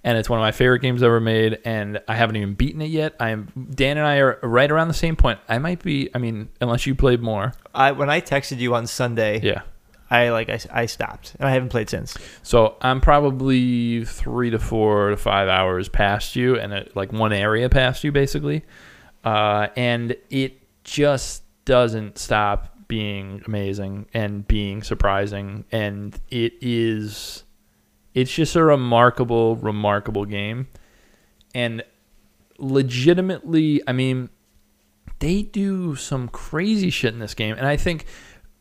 And 0.04 0.18
it's 0.18 0.30
one 0.30 0.40
of 0.40 0.44
my 0.44 0.52
favorite 0.52 0.80
games 0.80 1.04
ever 1.04 1.20
made, 1.20 1.60
and 1.66 2.02
I 2.08 2.16
haven't 2.16 2.38
even 2.38 2.54
beaten 2.54 2.82
it 2.82 2.90
yet. 2.90 3.16
I'm 3.20 3.68
Dan 3.76 3.98
and 3.98 4.08
I 4.08 4.18
are 4.20 4.40
right 4.42 4.72
around 4.72 4.88
the 4.88 4.94
same 4.94 5.18
point. 5.18 5.40
I 5.50 5.58
might 5.58 5.84
be. 5.84 6.10
I 6.16 6.20
mean, 6.20 6.48
unless 6.62 6.86
you 6.86 6.96
played 6.96 7.22
more, 7.22 7.54
I 7.76 7.92
when 7.92 8.10
I 8.10 8.22
texted 8.22 8.60
you 8.60 8.76
on 8.76 8.88
Sunday, 8.88 9.42
yeah. 9.42 9.64
I 10.10 10.30
like 10.30 10.50
I, 10.50 10.60
I 10.72 10.86
stopped, 10.86 11.36
and 11.38 11.50
I 11.50 11.52
haven't 11.52 11.68
played 11.68 11.90
since. 11.90 12.18
So 12.44 12.78
I'm 12.82 13.02
probably 13.02 14.06
three 14.06 14.50
to 14.52 14.60
four 14.60 15.10
to 15.10 15.18
five 15.18 15.50
hours 15.50 15.90
past 15.90 16.34
you, 16.34 16.58
and 16.58 16.74
uh 16.74 16.84
like 16.96 17.12
one 17.12 17.34
area 17.34 17.68
past 17.68 18.06
you, 18.06 18.14
basically. 18.14 18.64
Uh, 19.26 19.68
and 19.76 20.16
it 20.30 20.62
just 20.86 21.44
doesn't 21.66 22.18
stop 22.18 22.79
being 22.90 23.42
amazing 23.48 24.08
and 24.14 24.46
being 24.46 24.84
surprising, 24.84 25.64
and 25.72 26.20
it 26.30 26.56
is. 26.60 27.46
It's 28.14 28.34
just 28.34 28.58
a 28.58 28.64
remarkable, 28.64 29.56
remarkable 29.56 30.26
game, 30.26 30.68
and 31.56 31.84
legitimately, 32.58 33.82
I 33.88 33.94
mean, 33.94 34.30
they 35.20 35.44
do 35.44 35.96
some 35.96 36.28
crazy 36.28 36.90
shit 36.90 37.14
in 37.14 37.20
this 37.20 37.36
game, 37.36 37.56
and 37.58 37.66
I 37.66 37.78
think 37.78 38.08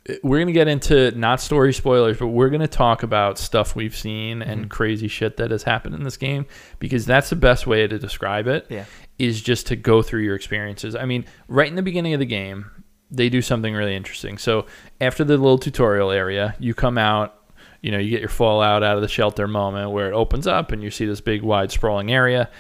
uh, 0.08 0.14
we're 0.22 0.38
gonna 0.38 0.52
get 0.52 0.68
into 0.68 1.10
not 1.12 1.40
story 1.40 1.72
spoilers, 1.72 2.18
but 2.18 2.28
we're 2.28 2.50
gonna 2.50 2.68
talk 2.68 3.02
about 3.02 3.38
stuff 3.38 3.74
we've 3.74 3.96
seen 3.96 4.42
and 4.42 4.60
mm-hmm. 4.60 4.68
crazy 4.68 5.08
shit 5.08 5.38
that 5.38 5.50
has 5.50 5.62
happened 5.62 5.94
in 5.94 6.04
this 6.04 6.18
game 6.18 6.44
because 6.78 7.06
that's 7.06 7.30
the 7.30 7.36
best 7.36 7.66
way 7.66 7.86
to 7.88 7.98
describe 7.98 8.46
it. 8.46 8.66
Yeah. 8.68 8.84
Is 9.18 9.40
just 9.40 9.66
to 9.68 9.76
go 9.76 10.02
through 10.02 10.20
your 10.20 10.36
experiences. 10.36 10.94
I 10.94 11.04
mean, 11.04 11.24
right 11.48 11.66
in 11.66 11.74
the 11.74 11.82
beginning 11.82 12.12
of 12.12 12.20
the 12.20 12.26
game, 12.26 12.70
they 13.10 13.28
do 13.28 13.40
something 13.42 13.74
really 13.74 13.96
interesting. 13.96 14.38
So 14.38 14.66
after 15.00 15.24
the 15.24 15.36
little 15.36 15.58
tutorial 15.58 16.10
area, 16.10 16.54
you 16.58 16.74
come 16.74 16.98
out. 16.98 17.34
You 17.80 17.92
know, 17.92 17.98
you 17.98 18.10
get 18.10 18.20
your 18.20 18.28
fallout 18.28 18.82
out 18.82 18.96
of 18.96 19.02
the 19.02 19.08
shelter 19.08 19.46
moment 19.46 19.92
where 19.92 20.08
it 20.10 20.12
opens 20.12 20.48
up 20.48 20.72
and 20.72 20.82
you 20.82 20.90
see 20.90 21.06
this 21.06 21.20
big, 21.20 21.42
wide, 21.42 21.70
sprawling 21.70 22.10
area 22.12 22.50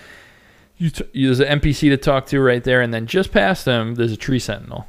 You 0.76 0.90
t- 0.90 1.04
there's 1.12 1.40
an 1.40 1.60
NPC 1.60 1.90
to 1.90 1.96
talk 1.96 2.26
to 2.26 2.40
right 2.40 2.62
there, 2.62 2.80
and 2.80 2.94
then 2.94 3.06
just 3.08 3.32
past 3.32 3.64
them, 3.64 3.96
there's 3.96 4.12
a 4.12 4.16
tree 4.16 4.38
sentinel. 4.38 4.86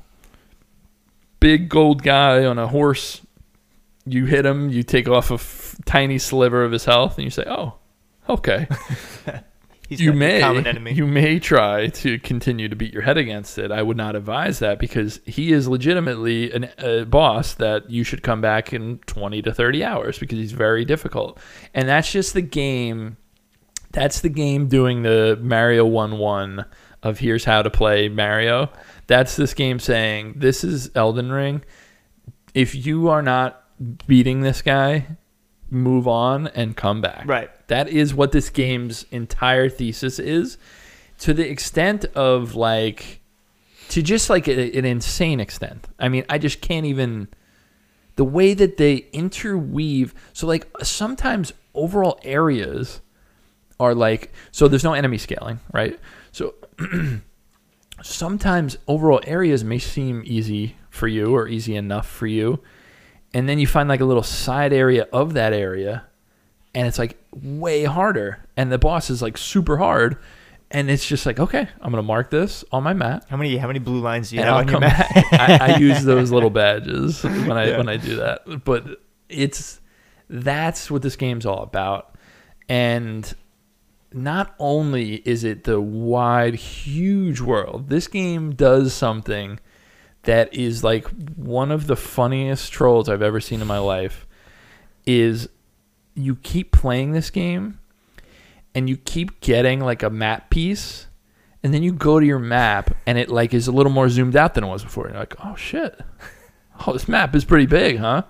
Big 1.39 1.67
gold 1.67 2.03
guy 2.03 2.45
on 2.45 2.59
a 2.59 2.67
horse. 2.67 3.21
You 4.05 4.25
hit 4.25 4.45
him, 4.45 4.69
you 4.69 4.83
take 4.83 5.07
off 5.09 5.31
a 5.31 5.35
f- 5.35 5.75
tiny 5.85 6.19
sliver 6.19 6.63
of 6.63 6.71
his 6.71 6.85
health, 6.85 7.17
and 7.17 7.23
you 7.25 7.31
say, 7.31 7.45
"Oh, 7.47 7.73
okay." 8.29 8.67
He's 9.89 9.99
you 9.99 10.13
may 10.13 10.39
common 10.39 10.67
enemy. 10.67 10.93
you 10.93 11.07
may 11.07 11.39
try 11.39 11.87
to 11.87 12.19
continue 12.19 12.69
to 12.69 12.75
beat 12.75 12.93
your 12.93 13.01
head 13.01 13.17
against 13.17 13.57
it. 13.57 13.71
I 13.71 13.81
would 13.81 13.97
not 13.97 14.15
advise 14.15 14.59
that 14.59 14.77
because 14.77 15.19
he 15.25 15.51
is 15.51 15.67
legitimately 15.67 16.51
an, 16.51 16.69
a 16.77 17.05
boss 17.05 17.55
that 17.55 17.89
you 17.89 18.03
should 18.03 18.21
come 18.21 18.39
back 18.39 18.71
in 18.71 18.99
20 19.07 19.41
to 19.41 19.51
30 19.51 19.83
hours 19.83 20.19
because 20.19 20.37
he's 20.37 20.51
very 20.51 20.85
difficult. 20.85 21.39
And 21.73 21.89
that's 21.89 22.11
just 22.11 22.35
the 22.35 22.43
game 22.43 23.17
that's 23.91 24.21
the 24.21 24.29
game 24.29 24.67
doing 24.67 25.01
the 25.01 25.39
Mario 25.41 25.89
1-1 25.89 26.65
of 27.01 27.17
here's 27.17 27.45
how 27.45 27.63
to 27.63 27.71
play 27.71 28.09
Mario. 28.09 28.69
That's 29.07 29.35
this 29.35 29.55
game 29.55 29.79
saying 29.79 30.35
this 30.37 30.63
is 30.63 30.91
Elden 30.93 31.31
Ring. 31.31 31.63
If 32.53 32.75
you 32.75 33.09
are 33.09 33.23
not 33.23 33.63
beating 34.05 34.41
this 34.41 34.61
guy, 34.61 35.17
move 35.69 36.07
on 36.07 36.47
and 36.47 36.75
come 36.75 37.01
back. 37.01 37.25
Right. 37.25 37.49
That 37.67 37.89
is 37.89 38.13
what 38.13 38.31
this 38.31 38.49
game's 38.49 39.05
entire 39.11 39.69
thesis 39.69 40.19
is, 40.19 40.57
to 41.19 41.33
the 41.33 41.49
extent 41.49 42.05
of 42.15 42.55
like, 42.55 43.21
to 43.89 44.01
just 44.01 44.29
like 44.29 44.47
a, 44.47 44.77
an 44.77 44.85
insane 44.85 45.39
extent. 45.39 45.87
I 45.99 46.09
mean, 46.09 46.25
I 46.29 46.37
just 46.37 46.61
can't 46.61 46.85
even. 46.85 47.27
The 48.15 48.25
way 48.25 48.53
that 48.53 48.75
they 48.75 49.07
interweave, 49.13 50.13
so 50.33 50.45
like 50.45 50.67
sometimes 50.83 51.53
overall 51.73 52.19
areas 52.23 52.99
are 53.79 53.95
like, 53.95 54.33
so 54.51 54.67
there's 54.67 54.83
no 54.83 54.93
enemy 54.93 55.17
scaling, 55.17 55.61
right? 55.71 55.97
So 56.33 56.53
sometimes 58.03 58.77
overall 58.87 59.21
areas 59.25 59.63
may 59.63 59.79
seem 59.79 60.21
easy 60.25 60.75
for 60.89 61.07
you 61.07 61.33
or 61.33 61.47
easy 61.47 61.75
enough 61.75 62.09
for 62.09 62.27
you, 62.27 62.61
and 63.33 63.47
then 63.47 63.59
you 63.59 63.67
find 63.67 63.87
like 63.89 63.99
a 64.01 64.05
little 64.05 64.23
side 64.23 64.73
area 64.73 65.07
of 65.13 65.33
that 65.33 65.53
area 65.53 66.03
and 66.75 66.87
it's 66.87 66.97
like 66.99 67.17
way 67.31 67.83
harder 67.83 68.43
and 68.57 68.71
the 68.71 68.77
boss 68.77 69.09
is 69.09 69.21
like 69.21 69.37
super 69.37 69.77
hard 69.77 70.17
and 70.71 70.89
it's 70.89 71.05
just 71.07 71.25
like 71.25 71.39
okay 71.39 71.67
i'm 71.81 71.91
gonna 71.91 72.03
mark 72.03 72.29
this 72.29 72.63
on 72.71 72.83
my 72.83 72.93
map 72.93 73.27
How 73.29 73.37
many 73.37 73.57
how 73.57 73.67
many 73.67 73.79
blue 73.79 73.99
lines 74.01 74.29
do 74.29 74.35
you 74.35 74.41
and 74.41 74.47
have 74.49 74.55
I'll 74.57 74.61
on 74.61 74.67
your 74.69 74.79
map? 74.79 75.13
back. 75.13 75.33
I, 75.33 75.73
I 75.73 75.77
use 75.79 76.03
those 76.03 76.31
little 76.31 76.49
badges 76.51 77.23
when 77.23 77.51
I 77.53 77.69
Yeah. 77.69 77.77
when 77.77 77.89
I 77.89 77.97
do 77.97 78.15
that. 78.17 78.63
But 78.65 79.01
it's 79.29 79.79
that's 80.29 80.91
what 80.91 81.01
this 81.01 81.15
game's 81.15 81.45
all 81.45 81.63
about. 81.63 82.15
And 82.67 83.31
not 84.13 84.53
only 84.59 85.15
is 85.27 85.43
it 85.43 85.63
the 85.63 85.81
wide, 85.81 86.53
huge 86.55 87.41
world, 87.41 87.89
this 87.89 88.07
game 88.07 88.53
does 88.53 88.93
something 88.93 89.59
that 90.23 90.53
is 90.53 90.83
like 90.83 91.07
one 91.35 91.71
of 91.71 91.87
the 91.87 91.95
funniest 91.95 92.71
trolls 92.71 93.09
I've 93.09 93.21
ever 93.21 93.39
seen 93.39 93.61
in 93.61 93.67
my 93.67 93.79
life. 93.79 94.27
Is 95.05 95.49
you 96.13 96.35
keep 96.35 96.71
playing 96.71 97.13
this 97.13 97.29
game 97.29 97.79
and 98.75 98.89
you 98.89 98.97
keep 98.97 99.39
getting 99.41 99.79
like 99.79 100.03
a 100.03 100.09
map 100.09 100.49
piece 100.49 101.07
and 101.63 101.73
then 101.73 101.83
you 101.83 101.91
go 101.91 102.19
to 102.19 102.25
your 102.25 102.39
map 102.39 102.95
and 103.05 103.17
it 103.17 103.29
like 103.29 103.53
is 103.53 103.67
a 103.67 103.71
little 103.71 103.91
more 103.91 104.09
zoomed 104.09 104.35
out 104.35 104.53
than 104.53 104.63
it 104.63 104.67
was 104.67 104.83
before. 104.83 105.05
And 105.05 105.13
you're 105.13 105.21
like, 105.21 105.35
oh 105.43 105.55
shit. 105.55 105.99
Oh, 106.87 106.93
this 106.93 107.09
map 107.09 107.35
is 107.35 107.43
pretty 107.43 107.65
big, 107.65 107.97
huh? 107.97 108.23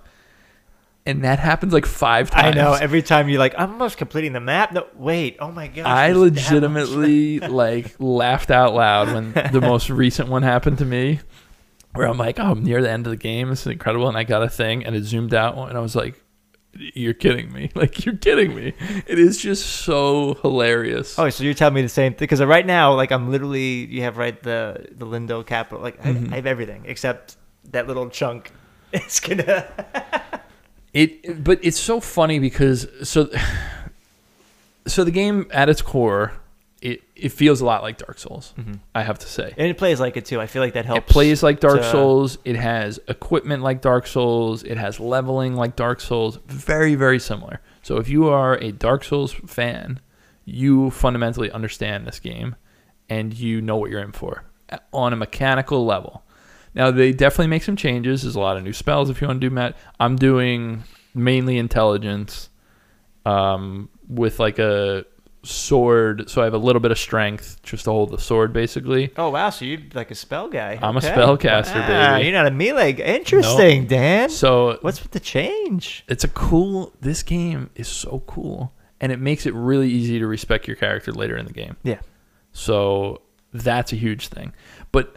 And 1.06 1.24
that 1.24 1.40
happens 1.40 1.72
like 1.72 1.86
five 1.86 2.30
times. 2.32 2.58
I 2.58 2.60
know. 2.60 2.74
Every 2.74 3.02
time 3.02 3.30
you're 3.30 3.40
like, 3.40 3.54
I'm 3.58 3.72
almost 3.74 3.98
completing 3.98 4.34
the 4.34 4.40
map. 4.40 4.74
No, 4.74 4.88
wait. 4.96 5.38
Oh 5.40 5.52
my 5.52 5.68
gosh. 5.68 5.86
I 5.86 6.14
there's 6.14 6.18
that 6.18 6.70
much. 6.70 6.90
legitimately 6.90 7.40
like 7.42 7.96
laughed 8.00 8.52
out 8.52 8.74
loud 8.74 9.14
when 9.14 9.34
the 9.52 9.62
most 9.62 9.90
recent 9.90 10.30
one 10.30 10.42
happened 10.44 10.80
to 10.80 10.86
me, 10.86 11.20
where 12.00 12.08
I'm 12.08 12.18
like, 12.18 12.39
oh, 12.39 12.52
I'm 12.52 12.64
near 12.64 12.82
the 12.82 12.89
end 12.89 13.06
of 13.06 13.12
the 13.12 13.18
game. 13.18 13.50
This 13.50 13.60
is 13.62 13.68
incredible, 13.68 14.08
and 14.08 14.18
I 14.18 14.24
got 14.24 14.41
a 14.41 14.47
thing, 14.47 14.86
and 14.86 14.95
it 14.95 15.04
zoomed 15.04 15.34
out, 15.34 15.58
and 15.68 15.78
I 15.78 15.82
was 15.82 15.97
like, 15.97 16.16
you're 16.74 17.14
kidding 17.14 17.52
me! 17.52 17.72
Like 17.76 18.06
you're 18.06 18.16
kidding 18.16 18.56
me! 18.56 18.74
It 19.06 19.20
is 19.20 19.38
just 19.38 19.66
so 19.66 20.36
hilarious. 20.41 21.20
Oh, 21.20 21.30
so 21.30 21.43
you're 21.43 21.54
telling 21.54 21.74
me 21.74 21.82
the 21.82 21.89
same 21.89 22.14
thing? 22.14 22.20
Because 22.20 22.41
right 22.41 22.66
now, 22.66 22.93
like, 22.93 23.12
I'm 23.12 23.30
literally, 23.30 23.86
you 23.88 24.04
have 24.04 24.16
right 24.18 24.41
the 24.41 24.88
the 24.91 25.06
Leyndell 25.06 25.45
capital. 25.45 25.84
Like, 25.84 26.00
I, 26.06 26.12
Mhm. 26.14 26.32
I 26.32 26.36
have 26.38 26.45
everything 26.45 26.84
except 26.86 27.36
that 27.72 27.86
little 27.88 28.10
chunk. 28.10 28.52
It's 28.93 29.20
gonna. 29.20 29.68
It, 30.93 31.43
but 31.43 31.60
it's 31.62 31.80
so 31.80 32.00
funny 32.00 32.39
because 32.39 32.88
so, 33.04 33.30
so 34.88 35.04
the 35.04 35.12
game 35.12 35.47
at 35.52 35.68
its 35.70 35.82
core, 35.82 36.34
it 36.82 37.02
it 37.16 37.30
feels 37.30 37.62
a 37.62 37.66
lot 37.66 37.82
like 37.82 37.98
Dark 37.98 38.20
Souls. 38.20 38.54
I 38.96 39.04
have 39.04 39.20
to 39.20 39.28
say. 39.28 39.54
And 39.58 39.68
it 39.68 39.78
plays 39.78 40.00
like 40.00 40.16
it 40.18 40.26
too. 40.26 40.40
I 40.40 40.48
feel 40.48 40.62
like 40.62 40.74
that 40.74 40.86
helps. 40.86 41.00
It 41.00 41.08
plays 41.08 41.44
like 41.44 41.60
Dark 41.60 41.82
to- 41.82 41.92
Souls. 41.92 42.38
It 42.46 42.56
has 42.56 43.00
equipment 43.08 43.64
like 43.64 43.82
Dark 43.82 44.08
Souls. 44.08 44.64
It 44.64 44.78
has 44.78 45.00
leveling 45.00 45.56
like 45.56 45.76
Dark 45.76 46.00
Souls. 46.00 46.40
Very, 46.48 46.96
very 46.96 47.20
similar. 47.20 47.62
So 47.82 47.98
if 47.98 48.08
you 48.10 48.30
are 48.30 48.56
a 48.58 48.72
Dark 48.72 49.04
Souls 49.04 49.34
fan, 49.34 50.00
you 50.46 50.90
fundamentally 50.92 51.52
understand 51.52 52.08
this 52.08 52.20
game 52.20 52.56
and 53.10 53.34
you 53.34 53.62
know 53.62 53.78
what 53.78 53.90
you're 53.90 54.02
in 54.02 54.12
for 54.12 54.44
on 54.94 55.14
a 55.14 55.16
mechanical 55.16 55.86
level. 55.86 56.24
Now, 56.76 56.92
they 56.92 57.12
definitely 57.12 57.48
make 57.48 57.64
some 57.64 57.76
changes. 57.76 58.22
There's 58.22 58.36
a 58.36 58.40
lot 58.40 58.56
of 58.56 58.64
new 58.64 58.74
spells 58.74 59.10
if 59.10 59.22
you 59.22 59.28
want 59.28 59.42
to 59.42 59.50
do 59.50 59.54
Matt. 59.54 59.76
I'm 60.00 60.16
doing 60.16 60.84
mainly 61.16 61.58
intelligence 61.58 62.50
um, 63.26 63.90
with 64.08 64.40
like 64.40 64.60
a 64.60 65.06
sword. 65.50 66.30
So 66.30 66.41
I 66.41 66.45
have 66.45 66.54
a 66.54 66.58
little 66.60 66.80
bit 66.80 66.91
of 66.91 66.97
strength 67.00 67.62
just 67.64 67.86
to 67.86 67.91
hold 67.91 68.12
the 68.12 68.20
sword, 68.20 68.54
basically. 68.54 69.12
Oh 69.18 69.30
wow, 69.30 69.50
so 69.50 69.66
you're 69.66 69.80
like 69.93 70.12
a 70.12 70.16
spell 70.16 70.47
guy. 70.50 70.78
I'm 70.82 70.95
a 70.95 71.00
Okay. 71.00 71.10
spellcaster, 71.10 71.82
Ah, 71.84 72.14
baby. 72.16 72.26
You're 72.30 72.34
not 72.38 72.47
a 72.47 72.52
melee. 72.52 72.93
Interesting, 72.93 73.88
Dan. 73.88 74.30
So 74.30 74.78
What's 74.82 75.02
with 75.02 75.12
the 75.12 75.20
change? 75.20 76.04
it's 76.08 76.24
a 76.24 76.28
cool 76.30 76.93
this 77.02 77.24
game 77.24 77.70
is 77.76 77.88
so 77.88 78.24
cool 78.28 78.74
and 79.02 79.12
it 79.12 79.20
makes 79.20 79.45
it 79.45 79.54
really 79.54 79.89
easy 79.89 80.20
to 80.20 80.28
respec 80.28 80.68
your 80.68 80.76
character 80.76 81.12
later 81.12 81.38
in 81.38 81.45
the 81.45 81.54
game 81.54 81.78
Yeah. 81.84 82.00
so 82.52 83.22
that's 83.54 83.93
a 83.93 83.95
huge 83.95 84.28
thing 84.28 84.54
but 84.91 85.16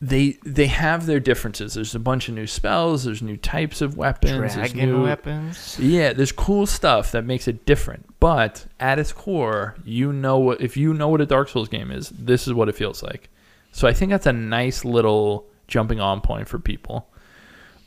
they 0.00 0.38
they 0.44 0.66
have 0.66 1.06
their 1.06 1.20
differences. 1.20 1.74
There's 1.74 1.94
a 1.94 1.98
bunch 1.98 2.28
of 2.28 2.34
new 2.34 2.46
spells. 2.46 3.04
There's 3.04 3.22
new 3.22 3.36
types 3.38 3.80
of 3.80 3.96
weapons. 3.96 4.32
There's 4.32 4.54
Dragon 4.54 4.90
new- 4.92 5.02
weapons. 5.04 5.78
yeah 5.80 6.12
there's 6.12 6.32
cool 6.32 6.66
stuff 6.66 7.12
that 7.12 7.24
makes 7.24 7.48
it 7.48 7.64
different. 7.64 8.04
But 8.20 8.66
at 8.78 8.98
its 8.98 9.12
core 9.12 9.76
you 9.84 10.12
know 10.12 10.38
what 10.38 10.60
if 10.60 10.76
you 10.76 10.92
know 10.92 11.08
what 11.08 11.20
a 11.20 11.26
dark 11.26 11.48
souls 11.48 11.68
game 11.68 11.90
is 11.90 12.10
this 12.10 12.46
is 12.46 12.52
what 12.52 12.68
it 12.68 12.74
feels 12.76 13.02
like. 13.02 13.30
So 13.72 13.88
i 13.88 13.92
think 13.92 14.10
that's 14.10 14.26
a 14.26 14.32
nice 14.32 14.84
little 14.84 15.46
jumping 15.68 16.00
on 16.00 16.20
point 16.20 16.46
for 16.48 16.58
people. 16.58 17.08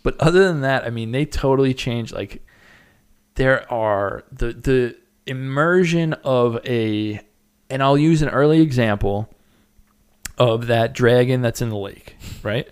But 0.03 0.19
other 0.19 0.47
than 0.47 0.61
that 0.61 0.85
i 0.85 0.89
mean 0.89 1.11
they 1.11 1.25
totally 1.25 1.73
changed 1.75 2.11
like 2.13 2.43
there 3.35 3.71
are 3.71 4.23
the 4.31 4.53
the 4.53 4.97
immersion 5.27 6.13
of 6.23 6.57
a 6.65 7.21
and 7.69 7.83
I'll 7.83 7.97
use 7.99 8.23
an 8.23 8.29
early 8.29 8.61
example 8.61 9.29
of 10.39 10.67
that 10.67 10.93
dragon 10.93 11.41
that's 11.41 11.61
in 11.61 11.69
the 11.69 11.77
lake, 11.77 12.15
right? 12.41 12.67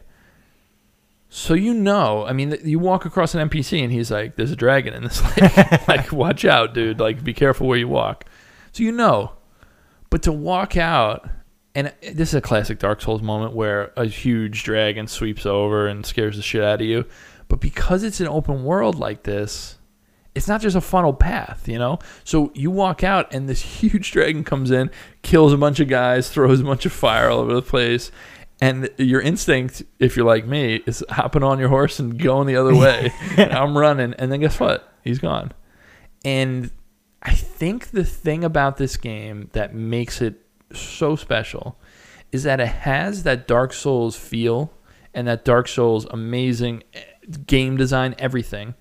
So 1.30 1.54
you 1.54 1.74
know, 1.74 2.26
I 2.26 2.34
mean, 2.34 2.58
you 2.64 2.80
walk 2.80 3.06
across 3.06 3.36
an 3.36 3.48
NPC 3.50 3.84
and 3.84 3.92
he's 3.92 4.10
like, 4.10 4.38
"There's 4.38 4.52
a 4.52 4.56
dragon 4.56 4.94
in 4.94 5.04
this 5.04 5.22
lake. 5.42 5.88
like, 5.88 6.12
watch 6.12 6.46
out, 6.46 6.74
dude. 6.74 7.00
Like, 7.00 7.24
be 7.24 7.34
careful 7.34 7.68
where 7.68 7.78
you 7.78 7.88
walk." 7.88 8.26
So 8.72 8.84
you 8.84 8.92
know, 8.92 9.34
but 10.10 10.24
to 10.24 10.32
walk 10.32 10.78
out, 10.78 11.30
and 11.76 11.88
uh, 11.88 11.92
this 12.14 12.30
is 12.30 12.36
a 12.36 12.42
classic 12.42 12.80
Dark 12.80 13.02
Souls 13.02 13.22
moment 13.22 13.54
where 13.54 13.92
a 13.98 14.06
huge 14.06 14.64
dragon 14.64 15.08
sweeps 15.08 15.46
over 15.46 15.88
and 15.88 16.06
scares 16.06 16.38
the 16.38 16.42
shit 16.42 16.64
out 16.64 16.82
of 16.82 16.88
you. 16.88 17.06
But 17.50 17.60
because 17.60 18.04
it's 18.04 18.20
an 18.20 18.28
open 18.28 18.64
world 18.64 18.96
like 18.96 19.24
this, 19.24 19.77
it's 20.38 20.48
not 20.48 20.62
just 20.62 20.76
a 20.76 20.82
funnel 20.82 21.14
path, 21.14 21.68
you 21.68 21.80
know? 21.80 21.98
So 22.24 22.52
you 22.54 22.70
walk 22.70 23.04
out 23.04 23.34
and 23.34 23.50
this 23.50 23.62
huge 23.82 24.12
dragon 24.12 24.44
comes 24.44 24.70
in, 24.70 24.92
kills 25.24 25.52
a 25.52 25.58
bunch 25.58 25.80
of 25.80 25.88
guys, 25.88 26.30
throws 26.30 26.62
a 26.62 26.64
bunch 26.64 26.86
of 26.86 26.94
fire 26.94 27.30
all 27.30 27.40
over 27.40 27.56
the 27.56 27.62
place. 27.64 28.12
And 28.62 28.90
your 28.98 29.20
instinct, 29.22 29.84
if 30.00 30.16
you're 30.16 30.26
like 30.26 30.46
me, 30.46 30.76
is 30.86 31.04
hopping 31.10 31.44
on 31.44 31.60
your 31.60 31.70
horse 31.70 32.00
and 32.00 32.18
going 32.18 32.48
the 32.48 32.56
other 32.56 32.76
way. 32.76 33.12
and 33.36 33.52
I'm 33.54 33.78
running. 33.78 34.14
And 34.14 34.32
then 34.32 34.40
guess 34.40 34.60
what? 34.60 34.92
He's 35.04 35.20
gone. 35.20 35.52
And 36.24 36.72
I 37.22 37.34
think 37.34 37.90
the 37.92 38.04
thing 38.04 38.44
about 38.44 38.78
this 38.78 38.96
game 38.96 39.50
that 39.54 39.74
makes 39.74 40.22
it 40.22 40.44
so 40.72 41.16
special 41.16 41.80
is 42.32 42.44
that 42.44 42.60
it 42.60 42.68
has 42.68 43.24
that 43.24 43.48
Dark 43.48 43.74
Souls 43.74 44.16
feel 44.16 44.72
and 45.14 45.28
that 45.28 45.46
Dark 45.46 45.68
Souls 45.68 46.06
amazing 46.06 46.84
eh, 46.94 47.02
game 47.46 47.78
design, 47.78 48.16
everything. 48.20 48.76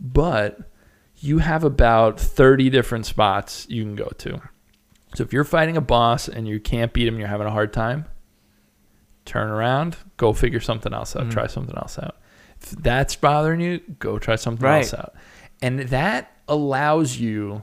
But 0.00 0.70
you 1.24 1.38
have 1.38 1.64
about 1.64 2.20
30 2.20 2.68
different 2.68 3.06
spots 3.06 3.66
you 3.70 3.82
can 3.82 3.96
go 3.96 4.10
to. 4.18 4.42
So 5.14 5.22
if 5.22 5.32
you're 5.32 5.44
fighting 5.44 5.76
a 5.76 5.80
boss 5.80 6.28
and 6.28 6.46
you 6.46 6.60
can't 6.60 6.92
beat 6.92 7.08
him, 7.08 7.18
you're 7.18 7.28
having 7.28 7.46
a 7.46 7.50
hard 7.50 7.72
time, 7.72 8.04
turn 9.24 9.48
around, 9.48 9.96
go 10.18 10.34
figure 10.34 10.60
something 10.60 10.92
else 10.92 11.16
out, 11.16 11.24
Mhm. 11.28 11.30
try 11.30 11.46
something 11.46 11.76
else 11.78 11.98
out. 11.98 12.16
If 12.60 12.72
that's 12.72 13.16
bothering 13.16 13.60
you, 13.60 13.80
go 13.98 14.18
try 14.18 14.36
something 14.36 14.66
Right. 14.66 14.78
else 14.80 14.92
out. 14.92 15.14
And 15.62 15.80
that 15.88 16.30
allows 16.46 17.16
you 17.18 17.62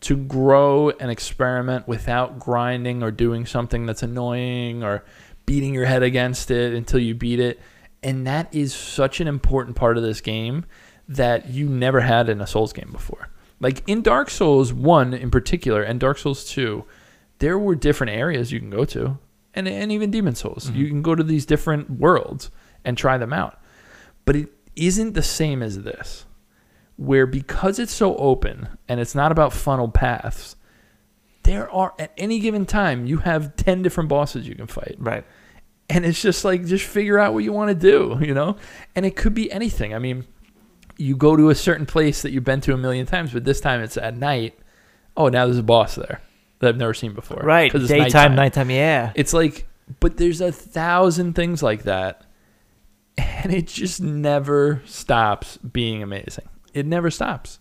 to 0.00 0.16
grow 0.16 0.90
and 1.00 1.10
experiment 1.10 1.88
without 1.88 2.38
grinding 2.38 3.02
or 3.02 3.10
doing 3.10 3.46
something 3.46 3.86
that's 3.86 4.02
annoying 4.02 4.82
or 4.84 5.04
beating 5.46 5.72
your 5.72 5.86
head 5.86 6.02
against 6.02 6.50
it 6.50 6.74
until 6.74 7.00
you 7.00 7.14
beat 7.14 7.40
it. 7.40 7.58
And 8.02 8.26
that 8.26 8.48
is 8.52 8.74
such 8.74 9.22
an 9.22 9.28
important 9.28 9.74
part 9.76 9.96
of 9.96 10.02
this 10.02 10.20
game 10.20 10.66
that 11.08 11.48
you 11.50 11.68
never 11.68 12.00
had 12.00 12.28
in 12.28 12.40
a 12.40 12.46
Souls 12.46 12.72
game 12.72 12.90
before. 12.92 13.28
Like 13.60 13.82
in 13.86 14.02
Dark 14.02 14.30
Souls 14.30 14.72
1 14.72 15.14
in 15.14 15.30
particular 15.30 15.82
and 15.82 16.00
Dark 16.00 16.18
Souls 16.18 16.44
2, 16.50 16.84
there 17.38 17.58
were 17.58 17.74
different 17.74 18.12
areas 18.12 18.52
you 18.52 18.60
can 18.60 18.70
go 18.70 18.84
to. 18.86 19.18
And, 19.54 19.68
and 19.68 19.92
even 19.92 20.10
Demon 20.10 20.34
Souls. 20.34 20.66
Mm-hmm. 20.66 20.76
You 20.76 20.88
can 20.88 21.02
go 21.02 21.14
to 21.14 21.22
these 21.22 21.46
different 21.46 21.88
worlds 21.90 22.50
and 22.84 22.98
try 22.98 23.18
them 23.18 23.32
out. 23.32 23.60
But 24.24 24.34
it 24.36 24.48
isn't 24.74 25.12
the 25.14 25.22
same 25.22 25.62
as 25.62 25.82
this, 25.82 26.24
where 26.96 27.26
because 27.26 27.78
it's 27.78 27.92
so 27.92 28.16
open 28.16 28.68
and 28.88 28.98
it's 28.98 29.14
not 29.14 29.30
about 29.30 29.52
funnel 29.52 29.88
paths, 29.88 30.56
there 31.44 31.70
are 31.70 31.94
at 31.98 32.10
any 32.16 32.40
given 32.40 32.66
time 32.66 33.06
you 33.06 33.18
have 33.18 33.54
10 33.56 33.82
different 33.82 34.08
bosses 34.08 34.48
you 34.48 34.54
can 34.54 34.66
fight 34.66 34.96
Right. 34.98 35.24
and 35.90 36.04
it's 36.06 36.20
just 36.22 36.42
like 36.42 36.64
just 36.64 36.86
figure 36.86 37.18
out 37.18 37.34
what 37.34 37.44
you 37.44 37.52
want 37.52 37.68
to 37.68 37.74
do 37.74 38.18
you 38.26 38.32
know 38.32 38.56
and 38.96 39.04
it 39.04 39.14
could 39.14 39.34
be 39.34 39.52
anything 39.52 39.94
i 39.94 39.98
mean 39.98 40.24
you 40.96 41.16
go 41.16 41.36
to 41.36 41.50
a 41.50 41.54
certain 41.54 41.86
place 41.86 42.22
that 42.22 42.30
you've 42.32 42.44
been 42.44 42.60
to 42.60 42.72
a 42.72 42.76
million 42.76 43.06
times 43.06 43.32
but 43.32 43.44
this 43.44 43.60
time 43.60 43.80
it's 43.80 43.96
at 43.96 44.16
night 44.16 44.58
oh 45.16 45.28
now 45.28 45.44
there's 45.46 45.58
a 45.58 45.62
boss 45.62 45.94
there 45.96 46.20
that 46.60 46.68
i've 46.68 46.76
never 46.76 46.94
seen 46.94 47.12
before 47.14 47.40
Right. 47.42 47.74
it's 47.74 47.88
Daytime, 47.88 48.34
nighttime. 48.34 48.34
nighttime. 48.36 48.70
Yeah. 48.70 49.12
it's 49.14 49.32
like 49.32 49.66
but 50.00 50.16
there's 50.16 50.40
a 50.40 50.52
thousand 50.52 51.34
things 51.34 51.62
like 51.62 51.82
that 51.84 52.24
and 53.18 53.52
it 53.52 53.66
just 53.66 54.00
never 54.00 54.82
stops 54.86 55.56
being 55.58 56.02
amazing 56.02 56.48
it 56.72 56.86
never 56.86 57.10
stops 57.10 57.58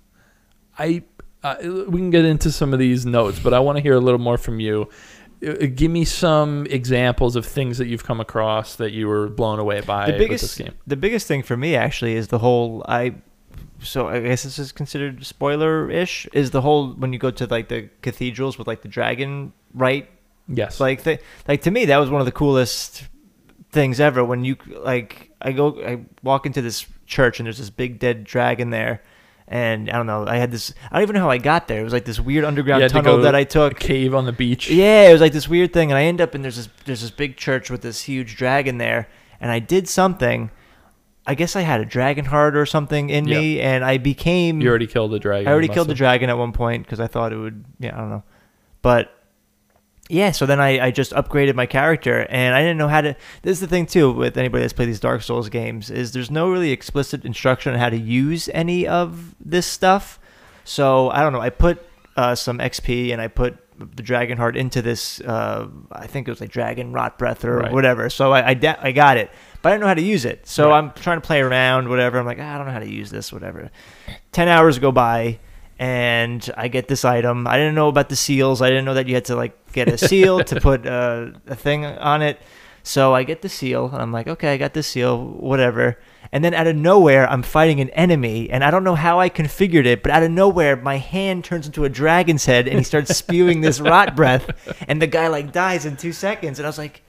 i 0.78 1.04
uh, 1.44 1.56
we 1.62 2.00
can 2.00 2.10
get 2.10 2.24
into 2.24 2.52
some 2.52 2.72
of 2.72 2.80
these 2.80 3.06
notes 3.06 3.38
but 3.40 3.54
i 3.54 3.60
want 3.60 3.78
to 3.78 3.82
hear 3.82 3.94
a 3.96 4.00
little 4.00 4.20
more 4.20 4.38
from 4.38 4.60
you 4.60 4.88
Uh, 5.46 5.68
give 5.74 5.92
me 5.92 6.06
some 6.06 6.66
examples 6.70 7.36
of 7.36 7.46
things 7.46 7.78
that 7.78 7.88
you've 7.88 8.04
come 8.06 8.20
across 8.20 8.76
that 8.78 8.92
you 8.92 9.08
were 9.08 9.28
blown 9.28 9.60
away 9.60 9.82
by 9.82 10.06
the 10.06 10.12
with 10.14 10.20
biggest 10.20 10.44
this 10.44 10.56
game. 10.68 10.74
the 10.88 10.96
biggest 10.96 11.28
thing 11.28 11.44
for 11.44 11.58
me 11.58 11.76
actually 11.76 12.14
is 12.14 12.30
the 12.30 12.40
whole 12.40 12.86
I 12.88 13.16
so 13.82 14.08
I 14.08 14.22
guess 14.22 14.44
this 14.44 14.58
is 14.60 14.72
considered 14.72 15.26
spoiler 15.26 15.90
ish 15.90 16.28
is 16.32 16.52
the 16.52 16.62
whole 16.62 16.94
when 16.94 17.12
you 17.12 17.20
go 17.20 17.32
to 17.32 17.46
like 17.48 17.68
the 17.68 17.90
cathedrals 18.02 18.58
with 18.58 18.68
like 18.68 18.82
the 18.82 18.88
dragon 18.88 19.54
right? 19.74 20.10
Yes. 20.48 20.80
Like 20.80 21.04
th- 21.04 21.20
like 21.48 21.62
to 21.64 21.72
me 21.72 21.86
that 21.86 21.98
was 21.98 22.10
one 22.10 22.22
of 22.22 22.26
the 22.26 22.32
coolest 22.32 23.08
things 23.72 24.00
ever. 24.00 24.24
When 24.24 24.46
you 24.46 24.56
like 24.68 25.32
I 25.42 25.52
go 25.52 25.82
I 25.86 26.06
walk 26.22 26.46
into 26.46 26.62
this 26.62 26.86
church 27.06 27.40
and 27.40 27.46
there's 27.48 27.58
this 27.58 27.70
big 27.70 28.00
dead 28.00 28.24
dragon 28.24 28.70
there 28.70 29.02
and 29.54 29.90
I 29.90 29.94
don't 29.98 30.08
know 30.08 30.26
I 30.28 30.38
had 30.38 30.52
this 30.52 30.74
I 30.92 30.96
don't 30.96 31.04
even 31.04 31.14
know 31.14 31.22
how 31.22 31.30
I 31.30 31.38
got 31.38 31.68
there 31.68 31.80
it 31.80 31.84
was 31.84 31.94
like 31.94 32.06
this 32.06 32.20
weird 32.20 32.44
underground 32.44 32.90
tunnel 32.90 33.20
that 33.20 33.36
I 33.36 33.44
took 33.44 33.80
cave 33.80 34.16
on 34.16 34.26
the 34.26 34.32
beach 34.32 34.70
yeah, 34.74 35.10
it 35.10 35.12
was 35.12 35.22
like 35.22 35.34
this 35.34 35.48
weird 35.48 35.74
thing, 35.74 35.92
and 35.92 35.98
I 35.98 36.04
end 36.04 36.20
up 36.20 36.34
and 36.34 36.44
there's 36.44 36.58
this 36.58 36.70
there's 36.86 37.02
this 37.02 37.12
big 37.12 37.38
church 37.38 37.70
with 37.70 37.82
this 37.82 38.02
huge 38.02 38.36
dragon 38.36 38.78
there, 38.78 39.08
and 39.40 39.52
I 39.52 39.60
did 39.60 39.88
something. 39.88 40.52
I 41.26 41.36
guess 41.36 41.56
I 41.56 41.62
had 41.62 41.80
a 41.80 41.86
dragon 41.86 42.26
heart 42.26 42.58
or 42.58 42.66
something 42.66 43.10
in 43.10 43.26
me, 43.26 43.62
and 43.62 43.86
I 43.86 43.98
became. 43.98 44.60
you 44.60 44.68
already 44.70 44.88
killed 44.88 45.12
the 45.12 45.20
dragon 45.20 45.48
I 45.48 45.52
already 45.52 45.70
killed 45.70 45.88
the 45.88 45.94
dragon 45.94 46.30
at 46.30 46.38
one 46.38 46.52
point 46.52 46.84
because 46.84 47.00
I 47.00 47.08
thought 47.08 47.32
it 47.32 47.38
would. 47.38 47.64
Yeah, 47.80 47.96
I 47.96 48.00
don't 48.00 48.10
know, 48.10 48.24
but 48.82 49.23
yeah. 50.14 50.32
So 50.32 50.46
then 50.46 50.60
I, 50.62 50.86
I 50.88 50.92
just 50.92 51.12
upgraded 51.12 51.56
my 51.56 51.66
character, 51.66 52.26
and 52.30 52.56
I 52.56 52.62
didn't 52.62 52.78
know 52.78 52.88
how 52.88 53.02
to. 53.02 53.16
This 53.42 53.54
is 53.58 53.60
the 53.62 53.68
thing 53.68 53.86
too 53.86 54.12
with 54.12 54.38
anybody 54.38 54.62
that's 54.64 54.74
played 54.74 54.88
these 54.90 55.00
Dark 55.00 55.22
Souls 55.24 55.50
games 55.50 55.90
is 55.90 56.12
there's 56.14 56.32
no 56.32 56.50
really 56.50 56.72
explicit 56.72 57.26
instruction 57.26 57.74
on 57.74 57.80
how 57.80 57.90
to 57.90 57.98
use 57.98 58.50
any 58.54 58.88
of 58.88 59.36
this 59.40 59.66
stuff. 59.66 60.20
So 60.64 61.10
I 61.10 61.22
don't 61.22 61.34
know. 61.34 61.42
I 61.42 61.50
put 61.50 61.84
uh, 62.16 62.36
some 62.36 62.60
XP 62.60 63.12
and 63.12 63.22
I 63.22 63.28
put 63.28 63.58
the 63.96 64.04
dragon 64.04 64.38
heart 64.38 64.56
into 64.56 64.82
this. 64.82 65.20
Uh, 65.20 65.68
I 65.92 66.08
think 66.08 66.28
it 66.28 66.32
was 66.32 66.40
like 66.40 66.52
dragon 66.52 66.94
rot 66.94 67.18
breath 67.18 67.44
or 67.44 67.58
Right. 67.58 67.72
whatever. 67.74 68.10
So 68.10 68.32
I 68.32 68.50
I, 68.50 68.54
da- 68.54 68.78
I 68.80 68.92
got 68.92 69.18
it, 69.18 69.32
but 69.62 69.70
I 69.70 69.72
didn't 69.74 69.82
know 69.82 69.88
how 69.88 69.94
to 69.96 70.02
use 70.02 70.24
it. 70.26 70.48
So 70.48 70.70
Right. 70.70 70.78
I'm 70.78 70.92
trying 70.92 71.18
to 71.20 71.26
play 71.26 71.42
around, 71.42 71.90
whatever. 71.90 72.20
I'm 72.20 72.26
like, 72.26 72.38
"Ah, 72.40 72.54
I 72.54 72.58
don't 72.58 72.68
know 72.68 72.72
how 72.74 72.80
to 72.80 72.90
use 72.90 73.10
this, 73.10 73.34
whatever. 73.34 73.72
Ten 74.32 74.48
hours 74.48 74.78
go 74.80 74.92
by, 74.92 75.40
and 75.84 76.50
I 76.56 76.70
get 76.70 76.88
this 76.88 77.04
item. 77.04 77.46
I 77.46 77.58
didn't 77.58 77.76
know 77.76 77.90
about 77.90 78.08
the 78.08 78.16
seals. 78.16 78.62
I 78.62 78.70
didn't 78.70 78.86
know 78.86 78.94
that 78.94 79.10
you 79.10 79.16
had 79.16 79.26
to 79.26 79.36
like 79.36 79.74
get 79.74 79.90
a 79.90 79.98
seal 79.98 80.42
to 80.42 80.62
put 80.62 80.88
uh, 80.88 81.32
a 81.46 81.56
thing 81.56 81.84
on 81.84 82.22
it. 82.22 82.40
So 82.84 83.14
I 83.14 83.24
get 83.24 83.42
the 83.42 83.50
seal, 83.50 83.90
and 83.92 84.02
I'm 84.02 84.14
like, 84.14 84.28
okay, 84.28 84.54
I 84.54 84.58
got 84.58 84.74
the 84.74 84.82
seal, 84.84 85.22
whatever. 85.22 86.00
And 86.32 86.42
then 86.42 86.54
out 86.54 86.68
of 86.68 86.78
nowhere, 86.78 87.30
I'm 87.30 87.44
fighting 87.44 87.82
an 87.82 87.90
enemy, 87.90 88.50
and 88.50 88.64
I 88.64 88.72
don't 88.72 88.86
know 88.86 88.96
how 88.96 89.20
I 89.20 89.30
configured 89.30 89.86
it, 89.86 90.04
but 90.04 90.12
out 90.12 90.24
of 90.24 90.32
nowhere, 90.32 90.78
my 90.78 90.98
hand 90.98 91.44
turns 91.44 91.66
into 91.66 91.84
a 91.84 91.90
dragon's 91.90 92.46
head, 92.46 92.68
and 92.70 92.78
he 92.78 92.84
starts 92.84 93.14
spewing 93.16 93.60
this 93.60 93.80
rot 93.92 94.16
breath, 94.16 94.50
and 94.88 95.02
the 95.02 95.08
guy 95.08 95.28
like 95.28 95.52
dies 95.52 95.86
in 95.86 95.98
two 95.98 96.14
seconds. 96.14 96.60
And 96.60 96.66
I 96.66 96.70
was 96.70 96.78
like, 96.78 97.04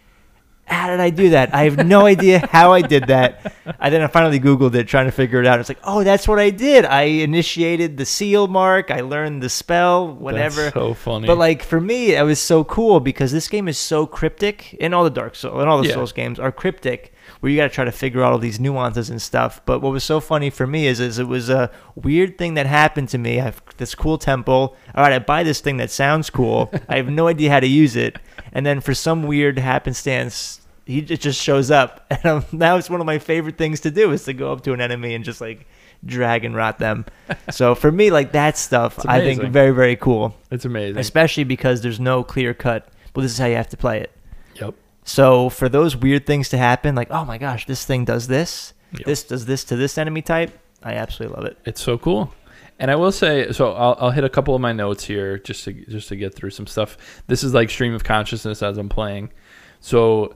how 0.66 0.88
did 0.88 1.00
I 1.00 1.10
do 1.10 1.30
that? 1.30 1.54
I 1.54 1.64
have 1.64 1.86
no 1.86 2.06
idea 2.06 2.46
how 2.50 2.72
I 2.72 2.80
did 2.82 3.06
that. 3.08 3.54
I 3.78 3.90
then 3.90 4.02
I 4.02 4.06
finally 4.06 4.40
Googled 4.40 4.74
it, 4.74 4.84
trying 4.88 5.06
to 5.06 5.12
figure 5.12 5.40
it 5.40 5.46
out. 5.46 5.60
It's 5.60 5.68
like, 5.68 5.78
oh, 5.84 6.02
that's 6.04 6.26
what 6.26 6.38
I 6.38 6.50
did. 6.50 6.84
I 6.84 7.02
initiated 7.02 7.96
the 7.96 8.06
seal 8.06 8.48
mark. 8.48 8.90
I 8.90 9.00
learned 9.00 9.42
the 9.42 9.48
spell, 9.48 10.08
whatever. 10.08 10.62
That's 10.62 10.74
so 10.74 10.94
funny 10.94 11.26
But 11.26 11.38
like 11.38 11.62
for 11.62 11.80
me, 11.80 12.14
it 12.14 12.22
was 12.24 12.40
so 12.40 12.64
cool 12.64 13.00
because 13.00 13.32
this 13.32 13.48
game 13.48 13.68
is 13.68 13.78
so 13.78 14.06
cryptic. 14.06 14.76
And 14.80 14.94
all 14.94 15.04
the 15.04 15.10
Dark 15.10 15.34
Souls 15.36 15.60
and 15.60 15.68
all 15.68 15.80
the 15.82 15.88
Yeah. 15.88 15.94
Souls 15.94 16.12
games 16.12 16.38
are 16.38 16.50
cryptic, 16.52 17.12
where 17.40 17.50
you 17.50 17.56
got 17.58 17.68
to 17.68 17.74
try 17.74 17.84
to 17.84 17.92
figure 17.92 18.22
out 18.22 18.32
all 18.32 18.38
these 18.38 18.58
nuances 18.60 19.10
and 19.10 19.20
stuff. 19.20 19.60
But 19.66 19.80
what 19.80 19.92
was 19.92 20.04
so 20.04 20.20
funny 20.20 20.50
for 20.50 20.66
me 20.66 20.86
is, 20.86 20.98
is 21.00 21.18
it 21.18 21.28
was 21.28 21.50
a 21.50 21.70
weird 21.94 22.38
thing 22.38 22.54
that 22.54 22.66
happened 22.66 23.08
to 23.10 23.18
me. 23.18 23.38
I 23.38 23.44
have 23.44 23.62
this 23.76 23.94
cool 23.94 24.18
temple. 24.18 24.76
All 24.94 25.02
right, 25.04 25.12
I 25.12 25.18
buy 25.18 25.42
this 25.42 25.60
thing 25.60 25.76
that 25.78 25.90
sounds 25.90 26.30
cool. 26.30 26.72
I 26.88 26.96
have 26.96 27.08
no 27.10 27.26
idea 27.28 27.50
how 27.50 27.60
to 27.60 27.66
use 27.66 27.96
it, 27.96 28.16
and 28.54 28.64
then 28.64 28.80
for 28.80 28.94
some 28.94 29.24
weird 29.24 29.58
happenstance. 29.58 30.60
He 30.86 30.98
it 30.98 31.20
just 31.20 31.40
shows 31.40 31.70
up, 31.70 32.04
and 32.10 32.26
um, 32.26 32.44
now 32.52 32.76
it's 32.76 32.90
one 32.90 33.00
of 33.00 33.06
my 33.06 33.18
favorite 33.18 33.56
things 33.56 33.80
to 33.80 33.90
do 33.90 34.10
is 34.12 34.24
to 34.24 34.34
go 34.34 34.52
up 34.52 34.62
to 34.64 34.74
an 34.74 34.82
enemy 34.82 35.14
and 35.14 35.24
just 35.24 35.40
like 35.40 35.66
drag 36.04 36.44
and 36.44 36.54
rot 36.54 36.78
them. 36.78 37.06
so 37.50 37.74
for 37.74 37.90
me, 37.90 38.10
like 38.10 38.32
that 38.32 38.58
stuff, 38.58 38.98
I 39.08 39.20
think 39.20 39.42
very 39.44 39.70
very 39.70 39.96
cool 39.96 40.36
it's 40.50 40.66
amazing 40.66 40.98
especially 40.98 41.44
because 41.44 41.80
there's 41.80 41.98
no 41.98 42.22
clear 42.22 42.52
cut. 42.52 42.86
Well, 43.14 43.22
this 43.22 43.32
is 43.32 43.38
how 43.38 43.46
you 43.46 43.56
have 43.56 43.70
to 43.70 43.78
play 43.78 44.00
it. 44.00 44.12
yep 44.60 44.74
So 45.04 45.48
for 45.48 45.70
those 45.70 45.96
weird 45.96 46.26
things 46.26 46.50
to 46.50 46.58
happen, 46.58 46.94
like 46.94 47.10
oh 47.10 47.24
my 47.24 47.38
gosh, 47.38 47.64
this 47.64 47.86
thing 47.86 48.04
does 48.04 48.26
this, 48.26 48.74
Yep. 48.92 49.04
this 49.06 49.22
does 49.24 49.46
this 49.46 49.64
to 49.64 49.76
this 49.76 49.96
enemy 49.96 50.20
type, 50.20 50.50
I 50.82 50.92
absolutely 50.94 51.36
love 51.36 51.46
it. 51.46 51.56
It's 51.64 51.80
so 51.82 51.96
cool. 51.96 52.34
And 52.78 52.90
I 52.90 52.96
will 52.96 53.12
say, 53.12 53.52
so 53.52 53.72
I'll, 53.72 53.96
I'll 54.00 54.10
hit 54.10 54.24
a 54.24 54.28
couple 54.28 54.54
of 54.54 54.60
my 54.60 54.72
notes 54.72 55.04
here 55.04 55.38
just 55.38 55.64
to 55.64 55.72
just 55.72 56.08
to 56.08 56.16
get 56.16 56.34
through 56.34 56.50
some 56.50 56.66
stuff. 56.66 56.96
This 57.28 57.44
is 57.44 57.54
like 57.54 57.70
stream 57.70 57.94
of 57.94 58.02
consciousness 58.04 58.62
as 58.62 58.78
I'm 58.78 58.88
playing. 58.88 59.32
So, 59.80 60.34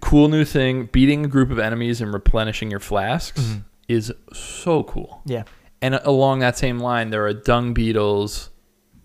cool 0.00 0.28
new 0.28 0.44
thing: 0.44 0.86
beating 0.92 1.24
a 1.24 1.28
group 1.28 1.50
of 1.50 1.58
enemies 1.58 2.00
and 2.02 2.12
replenishing 2.12 2.70
your 2.70 2.80
flasks 2.80 3.40
Mhm. 3.40 3.64
is 3.88 4.12
so 4.32 4.82
cool. 4.84 5.22
Yeah, 5.24 5.44
And 5.80 5.94
along 5.94 6.40
that 6.40 6.58
same 6.58 6.80
line, 6.80 7.10
there 7.10 7.24
are 7.26 7.32
dung 7.32 7.72
beetles. 7.72 8.50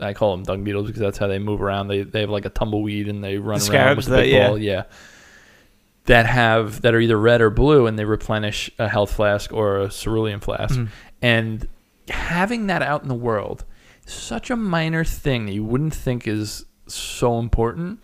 I 0.02 0.14
call 0.14 0.36
them 0.36 0.44
dung 0.44 0.64
beetles 0.64 0.88
because 0.88 1.02
that's 1.02 1.18
how 1.18 1.28
they 1.28 1.40
move 1.40 1.62
around. 1.62 1.88
They 1.88 2.04
they 2.04 2.22
have 2.22 2.30
like 2.30 2.46
a 2.46 2.50
tumbleweed 2.50 3.08
and 3.08 3.24
they 3.24 3.38
run 3.38 3.60
The 3.60 3.72
around 3.72 3.98
with 3.98 4.06
scarabs 4.06 4.08
a 4.08 4.10
that- 4.12 4.18
big 4.24 4.34
yeah. 4.34 4.48
ball. 4.48 4.58
Yeah. 4.58 4.84
That 6.06 6.26
have 6.26 6.82
that 6.82 6.94
are 6.96 7.00
either 7.00 7.18
red 7.20 7.40
or 7.42 7.50
blue, 7.52 7.86
and 7.86 7.98
they 8.00 8.06
replenish 8.06 8.70
a 8.80 8.88
health 8.90 9.14
flask 9.14 9.54
or 9.54 9.80
a 9.80 9.90
cerulean 9.92 10.40
flask. 10.40 10.76
Mhm. 10.76 10.88
And 11.22 11.68
having 12.10 12.68
that 12.68 12.82
out 12.82 13.02
in 13.02 13.08
the 13.08 13.16
world 13.16 13.66
such 14.06 14.50
a 14.50 14.56
minor 14.56 15.04
thing 15.04 15.46
that 15.46 15.54
you 15.54 15.64
wouldn't 15.64 15.94
think 15.94 16.28
is 16.28 16.66
so 16.88 17.40
important, 17.40 18.00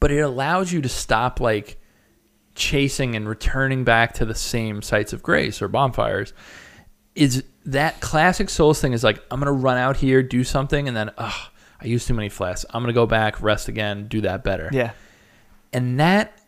but 0.00 0.10
it 0.10 0.20
allows 0.20 0.72
you 0.72 0.82
to 0.82 0.88
stop 0.88 1.40
like 1.40 1.80
chasing 2.54 3.16
and 3.16 3.28
returning 3.28 3.84
back 3.84 4.14
to 4.14 4.24
the 4.24 4.34
same 4.34 4.82
sites 4.82 5.12
of 5.12 5.22
grace 5.22 5.60
or 5.62 5.68
bonfires. 5.68 6.32
Is 7.14 7.44
that 7.64 8.00
classic 8.00 8.50
Souls 8.50 8.80
thing? 8.80 8.92
Is 8.92 9.04
like 9.04 9.22
I'm 9.30 9.40
gonna 9.40 9.52
run 9.52 9.78
out 9.78 9.96
here, 9.96 10.22
do 10.22 10.44
something, 10.44 10.88
and 10.88 10.96
then 10.96 11.10
ugh, 11.16 11.50
I 11.80 11.86
used 11.86 12.06
too 12.06 12.14
many 12.14 12.28
flasks. 12.28 12.66
I'm 12.70 12.82
gonna 12.82 12.92
go 12.92 13.06
back, 13.06 13.40
rest 13.40 13.68
again, 13.68 14.08
do 14.08 14.20
that 14.22 14.44
better 14.44 14.68
yeah, 14.72 14.92
and 15.72 15.98
that 16.00 16.38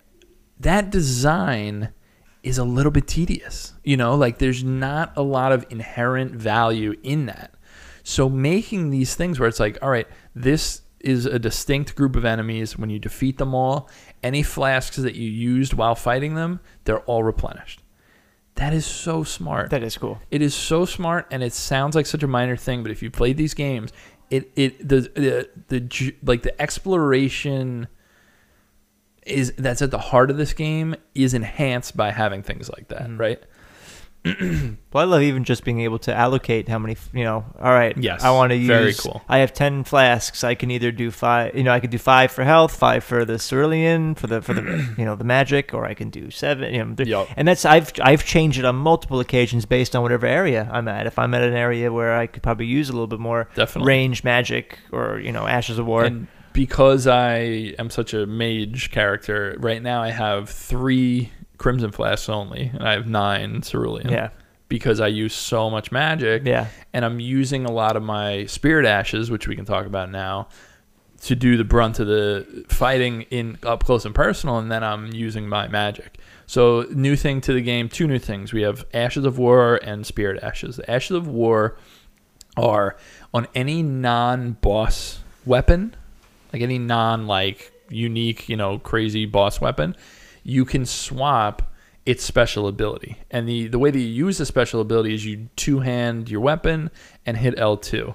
that 0.61 0.91
design 0.91 1.93
is 2.47 2.59
a 2.59 2.65
little 2.65 2.93
bit 2.93 3.07
tedious 3.07 3.75
you 3.83 3.97
know? 3.97 4.15
Like 4.17 4.39
there's 4.39 4.65
not 4.65 5.13
a 5.17 5.23
lot 5.23 5.53
of 5.53 5.65
inherent 5.71 6.33
value 6.33 6.95
in 7.03 7.27
that. 7.27 7.55
So 8.03 8.29
making 8.29 8.91
these 8.91 9.15
things 9.15 9.39
where 9.39 9.49
it's 9.49 9.61
like 9.61 9.79
all 9.83 9.91
right 9.91 10.07
this 10.35 10.83
is 11.01 11.27
a 11.27 11.39
distinct 11.39 11.95
group 11.95 12.17
of 12.17 12.25
enemies 12.25 12.77
when 12.77 12.91
you 12.91 12.99
defeat 12.99 13.39
them 13.39 13.55
all 13.55 13.89
any 14.23 14.43
flasks 14.43 14.97
that 14.97 15.15
you 15.15 15.31
used 15.31 15.75
while 15.75 15.95
fighting 15.95 16.35
them 16.35 16.61
they're 16.85 17.01
all 17.01 17.23
replenished. 17.23 17.83
That 18.57 18.73
is 18.73 18.87
so 18.87 19.23
smart. 19.23 19.69
That 19.71 19.83
is 19.83 19.99
cool. 19.99 20.19
it 20.31 20.41
is 20.41 20.55
so 20.55 20.87
smart, 20.87 21.27
and 21.31 21.43
it 21.43 21.53
sounds 21.53 21.95
like 21.95 22.07
such 22.07 22.23
a 22.23 22.27
minor 22.27 22.57
thing, 22.57 22.83
but 22.83 22.91
if 22.91 23.03
you 23.03 23.11
played 23.11 23.37
these 23.37 23.53
games, 23.53 23.93
it 24.31 24.51
it 24.57 24.79
the 24.79 25.01
the, 25.15 25.51
the 25.69 26.15
like 26.23 26.43
the 26.43 26.61
exploration 26.61 27.87
is 29.27 29.53
that's 29.59 29.83
at 29.83 29.91
the 29.91 29.99
heart 29.99 30.31
of 30.31 30.37
this 30.39 30.53
game 30.55 30.95
is 31.15 31.35
enhanced 31.35 31.97
by 31.97 32.11
having 32.13 32.43
things 32.43 32.69
like 32.71 32.89
that, 32.89 33.09
Mhm. 33.09 33.19
right? 33.19 33.43
well, 34.93 35.03
I 35.03 35.05
love 35.05 35.23
even 35.23 35.45
just 35.45 35.63
being 35.63 35.81
able 35.83 36.01
to 36.01 36.13
allocate 36.13 36.69
how 36.69 36.81
many. 36.81 36.97
You 37.13 37.23
know, 37.23 37.45
all 37.61 37.71
right. 37.73 37.97
Yes, 37.97 38.25
I 38.25 38.31
want 38.33 38.51
to 38.51 38.57
use. 38.57 38.67
very 38.67 38.93
cool. 38.93 39.23
I 39.29 39.39
have 39.39 39.53
ten 39.53 39.85
flasks. 39.85 40.43
I 40.43 40.57
can 40.57 40.73
either 40.73 40.91
do 40.91 41.13
five. 41.13 41.55
You 41.55 41.63
know, 41.63 41.71
I 41.73 41.79
could 41.79 41.91
do 41.91 41.99
five 41.99 42.33
for 42.33 42.43
health, 42.43 42.75
five 42.75 43.05
for 43.05 43.25
the 43.25 43.39
cerulean, 43.39 44.17
for 44.17 44.27
the 44.27 44.43
for 44.43 44.53
the 44.53 44.63
you 44.99 45.05
know 45.05 45.15
the 45.15 45.23
magic, 45.23 45.73
or 45.73 45.85
I 45.85 45.95
can 45.95 46.11
do 46.11 46.33
seven. 46.33 46.75
You 46.75 46.85
know, 46.85 47.05
Yup. 47.05 47.29
and 47.37 47.47
that's 47.47 47.65
I've 47.65 47.93
I've 48.03 48.25
changed 48.25 48.59
it 48.59 48.65
on 48.65 48.75
multiple 48.75 49.21
occasions 49.21 49.65
based 49.65 49.95
on 49.95 50.03
whatever 50.03 50.27
area 50.27 50.69
I'm 50.73 50.89
at. 50.89 51.07
If 51.07 51.21
I'm 51.21 51.33
at 51.33 51.45
an 51.45 51.55
area 51.55 51.93
where 51.93 52.17
I 52.17 52.27
could 52.27 52.43
probably 52.43 52.67
use 52.67 52.89
a 52.89 52.93
little 52.95 53.07
bit 53.07 53.21
more 53.21 53.49
Definitely. 53.55 53.87
range 53.93 54.25
magic 54.25 54.81
or 54.91 55.21
you 55.21 55.31
know 55.31 55.47
ashes 55.47 55.79
of 55.79 55.87
war. 55.87 56.03
And 56.05 56.27
because 56.57 57.07
I 57.07 57.75
am 57.79 57.91
such 57.91 58.15
a 58.15 58.27
mage 58.27 58.91
character, 58.91 59.55
right 59.59 59.83
now 59.83 60.03
I 60.03 60.11
have 60.11 60.49
three 60.51 61.31
Crimson 61.59 61.93
Flasks 61.93 62.29
only, 62.29 62.71
and 62.75 62.83
I 62.87 62.93
have 62.93 63.07
nine 63.07 63.61
Cerulean. 63.63 64.09
yeah, 64.09 64.31
Because 64.69 65.01
I 65.01 65.07
use 65.09 65.35
so 65.35 65.71
much 65.71 65.93
magic. 65.93 66.43
yeah, 66.45 66.67
And 66.93 67.05
I'm 67.05 67.21
using 67.21 67.65
a 67.67 67.71
lot 67.73 67.97
of 67.97 68.03
my 68.03 68.47
Spirit 68.47 68.87
Ashes, 68.87 69.31
which 69.31 69.47
we 69.47 69.55
can 69.55 69.65
talk 69.65 69.87
about 69.87 70.11
now, 70.11 70.49
to 71.23 71.35
do 71.35 71.57
the 71.57 71.65
brunt 71.65 71.99
of 71.99 72.07
the 72.07 72.65
fighting 72.69 73.23
in 73.31 73.59
up 73.63 73.85
close 73.85 74.05
and 74.05 74.15
personal, 74.15 74.59
and 74.59 74.71
then 74.71 74.83
I'm 74.85 75.07
using 75.13 75.49
my 75.49 75.69
magic. 75.69 76.19
So 76.47 76.87
new 76.91 77.17
thing 77.17 77.41
to 77.43 77.53
the 77.53 77.63
game, 77.63 77.89
two 77.89 78.07
new 78.07 78.19
things. 78.19 78.53
We 78.53 78.63
have 78.63 78.85
Ashes 78.95 79.25
of 79.25 79.39
War 79.39 79.81
and 79.83 80.07
Spirit 80.07 80.43
Ashes. 80.43 80.77
The 80.77 80.91
Ashes 80.91 81.13
of 81.17 81.27
War 81.27 81.77
are 82.57 82.97
on 83.35 83.47
any 83.55 83.83
non-boss 83.83 85.21
weapon, 85.45 85.95
like 86.57 86.63
any 86.63 86.79
non 86.79 87.27
like 87.27 87.73
unique, 87.91 88.49
you 88.49 88.57
know, 88.57 88.79
crazy 88.79 89.27
boss 89.27 89.61
weapon, 89.61 89.95
you 90.43 90.65
can 90.65 90.87
swap 90.87 91.73
its 92.05 92.25
special 92.25 92.67
ability. 92.67 93.19
And 93.31 93.49
the 93.49 93.69
the 93.69 93.79
way 93.79 93.91
that 93.91 93.99
you 93.99 94.07
use 94.07 94.39
the 94.39 94.47
special 94.47 94.81
ability 94.81 95.15
is 95.15 95.27
you 95.27 95.49
two 95.57 95.81
hand 95.81 96.31
your 96.31 96.41
weapon 96.41 96.91
and 97.27 97.37
hit 97.37 97.57
L2. 97.57 98.15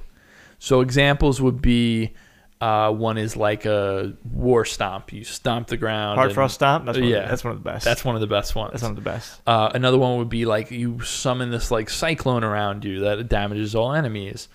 So 0.60 0.82
examples 0.82 1.42
would 1.42 1.62
be 1.62 2.14
uh, 2.62 2.92
one 2.92 3.18
is 3.18 3.36
like 3.36 3.66
a 3.66 4.14
war 4.32 4.66
stomp. 4.66 5.12
You 5.12 5.24
stomp 5.24 5.68
the 5.68 5.78
ground. 5.78 6.18
hard 6.18 6.30
and- 6.30 6.36
frost 6.36 6.56
stomp. 6.56 6.86
That's 6.86 6.98
one 6.98 7.08
yeah, 7.08 7.18
Of 7.18 7.24
the, 7.24 7.30
that's 7.30 7.44
one 7.44 7.54
of 7.54 7.64
the 7.64 7.70
best. 7.70 7.86
That's 7.86 8.06
one 8.06 8.16
of 8.16 8.22
the 8.22 8.28
best 8.28 8.56
ones. 8.56 8.72
that's 8.72 8.84
one 8.84 8.92
of 8.92 8.96
the 8.96 9.02
best. 9.02 9.42
Uh, 9.48 9.72
another 9.74 9.98
one 9.98 10.18
would 10.20 10.30
be 10.30 10.46
like 10.46 10.72
you 10.72 11.02
summon 11.02 11.50
this 11.52 11.72
like 11.72 11.90
cyclone 11.90 12.44
around 12.44 12.86
you 12.86 13.02
that 13.02 13.30
damages 13.30 13.76
all 13.76 13.94
enemies. 13.94 14.48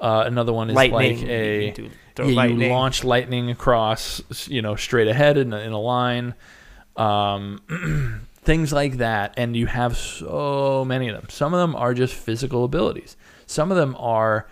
Uh, 0.00 0.24
another 0.26 0.52
one 0.52 0.68
is 0.70 0.74
lightning. 0.74 1.20
like 1.20 1.28
a 1.28 1.66
you 1.66 1.72
can 1.72 1.84
do- 1.84 1.90
throw 2.14 2.28
yeah, 2.28 2.36
lightning. 2.36 2.60
you 2.62 2.68
launch 2.68 3.04
lightning 3.04 3.50
across, 3.50 4.22
you 4.48 4.62
know, 4.62 4.76
straight 4.76 5.08
ahead 5.08 5.36
in 5.36 5.52
a, 5.52 5.58
in 5.58 5.72
a 5.72 5.80
line, 5.80 6.34
um, 6.96 8.22
things 8.42 8.72
like 8.72 8.98
that. 8.98 9.34
And 9.36 9.56
you 9.56 9.66
have 9.66 9.96
so 9.96 10.84
many 10.86 11.08
of 11.08 11.16
them. 11.16 11.28
Some 11.30 11.54
of 11.54 11.60
them 11.60 11.74
are 11.76 11.94
just 11.94 12.14
physical 12.14 12.64
abilities. 12.64 13.16
Some 13.46 13.70
of 13.70 13.76
them 13.76 13.96
are 13.98 14.46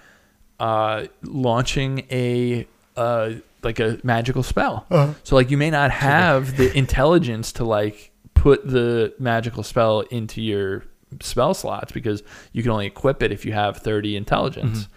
uh, 0.59 1.07
launching 1.23 2.07
a 2.11 2.67
uh, 2.97 3.33
like 3.63 3.81
a 3.81 3.99
magical 4.03 4.43
spell. 4.43 4.87
Uh-huh. 4.91 5.15
So 5.23 5.37
like 5.37 5.51
you 5.51 5.57
may 5.57 5.71
not 5.71 5.91
have 5.91 6.57
the 6.57 6.77
intelligence 6.79 7.53
to 7.53 7.65
like 7.65 8.11
put 8.35 8.67
the 8.67 9.15
magical 9.19 9.63
spell 9.63 10.01
into 10.01 10.41
your 10.41 10.85
spell 11.21 11.55
slots 11.55 11.93
because 11.93 12.23
you 12.53 12.63
can 12.63 12.71
only 12.73 12.87
equip 12.87 13.23
it 13.23 13.33
if 13.33 13.45
you 13.45 13.53
have 13.53 13.79
30 13.79 14.17
intelligence. 14.17 14.89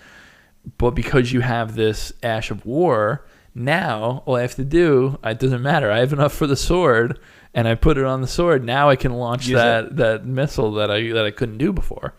But 0.78 0.92
because 0.92 1.32
you 1.32 1.42
have 1.42 1.76
this 1.76 2.14
Ash 2.22 2.52
of 2.52 2.66
War, 2.66 3.26
now 3.54 4.24
all 4.26 4.36
I 4.36 4.42
have 4.42 4.56
to 4.56 4.66
do, 4.66 5.20
it 5.24 5.40
doesn't 5.40 5.62
matter. 5.62 5.92
I 5.92 6.00
have 6.00 6.14
enough 6.14 6.34
for 6.34 6.48
the 6.48 6.56
sword 6.56 7.20
and 7.54 7.68
I 7.68 7.76
put 7.76 7.98
it 7.98 8.06
on 8.06 8.22
the 8.22 8.28
sword. 8.28 8.64
Now 8.64 8.90
I 8.90 8.96
can 8.96 9.14
launch 9.14 9.48
Use 9.48 9.58
that 9.58 9.98
that 9.98 10.26
missile 10.26 10.72
that 10.74 10.90
I 10.90 11.12
that 11.12 11.26
I 11.26 11.32
couldn't 11.32 11.58
do 11.58 11.72
before. 11.72 12.14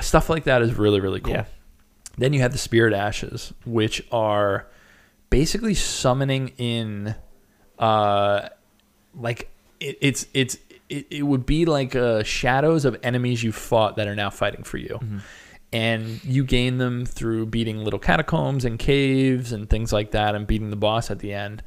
Stuff 0.00 0.30
like 0.30 0.44
that 0.44 0.62
is 0.62 0.74
really 0.74 1.00
really 1.00 1.20
cool. 1.20 1.34
Yeah. 1.34 1.44
Then 2.16 2.32
you 2.32 2.40
have 2.40 2.52
the 2.52 2.58
Spirit 2.58 2.94
Ashes, 2.94 3.52
which 3.64 4.02
are 4.10 4.66
basically 5.30 5.74
summoning 5.74 6.48
in, 6.58 7.14
uh, 7.78 8.48
like 9.14 9.50
it, 9.78 9.98
it's 10.00 10.26
it's 10.34 10.58
it, 10.88 11.06
it 11.10 11.22
would 11.22 11.46
be 11.46 11.64
like 11.64 11.94
uh, 11.94 12.24
shadows 12.24 12.84
of 12.84 12.98
enemies 13.04 13.44
you 13.44 13.52
fought 13.52 13.96
that 13.96 14.08
are 14.08 14.16
now 14.16 14.30
fighting 14.30 14.64
for 14.64 14.78
you, 14.78 14.98
and 15.72 16.22
you 16.24 16.44
gain 16.44 16.78
them 16.78 17.04
through 17.04 17.46
beating 17.46 17.84
little 17.84 17.98
catacombs 17.98 18.64
and 18.64 18.78
caves 18.78 19.52
and 19.52 19.68
things 19.68 19.92
like 19.92 20.12
that, 20.12 20.34
and 20.34 20.46
beating 20.46 20.70
the 20.70 20.76
boss 20.76 21.10
at 21.10 21.18
the 21.18 21.32
end. 21.32 21.62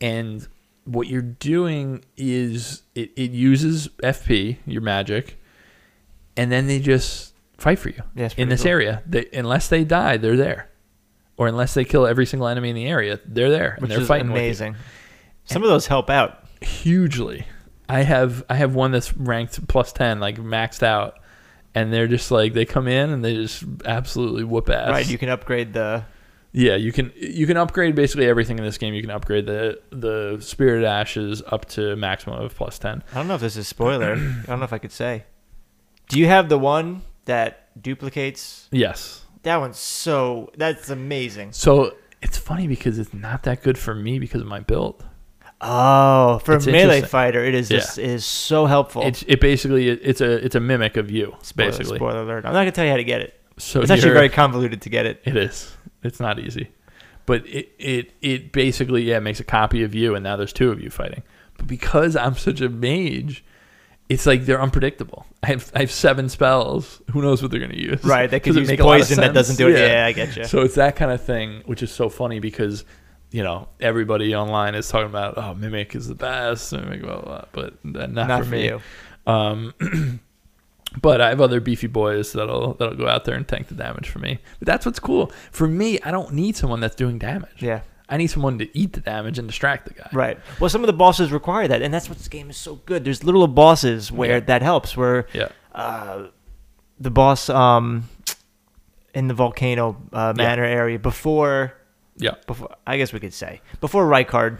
And 0.00 0.46
what 0.84 1.06
you're 1.08 1.22
doing 1.22 2.04
is 2.16 2.82
it, 2.94 3.10
it 3.16 3.30
uses 3.30 3.88
FP, 4.02 4.58
your 4.66 4.82
magic, 4.82 5.38
and 6.36 6.50
then 6.52 6.66
they 6.66 6.78
just 6.80 7.34
fight 7.58 7.78
for 7.78 7.88
you 7.88 8.02
Yeah, 8.14 8.28
in 8.36 8.48
this 8.48 8.62
cool. 8.62 8.70
area. 8.72 9.02
They, 9.06 9.26
unless 9.32 9.68
they 9.68 9.84
die, 9.84 10.16
they're 10.16 10.36
there, 10.36 10.68
or 11.36 11.48
unless 11.48 11.74
they 11.74 11.84
kill 11.84 12.06
every 12.06 12.26
single 12.26 12.46
enemy 12.48 12.68
in 12.70 12.76
the 12.76 12.86
area, 12.86 13.18
they're 13.26 13.50
there 13.50 13.78
and 13.80 13.90
they're 13.90 14.00
fighting 14.02 14.30
amazing. 14.30 14.76
Some 15.44 15.62
of 15.62 15.68
those 15.68 15.86
help 15.86 16.10
out. 16.10 16.44
hugely. 16.60 17.46
I 17.88 18.02
have 18.02 18.44
I 18.50 18.56
have 18.56 18.74
one 18.74 18.90
that's 18.90 19.16
ranked 19.16 19.66
plus 19.68 19.92
ten, 19.92 20.18
like 20.18 20.38
maxed 20.38 20.82
out, 20.82 21.20
and 21.76 21.92
they're 21.92 22.08
just 22.08 22.30
like 22.30 22.54
they 22.54 22.64
come 22.64 22.88
in 22.88 23.10
and 23.10 23.22
they 23.22 23.34
just 23.34 23.62
absolutely 23.84 24.44
whoop 24.44 24.70
ass. 24.70 24.90
Right, 24.90 25.06
you 25.08 25.18
can 25.18 25.28
upgrade 25.28 25.74
the. 25.74 26.04
yeah, 26.52 26.74
you 26.74 26.90
can 26.90 27.12
you 27.16 27.46
can 27.46 27.58
upgrade 27.58 27.94
basically 27.94 28.26
everything 28.26 28.58
in 28.58 28.64
this 28.64 28.78
game. 28.78 28.94
You 28.94 29.02
can 29.02 29.10
upgrade 29.10 29.44
the 29.46 29.78
the 29.90 30.38
spirit 30.40 30.84
ashes 30.84 31.42
up 31.46 31.66
to 31.76 31.94
maximum 31.96 32.40
of 32.40 32.54
plus 32.56 32.78
ten. 32.78 33.04
I 33.12 33.16
don't 33.16 33.28
know 33.28 33.34
if 33.34 33.42
this 33.42 33.56
is 33.56 33.68
spoiler. 33.68 34.14
I 34.14 34.46
don't 34.46 34.58
know 34.58 34.64
if 34.64 34.72
I 34.72 34.78
could 34.78 34.92
say. 34.92 35.24
Do 36.08 36.18
you 36.18 36.26
have 36.28 36.48
the 36.48 36.58
one 36.58 37.02
that 37.26 37.68
duplicates? 37.82 38.68
Yes. 38.70 39.22
That 39.42 39.58
one's 39.58 39.78
so. 39.78 40.50
That's 40.56 40.88
amazing. 40.88 41.52
So 41.52 41.94
it's 42.22 42.38
funny 42.38 42.66
because 42.66 42.98
it's 42.98 43.12
not 43.12 43.42
that 43.42 43.62
good 43.62 43.76
for 43.76 43.94
me 43.94 44.18
because 44.18 44.40
of 44.40 44.46
my 44.46 44.60
build. 44.60 45.04
Oh, 45.60 46.38
for 46.44 46.56
It's 46.56 46.66
a 46.66 46.70
melee 46.72 47.00
fighter, 47.02 47.42
it 47.44 47.54
is 47.54 47.70
Yeah. 47.70 47.78
just 47.78 47.98
it 47.98 48.04
is 48.10 48.24
so 48.26 48.66
helpful. 48.66 49.02
It's 49.06 49.24
it 49.26 49.40
basically 49.40 49.88
it's 49.88 50.20
a 50.20 50.44
it's 50.44 50.54
a 50.54 50.60
mimic 50.60 50.96
of 50.96 51.10
you 51.10 51.34
spoiler, 51.42 51.70
basically. 51.70 51.96
spoiler 51.98 52.22
alert. 52.22 52.44
I'm 52.44 52.52
not 52.52 52.60
gonna 52.60 52.72
tell 52.72 52.84
you 52.84 52.90
how 52.90 52.98
to 52.98 53.04
get 53.04 53.22
it. 53.22 53.40
So 53.56 53.80
It's 53.80 53.90
actually 53.90 54.12
very 54.12 54.28
convoluted 54.28 54.82
to 54.82 54.90
get 54.90 55.06
it. 55.06 55.22
It 55.24 55.36
is. 55.36 55.74
It's 56.02 56.20
not 56.20 56.38
easy, 56.38 56.68
but 57.24 57.46
it 57.46 57.70
it 57.78 58.12
it 58.20 58.52
basically 58.52 59.02
yeah 59.02 59.18
makes 59.18 59.40
a 59.40 59.44
copy 59.44 59.82
of 59.82 59.94
you, 59.94 60.14
and 60.14 60.22
now 60.22 60.36
there's 60.36 60.52
two 60.52 60.70
of 60.70 60.80
you 60.80 60.90
fighting. 60.90 61.22
But 61.56 61.66
because 61.66 62.16
I'm 62.16 62.36
such 62.36 62.60
a 62.60 62.68
mage, 62.68 63.42
it's 64.10 64.26
like 64.26 64.44
they're 64.44 64.60
unpredictable. 64.60 65.24
I 65.42 65.46
have 65.48 65.72
I 65.74 65.80
have 65.80 65.90
seven 65.90 66.28
spells. 66.28 67.00
Who 67.12 67.22
knows 67.22 67.40
what 67.40 67.50
they're 67.50 67.60
gonna 67.60 67.74
use? 67.74 68.04
Right, 68.04 68.30
they 68.30 68.40
could 68.40 68.54
use 68.56 68.68
make 68.68 68.78
a 68.80 68.84
lot 68.84 69.00
of 69.00 69.06
poison 69.06 69.20
that 69.22 69.32
doesn't 69.32 69.56
do 69.56 69.68
it. 69.68 69.78
Yeah, 69.80 70.04
I 70.04 70.12
get 70.12 70.36
you. 70.36 70.44
So 70.44 70.60
it's 70.60 70.74
that 70.74 70.96
kind 70.96 71.10
of 71.10 71.24
thing, 71.24 71.62
which 71.64 71.82
is 71.82 71.90
so 71.90 72.10
funny 72.10 72.40
because 72.40 72.84
you 73.30 73.42
know 73.42 73.68
everybody 73.80 74.34
online 74.34 74.74
is 74.74 74.88
talking 74.88 75.08
about 75.08 75.36
oh 75.36 75.54
mimic 75.54 75.94
is 75.94 76.06
the 76.08 76.14
best, 76.14 76.72
mimic 76.72 77.02
blah 77.02 77.20
blah, 77.20 77.22
blah 77.22 77.44
but 77.52 77.84
not, 77.84 78.10
not, 78.12 78.38
for, 78.40 78.44
for 78.44 78.50
me. 78.50 78.64
you. 78.66 78.80
Um, 79.26 79.74
but 81.02 81.20
I 81.20 81.28
have 81.30 81.40
other 81.40 81.60
beefy 81.60 81.86
boys 81.88 82.32
that'll 82.32 82.74
that'll 82.74 82.96
go 82.96 83.08
out 83.08 83.24
there 83.24 83.34
and 83.34 83.46
tank 83.46 83.68
the 83.68 83.74
damage 83.74 84.08
for 84.08 84.18
me. 84.20 84.38
But 84.58 84.66
that's 84.66 84.86
what's 84.86 85.00
cool. 85.00 85.32
For 85.50 85.66
me, 85.66 86.00
I 86.02 86.10
don't 86.10 86.32
need 86.32 86.56
someone 86.56 86.80
that's 86.80 86.94
doing 86.96 87.18
damage. 87.18 87.60
Yeah. 87.62 87.80
I 88.08 88.18
need 88.18 88.28
someone 88.28 88.58
to 88.60 88.78
eat 88.78 88.92
the 88.92 89.00
damage 89.00 89.36
and 89.36 89.48
distract 89.48 89.88
the 89.88 89.94
guy. 89.94 90.08
Right. 90.12 90.38
Well, 90.60 90.70
some 90.70 90.80
of 90.82 90.86
the 90.86 90.92
bosses 90.92 91.32
require 91.32 91.66
that, 91.66 91.82
and 91.82 91.92
that's 91.92 92.08
what 92.08 92.18
this 92.18 92.28
game 92.28 92.48
is 92.50 92.56
so 92.56 92.76
good. 92.86 93.04
There's 93.04 93.24
little 93.24 93.48
bosses 93.48 94.12
where 94.12 94.34
Yeah. 94.34 94.40
that 94.40 94.62
helps. 94.62 94.96
Where 94.96 95.26
Yeah. 95.32 95.48
uh, 95.74 96.28
the 97.00 97.10
boss 97.10 97.48
um, 97.50 98.08
in 99.12 99.26
the 99.26 99.34
volcano 99.34 99.96
uh, 100.12 100.32
Yeah. 100.36 100.40
manor 100.44 100.64
area 100.64 101.00
before 101.00 101.74
Yeah. 102.18 102.34
before 102.46 102.74
I 102.86 102.96
guess 102.96 103.12
we 103.12 103.20
could 103.20 103.34
say 103.34 103.60
before 103.80 104.06
Rykard. 104.06 104.58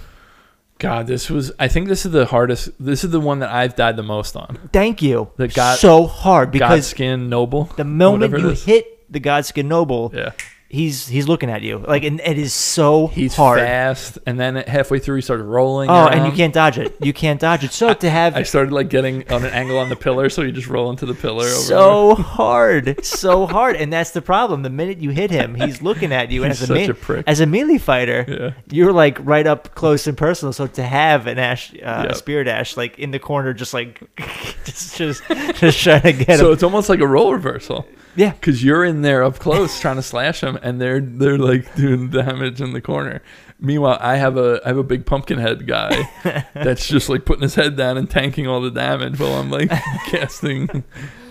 God, 0.78 1.07
this 1.07 1.31
was. 1.31 1.53
I 1.59 1.69
think 1.69 1.89
this 1.89 2.05
is 2.05 2.12
the 2.12 2.27
hardest. 2.27 2.69
This 2.78 3.03
is 3.03 3.11
the 3.11 3.20
one 3.20 3.39
that 3.39 3.49
I've 3.51 3.77
died 3.77 3.97
the 3.97 4.03
most 4.03 4.37
on. 4.37 4.59
Thank 4.74 5.01
you. 5.01 5.31
God- 5.55 5.78
so 5.78 6.07
hard 6.07 6.51
because 6.51 6.93
Godskin 6.93 7.28
Noble. 7.28 7.65
the 7.77 7.85
moment 7.85 8.39
you 8.39 8.51
hit 8.51 9.11
the 9.11 9.19
Godskin 9.20 9.65
Noble, 9.66 10.12
yeah, 10.15 10.33
he's 10.69 11.07
he's 11.09 11.29
looking 11.29 11.51
at 11.51 11.63
you 11.63 11.79
like, 11.79 12.03
and 12.05 12.21
it 12.21 12.39
is 12.39 12.53
so 12.53 13.07
he's 13.07 13.35
hard. 13.37 13.59
fast, 13.61 14.19
and 14.27 14.39
then 14.39 14.57
halfway 14.57 14.99
through 14.99 15.17
he 15.17 15.23
started 15.23 15.45
rolling. 15.45 15.89
Oh, 15.91 16.07
and 16.07 16.27
you 16.27 16.33
can't 16.33 16.53
dodge 16.53 16.79
it. 16.79 16.97
You 17.01 17.13
can't 17.13 17.41
dodge 17.41 17.65
it. 17.65 17.73
So 17.73 17.93
to 18.05 18.11
have 18.11 18.35
I 18.37 18.43
started 18.43 18.73
like 18.73 18.89
getting 18.91 19.31
on 19.33 19.45
an 19.45 19.53
angle 19.53 19.79
on 19.79 19.89
the 19.89 19.97
pillar, 19.97 20.29
so 20.29 20.43
you 20.43 20.53
just 20.53 20.69
roll 20.69 20.91
into 20.91 21.07
the 21.07 21.15
pillar. 21.15 21.45
Over 21.47 21.55
so 21.55 22.15
hard, 22.15 23.05
so 23.05 23.47
hard, 23.47 23.77
and 23.77 23.93
that's 23.93 24.11
the 24.11 24.23
problem. 24.23 24.63
The 24.63 24.71
minute 24.71 24.99
you 24.99 25.11
hit 25.11 25.31
him, 25.31 25.55
he's 25.55 25.83
looking 25.83 26.13
at 26.13 26.31
you, 26.31 26.43
He's 26.47 26.63
as 26.63 26.71
a, 26.71 26.75
me- 26.75 26.87
a 26.89 26.95
prick. 26.95 27.25
as 27.27 27.41
a 27.41 27.47
melee 27.47 27.79
fighter, 27.79 28.25
Yeah. 28.29 28.51
you're 28.71 28.93
like 28.93 29.19
right 29.25 29.47
up 29.47 29.75
close 29.75 30.07
and 30.07 30.17
personal. 30.17 30.53
So 30.53 30.67
to 30.67 30.83
have 30.83 31.27
an 31.27 31.39
ash, 31.39 31.73
uh, 31.75 32.03
Yep. 32.07 32.11
a 32.11 32.15
spirit 32.15 32.49
ash, 32.49 32.77
like 32.77 32.99
in 32.99 33.11
the 33.11 33.19
corner, 33.19 33.53
just 33.53 33.73
like 33.75 34.01
just 34.65 34.97
just 34.97 35.23
just 35.57 35.79
trying 35.81 36.03
to 36.03 36.13
get 36.13 36.39
so 36.39 36.49
him. 36.49 36.53
it's 36.53 36.63
almost 36.63 36.89
like 36.89 37.01
a 37.01 37.07
role 37.07 37.33
reversal 37.33 37.87
Yeah. 38.17 38.31
because 38.33 38.65
you're 38.65 38.85
in 38.85 39.03
there 39.03 39.23
up 39.23 39.39
close 39.39 39.79
trying 39.81 39.97
to 39.97 40.03
slash 40.03 40.41
them, 40.41 40.59
and 40.63 40.81
they're 40.81 41.01
they're 41.01 41.39
like 41.39 41.75
doing 41.77 42.11
damage 42.11 42.61
in 42.61 42.73
the 42.73 42.81
corner. 42.81 43.23
Meanwhile, 43.59 43.99
I 44.01 44.17
have 44.17 44.37
a 44.37 44.61
I 44.65 44.69
have 44.69 44.79
a 44.79 44.83
big 44.83 45.07
pumpkin 45.07 45.39
head 45.39 45.67
guy 45.67 46.11
that's 46.55 46.87
just 46.89 47.09
like 47.09 47.25
putting 47.25 47.43
his 47.43 47.55
head 47.55 47.77
down 47.77 47.97
and 47.97 48.09
tanking 48.11 48.47
all 48.47 48.61
the 48.61 48.71
damage 48.71 49.19
while 49.19 49.35
I'm 49.35 49.51
like 49.51 49.71
casting 50.07 50.85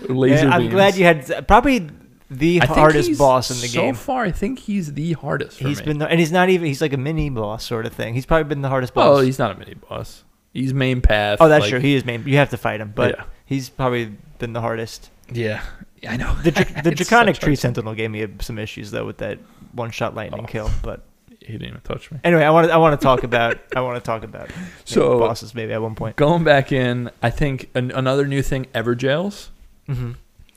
laser 0.08 0.46
Yeah, 0.46 0.50
I'm 0.54 0.62
beams. 0.62 0.72
glad 0.74 0.96
you 0.96 1.04
had 1.04 1.46
probably 1.46 1.88
the 2.28 2.60
I 2.62 2.66
hardest 2.66 3.16
boss 3.18 3.50
in 3.52 3.60
the 3.60 3.68
so 3.68 3.80
game. 3.80 3.94
So 3.94 4.00
far, 4.00 4.24
I 4.24 4.32
think 4.32 4.58
he's 4.58 4.92
the 4.94 5.12
hardest. 5.12 5.58
He's 5.60 5.78
me. 5.78 5.84
been, 5.86 5.98
the, 5.98 6.08
and 6.08 6.18
he's 6.18 6.32
not 6.32 6.48
even. 6.48 6.66
He's 6.66 6.80
like 6.80 6.92
a 6.92 6.96
mini 6.96 7.30
boss 7.30 7.64
sort 7.64 7.86
of 7.86 7.92
thing. 7.92 8.14
He's 8.14 8.26
probably 8.26 8.48
been 8.48 8.62
the 8.62 8.68
hardest 8.68 8.94
boss. 8.94 9.04
well, 9.04 9.20
he's 9.20 9.38
not 9.38 9.52
a 9.54 9.58
mini 9.58 9.74
boss. 9.74 10.24
He's 10.52 10.74
main 10.74 11.00
path. 11.02 11.38
oh, 11.40 11.48
that's 11.48 11.62
like- 11.62 11.70
true. 11.70 11.78
He 11.80 11.94
is 11.94 12.04
main. 12.04 12.24
You 12.26 12.38
have 12.38 12.50
to 12.50 12.56
fight 12.56 12.80
him, 12.80 12.92
but 12.96 13.16
Yeah. 13.18 13.24
he's 13.44 13.68
probably 13.68 14.16
been 14.40 14.52
the 14.52 14.60
hardest. 14.60 15.10
Yeah, 15.32 15.62
I 16.08 16.16
know. 16.16 16.34
The 16.42 16.50
the 16.84 16.90
draconic 16.92 17.38
tree 17.38 17.56
sentinel 17.56 17.94
gave 17.94 18.10
me 18.10 18.26
some 18.40 18.58
issues 18.58 18.90
though 18.90 19.06
with 19.06 19.18
that 19.18 19.38
one 19.72 19.90
shot 19.90 20.14
lightning 20.14 20.44
Oh. 20.44 20.46
kill. 20.48 20.70
But 20.82 21.02
He 21.40 21.52
didn't 21.52 21.68
even 21.68 21.80
touch 21.82 22.10
me. 22.10 22.18
anyway, 22.24 22.42
I 22.44 22.50
want 22.50 22.66
to 22.68 22.72
I 22.72 22.76
want 22.76 22.98
to 23.00 23.04
talk 23.04 23.22
about 23.24 23.58
I 23.74 23.80
want 23.80 23.96
to 23.96 24.06
talk 24.06 24.22
about 24.22 24.50
So- 24.84 25.18
bosses 25.18 25.54
maybe 25.54 25.72
at 25.72 25.80
one 25.82 25.94
point. 25.94 26.16
Going 26.16 26.44
back 26.44 26.72
in, 26.72 27.10
I 27.22 27.30
think 27.30 27.70
an, 27.74 27.90
another 27.92 28.26
new 28.26 28.42
thing, 28.42 28.66
Evergaols. 28.74 29.48
hmm 29.86 30.12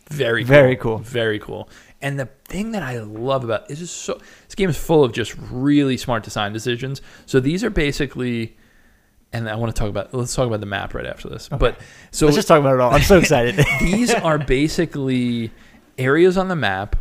Very, 0.09 0.43
Very 0.43 0.75
cool. 0.75 0.97
very 0.99 1.39
cool. 1.39 1.69
And 2.01 2.17
the 2.19 2.29
thing 2.45 2.71
that 2.71 2.81
I 2.83 2.99
love 2.99 3.43
about 3.43 3.69
is 3.69 3.79
just 3.79 3.95
so 3.97 4.19
this 4.45 4.55
game 4.55 4.69
is 4.69 4.77
full 4.77 5.03
of 5.03 5.11
just 5.11 5.35
really 5.51 5.97
smart 5.97 6.23
design 6.23 6.53
decisions. 6.53 7.01
So 7.25 7.39
these 7.41 7.61
are 7.63 7.69
basically, 7.69 8.55
and 9.31 9.49
I 9.49 9.55
want 9.55 9.75
to 9.75 9.79
talk 9.79 9.89
about. 9.89 10.13
Let's 10.13 10.33
talk 10.33 10.47
about 10.47 10.59
the 10.59 10.65
map 10.65 10.93
right 10.93 11.05
after 11.05 11.29
this. 11.29 11.49
But 11.49 11.79
so 12.11 12.25
Let's 12.25 12.35
just 12.35 12.47
talk 12.47 12.59
about 12.59 12.75
it 12.75 12.79
all. 12.81 12.93
I'm 12.93 13.01
so 13.01 13.17
excited. 13.19 13.63
these 13.79 14.13
are 14.13 14.37
basically 14.37 15.51
areas 15.97 16.37
on 16.37 16.47
the 16.47 16.55
map 16.55 16.95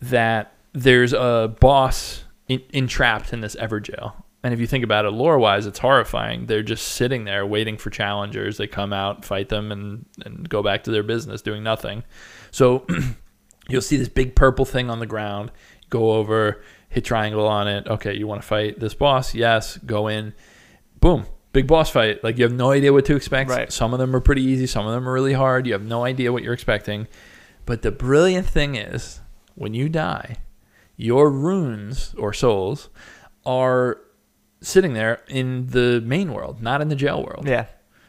that 0.00 0.54
there's 0.72 1.12
a 1.12 1.54
boss 1.60 2.24
in, 2.48 2.62
entrapped 2.72 3.32
in 3.32 3.40
this 3.40 3.56
Evergaol. 3.56 4.14
And 4.42 4.52
if 4.52 4.60
you 4.60 4.66
think 4.66 4.84
about 4.84 5.06
it 5.06 5.10
lore 5.10 5.38
wise, 5.38 5.64
it's 5.64 5.78
horrifying. 5.78 6.46
They're 6.46 6.62
just 6.62 6.88
sitting 6.88 7.24
there 7.24 7.46
waiting 7.46 7.78
for 7.78 7.88
challengers. 7.88 8.58
They 8.58 8.66
come 8.66 8.92
out, 8.92 9.24
fight 9.24 9.48
them, 9.48 9.72
and, 9.72 10.04
and 10.24 10.46
go 10.46 10.62
back 10.62 10.84
to 10.84 10.90
their 10.90 11.02
business 11.02 11.40
doing 11.40 11.62
nothing. 11.62 12.04
So 12.50 12.86
you'll 13.68 13.80
see 13.80 13.96
this 13.96 14.10
big 14.10 14.36
purple 14.36 14.66
thing 14.66 14.90
on 14.90 14.98
the 14.98 15.06
ground. 15.06 15.50
Go 15.88 16.12
over, 16.12 16.62
hit 16.90 17.06
triangle 17.06 17.46
on 17.46 17.68
it. 17.68 17.86
Okay, 17.86 18.14
you 18.14 18.26
want 18.26 18.42
to 18.42 18.46
fight 18.46 18.78
this 18.78 18.92
boss? 18.92 19.34
Yes. 19.34 19.78
Go 19.78 20.08
in. 20.08 20.34
Boom. 21.00 21.24
Big 21.54 21.66
boss 21.66 21.88
fight. 21.88 22.22
Like 22.22 22.36
you 22.36 22.44
have 22.44 22.52
no 22.52 22.70
idea 22.72 22.92
what 22.92 23.06
to 23.06 23.16
expect. 23.16 23.48
Right. 23.48 23.72
Some 23.72 23.92
of 23.94 23.98
them 23.98 24.14
are 24.14 24.20
pretty 24.20 24.42
easy. 24.42 24.66
Some 24.66 24.86
of 24.86 24.92
them 24.92 25.08
are 25.08 25.12
really 25.12 25.32
hard. 25.32 25.66
You 25.66 25.72
have 25.72 25.84
no 25.84 26.04
idea 26.04 26.32
what 26.32 26.42
you're 26.42 26.52
expecting. 26.52 27.08
But 27.64 27.80
the 27.82 27.90
brilliant 27.90 28.46
thing 28.46 28.74
is, 28.74 29.20
when 29.54 29.72
you 29.72 29.88
die, 29.88 30.36
your 30.96 31.30
runes 31.30 32.14
or 32.18 32.32
souls 32.34 32.90
are 33.46 33.98
sitting 34.60 34.92
there 34.94 35.22
in 35.28 35.68
the 35.68 36.02
main 36.04 36.32
world, 36.32 36.60
not 36.62 36.80
in 36.82 36.88
the 36.88 36.96
jail 36.96 37.22
world. 37.24 37.46
yeah. 37.48 37.66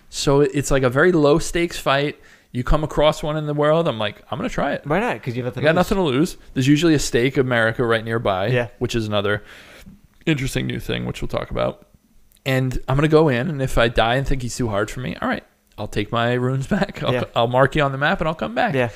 So 0.09 0.41
it's 0.41 0.71
like 0.71 0.83
a 0.83 0.89
very 0.89 1.11
low 1.11 1.39
stakes 1.39 1.77
fight. 1.77 2.19
You 2.51 2.63
come 2.63 2.83
across 2.85 3.21
one 3.21 3.35
in 3.37 3.47
the 3.47 3.53
world, 3.53 3.85
I'm 3.87 3.99
like, 3.99 4.21
I'm 4.31 4.37
gonna 4.39 4.47
try 4.49 4.71
it. 4.73 4.87
Why 4.87 4.99
not? 5.01 5.15
Because 5.15 5.35
you 5.35 5.43
have 5.43 5.57
I 5.57 5.61
got 5.61 5.75
nothing 5.75 5.97
to 5.97 6.03
lose. 6.03 6.37
There's 6.53 6.67
usually 6.67 6.93
a 6.93 6.99
stake 6.99 7.35
of 7.37 7.45
Marika 7.45 7.79
right 7.87 8.03
nearby, 8.03 8.47
Yeah. 8.47 8.69
which 8.79 8.95
is 8.95 9.07
another 9.07 9.43
interesting 10.25 10.65
new 10.67 10.79
thing, 10.79 11.05
which 11.05 11.21
we'll 11.21 11.27
talk 11.27 11.51
about. 11.51 11.87
And 12.45 12.77
I'm 12.87 12.95
gonna 12.95 13.07
go 13.07 13.29
in, 13.29 13.49
and 13.49 13.61
if 13.61 13.77
I 13.77 13.87
die 13.87 14.15
and 14.15 14.27
think 14.27 14.41
he's 14.41 14.55
too 14.55 14.67
hard 14.69 14.91
for 14.91 14.99
me, 14.99 15.15
all 15.21 15.27
right, 15.27 15.43
I'll 15.77 15.87
take 15.87 16.11
my 16.11 16.33
runes 16.33 16.67
back. 16.77 17.01
I'll, 17.03 17.13
Yeah. 17.13 17.23
I'll 17.35 17.47
mark 17.47 17.75
you 17.75 17.81
on 17.83 17.91
the 17.91 17.97
map, 17.97 18.19
and 18.21 18.27
I'll 18.27 18.35
come 18.35 18.53
back. 18.55 18.73
Yeah. 18.75 18.89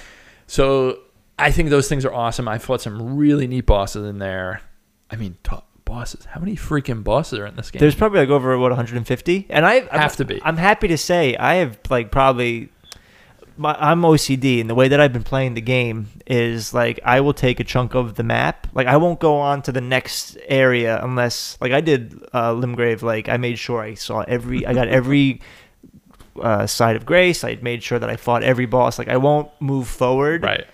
So 0.47 0.99
I 1.37 1.51
think 1.51 1.69
those 1.69 1.87
things 1.87 2.05
are 2.05 2.13
awesome. 2.13 2.47
I 2.47 2.57
fought 2.57 2.81
some 2.81 3.17
really 3.17 3.47
neat 3.47 3.65
bosses 3.65 4.07
in 4.07 4.19
there. 4.19 4.61
I 5.09 5.15
mean, 5.15 5.37
top 5.43 5.67
bosses. 5.85 6.25
How 6.25 6.39
many 6.39 6.55
freaking 6.55 7.03
bosses 7.03 7.39
are 7.39 7.45
in 7.47 7.55
this 7.55 7.71
game? 7.71 7.79
There's 7.79 7.95
probably 7.95 8.19
like 8.19 8.29
over 8.29 8.55
what 8.59 8.71
150, 8.71 9.47
and 9.49 9.65
I 9.65 9.75
I'm- 9.77 9.87
Have 9.99 10.15
to 10.17 10.25
be. 10.25 10.39
I'm 10.43 10.57
happy 10.57 10.87
to 10.89 10.97
say 10.97 11.35
I 11.35 11.55
have 11.55 11.79
like 11.89 12.11
probably. 12.11 12.69
My, 13.59 13.75
I'm 13.77 14.03
OCD, 14.03 14.61
and 14.61 14.69
the 14.69 14.73
way 14.73 14.87
that 14.87 15.01
I've 15.01 15.11
been 15.11 15.23
playing 15.23 15.53
the 15.53 15.61
game 15.61 16.07
is 16.25 16.73
like 16.73 16.97
I 17.03 17.19
will 17.19 17.33
take 17.33 17.59
a 17.59 17.65
chunk 17.65 17.93
of 17.93 18.15
the 18.15 18.23
map. 18.23 18.67
Like 18.73 18.87
I 18.87 18.95
won't 18.95 19.19
go 19.19 19.35
on 19.35 19.61
to 19.63 19.73
the 19.73 19.81
next 19.81 20.37
area 20.47 20.97
unless, 21.03 21.57
like 21.59 21.73
I 21.73 21.81
did 21.81 22.23
uh, 22.31 22.53
Limgrave. 22.53 23.01
Like 23.01 23.27
I 23.27 23.35
made 23.35 23.59
sure 23.59 23.81
I 23.81 23.95
saw 23.95 24.21
every, 24.21 24.65
I 24.65 24.73
got 24.73 24.87
every 24.87 25.41
uh, 26.41 26.67
site 26.67 26.95
of 26.95 27.05
Grace. 27.05 27.43
I 27.43 27.59
made 27.61 27.83
sure 27.83 27.99
that 27.99 28.09
I 28.09 28.15
fought 28.15 28.43
every 28.43 28.65
boss. 28.65 28.97
Like 28.97 29.09
I 29.09 29.17
won't 29.17 29.51
move 29.59 29.89
forward 29.89 30.43
right. 30.43 30.65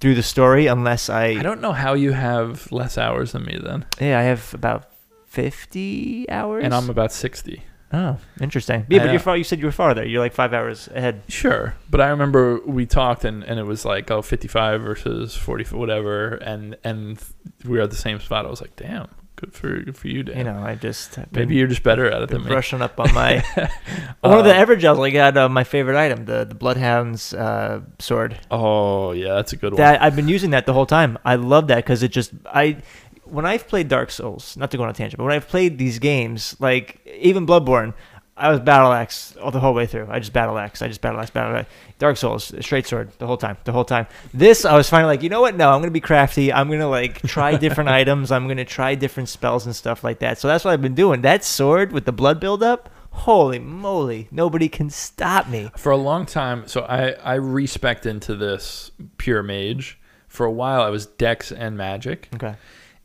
through 0.00 0.16
the 0.16 0.22
story 0.22 0.66
unless 0.66 1.08
I. 1.08 1.28
I 1.28 1.42
don't 1.42 1.62
know 1.62 1.72
how 1.72 1.94
you 1.94 2.12
have 2.12 2.70
less 2.70 2.98
hours 2.98 3.32
than 3.32 3.46
me 3.46 3.58
then, 3.62 3.86
yeah, 3.98 4.18
I 4.18 4.24
have 4.24 4.52
about 4.52 4.90
fifty 5.24 6.28
hours. 6.28 6.64
and 6.64 6.74
I'm 6.74 6.90
about 6.90 7.12
sixty. 7.12 7.62
Oh, 7.92 8.18
interesting. 8.40 8.84
Yeah, 8.88 9.00
I 9.02 9.04
but 9.06 9.10
you're 9.12 9.20
far, 9.20 9.36
you 9.36 9.44
said 9.44 9.60
you 9.60 9.66
were 9.66 9.72
farther. 9.72 10.04
You're 10.04 10.20
like 10.20 10.32
five 10.32 10.52
hours 10.52 10.88
ahead. 10.88 11.22
Sure, 11.28 11.74
but 11.88 12.00
I 12.00 12.08
remember 12.08 12.60
we 12.66 12.84
talked 12.86 13.24
and, 13.24 13.44
and 13.44 13.60
it 13.60 13.64
was 13.64 13.84
like 13.84 14.10
oh 14.10 14.22
55 14.22 14.82
versus 14.82 15.36
40 15.36 15.76
whatever 15.76 16.34
and 16.34 16.76
and 16.82 17.22
we 17.64 17.76
were 17.78 17.84
at 17.84 17.90
the 17.90 17.96
same 17.96 18.18
spot. 18.20 18.44
I 18.44 18.50
was 18.50 18.60
like, 18.60 18.74
damn, 18.74 19.06
good 19.36 19.52
for 19.54 19.78
good 19.80 19.96
for 19.96 20.08
you, 20.08 20.24
Dan. 20.24 20.38
You 20.38 20.44
know, 20.44 20.58
I 20.64 20.74
just 20.74 21.14
have 21.14 21.30
Maybe 21.32 21.46
been, 21.46 21.56
you're 21.58 21.68
just 21.68 21.84
better 21.84 22.10
at 22.10 22.22
it 22.22 22.28
been 22.28 22.38
than 22.38 22.44
me. 22.48 22.50
brushing 22.50 22.82
up 22.82 22.98
on 22.98 23.14
my 23.14 23.38
one 24.20 24.38
of 24.38 24.44
the 24.44 24.54
Uh, 24.54 24.66
Evergaols. 24.66 25.06
I 25.06 25.10
got 25.10 25.36
uh, 25.36 25.48
my 25.48 25.62
favorite 25.64 25.96
item, 25.96 26.24
the 26.24 26.44
the 26.44 26.56
Bloodhound's 26.56 27.34
uh, 27.34 27.82
sword. 28.00 28.36
Oh 28.50 29.12
yeah, 29.12 29.34
that's 29.34 29.52
a 29.52 29.56
good 29.56 29.72
one. 29.74 29.78
That 29.78 30.02
I've 30.02 30.16
been 30.16 30.28
using 30.28 30.50
that 30.50 30.66
the 30.66 30.72
whole 30.72 30.86
time. 30.86 31.18
I 31.24 31.36
love 31.36 31.68
that 31.68 31.76
because 31.76 32.02
it 32.02 32.08
just 32.10 32.32
I. 32.46 32.78
When 33.26 33.44
I've 33.46 33.66
played 33.68 33.88
Dark 33.88 34.10
Souls, 34.10 34.56
not 34.56 34.70
to 34.70 34.76
go 34.76 34.82
on 34.84 34.88
a 34.88 34.92
tangent, 34.92 35.18
but 35.18 35.24
when 35.24 35.32
I've 35.34 35.48
played 35.48 35.78
these 35.78 35.98
games, 35.98 36.56
like 36.58 37.00
even 37.06 37.46
Bloodborne, 37.46 37.94
I 38.38 38.50
was 38.50 38.60
battle 38.60 38.92
axe 38.92 39.34
all 39.38 39.50
the 39.50 39.60
whole 39.60 39.72
way 39.72 39.86
through. 39.86 40.08
I 40.10 40.18
just 40.18 40.32
battle 40.34 40.58
axe. 40.58 40.82
I 40.82 40.88
just 40.88 41.00
battle 41.00 41.18
axe, 41.20 41.30
battle 41.30 41.56
axe. 41.56 41.70
Dark 41.98 42.18
Souls, 42.18 42.52
straight 42.60 42.86
sword 42.86 43.10
the 43.18 43.26
whole 43.26 43.38
time, 43.38 43.56
the 43.64 43.72
whole 43.72 43.84
time. 43.84 44.06
This, 44.34 44.66
I 44.66 44.76
was 44.76 44.90
finally 44.90 45.14
like, 45.14 45.22
you 45.22 45.30
know 45.30 45.40
what? 45.40 45.56
No, 45.56 45.70
I'm 45.72 45.80
gonna 45.80 45.90
be 45.90 46.00
crafty. 46.00 46.52
I'm 46.52 46.70
gonna 46.70 46.88
like 46.88 47.22
try 47.22 47.56
different 47.58 47.88
items. 47.88 48.30
I'm 48.30 48.46
gonna 48.46 48.66
try 48.66 48.94
different 48.94 49.30
spells 49.30 49.64
and 49.64 49.74
stuff 49.74 50.04
like 50.04 50.18
that. 50.18 50.36
So 50.38 50.48
that's 50.48 50.64
what 50.64 50.72
I've 50.72 50.82
been 50.82 50.94
doing. 50.94 51.22
That 51.22 51.44
sword 51.44 51.92
with 51.92 52.04
the 52.04 52.12
blood 52.12 52.38
buildup, 52.38 52.90
holy 53.10 53.58
moly, 53.58 54.28
nobody 54.30 54.68
can 54.68 54.90
stop 54.90 55.48
me. 55.48 55.70
For 55.78 55.90
a 55.90 55.96
long 55.96 56.26
time, 56.26 56.68
so 56.68 56.82
I 56.82 57.12
I 57.36 57.38
respecced 57.38 58.04
into 58.04 58.34
this 58.34 58.90
pure 59.16 59.42
mage. 59.42 59.98
For 60.28 60.44
a 60.44 60.52
while, 60.52 60.82
I 60.82 60.90
was 60.90 61.06
Dex 61.06 61.50
and 61.50 61.78
Magic, 61.78 62.28
Okay, 62.34 62.56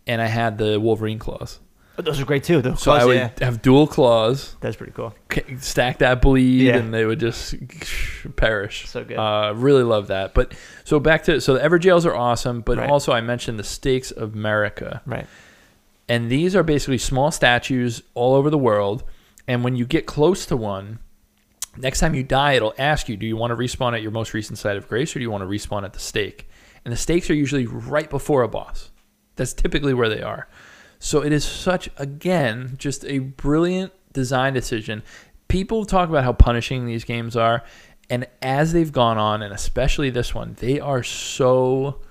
and 0.07 0.21
I 0.21 0.27
had 0.27 0.57
the 0.57 0.79
Wolverine 0.79 1.19
claws. 1.19 1.59
but 1.95 2.05
those 2.05 2.19
are 2.19 2.25
great 2.25 2.43
too. 2.43 2.61
So 2.77 2.91
I 2.91 3.05
would 3.05 3.15
yeah, 3.17 3.29
have 3.41 3.61
dual 3.61 3.85
claws, 3.85 4.55
that's 4.61 4.75
pretty 4.75 4.93
cool. 4.93 5.13
stack 5.59 5.99
that 5.99 6.21
bleed, 6.21 6.63
Yeah. 6.67 6.77
and 6.77 6.93
they 6.93 7.05
would 7.05 7.19
just 7.19 7.53
perish. 8.35 8.87
So 8.87 9.03
good. 9.03 9.17
Uh, 9.17 9.53
really 9.55 9.83
love 9.83 10.07
that. 10.07 10.33
But 10.33 10.53
so 10.83 10.99
back 10.99 11.23
to 11.25 11.39
so 11.41 11.53
the 11.53 11.59
Evergaols 11.59 12.05
are 12.05 12.15
awesome, 12.15 12.61
but 12.61 12.77
Right. 12.77 12.89
also 12.89 13.11
I 13.11 13.21
mentioned 13.21 13.59
the 13.59 13.63
Stakes 13.63 14.09
of 14.11 14.31
Marika, 14.31 15.01
Right. 15.05 15.27
and 16.09 16.29
these 16.31 16.55
are 16.55 16.63
basically 16.63 16.97
small 16.97 17.31
statues 17.31 18.01
all 18.13 18.35
over 18.35 18.49
the 18.49 18.57
world. 18.57 19.03
And 19.47 19.63
when 19.63 19.75
you 19.75 19.85
get 19.85 20.05
close 20.05 20.45
to 20.47 20.55
one, 20.55 20.99
next 21.75 21.99
time 21.99 22.13
you 22.15 22.23
die, 22.23 22.53
it'll 22.53 22.73
ask 22.77 23.09
you, 23.09 23.17
do 23.17 23.25
you 23.25 23.35
want 23.35 23.51
to 23.51 23.55
respawn 23.57 23.93
at 23.93 24.01
your 24.01 24.11
most 24.11 24.33
recent 24.33 24.57
site 24.59 24.77
of 24.77 24.87
grace, 24.87 25.15
or 25.15 25.19
do 25.19 25.23
you 25.23 25.31
want 25.31 25.41
to 25.41 25.47
respawn 25.47 25.83
at 25.83 25.93
the 25.93 25.99
stake? 25.99 26.47
And 26.85 26.91
the 26.91 26.97
stakes 26.97 27.29
are 27.29 27.33
usually 27.33 27.65
right 27.65 28.09
before 28.09 28.43
a 28.43 28.47
boss. 28.47 28.90
That's 29.35 29.53
typically 29.53 29.93
where 29.93 30.09
they 30.09 30.21
are. 30.21 30.47
So 30.99 31.23
it 31.23 31.31
is 31.31 31.43
such, 31.43 31.89
again, 31.97 32.75
just 32.77 33.05
a 33.05 33.19
brilliant 33.19 33.91
design 34.13 34.53
decision. 34.53 35.01
People 35.47 35.85
talk 35.85 36.09
about 36.09 36.23
how 36.23 36.33
punishing 36.33 36.85
these 36.85 37.03
games 37.03 37.35
are. 37.35 37.63
And 38.09 38.27
as 38.41 38.73
they've 38.73 38.91
gone 38.91 39.17
on, 39.17 39.41
and 39.41 39.53
especially 39.53 40.09
this 40.09 40.35
one, 40.35 40.55
they 40.59 40.79
are 40.79 41.01
so 41.01 42.01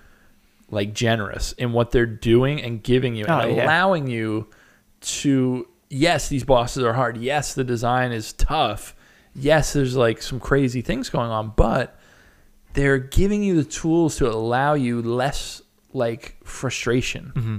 like 0.70 0.94
generous 0.94 1.52
in 1.52 1.72
what 1.72 1.90
they're 1.90 2.06
doing 2.06 2.62
and 2.62 2.82
giving 2.82 3.14
you 3.14 3.26
and 3.26 3.50
Oh, 3.50 3.54
yeah. 3.54 3.64
allowing 3.64 4.06
you 4.06 4.48
to 5.02 5.68
yes, 5.88 6.28
these 6.28 6.44
bosses 6.44 6.82
are 6.84 6.92
hard. 6.94 7.16
Yes, 7.16 7.54
the 7.54 7.64
design 7.64 8.12
is 8.12 8.32
tough. 8.32 8.94
Yes, 9.34 9.72
there's 9.72 9.96
like 9.96 10.22
some 10.22 10.40
crazy 10.40 10.80
things 10.80 11.10
going 11.10 11.30
on, 11.30 11.52
but 11.56 11.98
they're 12.74 12.98
giving 12.98 13.42
you 13.42 13.56
the 13.56 13.68
tools 13.68 14.16
to 14.16 14.28
allow 14.30 14.74
you 14.74 15.02
less 15.02 15.60
like 15.92 16.36
frustration. 16.44 17.32
Mm-hmm. 17.34 17.56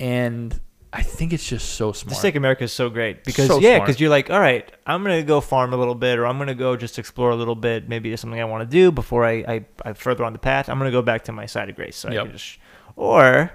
And 0.00 0.60
I 0.92 1.02
think 1.02 1.32
it's 1.32 1.48
just 1.48 1.70
so 1.74 1.92
smart. 1.92 2.16
Stake 2.18 2.34
Marika 2.34 2.62
is 2.62 2.72
so 2.72 2.90
great 2.90 3.24
because 3.24 3.46
So 3.46 3.60
yeah, 3.60 3.78
because 3.78 3.98
you're 4.00 4.10
like, 4.10 4.30
all 4.30 4.40
right, 4.40 4.70
I'm 4.86 5.02
gonna 5.02 5.22
go 5.22 5.40
farm 5.40 5.72
a 5.72 5.76
little 5.76 5.94
bit, 5.94 6.18
or 6.18 6.26
I'm 6.26 6.38
gonna 6.38 6.54
go 6.54 6.76
just 6.76 6.98
explore 6.98 7.30
a 7.30 7.36
little 7.36 7.54
bit. 7.54 7.88
Maybe 7.88 8.10
there's 8.10 8.20
something 8.20 8.40
I 8.40 8.44
want 8.44 8.68
to 8.68 8.76
do 8.76 8.90
before 8.92 9.24
I, 9.24 9.32
I 9.48 9.64
I 9.84 9.92
further 9.94 10.24
on 10.24 10.32
the 10.32 10.38
path. 10.38 10.68
I'm 10.68 10.78
gonna 10.78 10.90
go 10.90 11.02
back 11.02 11.24
to 11.24 11.32
my 11.32 11.46
site 11.46 11.70
of 11.70 11.76
grace, 11.76 11.96
so 11.96 12.08
I 12.08 12.12
Yep. 12.12 12.24
can 12.24 12.32
just, 12.32 12.58
or 12.96 13.52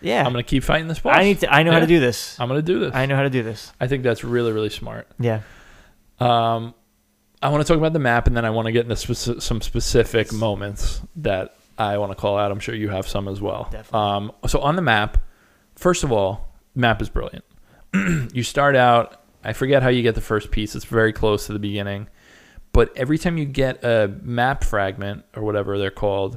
yeah, 0.00 0.20
I'm 0.24 0.32
gonna 0.32 0.42
keep 0.42 0.62
fighting 0.64 0.88
this 0.88 1.00
boss. 1.00 1.16
I 1.18 1.24
need 1.24 1.40
to. 1.40 1.52
I 1.52 1.62
know 1.64 1.72
how 1.72 1.80
to 1.80 1.86
do 1.86 2.00
this. 2.00 2.38
I'm 2.40 2.48
gonna 2.48 2.62
do 2.62 2.78
this. 2.78 2.94
I 2.94 3.04
know 3.06 3.16
how 3.16 3.24
to 3.24 3.30
do 3.30 3.42
this. 3.42 3.72
I 3.80 3.86
think 3.86 4.02
that's 4.02 4.24
really 4.24 4.52
really 4.52 4.70
smart. 4.70 5.06
Yeah, 5.18 5.40
Um, 6.18 6.74
I 7.42 7.48
want 7.50 7.62
to 7.66 7.68
talk 7.70 7.78
about 7.78 7.92
the 7.92 7.98
map, 7.98 8.26
and 8.26 8.34
then 8.36 8.44
I 8.46 8.50
want 8.50 8.66
to 8.66 8.72
get 8.72 8.82
into 8.84 8.94
speci- 8.94 9.42
some 9.42 9.60
specific 9.60 10.32
moments 10.32 11.02
that 11.16 11.56
I 11.80 11.96
want 11.98 12.12
to 12.12 12.16
call 12.16 12.36
out. 12.36 12.52
I'm 12.52 12.60
sure 12.60 12.74
you 12.74 12.90
have 12.90 13.08
some 13.08 13.26
as 13.26 13.40
well. 13.40 13.68
Definitely. 13.70 13.98
Um, 13.98 14.32
so 14.46 14.60
on 14.60 14.76
the 14.76 14.82
map, 14.82 15.18
first 15.76 16.04
of 16.04 16.12
all, 16.12 16.52
map 16.74 17.00
is 17.00 17.08
brilliant. 17.08 17.44
you 18.34 18.42
start 18.42 18.76
out. 18.76 19.22
I 19.42 19.54
forget 19.54 19.82
how 19.82 19.88
you 19.88 20.02
get 20.02 20.14
the 20.14 20.20
first 20.20 20.50
piece. 20.50 20.76
It's 20.76 20.84
very 20.84 21.12
close 21.12 21.46
to 21.46 21.54
the 21.54 21.58
beginning, 21.58 22.08
but 22.72 22.94
every 22.96 23.16
time 23.16 23.38
you 23.38 23.46
get 23.46 23.82
a 23.82 24.14
map 24.22 24.62
fragment 24.62 25.24
or 25.34 25.42
whatever 25.42 25.78
they're 25.78 25.90
called, 25.90 26.36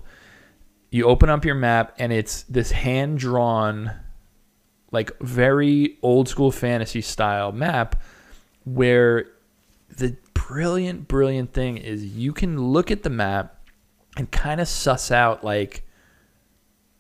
you 0.90 1.06
open 1.06 1.30
up 1.30 1.44
your 1.44 1.56
map 1.56 1.94
and 2.00 2.14
it's 2.14 2.44
this 2.44 2.72
hand 2.72 3.20
drawn, 3.20 3.92
like 4.92 5.12
very 5.20 5.98
old 6.02 6.30
school 6.30 6.52
fantasy 6.52 7.02
style 7.02 7.52
map, 7.52 8.02
where 8.64 9.26
the 9.98 10.16
brilliant, 10.34 11.10
brilliant 11.10 11.52
thing 11.52 11.76
is 11.76 12.06
you 12.06 12.32
can 12.32 12.70
look 12.70 12.90
at 12.90 13.04
the 13.04 13.10
map 13.10 13.63
and 14.18 14.30
kind 14.32 14.62
of 14.62 14.68
suss 14.68 15.12
out 15.12 15.44
like 15.44 15.84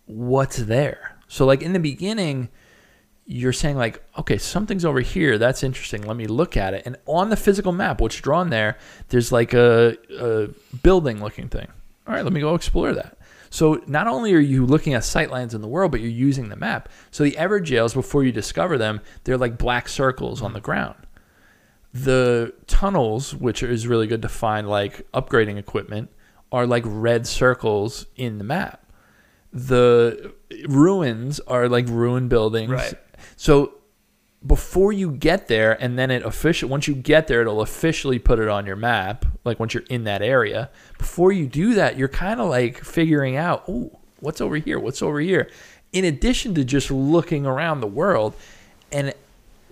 what's 0.06 0.57
there. 0.57 1.18
So 1.27 1.45
like 1.45 1.61
in 1.61 1.73
the 1.73 1.80
beginning, 1.80 2.49
you're 3.26 3.53
saying 3.53 3.77
like, 3.77 4.03
okay, 4.19 4.38
something's 4.38 4.85
over 4.85 4.99
here. 4.99 5.38
That's 5.38 5.64
interesting. 5.64 6.02
Let 6.03 6.18
me 6.18 6.27
look 6.27 6.57
at 6.57 6.73
it. 6.73 6.84
And 6.85 6.98
on 7.06 7.30
the 7.30 7.38
physical 7.38 7.72
map, 7.72 8.02
what's 8.02 8.19
drawn 8.19 8.49
there, 8.49 8.77
there's 9.10 9.31
like 9.31 9.53
a, 9.53 9.98
a 10.19 10.49
building 10.77 11.22
looking 11.23 11.48
thing. 11.48 11.68
All 12.06 12.14
right, 12.14 12.23
let 12.23 12.34
me 12.34 12.41
go 12.41 12.53
explore 12.53 12.94
that. 12.94 13.18
So 13.49 13.81
not 13.85 14.07
only 14.07 14.34
are 14.34 14.40
you 14.40 14.65
looking 14.65 14.94
at 14.94 15.03
sightlines 15.03 15.53
in 15.53 15.61
the 15.61 15.68
world, 15.68 15.91
but 15.91 16.02
you're 16.02 16.10
using 16.10 16.49
the 16.49 16.56
map. 16.56 16.90
So 17.11 17.23
the 17.23 17.34
Evergaols, 17.34 17.94
before 17.94 18.23
you 18.23 18.31
discover 18.31 18.77
them, 18.77 18.99
they're 19.23 19.38
like 19.38 19.57
black 19.57 19.88
circles 19.88 20.41
on 20.41 20.53
the 20.53 20.60
ground. 20.60 20.95
The 21.94 22.53
tunnels, 22.65 23.35
which 23.35 23.61
is 23.61 23.88
really 23.88 24.07
good 24.07 24.23
to 24.23 24.30
find 24.30 24.68
like 24.68 25.10
upgrading 25.14 25.57
equipment, 25.57 26.10
are 26.53 26.65
like 26.67 26.84
red 26.85 27.27
circles 27.27 28.05
in 28.15 28.38
the 28.38 28.43
map. 28.45 28.85
The 29.51 30.34
ruins 30.67 31.39
are 31.41 31.67
like 31.67 31.88
ruined 31.88 32.30
buildings. 32.30 32.69
Right. 32.69 32.93
So 33.35 33.73
before 34.45 34.93
you 34.93 35.11
get 35.11 35.47
there, 35.47 35.73
and 35.81 35.97
then 35.97 36.11
it 36.11 36.23
official 36.23 36.69
once 36.69 36.88
you 36.88 36.93
get 36.93 37.27
there, 37.27 37.41
it'll 37.41 37.61
officially 37.61 38.19
put 38.19 38.39
it 38.39 38.47
on 38.47 38.65
your 38.65 38.75
map. 38.75 39.25
Like 39.43 39.59
once 39.59 39.73
you're 39.73 39.84
in 39.89 40.03
that 40.03 40.21
area. 40.21 40.69
Before 40.97 41.31
you 41.31 41.47
do 41.47 41.73
that, 41.73 41.97
you're 41.97 42.07
kind 42.07 42.39
of 42.39 42.49
like 42.49 42.84
figuring 42.84 43.35
out, 43.35 43.63
oh, 43.67 43.99
what's 44.19 44.39
over 44.39 44.57
here? 44.57 44.80
What's 44.80 45.01
over 45.01 45.19
here? 45.19 45.49
In 45.91 46.05
addition 46.05 46.55
to 46.55 46.63
just 46.63 46.91
looking 46.91 47.45
around 47.45 47.81
the 47.81 47.88
world, 47.88 48.35
and 48.91 49.13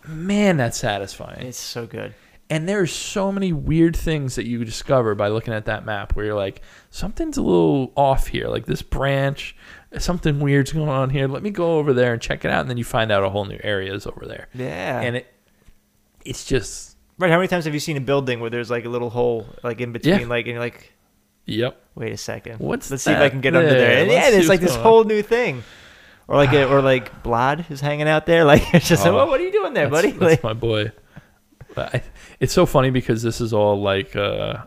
man, 0.07 0.57
that's 0.57 0.77
satisfying. 0.77 1.45
It's 1.45 1.59
so 1.59 1.85
good. 1.85 2.13
And 2.51 2.67
there's 2.67 2.91
so 2.91 3.31
many 3.31 3.53
weird 3.53 3.95
things 3.95 4.35
that 4.35 4.45
you 4.45 4.63
discover 4.65 5.15
by 5.15 5.29
looking 5.29 5.53
at 5.53 5.65
that 5.65 5.85
map 5.85 6.15
where 6.15 6.25
you're 6.25 6.35
like, 6.35 6.61
something's 6.89 7.37
a 7.37 7.41
little 7.41 7.93
off 7.95 8.27
here. 8.27 8.47
Like 8.49 8.65
this 8.65 8.81
branch, 8.81 9.55
something 9.97 10.39
weird's 10.39 10.73
going 10.73 10.89
on 10.89 11.09
here. 11.11 11.27
Let 11.29 11.43
me 11.43 11.49
go 11.49 11.77
over 11.79 11.93
there 11.93 12.11
and 12.13 12.21
check 12.21 12.43
it 12.45 12.51
out. 12.51 12.61
And 12.61 12.69
then 12.69 12.77
you 12.77 12.83
find 12.83 13.09
out 13.11 13.23
a 13.23 13.29
whole 13.29 13.45
new 13.45 13.59
area 13.63 13.93
is 13.93 14.05
over 14.05 14.25
there. 14.25 14.49
Yeah. 14.53 14.99
And 15.01 15.15
it 15.15 15.33
it's 16.25 16.45
just 16.45 16.97
right. 17.17 17.31
How 17.31 17.37
many 17.37 17.47
times 17.47 17.65
have 17.65 17.73
you 17.73 17.79
seen 17.79 17.95
a 17.97 18.01
building 18.01 18.39
where 18.41 18.49
there's 18.49 18.69
like 18.69 18.85
a 18.85 18.89
little 18.89 19.09
hole 19.09 19.47
like 19.63 19.79
in 19.81 19.91
between, 19.93 20.19
Yeah. 20.19 20.27
like 20.27 20.45
and 20.45 20.51
you're 20.53 20.59
like, 20.59 20.91
yep. 21.45 21.81
wait 21.95 22.11
a 22.11 22.17
second. 22.17 22.59
What's 22.59 22.91
Let's 22.91 23.03
see 23.03 23.11
if 23.11 23.17
I 23.17 23.29
can 23.29 23.41
get 23.41 23.55
under 23.55 23.69
there? 23.69 23.79
there. 23.79 23.97
And 23.99 24.07
Let's 24.09 24.19
yeah, 24.19 24.25
and 24.27 24.33
see 24.33 24.39
it's 24.41 24.49
like 24.49 24.59
this 24.59 24.71
going 24.71 24.79
on. 24.85 24.91
whole 24.91 25.03
new 25.05 25.21
thing. 25.21 25.63
Or 26.27 26.35
like 26.35 26.53
a, 26.53 26.65
or 26.69 26.81
like 26.81 27.23
blood 27.23 27.65
is 27.69 27.79
hanging 27.81 28.07
out 28.07 28.25
there. 28.25 28.43
Like 28.51 28.73
it's 28.73 28.87
just 28.87 29.05
Oh, 29.05 29.11
like, 29.15 29.27
oh, 29.27 29.29
what 29.31 29.39
are 29.39 29.43
you 29.43 29.51
doing 29.51 29.73
there, 29.73 29.89
That's, 29.89 30.01
buddy? 30.01 30.11
that's 30.11 30.21
Like, 30.21 30.43
my 30.43 30.53
boy. 30.53 30.91
I, 31.77 32.03
it's 32.39 32.53
so 32.53 32.65
funny 32.65 32.89
because 32.89 33.21
this 33.23 33.41
is 33.41 33.53
all 33.53 33.81
like 33.81 34.15
uh, 34.15 34.65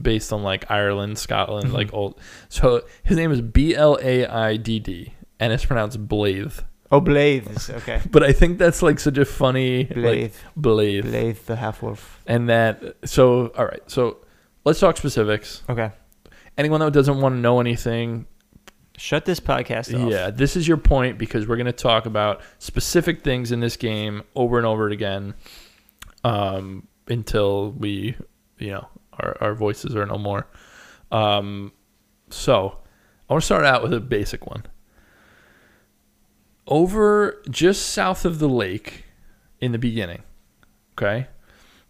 based 0.00 0.32
on 0.32 0.42
like 0.42 0.70
Ireland, 0.70 1.18
Scotland, 1.18 1.72
like 1.72 1.92
old. 1.92 2.18
So 2.48 2.82
his 3.02 3.16
name 3.16 3.32
is 3.32 3.40
B 3.40 3.74
L 3.74 3.98
A 4.00 4.26
I 4.26 4.56
D 4.56 4.78
D, 4.78 5.14
and 5.40 5.52
it's 5.52 5.64
pronounced 5.64 6.06
Blathe. 6.06 6.58
oh, 6.90 7.00
Blathe. 7.00 7.70
Okay. 7.70 8.00
But 8.10 8.22
I 8.22 8.32
think 8.32 8.58
that's 8.58 8.82
like 8.82 8.98
such 9.00 9.18
a 9.18 9.24
funny 9.24 9.84
like 9.84 9.94
Blathe. 9.94 10.34
Blathe. 10.56 11.04
Blathe 11.04 11.38
the 11.46 11.56
half 11.56 11.82
wolf. 11.82 12.22
And 12.26 12.48
that 12.48 12.96
so 13.04 13.48
all 13.56 13.64
right. 13.64 13.82
So 13.90 14.18
let's 14.64 14.80
talk 14.80 14.96
specifics. 14.96 15.62
Okay. 15.68 15.90
Anyone 16.58 16.80
that 16.80 16.92
doesn't 16.92 17.20
want 17.20 17.34
to 17.34 17.38
know 17.38 17.60
anything, 17.60 18.26
Shut 18.98 19.26
this 19.26 19.40
podcast 19.40 19.94
off. 19.94 20.10
yeah, 20.10 20.30
this 20.30 20.56
is 20.56 20.66
your 20.66 20.78
point 20.78 21.18
because 21.18 21.46
we're 21.46 21.56
going 21.56 21.66
to 21.66 21.72
talk 21.72 22.06
about 22.06 22.40
specific 22.58 23.22
things 23.22 23.52
in 23.52 23.60
this 23.60 23.76
game 23.76 24.22
over 24.34 24.56
and 24.56 24.66
over 24.66 24.88
again 24.88 25.34
um, 26.26 26.88
until 27.06 27.70
we, 27.70 28.16
you 28.58 28.72
know, 28.72 28.88
our, 29.12 29.36
our 29.40 29.54
voices 29.54 29.94
are 29.94 30.04
no 30.04 30.18
more. 30.18 30.44
Um, 31.12 31.72
so 32.30 32.78
I 33.28 33.32
want 33.32 33.42
to 33.42 33.46
start 33.46 33.64
out 33.64 33.80
with 33.84 33.94
a 33.94 34.00
basic 34.00 34.44
one. 34.44 34.64
Over 36.66 37.40
just 37.48 37.90
south 37.90 38.24
of 38.24 38.40
the 38.40 38.48
lake 38.48 39.04
in 39.60 39.70
the 39.70 39.78
beginning, 39.78 40.24
okay, 40.94 41.28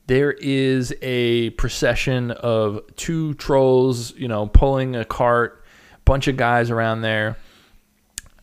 there 0.06 0.32
is 0.32 0.94
a 1.00 1.50
procession 1.50 2.30
of 2.30 2.82
two 2.94 3.32
trolls, 3.34 4.14
you 4.16 4.28
know, 4.28 4.48
pulling 4.48 4.96
a 4.96 5.06
cart, 5.06 5.64
bunch 6.04 6.28
of 6.28 6.36
guys 6.36 6.70
around 6.70 7.00
there. 7.00 7.38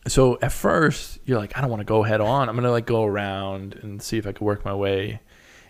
So 0.08 0.40
at 0.42 0.52
first, 0.52 1.20
you're 1.24 1.38
like, 1.38 1.56
I 1.56 1.60
don't 1.60 1.70
want 1.70 1.82
to 1.82 1.84
go 1.84 2.02
head 2.02 2.20
on. 2.20 2.48
I'm 2.48 2.56
gonna 2.56 2.72
like 2.72 2.84
go 2.84 3.04
around 3.04 3.78
and 3.80 4.02
see 4.02 4.18
if 4.18 4.26
I 4.26 4.32
can 4.32 4.44
work 4.44 4.64
my 4.64 4.74
way. 4.74 5.20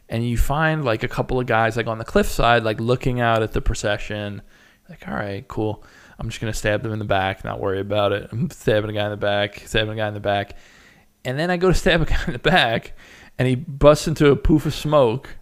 And 0.09 0.25
you 0.25 0.37
find 0.37 0.85
like 0.85 1.03
a 1.03 1.09
couple 1.09 1.41
of 1.41 1.47
guys 1.47 1.77
like 1.77 1.87
on 1.87 1.99
the 1.99 2.05
cliffside, 2.05 2.63
like 2.63 2.81
looking 2.81 3.21
out 3.21 3.43
at 3.43 3.53
the 3.53 3.61
procession. 3.61 4.43
Like, 4.89 5.09
all 5.09 5.15
right, 5.15 5.47
cool. 5.49 5.83
I'm 6.19 6.29
just 6.29 6.41
gonna 6.41 6.53
stab 6.53 6.83
them 6.83 6.93
in 6.93 6.99
the 6.99 7.05
back, 7.05 7.45
not 7.45 7.61
worry 7.61 7.81
about 7.81 8.13
it. 8.13 8.29
I'm 8.31 8.51
stabbing 8.51 8.91
a 8.91 8.93
guy 8.93 9.05
in 9.05 9.11
the 9.11 9.17
back, 9.17 9.63
stabbing 9.67 9.95
a 9.95 9.97
guy 9.97 10.09
in 10.09 10.15
the 10.15 10.21
back, 10.21 10.57
and 11.25 11.39
then 11.39 11.51
I 11.51 11.57
go 11.57 11.69
to 11.69 11.75
stab 11.75 12.03
a 12.03 12.05
guy 12.05 12.21
in 12.27 12.33
the 12.33 12.39
back, 12.39 12.97
and 13.39 13.49
he 13.49 13.55
busts 13.55 14.07
into 14.07 14.31
a 14.31 14.37
poof 14.37 14.67
of 14.67 14.75
smoke, 14.75 15.37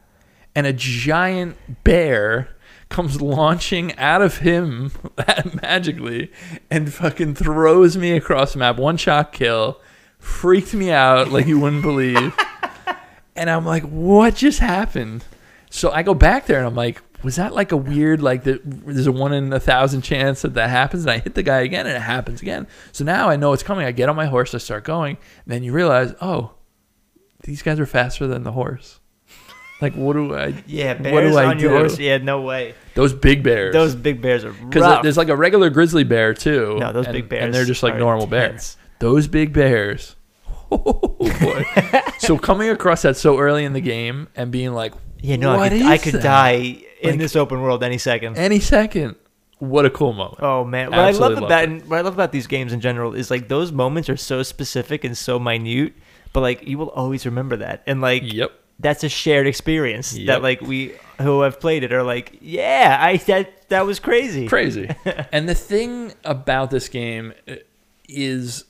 and 0.55 0.67
a 0.67 0.73
giant 0.73 1.57
bear 1.85 2.57
comes 2.93 3.23
launching 3.23 3.97
out 3.97 4.21
of 4.21 4.39
him 4.39 4.93
magically 5.63 6.31
and 6.71 6.93
fucking 6.93 7.35
throws 7.35 7.97
me 7.97 8.13
across 8.13 8.53
the 8.53 8.59
map. 8.59 8.77
One 8.77 8.99
shot 8.99 9.33
kill. 9.33 9.81
Freaked 10.19 10.75
me 10.75 10.91
out 10.91 11.33
like 11.33 11.47
you 11.47 11.59
wouldn't 11.59 11.83
believe. 11.83 12.37
and 13.37 13.49
I'm 13.51 13.65
like, 13.65 13.83
what 13.85 14.35
just 14.37 14.59
happened? 14.61 15.25
So 15.71 15.91
I 15.91 16.03
go 16.03 16.15
back 16.15 16.47
there 16.47 16.59
and 16.59 16.67
I'm 16.67 16.75
like, 16.75 17.01
was 17.23 17.37
that 17.37 17.55
like 17.55 17.73
a 17.73 17.77
weird, 17.77 18.21
like, 18.21 18.45
the, 18.45 18.61
there's 18.65 19.07
a 19.07 19.13
one 19.13 19.33
in 19.33 19.53
a 19.53 19.61
thousand 19.61 20.03
chance 20.03 20.43
that 20.43 20.55
that 20.55 20.71
happens? 20.71 21.05
And 21.05 21.11
I 21.13 21.19
hit 21.19 21.35
the 21.35 21.43
guy 21.43 21.61
again 21.61 21.87
and 21.87 21.97
it 21.97 22.03
happens 22.03 22.43
again. 22.43 22.67
So 22.91 23.05
now 23.05 23.29
I 23.29 23.37
know 23.37 23.53
it's 23.53 23.63
coming. 23.63 23.87
I 23.87 23.93
get 23.93 24.09
on 24.09 24.17
my 24.17 24.27
horse, 24.27 24.55
I 24.55 24.59
start 24.59 24.85
going. 24.85 25.17
And 25.45 25.53
then 25.55 25.63
you 25.63 25.73
realize, 25.73 26.15
oh, 26.21 26.55
these 27.45 27.63
guys 27.63 27.79
are 27.81 27.87
faster 27.87 28.27
than 28.27 28.43
the 28.43 28.53
horse. 28.53 28.99
Like, 29.81 29.95
what 29.95 30.13
do 30.13 30.35
I, 30.35 30.63
Yeah, 30.67 30.93
What 30.95 31.03
bears 31.03 31.33
do 31.33 31.39
I 31.39 31.45
on 31.47 31.59
your 31.59 31.71
do? 31.73 31.79
horse. 31.79 31.99
Yeah, 31.99 32.19
no 32.19 32.43
way. 32.43 32.75
those 32.95 33.13
big 33.13 33.43
bears. 33.43 33.73
Those 33.73 33.95
big 33.97 34.21
bears 34.23 34.45
are 34.45 34.53
Because 34.53 35.03
there's 35.03 35.17
like 35.17 35.29
a 35.29 35.37
regular 35.37 35.71
grizzly 35.71 36.05
bear 36.05 36.35
too. 36.35 36.77
no, 36.79 36.93
those 36.93 37.07
and, 37.07 37.15
big 37.15 37.29
bears. 37.29 37.45
and 37.45 37.55
they're 37.55 37.65
just 37.65 37.83
like 37.83 37.97
normal 37.97 38.25
intense. 38.25 38.77
bears. 38.77 38.77
Those 39.01 39.27
big 39.27 39.53
bears. 39.53 40.15
Oh 40.73 41.17
boy! 41.41 41.65
so 42.19 42.39
coming 42.39 42.69
across 42.71 43.03
that 43.03 43.17
so 43.17 43.39
early 43.39 43.65
in 43.65 43.73
the 43.73 43.81
game 43.81 44.29
and 44.35 44.51
being 44.51 44.73
like, 44.73 44.93
Yeah, 45.21 45.37
no, 45.37 45.53
I 45.53 45.57
"What 45.57 45.73
could, 45.73 45.83
I 45.83 45.99
could 45.99 46.15
that?" 46.15 46.23
die 46.23 46.83
in 47.01 47.11
Like- 47.11 47.19
this 47.19 47.37
open 47.37 47.61
world 47.61 47.83
any 47.83 47.99
second. 47.99 48.37
any 48.39 48.61
second. 48.61 49.17
What 49.59 49.87
a 49.87 49.91
cool 49.91 50.13
moment! 50.13 50.39
Oh 50.43 50.65
man, 50.65 50.91
what 50.91 50.99
I 50.99 51.11
love 51.13 51.39
about 51.39 51.65
and 51.65 51.89
what 51.89 51.99
I 51.99 52.03
love 52.03 52.15
about 52.15 52.33
these 52.33 52.47
games 52.49 52.73
in 52.73 52.81
general 52.81 53.15
is 53.15 53.31
like 53.31 53.47
those 53.49 53.71
moments 53.71 54.09
are 54.09 54.17
so 54.17 54.43
specific 54.43 55.05
and 55.05 55.17
so 55.17 55.39
minute, 55.39 55.93
but 56.33 56.41
like 56.41 56.67
you 56.67 56.79
will 56.79 56.91
always 56.91 57.25
remember 57.27 57.57
that, 57.59 57.83
and 57.87 58.01
like 58.01 58.23
Yep. 58.25 58.51
that's 58.81 59.05
a 59.05 59.09
shared 59.09 59.47
experience 59.47 60.17
Yep. 60.17 60.27
that 60.27 60.43
like 60.43 60.61
we 60.63 60.95
who 61.21 61.43
have 61.43 61.61
played 61.61 61.85
it 61.85 61.93
are 61.93 62.03
like, 62.03 62.39
yeah, 62.41 62.97
I 63.01 63.19
that 63.19 63.69
that 63.69 63.87
was 63.87 64.01
crazy. 64.01 64.49
crazy. 64.49 64.89
and 65.33 65.49
the 65.49 65.55
thing 65.55 66.13
about 66.25 66.71
this 66.73 66.89
game 66.89 67.33
is 68.09 68.65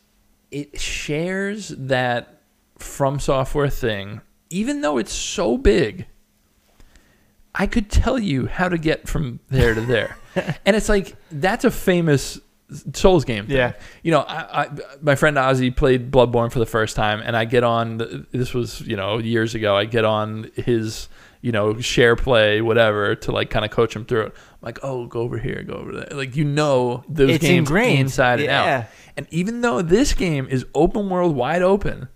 it 0.52 0.80
shares 0.80 1.68
that 1.70 2.40
FromSoftware 2.78 3.72
thing, 3.72 4.20
even 4.50 4.80
though 4.82 4.98
it's 4.98 5.12
so 5.12 5.56
big. 5.56 6.06
I 7.54 7.66
could 7.66 7.90
tell 7.90 8.18
you 8.18 8.46
how 8.46 8.68
to 8.68 8.78
get 8.78 9.08
from 9.08 9.40
there 9.48 9.74
to 9.74 9.80
there, 9.82 10.16
and 10.64 10.74
it's 10.76 10.88
like 10.88 11.16
that's 11.30 11.64
a 11.64 11.70
famous 11.70 12.40
Souls 12.94 13.26
game. 13.26 13.46
Thing. 13.46 13.56
Yeah. 13.56 13.72
you 14.02 14.10
know, 14.12 14.20
I, 14.20 14.62
I, 14.62 14.68
my 15.02 15.14
friend 15.14 15.36
Ozzy 15.36 15.74
played 15.76 16.10
Bloodborne 16.10 16.50
for 16.50 16.58
the 16.58 16.64
first 16.66 16.96
time, 16.96 17.20
and 17.22 17.36
I 17.36 17.44
get 17.44 17.64
on. 17.64 17.98
the- 17.98 18.26
This 18.32 18.54
was 18.54 18.80
you 18.80 18.96
know 18.96 19.18
years 19.18 19.54
ago. 19.54 19.76
I 19.76 19.84
get 19.84 20.06
on 20.06 20.50
his 20.56 21.08
you 21.42 21.52
know 21.52 21.78
share 21.80 22.16
play 22.16 22.62
whatever 22.62 23.14
to 23.16 23.32
like 23.32 23.50
kind 23.50 23.64
of 23.64 23.70
coach 23.70 23.94
him 23.94 24.06
through 24.06 24.22
it. 24.22 24.32
I'm 24.34 24.58
like, 24.62 24.78
oh, 24.82 25.06
go 25.06 25.20
over 25.20 25.36
here, 25.38 25.62
go 25.62 25.74
over 25.74 25.92
there. 25.92 26.08
Like 26.12 26.34
you 26.36 26.44
know 26.44 27.04
those 27.08 27.30
It's 27.32 27.42
games 27.42 27.68
ingrained. 27.68 28.00
inside 28.00 28.40
and 28.40 28.48
out. 28.48 28.86
And 29.16 29.26
even 29.30 29.60
though 29.60 29.82
this 29.82 30.14
game 30.14 30.46
is 30.48 30.64
open 30.74 31.10
world, 31.10 31.36
wide 31.36 31.60
open, 31.62 32.08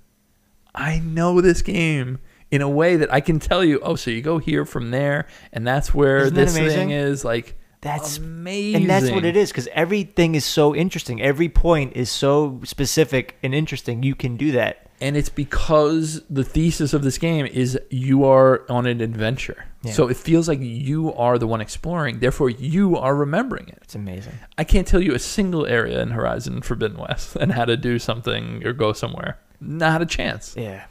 I 0.75 1.01
know 1.01 1.41
this 1.43 1.61
game 1.61 2.21
in 2.51 2.63
a 2.63 2.69
way 2.69 2.97
that 2.97 3.13
I 3.13 3.21
can 3.21 3.39
tell 3.39 3.65
you. 3.65 3.81
Oh, 3.83 3.97
so 3.97 4.11
you 4.11 4.23
go 4.23 4.39
here 4.39 4.65
from 4.65 4.91
there, 4.91 5.27
and 5.53 5.67
that's 5.67 5.93
where 5.93 6.19
Isn't 6.19 6.35
that 6.35 6.41
this 6.47 6.57
thing 6.57 6.91
is. 6.91 7.25
Like 7.25 7.59
That's 7.81 8.19
amazing. 8.19 8.83
and 8.83 8.91
that's 8.91 9.11
what 9.11 9.25
it 9.25 9.37
is 9.37 9.51
because 9.51 9.69
everything 9.73 10.35
is 10.37 10.45
so 10.45 10.75
interesting. 10.75 11.21
Every 11.21 11.49
point 11.49 11.95
is 11.97 12.11
so 12.11 12.61
specific 12.65 13.37
and 13.43 13.55
interesting. 13.55 14.03
You 14.03 14.15
can 14.15 14.37
do 14.37 14.53
that. 14.53 14.86
And 15.01 15.17
it's 15.17 15.29
because 15.29 16.23
the 16.31 16.45
thesis 16.45 16.95
of 16.95 17.03
this 17.03 17.19
game 17.19 17.47
is 17.47 17.79
you 17.91 18.25
are 18.25 18.65
on 18.71 18.87
an 18.87 19.01
adventure. 19.01 19.67
Yeah. 19.83 19.93
So 19.93 20.09
it 20.09 20.17
feels 20.17 20.49
like 20.49 20.59
you 20.61 21.13
are 21.15 21.39
the 21.39 21.47
one 21.47 21.61
exploring. 21.61 22.21
Therefore, 22.21 22.49
you 22.49 22.97
are 22.97 23.15
remembering 23.15 23.69
it. 23.69 23.79
It's 23.83 23.95
amazing. 23.95 24.33
I 24.57 24.65
can't 24.65 24.87
tell 24.87 25.03
you 25.03 25.15
a 25.15 25.19
single 25.19 25.67
area 25.67 26.01
in 26.01 26.11
Horizon 26.11 26.63
Forbidden 26.63 26.99
West 26.99 27.37
and 27.37 27.53
how 27.53 27.67
to 27.67 27.77
do 27.77 27.99
something 27.99 28.67
or 28.67 28.73
go 28.73 28.93
somewhere. 28.93 29.39
Not 29.61 30.03
a 30.03 30.07
chance. 30.07 30.55
Yeah. 30.57 30.87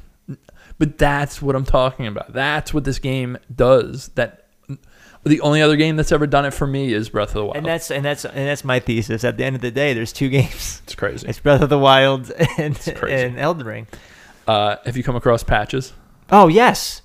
But 0.78 0.98
that's 0.98 1.42
what 1.42 1.56
I'm 1.56 1.66
talking 1.66 2.06
about. 2.08 2.34
That's 2.34 2.74
what 2.74 2.84
this 2.84 3.00
game 3.00 3.38
does. 3.54 4.10
That 4.10 4.45
the 5.26 5.42
only 5.42 5.62
other 5.62 5.76
game 5.76 5.96
that's 5.96 6.12
ever 6.12 6.28
done 6.28 6.46
it 6.46 6.52
for 6.52 6.68
me 6.68 6.94
is 6.94 7.10
Breath 7.10 7.30
of 7.30 7.34
the 7.36 7.46
Wild. 7.46 7.58
And 7.58 7.66
that's 7.66 7.92
and 7.92 8.06
that's 8.06 8.26
and 8.26 8.48
that's 8.48 8.64
my 8.64 8.80
thesis. 8.80 9.24
At 9.24 9.38
the 9.38 9.46
end 9.46 9.56
of 9.56 9.62
the 9.62 9.72
day, 9.72 9.94
there's 9.94 10.14
two 10.14 10.30
games. 10.30 10.82
it's 10.84 10.96
crazy. 10.96 11.28
It's 11.28 11.40
Breath 11.40 11.62
of 11.62 11.70
the 11.70 11.80
Wild 11.80 12.32
and 12.58 12.78
and 13.08 13.40
Elden 13.40 13.66
Ring. 13.66 13.88
Uh, 14.48 14.76
have 14.86 14.96
you 14.96 15.04
come 15.04 15.16
across 15.16 15.44
patches? 15.44 15.94
Oh 16.32 16.48
yes, 16.48 17.02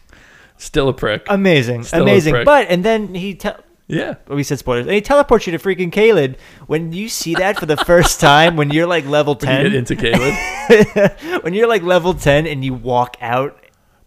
Still 0.59 0.89
a 0.89 0.93
prick. 0.93 1.25
amazing, 1.29 1.85
Still 1.85 2.01
a 2.01 2.03
amazing. 2.03 2.35
prick. 2.35 2.45
But 2.45 2.67
and 2.69 2.85
then 2.85 3.15
he 3.15 3.35
te- 3.35 3.51
yeah. 3.87 4.17
we 4.29 4.43
said 4.43 4.59
spoilers. 4.59 4.85
And 4.87 4.95
he 4.95 5.01
teleports 5.01 5.47
you 5.47 5.53
to 5.53 5.59
freaking 5.59 5.91
Caelid. 5.91 6.37
When 6.67 6.93
you 6.93 7.09
see 7.09 7.35
that 7.37 7.59
for 7.59 7.65
the 7.67 7.79
first 7.79 8.21
time, 8.29 8.57
when 8.57 8.71
you're 8.71 8.87
like 8.87 9.07
level 9.07 9.35
When 9.35 9.49
you 9.51 9.57
ten, 9.57 9.65
get 9.65 9.75
into 9.75 9.97
Caelid. 9.97 11.43
when 11.43 11.55
you're 11.55 11.67
like 11.69 11.83
level 11.83 12.13
ten 12.15 12.47
and 12.47 12.63
you 12.65 12.75
walk 12.75 13.17
out, 13.23 13.59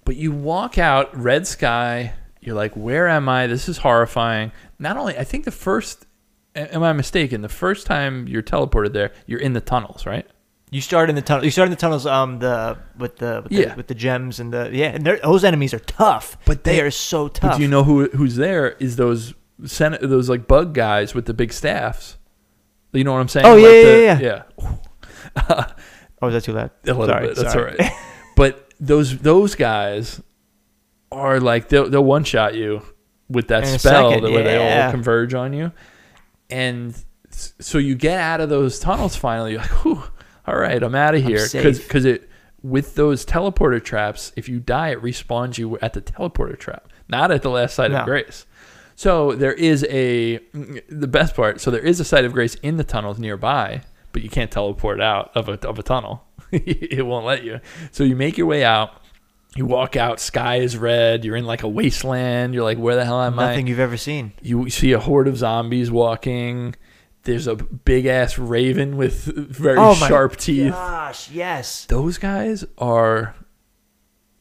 But 0.05 0.15
you 0.15 0.31
walk 0.31 0.77
out, 0.77 1.17
red 1.19 1.47
sky. 1.47 2.13
You're 2.45 2.55
like, 2.55 2.73
where 2.75 3.07
am 3.07 3.27
I? 3.29 3.47
This 3.47 3.67
is 3.69 3.77
horrifying. 3.79 4.51
Not 4.79 4.97
only, 4.97 5.17
I 5.17 5.23
think 5.23 5.45
the 5.45 5.51
first, 5.51 6.05
am 6.55 6.83
I 6.83 6.93
mistaken? 6.93 7.41
The 7.41 7.49
first 7.49 7.85
time 7.87 8.27
you're 8.27 8.43
teleported 8.43 8.93
there, 8.93 9.11
you're 9.27 9.39
in 9.39 9.53
the 9.53 9.61
tunnels, 9.61 10.05
right? 10.05 10.25
you 10.71 10.81
start 10.81 11.07
in 11.07 11.15
the 11.15 11.21
tunnel. 11.21 11.45
You 11.45 11.51
start 11.51 11.67
in 11.67 11.69
the 11.71 11.75
tunnels. 11.77 12.07
Um, 12.07 12.39
the 12.39 12.79
with 12.97 13.17
the 13.17 13.41
with, 13.43 13.51
Yeah. 13.51 13.69
the, 13.69 13.75
with 13.75 13.87
the 13.87 13.93
gems 13.93 14.39
and 14.39 14.51
the 14.51 14.71
yeah. 14.73 14.87
And 14.87 15.05
those 15.05 15.43
enemies 15.43 15.71
are 15.71 15.79
tough. 15.79 16.35
But 16.45 16.63
they, 16.63 16.77
they- 16.77 16.81
are 16.81 16.89
so 16.89 17.27
tough. 17.27 17.51
But 17.51 17.57
do 17.57 17.61
you 17.61 17.67
know 17.69 17.83
who 17.83 18.07
who's 18.09 18.37
there? 18.37 18.69
Is 18.79 18.95
those 18.95 19.35
sen- 19.65 19.99
those 20.01 20.29
like 20.29 20.47
bug 20.47 20.73
guys 20.73 21.13
with 21.13 21.25
the 21.27 21.33
big 21.35 21.53
staffs? 21.53 22.17
You 22.91 23.03
know 23.03 23.13
what 23.13 23.19
I'm 23.19 23.27
saying? 23.27 23.45
Oh, 23.45 23.53
Like 23.53 23.61
yeah, 23.63 24.15
the- 24.15 24.23
yeah, 24.23 24.43
yeah. 24.65 25.65
Oh, 26.23 26.27
is 26.27 26.33
that 26.33 26.43
too 26.43 26.53
loud? 26.53 26.71
A 26.85 26.87
little 26.87 27.05
Sorry, 27.05 27.27
bit. 27.27 27.35
That's 27.35 27.53
sorry. 27.53 27.71
all 27.79 27.85
right. 27.85 27.91
but 28.35 28.73
those 28.79 29.17
those 29.19 29.53
guys 29.53 30.21
are 31.13 31.39
like 31.39 31.69
they'll 31.69 31.89
theyll 31.89 32.03
one 32.03 32.23
shot 32.23 32.55
you 32.55 32.81
with 33.29 33.47
that 33.47 33.63
In 33.63 33.79
spell 33.79 34.11
second, 34.11 34.31
where 34.31 34.43
they 34.43 34.57
all 34.85 34.91
converge 34.91 35.33
on 35.33 35.53
you, 35.53 35.71
and 36.49 36.95
so 37.29 37.77
you 37.77 37.95
get 37.95 38.19
out 38.19 38.41
of 38.41 38.49
those 38.49 38.79
tunnels 38.79 39.15
finally. 39.15 39.53
You're 39.53 39.61
like, 39.61 39.83
Whew, 39.83 40.03
all 40.45 40.57
right, 40.57 40.81
I'm 40.81 40.95
out 40.95 41.15
of 41.15 41.23
here 41.23 41.47
because 41.51 42.05
it 42.05 42.29
with 42.61 42.95
those 42.95 43.25
teleporter 43.25 43.83
traps. 43.83 44.31
If 44.35 44.47
you 44.49 44.59
die, 44.59 44.89
it 44.89 45.01
respawns 45.01 45.57
you 45.57 45.77
at 45.79 45.93
the 45.93 46.01
teleporter 46.01 46.57
trap, 46.57 46.89
not 47.07 47.31
at 47.31 47.41
the 47.41 47.49
last 47.49 47.75
site 47.75 47.91
No. 47.91 47.99
of 47.99 48.05
grace. 48.05 48.45
So 48.95 49.33
there 49.33 49.53
is 49.53 49.83
a 49.89 50.39
mm, 50.53 50.81
the 50.87 51.07
best 51.07 51.35
part. 51.35 51.59
So 51.59 51.71
there 51.71 51.81
is 51.81 51.99
a 51.99 52.05
site 52.05 52.25
of 52.25 52.33
grace 52.33 52.55
in 52.55 52.77
the 52.77 52.83
tunnels 52.83 53.19
nearby, 53.19 53.81
but 54.11 54.21
you 54.21 54.29
can't 54.29 54.51
teleport 54.51 55.01
out 55.01 55.31
of 55.35 55.49
a 55.49 55.53
of 55.67 55.79
a 55.79 55.83
tunnel. 55.83 56.25
it 56.51 57.05
won't 57.05 57.25
let 57.25 57.43
you. 57.43 57.59
So 57.91 58.03
you 58.03 58.15
make 58.15 58.37
your 58.37 58.47
way 58.47 58.63
out. 58.63 59.01
You 59.55 59.65
walk 59.65 59.95
out. 59.95 60.19
Sky 60.19 60.57
is 60.57 60.77
red. 60.77 61.23
You're 61.23 61.35
in 61.35 61.45
like 61.45 61.63
a 61.63 61.67
wasteland. 61.67 62.53
You're 62.55 62.63
like, 62.63 62.77
where 62.79 62.95
the 62.95 63.05
hell 63.05 63.21
am 63.21 63.35
Nothing 63.35 63.43
I? 63.45 63.51
Nothing 63.51 63.67
you've 63.67 63.79
ever 63.79 63.97
seen. 63.97 64.33
You 64.41 64.69
see 64.69 64.91
a 64.93 64.99
horde 64.99 65.27
of 65.27 65.37
zombies 65.37 65.91
walking. 65.91 66.75
There's 67.23 67.47
a 67.47 67.55
big 67.55 68.05
ass 68.05 68.37
raven 68.37 68.97
with 68.97 69.25
very 69.25 69.77
Oh 69.77 69.93
sharp 69.95 70.37
teeth. 70.37 70.73
Oh 70.73 70.75
gosh, 70.75 71.29
yes. 71.31 71.85
Those 71.85 72.17
guys 72.17 72.65
are 72.77 73.35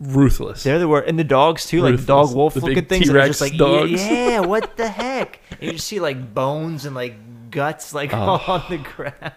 ruthless. 0.00 0.62
They're 0.64 0.78
the 0.78 0.88
word, 0.88 1.04
and 1.08 1.18
the 1.18 1.24
dogs 1.24 1.66
too, 1.66 1.80
like 1.82 2.04
dog 2.06 2.34
wolf 2.34 2.54
The 2.54 2.60
looking 2.60 2.86
things. 2.86 3.06
T-Rex 3.06 3.28
just 3.28 3.40
like 3.40 3.56
dogs. 3.56 3.90
Yeah, 3.92 4.10
yeah, 4.28 4.40
what 4.40 4.76
the 4.76 4.88
heck? 4.88 5.40
And 5.52 5.62
you 5.62 5.72
just 5.72 5.86
see 5.86 6.00
like 6.00 6.34
bones 6.34 6.84
and 6.86 6.94
like 6.96 7.14
guts 7.50 7.94
like 7.94 8.10
Oh. 8.14 8.42
on 8.48 8.64
the 8.68 8.78
ground. 8.78 9.32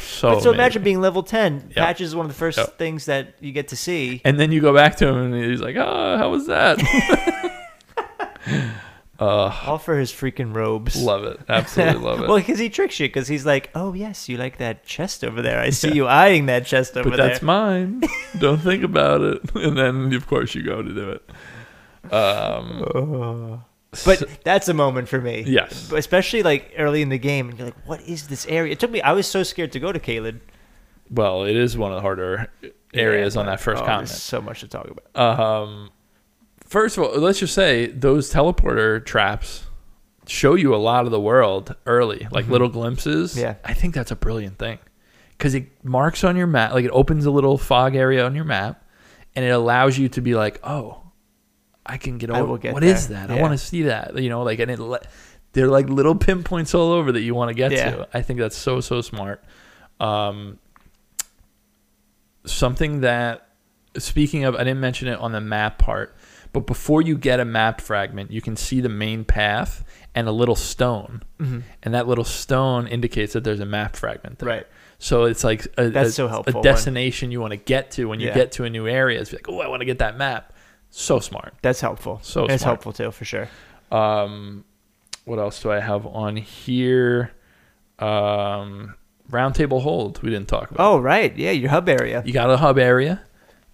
So 0.00 0.34
but 0.34 0.42
so 0.42 0.52
imagine 0.52 0.82
being 0.82 1.00
level 1.00 1.22
ten. 1.22 1.70
Yeah. 1.76 1.84
Patches 1.86 2.08
is 2.08 2.16
one 2.16 2.26
of 2.26 2.30
the 2.32 2.38
first 2.38 2.58
Yeah. 2.58 2.64
things 2.66 3.06
that 3.06 3.34
you 3.40 3.52
get 3.52 3.68
to 3.68 3.76
see. 3.76 4.20
And 4.24 4.38
then 4.38 4.52
you 4.52 4.60
go 4.60 4.74
back 4.74 4.96
to 4.96 5.08
him, 5.08 5.16
and 5.32 5.34
he's 5.50 5.60
like, 5.60 5.76
"Oh, 5.76 6.18
how 6.18 6.30
was 6.30 6.46
that?" 6.46 6.78
uh, 9.18 9.24
All 9.66 9.78
for 9.78 9.98
his 9.98 10.12
freaking 10.12 10.54
robes. 10.54 10.96
love 11.02 11.24
it, 11.24 11.40
absolutely 11.48 12.02
love 12.02 12.20
it. 12.22 12.28
well, 12.28 12.38
because 12.38 12.58
he 12.58 12.68
tricks 12.68 13.00
you, 13.00 13.08
because 13.08 13.28
he's 13.28 13.46
like, 13.46 13.70
"Oh 13.74 13.92
yes, 13.94 14.28
you 14.28 14.36
like 14.36 14.58
that 14.58 14.84
chest 14.84 15.24
over 15.24 15.42
there. 15.42 15.58
I 15.58 15.70
see 15.70 15.92
you 15.92 16.06
eyeing 16.06 16.46
that 16.46 16.66
chest 16.66 16.96
over 16.96 17.10
but 17.10 17.16
there." 17.16 17.28
that's 17.28 17.42
mine. 17.42 18.02
Don't 18.38 18.60
think 18.60 18.84
about 18.84 19.20
it. 19.22 19.40
And 19.54 19.76
then, 19.76 20.12
of 20.14 20.26
course, 20.26 20.54
you 20.54 20.62
go 20.62 20.82
to 20.82 20.92
do 20.94 21.10
it. 21.10 22.12
Um. 22.12 23.64
But 24.04 24.22
that's 24.44 24.68
a 24.68 24.74
moment 24.74 25.08
for 25.08 25.20
me. 25.20 25.44
Yes. 25.46 25.90
Especially 25.92 26.42
like 26.42 26.72
early 26.78 27.02
in 27.02 27.08
the 27.08 27.18
game, 27.18 27.48
and 27.48 27.58
you're 27.58 27.68
like, 27.68 27.86
"What 27.86 28.00
is 28.02 28.28
this 28.28 28.46
area?" 28.46 28.72
It 28.72 28.80
took 28.80 28.90
me. 28.90 29.00
I 29.02 29.12
was 29.12 29.26
so 29.26 29.42
scared 29.42 29.72
to 29.72 29.80
go 29.80 29.92
to 29.92 29.98
Caelid. 29.98 30.40
well, 31.10 31.44
it 31.44 31.56
is 31.56 31.76
one 31.76 31.92
of 31.92 31.96
the 31.96 32.02
harder 32.02 32.48
areas 32.94 33.34
Yeah, 33.34 33.40
on 33.40 33.46
that 33.46 33.60
first 33.60 33.82
oh, 33.82 33.86
continent. 33.86 34.10
So 34.10 34.40
much 34.40 34.60
to 34.60 34.68
talk 34.68 34.88
about. 34.88 35.16
Um, 35.16 35.90
first 36.64 36.96
of 36.96 37.04
all, 37.04 37.18
let's 37.18 37.38
just 37.38 37.54
say 37.54 37.86
those 37.86 38.32
teleporter 38.32 39.04
traps 39.04 39.64
show 40.26 40.54
you 40.54 40.74
a 40.74 40.76
lot 40.76 41.04
of 41.04 41.10
the 41.12 41.20
world 41.20 41.74
early, 41.86 42.26
like 42.30 42.48
little 42.48 42.68
glimpses. 42.68 43.32
Mm-hmm. 43.32 43.40
Yeah. 43.40 43.54
I 43.64 43.74
think 43.74 43.94
that's 43.94 44.10
a 44.10 44.16
brilliant 44.16 44.58
thing 44.58 44.78
because 45.36 45.54
it 45.54 45.68
marks 45.84 46.24
on 46.24 46.36
your 46.36 46.46
map, 46.46 46.72
like 46.72 46.84
it 46.84 46.90
opens 46.90 47.26
a 47.26 47.30
little 47.30 47.58
fog 47.58 47.94
area 47.94 48.24
on 48.24 48.34
your 48.34 48.44
map, 48.44 48.84
and 49.34 49.44
it 49.44 49.50
allows 49.50 49.98
you 49.98 50.08
to 50.10 50.20
be 50.20 50.34
like, 50.34 50.58
oh, 50.64 51.02
I 51.88 51.96
can 51.98 52.18
get 52.18 52.30
over. 52.30 52.58
get 52.58 52.74
What 52.74 52.84
is 52.84 53.08
there. 53.08 53.26
that? 53.26 53.38
I 53.38 53.40
want 53.40 53.52
to 53.52 53.58
see 53.58 53.82
that. 53.82 54.16
You 54.18 54.28
know, 54.28 54.42
like 54.42 54.58
and 54.58 54.70
it. 54.70 54.78
Le- 54.78 55.00
they're 55.52 55.68
like 55.68 55.88
little 55.88 56.14
pinpoints 56.14 56.74
all 56.74 56.92
over 56.92 57.12
that 57.12 57.22
you 57.22 57.34
want 57.34 57.48
to 57.48 57.54
get 57.54 57.72
Yeah. 57.72 57.90
to. 57.90 58.08
I 58.12 58.20
think 58.22 58.38
that's 58.40 58.56
so 58.56 58.80
so 58.80 59.00
smart. 59.00 59.42
Um, 60.00 60.58
something 62.44 63.00
that 63.00 63.48
speaking 63.96 64.44
of, 64.44 64.54
I 64.54 64.58
didn't 64.58 64.80
mention 64.80 65.08
it 65.08 65.18
on 65.18 65.32
the 65.32 65.40
map 65.40 65.78
part, 65.78 66.14
but 66.52 66.66
before 66.66 67.00
you 67.02 67.16
get 67.16 67.40
a 67.40 67.44
map 67.44 67.80
fragment, 67.80 68.30
you 68.30 68.40
can 68.42 68.56
see 68.56 68.80
the 68.80 68.88
main 68.90 69.24
path 69.24 69.84
and 70.14 70.28
a 70.28 70.32
little 70.32 70.56
stone, 70.56 71.22
Mhm. 71.40 71.62
and 71.82 71.94
that 71.94 72.06
little 72.06 72.24
stone 72.24 72.86
indicates 72.86 73.32
that 73.32 73.44
there's 73.44 73.60
a 73.60 73.66
map 73.66 73.96
fragment 73.96 74.38
there. 74.38 74.48
Right. 74.48 74.66
So 74.98 75.24
it's 75.24 75.44
like 75.44 75.66
a, 75.78 75.88
That's 75.90 76.10
a- 76.10 76.12
so 76.12 76.28
helpful 76.28 76.52
A 76.52 76.56
when- 76.56 76.62
destination 76.64 77.30
you 77.30 77.40
want 77.40 77.50
to 77.52 77.56
get 77.58 77.90
to 77.92 78.06
when 78.06 78.20
you 78.20 78.28
Yeah. 78.28 78.34
get 78.34 78.52
to 78.52 78.64
a 78.64 78.70
new 78.70 78.86
area. 78.86 79.20
It's 79.20 79.32
like, 79.32 79.46
oh, 79.48 79.60
I 79.60 79.68
want 79.68 79.80
to 79.80 79.84
get 79.86 79.98
that 79.98 80.16
map. 80.16 80.52
So 80.98 81.20
smart. 81.20 81.52
That's 81.60 81.80
helpful. 81.82 82.20
So 82.22 82.44
it's 82.46 82.62
smart. 82.62 82.76
helpful 82.76 82.92
too, 82.94 83.10
for 83.10 83.24
sure. 83.26 83.48
Um, 83.92 84.64
what 85.26 85.38
else 85.38 85.60
do 85.62 85.70
I 85.70 85.80
have 85.80 86.06
on 86.06 86.36
here? 86.36 87.32
Um, 87.98 88.94
roundtable 89.30 89.82
hold. 89.82 90.22
We 90.22 90.30
didn't 90.30 90.48
talk 90.48 90.70
about. 90.70 90.82
Oh 90.86 90.98
right, 90.98 91.36
yeah, 91.36 91.50
your 91.50 91.70
hub 91.70 91.88
area. 91.88 92.22
You 92.24 92.32
got 92.32 92.50
a 92.50 92.56
hub 92.56 92.78
area. 92.78 93.22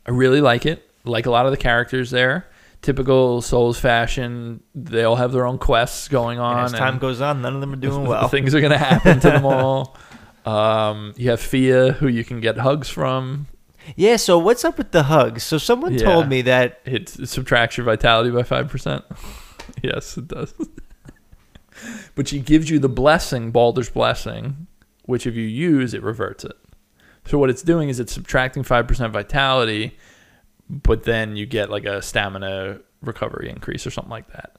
I 0.07 0.11
really 0.11 0.41
like 0.41 0.67
it. 0.67 0.89
Like 1.05 1.27
a 1.27 1.31
lot 1.31 1.47
of 1.47 1.53
the 1.53 1.57
characters 1.59 2.11
there. 2.11 2.47
Typical 2.81 3.41
Souls 3.41 3.79
fashion. 3.79 4.61
They 4.75 5.05
all 5.05 5.15
have 5.17 5.31
their 5.33 5.47
own 5.47 5.59
quests 5.59 6.09
going 6.09 6.39
And 6.39 6.47
on. 6.47 6.65
as 6.65 6.73
time 6.73 6.95
and 6.95 7.01
goes 7.01 7.21
on, 7.21 7.41
none 7.43 7.55
of 7.55 7.61
them 7.61 7.73
are 7.73 7.77
doing 7.77 8.05
well. 8.07 8.27
Things 8.29 8.53
are 8.55 8.61
going 8.61 8.73
to 8.73 8.79
happen 8.79 9.21
to 9.21 9.31
them 9.31 9.45
all. 9.47 9.97
Um, 10.45 11.15
you 11.17 11.31
have 11.31 11.41
Fia, 11.41 11.93
who 11.93 12.09
you 12.09 12.25
can 12.25 12.41
get 12.41 12.59
hugs 12.59 12.89
from. 12.89 13.47
Yeah. 13.97 14.17
So 14.17 14.39
what's 14.39 14.65
up 14.65 14.79
with 14.79 14.93
the 14.93 15.05
hugs? 15.05 15.43
So 15.43 15.59
someone 15.59 15.95
Yeah. 15.95 16.05
told 16.05 16.29
me 16.29 16.43
that. 16.43 16.81
It, 16.85 17.19
it 17.19 17.29
subtracts 17.29 17.77
your 17.77 17.85
vitality 17.85 18.31
by 18.31 18.43
5%. 18.43 19.03
yes, 19.83 20.17
it 20.17 20.29
does. 20.29 20.55
but 22.15 22.29
she 22.29 22.39
gives 22.41 22.71
you 22.71 22.79
the 22.79 22.89
blessing, 22.89 23.53
Baldachin's 23.53 23.91
Blessing, 23.91 24.67
which 25.05 25.27
if 25.27 25.35
you 25.35 25.43
use, 25.45 25.95
it 25.95 26.03
reverts 26.03 26.45
it. 26.45 26.57
So 27.27 27.39
what 27.39 27.51
it's 27.51 27.63
doing 27.63 27.89
is 27.89 28.01
it's 28.01 28.13
subtracting 28.13 28.65
5% 28.65 29.11
vitality, 29.13 29.97
but 30.69 31.05
then 31.05 31.37
you 31.37 31.47
get 31.47 31.71
like 31.71 31.85
a 31.85 32.03
stamina 32.03 32.81
recovery 33.01 33.49
increase 33.49 33.87
or 33.87 33.91
something 33.91 34.11
like 34.11 34.29
that. 34.33 34.57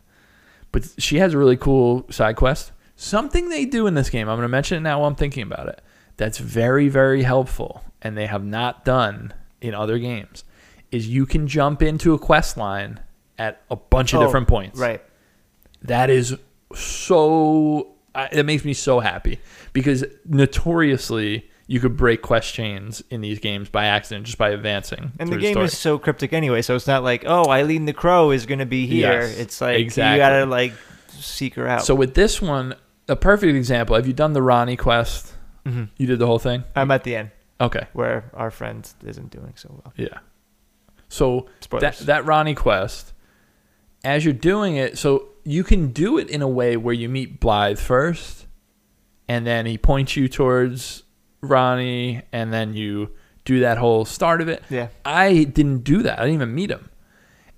But 0.71 0.87
she 0.97 1.17
has 1.17 1.33
a 1.33 1.37
really 1.37 1.57
cool 1.57 2.05
side 2.09 2.35
quest. 2.35 2.71
Something 2.95 3.49
they 3.49 3.65
do 3.65 3.85
in 3.87 3.93
this 3.95 4.09
game, 4.09 4.29
I'm 4.29 4.35
going 4.37 4.43
to 4.45 4.49
mention 4.49 4.77
it 4.77 4.81
now 4.81 4.99
while 4.99 5.07
I'm 5.07 5.15
thinking 5.15 5.43
about 5.43 5.67
it, 5.67 5.81
that's 6.17 6.37
very, 6.37 6.89
very 6.89 7.23
helpful 7.23 7.83
and 8.03 8.17
they 8.17 8.27
have 8.27 8.43
not 8.43 8.85
done 8.85 9.33
in 9.61 9.73
other 9.73 9.97
games, 9.97 10.43
is 10.91 11.07
you 11.07 11.25
can 11.25 11.47
jump 11.47 11.81
into 11.81 12.13
a 12.13 12.19
quest 12.19 12.57
line 12.57 12.99
at 13.37 13.61
a 13.71 13.75
bunch 13.75 14.13
of 14.13 14.21
Oh, 14.21 14.25
different 14.25 14.47
points. 14.47 14.79
Right. 14.79 15.01
That 15.83 16.09
is 16.09 16.37
so. 16.75 17.89
It 18.31 18.45
makes 18.45 18.63
me 18.63 18.73
so 18.73 18.99
happy 18.99 19.39
because 19.73 20.05
notoriously 20.25 21.49
you 21.65 21.79
could 21.79 21.97
break 21.97 22.21
quest 22.21 22.53
chains 22.53 23.01
in 23.09 23.21
these 23.21 23.39
games 23.39 23.69
by 23.69 23.85
accident 23.85 24.25
just 24.27 24.37
by 24.37 24.49
advancing. 24.49 25.13
And 25.17 25.29
the 25.29 25.37
game 25.37 25.53
story. 25.53 25.65
is 25.65 25.77
so 25.77 25.97
cryptic 25.97 26.31
anyway, 26.31 26.61
so 26.61 26.75
it's 26.75 26.85
not 26.85 27.03
like, 27.03 27.23
oh, 27.25 27.49
Eileen 27.49 27.85
the 27.85 27.93
Crow 27.93 28.29
is 28.31 28.45
going 28.45 28.59
to 28.59 28.65
be 28.67 28.85
here. 28.85 29.21
Yes, 29.21 29.37
it's 29.39 29.61
like 29.61 29.79
exactly. 29.79 30.13
you 30.13 30.17
got 30.17 30.39
to 30.39 30.45
like 30.45 30.73
seek 31.09 31.55
her 31.55 31.67
out. 31.67 31.85
So 31.85 31.95
with 31.95 32.13
this 32.13 32.39
one, 32.39 32.75
a 33.07 33.15
perfect 33.15 33.55
example. 33.55 33.95
Have 33.95 34.05
you 34.05 34.13
done 34.13 34.33
the 34.33 34.41
Ranni 34.41 34.77
quest? 34.77 35.33
hmm 35.65 35.85
You 35.97 36.05
did 36.05 36.19
the 36.19 36.27
whole 36.27 36.39
thing. 36.39 36.65
I'm 36.75 36.91
at 36.91 37.03
the 37.03 37.15
end 37.15 37.31
Okay. 37.61 37.87
where 37.93 38.29
our 38.33 38.51
friend 38.51 38.89
isn't 39.05 39.29
doing 39.31 39.53
so 39.55 39.69
well. 39.83 39.93
Yeah. 39.95 40.19
So 41.09 41.41
that 41.45 41.63
Spoilers. 41.63 41.99
that 41.99 42.23
Ranni 42.25 42.55
quest, 42.55 43.13
as 44.03 44.25
you're 44.25 44.33
doing 44.33 44.75
it, 44.75 44.97
so 44.97 45.29
you 45.43 45.63
can 45.63 45.91
do 45.91 46.17
it 46.17 46.29
in 46.29 46.41
a 46.41 46.47
way 46.47 46.75
where 46.77 46.93
you 46.93 47.07
meet 47.09 47.39
Blaidd 47.39 47.77
first, 47.77 48.47
and 49.27 49.45
then 49.45 49.65
he 49.65 49.77
points 49.77 50.15
you 50.15 50.27
towards 50.27 51.03
Ranni, 51.43 52.23
and 52.31 52.51
then 52.51 52.73
you 52.73 53.11
do 53.45 53.59
that 53.59 53.77
whole 53.77 54.05
start 54.05 54.41
of 54.41 54.47
it. 54.47 54.63
yeah. 54.69 54.87
I 55.05 55.43
didn't 55.43 55.79
do 55.83 56.01
that. 56.03 56.17
I 56.17 56.23
didn't 56.23 56.35
even 56.35 56.55
meet 56.55 56.71
him. 56.71 56.89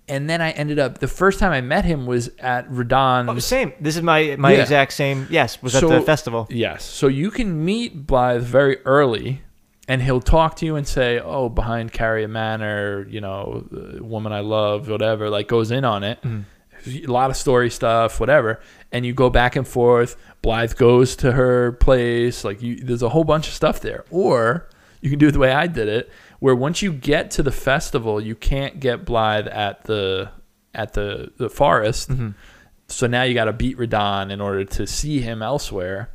And 0.07 0.29
then 0.29 0.39
I 0.41 0.51
ended 0.51 0.77
up 0.77 0.99
the 0.99 1.07
first 1.07 1.39
time 1.39 1.51
I 1.51 1.61
met 1.61 1.85
him 1.85 2.05
was 2.05 2.29
at 2.39 2.69
Radahn's. 2.69 3.29
Oh, 3.29 3.39
same. 3.39 3.73
This 3.79 3.95
is 3.95 4.03
my 4.03 4.35
my 4.37 4.51
Yeah. 4.53 4.61
exact 4.61 4.93
same. 4.93 5.27
Yes, 5.31 5.61
was 5.63 5.73
So- 5.73 5.91
at 5.91 5.99
the 5.99 6.05
festival. 6.05 6.47
Yes. 6.51 6.83
So 6.83 7.07
you 7.07 7.31
can 7.31 7.63
meet 7.65 8.05
Blaidd 8.05 8.41
very 8.41 8.77
early, 8.85 9.41
and 9.87 10.01
he'll 10.01 10.21
talk 10.21 10.55
to 10.57 10.65
you 10.65 10.75
and 10.75 10.87
say, 10.87 11.19
"Oh, 11.19 11.49
behind 11.49 11.93
Caria 11.93 12.27
Manor, 12.27 13.05
you 13.07 13.21
know, 13.21 13.65
the 13.69 14.03
woman 14.03 14.31
I 14.31 14.39
love, 14.39 14.89
whatever." 14.89 15.29
Like 15.29 15.47
goes 15.47 15.71
in 15.71 15.85
on 15.85 16.03
it. 16.03 16.21
Mm-hmm. 16.21 17.09
A 17.09 17.11
lot 17.11 17.29
of 17.29 17.37
story 17.37 17.69
stuff, 17.69 18.19
whatever. 18.19 18.59
And 18.91 19.05
you 19.05 19.13
go 19.13 19.29
back 19.29 19.55
and 19.55 19.67
forth. 19.67 20.15
Blaidd 20.43 20.75
goes 20.75 21.15
to 21.17 21.31
her 21.31 21.73
place. 21.73 22.43
Like 22.43 22.61
you, 22.61 22.75
there's 22.75 23.01
a 23.01 23.09
whole 23.09 23.23
bunch 23.23 23.47
of 23.47 23.53
stuff 23.53 23.79
there. 23.79 24.05
Or 24.11 24.69
you 25.01 25.09
can 25.09 25.19
do 25.19 25.27
it 25.27 25.31
the 25.31 25.39
way 25.39 25.51
I 25.51 25.67
did 25.67 25.87
it, 25.87 26.11
where 26.39 26.55
once 26.55 26.81
you 26.81 26.91
get 26.91 27.31
to 27.31 27.43
the 27.43 27.51
festival, 27.51 28.21
you 28.21 28.35
can't 28.35 28.79
get 28.79 29.05
Blaidd 29.05 29.53
at 29.53 29.83
the 29.83 30.31
at 30.73 30.93
the 30.93 31.31
the 31.37 31.49
forest. 31.49 32.09
Mm-hmm. 32.09 32.29
So 32.87 33.07
now 33.07 33.23
you 33.23 33.33
got 33.33 33.45
to 33.45 33.53
beat 33.53 33.77
Radahn 33.77 34.31
in 34.31 34.41
order 34.41 34.63
to 34.63 34.85
see 34.85 35.21
him 35.21 35.41
elsewhere. 35.41 36.11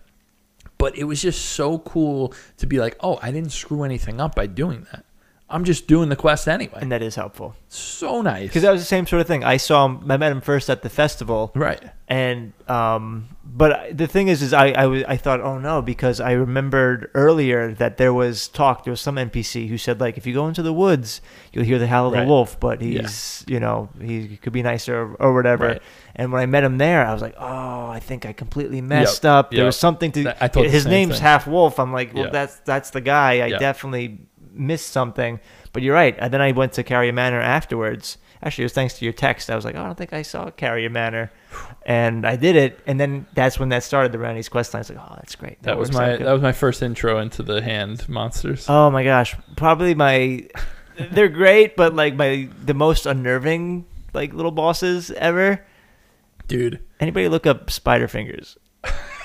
But 0.80 0.96
it 0.98 1.04
was 1.04 1.22
just 1.22 1.40
so 1.50 1.78
cool 1.78 2.34
to 2.58 2.66
be 2.66 2.78
like, 2.80 2.96
oh, 3.00 3.18
I 3.22 3.30
didn't 3.30 3.52
screw 3.52 3.84
anything 3.84 4.20
up 4.20 4.34
by 4.34 4.46
doing 4.46 4.86
that. 4.92 5.04
I'm 5.52 5.64
just 5.64 5.88
doing 5.88 6.08
the 6.10 6.16
quest 6.16 6.46
anyway. 6.46 6.78
and 6.80 6.92
that 6.92 7.02
is 7.02 7.16
helpful 7.16 7.56
so 7.68 8.22
nice. 8.22 8.46
because 8.46 8.62
that 8.62 8.70
was 8.70 8.80
the 8.82 8.86
same 8.86 9.04
sort 9.04 9.20
of 9.20 9.26
thing. 9.26 9.42
I 9.42 9.56
saw 9.56 9.84
him. 9.86 10.08
I 10.08 10.16
met 10.16 10.30
him 10.30 10.40
first 10.40 10.70
at 10.70 10.82
the 10.82 10.88
festival, 10.88 11.50
right. 11.56 11.82
and 12.06 12.52
um, 12.68 13.28
but 13.44 13.96
the 13.98 14.06
thing 14.06 14.28
is, 14.28 14.42
is 14.42 14.52
I 14.52 14.68
I, 14.70 14.86
was, 14.86 15.02
I 15.08 15.16
thought, 15.16 15.40
oh 15.40 15.58
no, 15.58 15.82
because 15.82 16.20
I 16.20 16.32
remembered 16.32 17.10
earlier 17.14 17.74
that 17.74 17.96
there 17.96 18.14
was 18.14 18.46
talk. 18.46 18.84
There 18.84 18.92
was 18.92 19.00
some 19.00 19.16
NPC 19.16 19.68
who 19.68 19.76
said 19.76 19.98
like, 20.00 20.16
if 20.16 20.24
you 20.24 20.34
go 20.34 20.46
into 20.46 20.62
the 20.62 20.72
woods, 20.72 21.20
you'll 21.52 21.64
hear 21.64 21.80
the 21.80 21.88
howl 21.88 22.06
of 22.06 22.12
Right. 22.12 22.20
the 22.22 22.28
wolf, 22.28 22.60
but 22.60 22.80
Yeah. 22.80 23.02
he's 23.02 23.44
you 23.48 23.58
know 23.58 23.88
he 24.00 24.36
could 24.36 24.52
be 24.52 24.62
nicer 24.62 24.94
or, 25.02 25.14
or 25.14 25.34
whatever. 25.34 25.66
Right. 25.66 25.82
And 26.20 26.30
when 26.30 26.42
I 26.42 26.44
met 26.44 26.64
him 26.64 26.76
there, 26.76 27.02
I 27.06 27.14
was 27.14 27.22
like, 27.22 27.34
oh, 27.38 27.86
I 27.88 27.98
think 27.98 28.26
I 28.26 28.34
completely 28.34 28.82
messed 28.82 29.24
up. 29.24 29.50
There 29.52 29.64
was 29.64 29.78
something 29.78 30.12
to. 30.12 30.24
That- 30.24 30.54
I 30.54 30.62
his 30.68 30.84
name's 30.84 31.14
thing. 31.14 31.22
half 31.22 31.46
wolf. 31.46 31.80
I'm 31.80 31.94
like, 31.94 32.12
well, 32.12 32.24
Yeah. 32.24 32.30
that's 32.30 32.56
that's 32.66 32.90
the 32.90 33.00
guy. 33.00 33.40
I 33.40 33.46
Yeah. 33.46 33.58
definitely 33.58 34.18
missed 34.52 34.90
something. 34.90 35.40
But 35.72 35.80
you're 35.82 35.94
right. 35.94 36.14
And 36.18 36.30
then 36.30 36.42
I 36.42 36.52
went 36.52 36.74
to 36.74 36.82
Caria 36.82 37.14
Manor 37.14 37.40
afterwards. 37.40 38.18
Actually, 38.42 38.64
it 38.64 38.66
was 38.66 38.72
thanks 38.74 38.98
to 38.98 39.04
your 39.06 39.14
text. 39.14 39.48
I 39.48 39.56
was 39.56 39.64
like, 39.64 39.76
oh, 39.76 39.80
I 39.80 39.84
don't 39.86 39.96
think 39.96 40.12
I 40.12 40.20
saw 40.20 40.50
Caria 40.50 40.90
Manor, 40.90 41.30
and 41.86 42.26
I 42.26 42.36
did 42.36 42.54
it. 42.54 42.80
And 42.86 43.00
then 43.00 43.24
that's 43.34 43.58
when 43.58 43.70
that 43.70 43.82
started. 43.82 44.12
The 44.12 44.18
Ranni's 44.18 44.50
quest 44.50 44.74
line. 44.74 44.80
I 44.80 44.82
was 44.82 44.90
like, 44.90 44.98
oh, 44.98 45.14
that's 45.16 45.36
great. 45.36 45.62
That 45.62 45.78
was 45.78 45.90
my 45.90 46.16
that 46.16 46.32
was 46.32 46.42
my 46.42 46.52
first 46.52 46.82
intro 46.82 47.18
into 47.18 47.42
the 47.42 47.62
hand 47.62 48.06
monsters. 48.10 48.66
Oh 48.68 48.90
my 48.90 49.04
gosh, 49.04 49.36
probably 49.56 49.94
my. 49.94 50.48
They're 51.12 51.28
great, 51.30 51.76
but 51.76 51.94
like 51.94 52.14
my 52.14 52.46
the 52.62 52.74
most 52.74 53.06
unnerving 53.06 53.86
like 54.12 54.34
little 54.34 54.52
bosses 54.52 55.10
ever. 55.12 55.64
Dude, 56.50 56.80
Anybody 57.00 57.28
look 57.28 57.46
up 57.46 57.70
spider 57.70 58.08
fingers? 58.08 58.58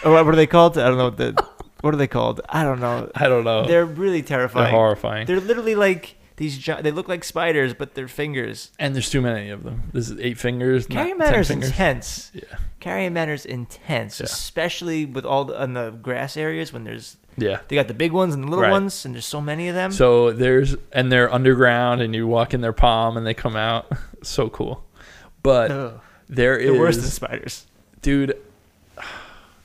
or 0.04 0.12
what, 0.12 0.28
are 0.28 0.36
they 0.36 0.48
called? 0.48 0.78
I 0.78 0.88
don't 0.88 0.98
know 0.98 1.06
what 1.06 1.18
the 1.18 1.34
what 1.82 1.94
are 1.94 1.98
they 1.98 2.08
called? 2.08 2.42
I 2.50 2.64
don't 2.64 2.80
know. 2.80 3.10
I 3.16 3.28
don't 3.28 3.44
know. 3.44 3.66
They're, 3.66 3.86
really 3.86 4.22
terrifying. 4.22 4.66
They're 4.66 4.72
horrifying. 4.72 5.26
They're 5.28 5.40
literally 5.40 5.76
like 5.76 6.16
these. 6.38 6.58
Gi- 6.58 6.82
they 6.82 6.92
look 6.92 7.08
like 7.08 7.24
spiders, 7.24 7.74
but 7.74 7.96
they're 7.96 8.08
fingers. 8.08 8.72
and 8.80 8.94
there's 8.94 9.10
too 9.10 9.22
many 9.22 9.50
of 9.50 9.64
them. 9.64 9.90
This 9.94 10.10
is 10.10 10.20
eight 10.20 10.38
fingers. 10.38 10.90
not 10.90 11.04
ten 11.06 11.20
fingers. 11.20 11.50
intense. 11.52 12.32
Yeah. 12.34 12.44
Caria 12.80 13.10
Manor's 13.10 13.46
intense, 13.46 14.20
Yeah. 14.20 14.26
especially 14.26 15.06
with 15.06 15.26
all 15.26 15.46
the, 15.46 15.60
on 15.60 15.74
the 15.74 15.90
grass 15.92 16.38
areas 16.38 16.72
when 16.72 16.84
there's 16.84 17.18
Yeah. 17.38 17.60
they 17.68 17.76
got 17.76 17.88
the 17.88 17.94
big 17.96 18.12
ones 18.12 18.36
and 18.36 18.44
the 18.44 18.48
little 18.48 18.64
Right. 18.64 18.72
ones, 18.72 19.06
and 19.06 19.16
there's 19.16 19.26
so 19.26 19.42
many 19.42 19.70
of 19.70 19.76
them. 19.76 19.92
So 19.92 20.32
there's 20.32 20.76
and 20.92 21.12
they're 21.12 21.34
underground 21.34 22.02
and 22.02 22.14
you 22.14 22.28
walk 22.28 22.54
in 22.54 22.62
their 22.62 22.74
palm 22.74 23.18
and 23.18 23.26
they 23.26 23.34
come 23.34 23.56
out. 23.56 23.92
so 24.22 24.50
cool. 24.50 24.84
But 25.42 25.72
Ugh. 25.72 26.00
There 26.30 26.58
they're 26.58 26.74
is 26.74 26.80
worse 26.80 26.98
than 26.98 27.06
spiders. 27.06 27.66
dude 28.02 28.36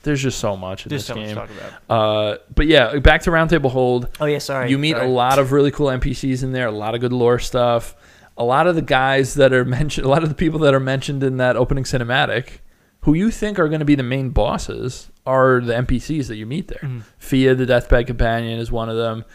there's 0.03 0.23
just 0.23 0.39
so 0.39 0.57
much 0.57 0.87
in 0.87 0.91
There's 0.91 1.07
this 1.07 1.09
so 1.09 1.15
much 1.15 1.29
to 1.29 1.29
game. 1.29 1.37
talk 1.37 1.51
about. 1.87 1.91
Uh, 2.35 2.39
but 2.55 2.67
yeah, 2.67 2.99
back 3.01 3.21
to 3.23 3.31
Roundtable 3.31 3.71
Hold. 3.71 4.09
Oh 4.19 4.25
yeah, 4.25 4.39
sorry. 4.39 4.71
you 4.71 4.79
meet 4.79 4.97
sorry. 4.97 5.07
a 5.07 5.11
lot 5.11 5.39
of 5.39 5.53
really 5.53 5.71
cool 5.71 5.89
NPCs 5.89 6.43
in 6.43 6.53
there, 6.53 6.67
a 6.69 6.73
lot 6.73 6.95
of 6.95 7.03
good 7.03 7.13
lore 7.13 7.39
stuff. 7.39 7.95
A 8.39 8.45
lot 8.45 8.67
of 8.67 8.75
the 8.77 8.83
guys 8.83 9.35
that 9.35 9.53
are 9.53 9.65
mentioned, 9.67 10.07
a 10.07 10.09
lot 10.09 10.23
of 10.23 10.31
the 10.31 10.35
people 10.35 10.59
that 10.61 10.73
are 10.73 10.81
mentioned 10.81 11.23
in 11.23 11.37
that 11.37 11.55
opening 11.57 11.85
cinematic, 11.85 12.61
who 13.03 13.13
you 13.13 13.31
think 13.31 13.59
are 13.59 13.69
going 13.69 13.81
to 13.81 13.85
be 13.85 13.95
the 13.95 14.03
main 14.03 14.31
bosses, 14.31 15.11
are 15.27 15.61
the 15.61 15.75
NPCs 15.75 16.29
that 16.29 16.37
you 16.37 16.47
meet 16.47 16.69
there. 16.69 16.81
Mhm. 16.83 17.03
Fia, 17.19 17.55
the 17.55 17.67
Deathbed 17.67 18.07
Companion, 18.07 18.59
is 18.59 18.73
one 18.73 18.89
of 18.89 18.97
them. 18.97 19.27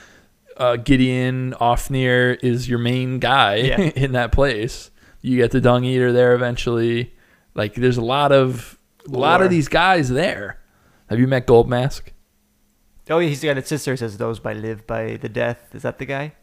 Uh, 0.57 0.77
Gideon 0.77 1.53
Ofnir 1.61 2.39
is 2.41 2.67
your 2.67 2.79
main 2.79 3.19
guy 3.19 3.55
Yeah. 3.57 3.77
in 3.95 4.13
that 4.13 4.31
place. 4.31 4.89
You 5.21 5.37
get 5.37 5.51
the 5.51 5.61
Dung 5.61 5.83
Eater 5.83 6.11
there 6.11 6.33
eventually. 6.33 7.13
Like, 7.55 7.75
there's 7.75 7.97
a 7.97 8.03
lot 8.03 8.31
of 8.31 8.77
a 9.07 9.17
lot 9.17 9.41
of 9.41 9.49
these 9.49 9.67
guys 9.67 10.09
there. 10.09 10.59
Have 11.09 11.19
you 11.19 11.27
met 11.27 11.47
Gold 11.47 11.69
Mask? 11.69 12.11
Oh 13.09 13.19
yeah, 13.19 13.29
he's 13.29 13.43
got 13.43 13.57
a 13.57 13.63
sister 13.63 13.95
says 13.95 14.17
those 14.17 14.39
by 14.39 14.53
live 14.53 14.87
by 14.87 15.17
the 15.17 15.29
death. 15.29 15.73
Is 15.73 15.83
that 15.83 15.99
the 15.99 16.05
guy? 16.05 16.33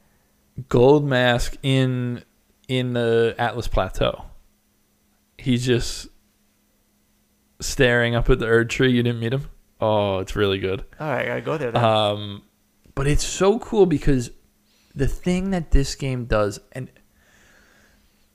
Gold 0.69 1.05
Mask 1.05 1.57
in 1.63 2.23
in 2.69 2.93
the 2.93 3.35
Altus 3.39 3.71
Plateau. 3.71 4.25
He's 5.39 5.67
just 5.67 6.07
staring 7.61 8.15
up 8.15 8.31
at 8.31 8.39
the 8.39 8.47
Erd 8.47 8.71
tree. 8.71 8.93
You 8.93 9.03
didn't 9.03 9.21
meet 9.21 9.33
him? 9.33 9.49
Oh, 9.81 10.21
it's 10.21 10.37
really 10.37 10.59
good. 10.59 10.85
All 11.01 11.09
right, 11.09 11.23
I 11.23 11.27
gotta 11.27 11.41
go 11.41 11.59
there. 11.59 11.73
Then. 11.73 11.85
Um, 11.85 12.43
but 12.95 13.09
it's 13.09 13.25
so 13.27 13.59
cool 13.59 13.87
because 13.87 14.31
the 14.95 15.09
thing 15.09 15.51
that 15.51 15.73
this 15.73 15.97
game 15.97 16.27
does, 16.27 16.61
and 16.71 16.89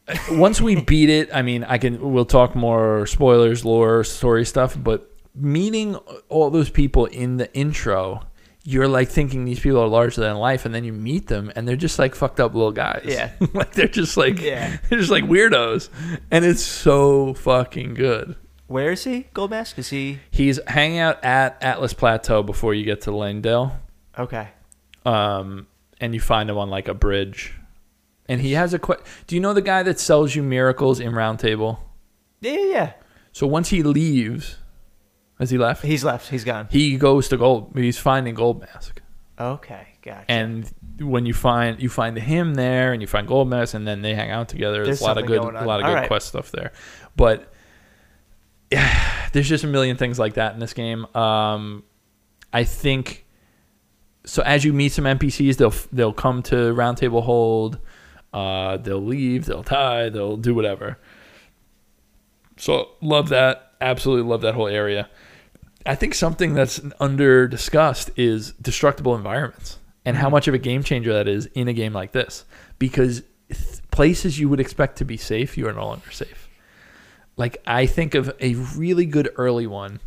once 0.31 0.61
we 0.61 0.75
beat 0.81 1.09
it, 1.09 1.29
I 1.33 1.41
mean, 1.41 1.63
I 1.63 1.77
can 1.77 2.11
we'll 2.13 2.25
talk 2.25 2.55
more 2.55 3.05
spoilers, 3.07 3.65
lore, 3.65 4.03
story 4.03 4.45
stuff. 4.45 4.77
But 4.81 5.11
meeting 5.35 5.95
all 6.29 6.49
those 6.49 6.69
people 6.69 7.05
in 7.05 7.37
the 7.37 7.53
intro, 7.53 8.21
you're 8.63 8.87
like 8.87 9.09
thinking 9.09 9.45
these 9.45 9.59
people 9.59 9.79
are 9.81 9.87
larger 9.87 10.21
than 10.21 10.35
life, 10.37 10.65
and 10.65 10.73
then 10.73 10.83
you 10.83 10.93
meet 10.93 11.27
them, 11.27 11.51
and 11.55 11.67
they're 11.67 11.75
just 11.75 11.99
like 11.99 12.15
fucked 12.15 12.39
up 12.39 12.53
little 12.53 12.71
guys. 12.71 13.03
Yeah. 13.05 13.31
like 13.53 13.73
they're 13.73 13.87
just 13.87 14.17
like 14.17 14.39
Yeah. 14.41 14.77
they're 14.89 14.99
just 14.99 15.11
like 15.11 15.23
weirdos, 15.25 15.89
and 16.31 16.45
it's 16.45 16.63
so 16.63 17.33
fucking 17.33 17.93
good. 17.93 18.35
Where 18.67 18.91
is 18.91 19.05
he? 19.05 19.27
Gold 19.33 19.51
mask? 19.51 19.79
Is 19.79 19.89
he? 19.89 20.19
He's 20.29 20.59
hanging 20.67 20.99
out 20.99 21.23
at 21.23 21.59
Altus 21.61 21.95
Plateau 21.95 22.43
before 22.43 22.73
you 22.73 22.83
get 22.83 23.01
to 23.01 23.11
Leyndell. 23.11 23.73
Okay. 24.19 24.49
um, 25.05 25.67
and 26.01 26.13
you 26.13 26.19
find 26.19 26.49
him 26.49 26.57
on 26.57 26.69
like 26.69 26.87
a 26.89 26.93
bridge, 26.93 27.53
and 28.29 28.41
he 28.41 28.53
has 28.53 28.73
a. 28.73 28.79
Que- 28.79 29.01
Do 29.27 29.35
you 29.35 29.41
know 29.41 29.53
the 29.53 29.61
guy 29.61 29.83
that 29.83 29.99
sells 29.99 30.35
you 30.35 30.43
miracles 30.43 30.99
in 30.99 31.11
Roundtable? 31.13 31.79
Yeah, 32.41 32.51
yeah, 32.53 32.65
yeah. 32.71 32.91
So 33.31 33.47
once 33.47 33.69
he 33.69 33.83
leaves, 33.83 34.57
has 35.39 35.49
he 35.49 35.57
left? 35.57 35.83
He's 35.83 36.03
left. 36.03 36.29
He's 36.29 36.43
gone. 36.43 36.67
He 36.71 36.97
goes 36.97 37.27
to 37.29 37.37
Gold. 37.37 37.71
He's 37.75 37.97
finding 37.99 38.33
Gold 38.35 38.61
Mask, 38.61 39.01
Okay, 39.39 39.87
gotcha. 40.01 40.25
and 40.29 40.71
when 40.99 41.25
you 41.27 41.33
find 41.33 41.81
you 41.81 41.89
find 41.89 42.17
him 42.17 42.55
there, 42.55 42.93
and 42.93 43.01
you 43.01 43.07
find 43.07 43.27
Gold 43.27 43.47
Mask, 43.49 43.73
and 43.75 43.87
then 43.87 44.01
they 44.01 44.15
hang 44.15 44.31
out 44.31 44.49
together. 44.49 44.83
There's, 44.83 44.99
There's 44.99 45.01
a 45.01 45.05
lot 45.05 45.17
of 45.19 45.25
good, 45.27 45.37
a 45.39 45.43
lot 45.43 45.55
of 45.55 45.67
All 45.67 45.77
good 45.81 45.93
right. 45.93 46.07
quest 46.07 46.27
stuff 46.27 46.51
there, 46.51 46.71
but. 47.15 47.53
Yeah, 48.71 49.29
there's 49.31 49.47
just 49.47 49.63
a 49.63 49.67
million 49.67 49.95
things 49.97 50.19
like 50.19 50.33
that 50.33 50.53
in 50.53 50.59
this 50.59 50.73
game. 50.73 51.05
Um, 51.15 51.83
I 52.51 52.63
think 52.65 53.25
so. 54.25 54.41
As 54.43 54.65
you 54.65 54.73
meet 54.73 54.91
some 54.91 55.05
NPCs, 55.05 55.55
they'll 55.57 55.73
they'll 55.93 56.11
come 56.13 56.41
to 56.43 56.55
Roundtable 56.55 57.23
Hold. 57.23 57.79
Uh, 58.37 58.77
they'll 58.77 59.03
leave. 59.03 59.45
They'll 59.45 59.63
die. 59.63 60.09
They'll 60.09 60.37
do 60.37 60.53
whatever. 60.53 60.97
So 62.57 62.89
love 63.01 63.29
that. 63.29 63.73
Absolutely 63.81 64.29
love 64.29 64.41
that 64.41 64.53
whole 64.53 64.67
area. 64.67 65.09
I 65.85 65.95
think 65.95 66.13
something 66.13 66.53
that's 66.53 66.81
under 66.99 67.47
discussed 67.47 68.11
is 68.15 68.51
destructible 68.53 69.15
environments 69.15 69.79
and 70.05 70.17
how 70.17 70.29
much 70.29 70.47
of 70.47 70.53
a 70.53 70.57
game 70.57 70.83
changer 70.83 71.13
that 71.13 71.27
is 71.27 71.45
in 71.47 71.67
a 71.67 71.73
game 71.73 71.93
like 71.93 72.11
this. 72.11 72.45
Because 72.77 73.23
places 73.91 74.37
you 74.39 74.49
would 74.49 74.59
expect 74.59 74.97
to 74.97 75.05
be 75.05 75.17
safe, 75.17 75.57
you 75.57 75.67
are 75.67 75.73
no 75.73 75.85
longer 75.85 76.11
safe. 76.11 76.49
Like 77.37 77.57
I 77.65 77.85
think 77.85 78.15
of 78.15 78.31
a 78.39 78.55
really 78.55 79.05
good 79.05 79.29
early 79.37 79.67
one 79.67 79.99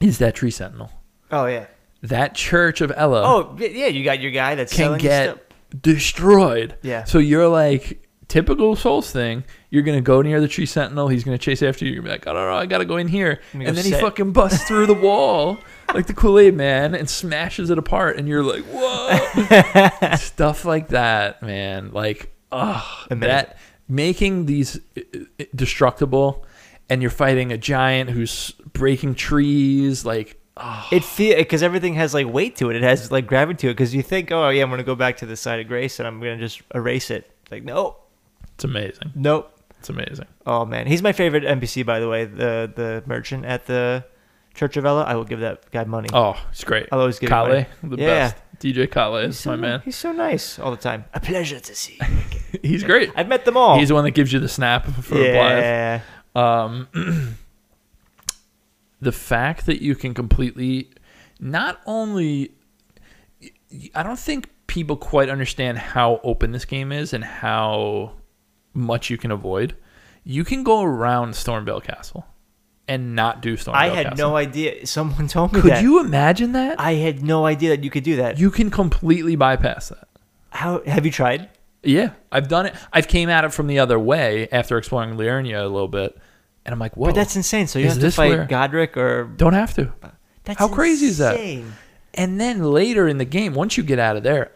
is 0.00 0.18
that 0.18 0.34
Tree 0.34 0.50
Sentinel. 0.50 0.90
oh 1.30 1.46
yeah. 1.46 1.66
That 2.02 2.34
Church 2.34 2.82
of 2.82 2.90
Elleh 2.90 3.22
Oh 3.24 3.56
yeah, 3.58 3.86
you 3.86 4.04
got 4.04 4.20
your 4.20 4.32
guy 4.32 4.54
that's 4.56 4.72
can 4.72 4.84
selling 4.84 5.00
get 5.00 5.30
stuff. 5.30 5.38
Destroyed. 5.80 6.76
Yeah. 6.82 7.04
So 7.04 7.18
you're 7.18 7.48
like 7.48 8.04
typical 8.28 8.74
Souls 8.74 9.10
thing, 9.10 9.44
you're 9.70 9.82
gonna 9.82 10.00
go 10.00 10.22
near 10.22 10.40
the 10.40 10.48
tree 10.48 10.66
sentinel. 10.66 11.08
He's 11.08 11.24
gonna 11.24 11.38
chase 11.38 11.62
after 11.62 11.84
you. 11.84 11.92
You're 11.92 12.02
gonna 12.02 12.14
be 12.14 12.18
like, 12.18 12.26
I 12.26 12.32
don't 12.32 12.46
know, 12.46 12.56
I 12.56 12.66
gotta 12.66 12.84
go 12.84 12.96
in 12.96 13.08
here, 13.08 13.40
and 13.52 13.76
then 13.76 13.84
he 13.84 13.92
fucking 13.92 14.32
busts 14.32 14.66
through 14.66 14.86
the 14.86 14.94
wall 14.94 15.58
like 15.94 16.06
the 16.06 16.14
Kool 16.14 16.38
Aid 16.38 16.54
Man 16.54 16.94
and 16.94 17.08
smashes 17.08 17.70
it 17.70 17.78
apart, 17.78 18.16
and 18.16 18.28
you're 18.28 18.42
like, 18.42 18.64
whoa, 18.64 20.16
stuff 20.16 20.64
like 20.64 20.88
that, 20.88 21.42
man. 21.42 21.92
Like, 21.92 22.34
oh, 22.50 23.04
that 23.10 23.58
making 23.88 24.46
these 24.46 24.80
uh, 24.96 25.00
uh, 25.40 25.44
destructible, 25.54 26.44
and 26.88 27.02
you're 27.02 27.10
fighting 27.10 27.52
a 27.52 27.58
giant 27.58 28.10
who's 28.10 28.52
breaking 28.72 29.14
trees, 29.14 30.04
like. 30.04 30.40
Oh, 30.56 30.86
It 30.92 31.02
feel 31.04 31.36
because 31.36 31.62
everything 31.62 31.94
has 31.94 32.14
like 32.14 32.26
weight 32.28 32.56
to 32.56 32.70
it. 32.70 32.76
It 32.76 32.82
has 32.82 33.10
like 33.10 33.26
gravity 33.26 33.58
to 33.62 33.68
it. 33.68 33.72
Because 33.74 33.94
you 33.94 34.02
think, 34.02 34.30
oh 34.30 34.48
yeah, 34.50 34.62
I'm 34.62 34.70
gonna 34.70 34.84
go 34.84 34.94
back 34.94 35.16
to 35.18 35.26
the 35.26 35.36
site 35.36 35.58
of 35.60 35.66
grace 35.68 35.98
and 35.98 36.06
I'm 36.06 36.20
gonna 36.20 36.38
just 36.38 36.62
erase 36.74 37.10
it. 37.10 37.30
Like 37.50 37.64
nope, 37.64 38.08
it's 38.54 38.64
amazing. 38.64 39.12
nope. 39.14 39.50
It's 39.80 39.90
amazing. 39.90 40.26
Oh 40.46 40.64
man, 40.64 40.86
he's 40.86 41.02
my 41.02 41.12
favorite 41.12 41.42
NPC 41.44 41.84
by 41.84 41.98
the 42.00 42.08
way. 42.08 42.24
The 42.24 42.72
the 42.74 43.02
merchant 43.06 43.44
at 43.44 43.66
the 43.66 44.04
Church 44.54 44.76
of 44.76 44.84
Elleh. 44.84 45.04
I 45.04 45.14
will 45.16 45.24
give 45.24 45.40
that 45.40 45.70
guy 45.72 45.84
money. 45.84 46.08
Oh, 46.12 46.36
it's 46.50 46.62
great. 46.64 46.86
I'll 46.92 47.00
always 47.00 47.18
give 47.18 47.28
Kale, 47.30 47.66
the 47.82 47.96
Yeah. 47.96 48.06
best. 48.30 48.36
DJ 48.60 48.86
Kale 48.90 49.16
is 49.16 49.38
so, 49.38 49.50
my 49.50 49.56
man. 49.56 49.82
He's 49.84 49.96
so 49.96 50.12
nice 50.12 50.58
all 50.60 50.70
the 50.70 50.76
time. 50.76 51.04
A 51.12 51.18
pleasure 51.20 51.58
to 51.58 51.74
see. 51.74 51.98
He's 52.62 52.84
great. 52.84 53.10
I've 53.16 53.26
met 53.28 53.44
them 53.44 53.56
all. 53.56 53.76
He's 53.78 53.88
the 53.88 53.94
one 53.94 54.04
that 54.04 54.12
gives 54.12 54.32
you 54.32 54.38
the 54.38 54.48
snap 54.48 54.86
for 54.86 55.16
Blaidd. 55.16 55.34
yeah. 55.34 56.00
Um, 56.36 56.88
the 59.04 59.12
fact 59.12 59.66
that 59.66 59.82
you 59.82 59.94
can 59.94 60.14
completely, 60.14 60.90
not 61.40 61.80
only, 61.86 62.52
I 63.94 64.02
don't 64.02 64.18
think 64.18 64.50
people 64.66 64.96
quite 64.96 65.28
understand 65.28 65.78
how 65.78 66.20
open 66.24 66.52
this 66.52 66.64
game 66.64 66.90
is 66.92 67.12
and 67.12 67.22
how 67.24 68.12
much 68.72 69.10
you 69.10 69.18
can 69.18 69.30
avoid. 69.30 69.76
You 70.24 70.44
can 70.44 70.64
go 70.64 70.82
around 70.82 71.32
Stormveil 71.34 71.82
Castle 71.84 72.26
and 72.88 73.14
not 73.14 73.40
do 73.42 73.56
Stormveil 73.56 73.74
I 73.74 73.88
had 73.90 74.08
Castle. 74.10 74.30
no 74.30 74.36
idea. 74.36 74.86
Someone 74.86 75.28
told 75.36 75.52
me 75.52 75.60
Could 75.60 75.70
that. 75.72 75.82
you 75.82 76.00
imagine 76.00 76.52
that? 76.52 76.80
I 76.80 76.94
had 76.94 77.22
no 77.22 77.46
idea 77.46 77.70
that 77.70 77.84
you 77.84 77.90
could 77.90 78.04
do 78.04 78.16
that. 78.16 78.38
you 78.38 78.50
can 78.50 78.70
completely 78.70 79.36
bypass 79.36 79.90
that. 79.90 80.08
How 80.50 80.82
have 80.86 81.04
you 81.04 81.12
tried? 81.12 81.50
Yeah, 81.82 82.12
I've 82.32 82.48
done 82.48 82.66
it. 82.66 82.74
I've 82.92 83.08
came 83.08 83.28
at 83.28 83.44
it 83.44 83.52
from 83.52 83.66
the 83.66 83.78
other 83.78 83.98
way 83.98 84.48
after 84.50 84.78
exploring 84.78 85.16
Liurnia 85.16 85.60
a 85.62 85.68
little 85.68 85.88
bit, 85.88 86.16
and 86.64 86.72
I'm 86.72 86.78
like, 86.78 86.96
whoa, 86.96 87.06
But 87.06 87.14
that's 87.14 87.36
insane. 87.36 87.66
So 87.66 87.78
you 87.78 87.88
have 87.88 87.98
to 88.00 88.10
fight 88.10 88.30
where- 88.30 88.46
Godrick 88.46 88.96
or 88.96 89.24
don't 89.24 89.52
have 89.52 89.74
to. 89.74 89.92
that's 90.44 90.58
How 90.58 90.68
crazy 90.68 91.06
is 91.06 91.18
that? 91.18 91.38
And 92.14 92.40
then 92.40 92.62
later 92.62 93.08
in 93.08 93.18
the 93.18 93.24
game, 93.24 93.54
once 93.54 93.76
you 93.76 93.82
get 93.82 93.98
out 93.98 94.16
of 94.16 94.22
there, 94.22 94.52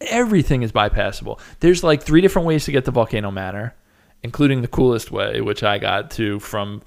everything 0.00 0.62
is 0.62 0.72
bypassable. 0.72 1.40
There's 1.60 1.82
like 1.82 2.02
three 2.02 2.20
different 2.20 2.46
ways 2.46 2.64
to 2.66 2.72
get 2.72 2.84
to 2.84 2.90
Volcano 2.90 3.30
Manor, 3.30 3.74
including 4.22 4.62
the 4.62 4.68
coolest 4.68 5.10
way, 5.10 5.40
which 5.40 5.62
I 5.62 5.78
got 5.78 6.10
to 6.12 6.38
from, 6.38 6.82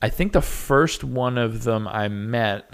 I 0.00 0.08
think 0.08 0.32
the 0.32 0.42
first 0.42 1.02
one 1.02 1.38
of 1.38 1.64
them 1.64 1.88
I 1.88 2.08
met, 2.08 2.70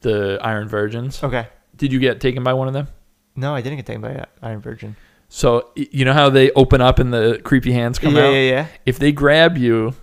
the 0.00 0.38
Iron 0.42 0.68
Virgins. 0.68 1.22
Okay. 1.22 1.46
Did 1.76 1.92
you 1.92 2.00
get 2.00 2.20
taken 2.20 2.42
by 2.42 2.54
one 2.54 2.68
of 2.68 2.74
them? 2.74 2.88
No, 3.36 3.54
I 3.54 3.60
didn't 3.60 3.76
get 3.76 3.86
taken 3.86 4.02
by 4.02 4.14
uh, 4.14 4.24
Iron 4.42 4.60
Virgin. 4.60 4.96
So 5.28 5.70
you 5.74 6.04
know 6.04 6.12
how 6.12 6.28
they 6.28 6.50
open 6.52 6.80
up 6.80 6.98
and 6.98 7.12
the 7.12 7.40
creepy 7.42 7.72
hands 7.72 7.98
come 7.98 8.16
yeah, 8.16 8.26
out. 8.26 8.30
yeah, 8.32 8.50
yeah. 8.50 8.66
If 8.84 8.98
they 8.98 9.12
grab 9.12 9.56
you, 9.56 9.94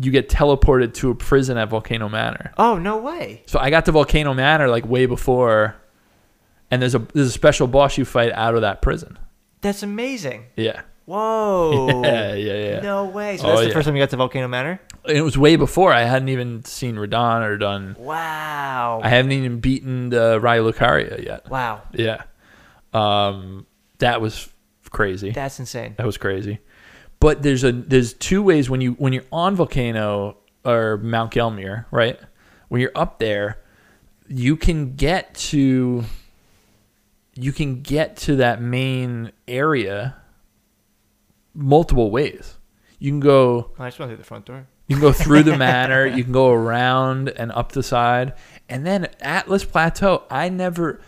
you 0.00 0.10
get 0.10 0.28
teleported 0.28 0.94
to 0.94 1.10
a 1.10 1.14
prison 1.14 1.56
at 1.58 1.68
Volcano 1.68 2.08
Manor. 2.08 2.52
Oh 2.56 2.78
no 2.78 2.96
way. 2.98 3.42
So 3.46 3.58
I 3.58 3.70
got 3.70 3.84
to 3.86 3.92
Volcano 3.92 4.32
Manor 4.34 4.68
like 4.68 4.86
way 4.86 5.06
before, 5.06 5.76
and 6.70 6.80
there's 6.80 6.94
a 6.94 7.00
there's 7.14 7.26
a 7.28 7.32
special 7.32 7.66
boss 7.66 7.98
you 7.98 8.04
fight 8.04 8.32
out 8.32 8.54
of 8.54 8.60
that 8.62 8.82
prison. 8.82 9.18
That's 9.60 9.82
amazing. 9.82 10.44
Yeah, 10.56 10.82
Whoa. 11.04 12.02
yeah, 12.04 12.34
yeah, 12.34 12.52
yeah. 12.54 12.80
No 12.80 13.04
way. 13.06 13.36
So 13.36 13.44
Oh, 13.44 13.48
that's 13.48 13.60
the 13.62 13.66
yeah. 13.68 13.72
first 13.74 13.86
time 13.86 13.96
you 13.96 14.02
got 14.02 14.10
to 14.10 14.16
Volcano 14.16 14.48
Manor? 14.48 14.80
It 15.04 15.22
was 15.22 15.36
way 15.36 15.56
before 15.56 15.92
I 15.92 16.02
hadn't 16.04 16.28
even 16.28 16.64
seen 16.64 16.94
Radahn 16.96 17.42
or 17.42 17.56
done. 17.58 17.96
Wow. 17.98 19.00
I 19.02 19.08
haven't 19.08 19.32
even 19.32 19.60
beaten 19.60 20.10
the 20.10 20.38
Raya 20.40 20.70
Lucaria 20.70 21.22
yet. 21.24 21.48
wow. 21.50 21.82
Yeah, 21.92 22.22
um, 22.92 23.66
that 23.98 24.20
was 24.20 24.48
crazy. 24.90 25.30
That's 25.32 25.58
insane. 25.58 25.94
That 25.98 26.06
was 26.06 26.16
crazy. 26.16 26.58
But 27.20 27.42
there's 27.42 27.64
a 27.64 27.72
there's 27.72 28.14
two 28.14 28.42
ways 28.42 28.70
when 28.70 28.80
you 28.80 28.92
when 28.92 29.12
you're 29.12 29.24
on 29.30 29.54
volcano 29.54 30.38
or 30.64 30.96
Mount 30.98 31.32
Gelmir, 31.32 31.84
right? 31.90 32.18
When 32.68 32.80
you're 32.80 32.92
up 32.94 33.18
there, 33.18 33.58
you 34.26 34.56
can 34.56 34.96
get 34.96 35.34
to 35.34 36.04
you 37.34 37.52
can 37.52 37.82
get 37.82 38.16
to 38.16 38.36
that 38.36 38.62
main 38.62 39.32
area 39.46 40.16
multiple 41.54 42.10
ways. 42.10 42.56
You 42.98 43.10
can 43.10 43.20
go 43.20 43.72
I 43.78 43.88
just 43.88 43.98
went 43.98 44.10
through 44.10 44.16
the 44.16 44.24
front 44.24 44.46
door. 44.46 44.66
you 44.88 44.96
can 44.96 45.02
go 45.02 45.12
through 45.12 45.42
the 45.42 45.56
manor, 45.58 46.06
you 46.06 46.24
can 46.24 46.32
go 46.32 46.50
around 46.50 47.28
and 47.28 47.52
up 47.52 47.72
the 47.72 47.82
side. 47.82 48.34
And 48.68 48.86
then 48.86 49.08
Altus 49.20 49.68
Plateau, 49.68 50.24
I 50.30 50.48
never 50.48 51.00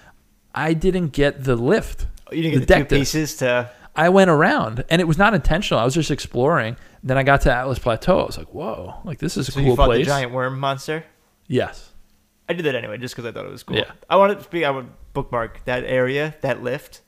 I 0.55 0.75
didn't 0.75 1.09
get 1.09 1.45
the 1.45 1.57
lift. 1.57 2.07
Oh, 2.27 2.35
you 2.35 2.43
didn't 2.43 2.67
get 2.67 2.69
the, 2.69 2.75
two 2.81 2.85
pieces 2.85 3.37
to. 3.37 3.71
I 3.95 4.09
went 4.09 4.31
around 4.31 4.85
and 4.89 5.01
it 5.01 5.05
was 5.07 5.19
not 5.19 5.35
intentional. 5.35 5.79
I 5.81 5.85
was 5.85 5.95
just 5.95 6.11
exploring. 6.11 6.77
Then 7.03 7.19
I 7.19 7.23
got 7.25 7.43
to 7.43 7.51
Altus 7.51 7.81
Plateau. 7.81 8.21
I 8.21 8.25
was 8.27 8.39
like, 8.39 8.53
whoa, 8.55 8.95
like 9.05 9.19
this 9.19 9.37
is 9.37 9.49
a 9.49 9.53
So 9.53 9.61
you 9.61 9.67
cool 9.67 9.77
fought 9.77 9.87
place. 9.87 10.07
the 10.07 10.11
giant 10.11 10.33
worm 10.33 10.59
monster. 10.59 11.05
Yes. 11.47 11.91
I 12.49 12.55
did 12.55 12.65
that 12.65 12.75
anyway, 12.75 12.97
just 12.99 13.15
because 13.15 13.29
I 13.29 13.33
thought 13.33 13.45
it 13.47 13.51
was 13.53 13.63
cool. 13.63 13.77
Yeah. 13.77 13.91
I 14.09 14.17
wanted 14.17 14.39
to 14.39 14.45
speak. 14.45 14.65
I 14.65 14.71
would 14.71 14.89
bookmark 15.13 15.65
that 15.67 15.85
area, 15.85 16.35
that 16.41 16.63
lift. 16.63 17.03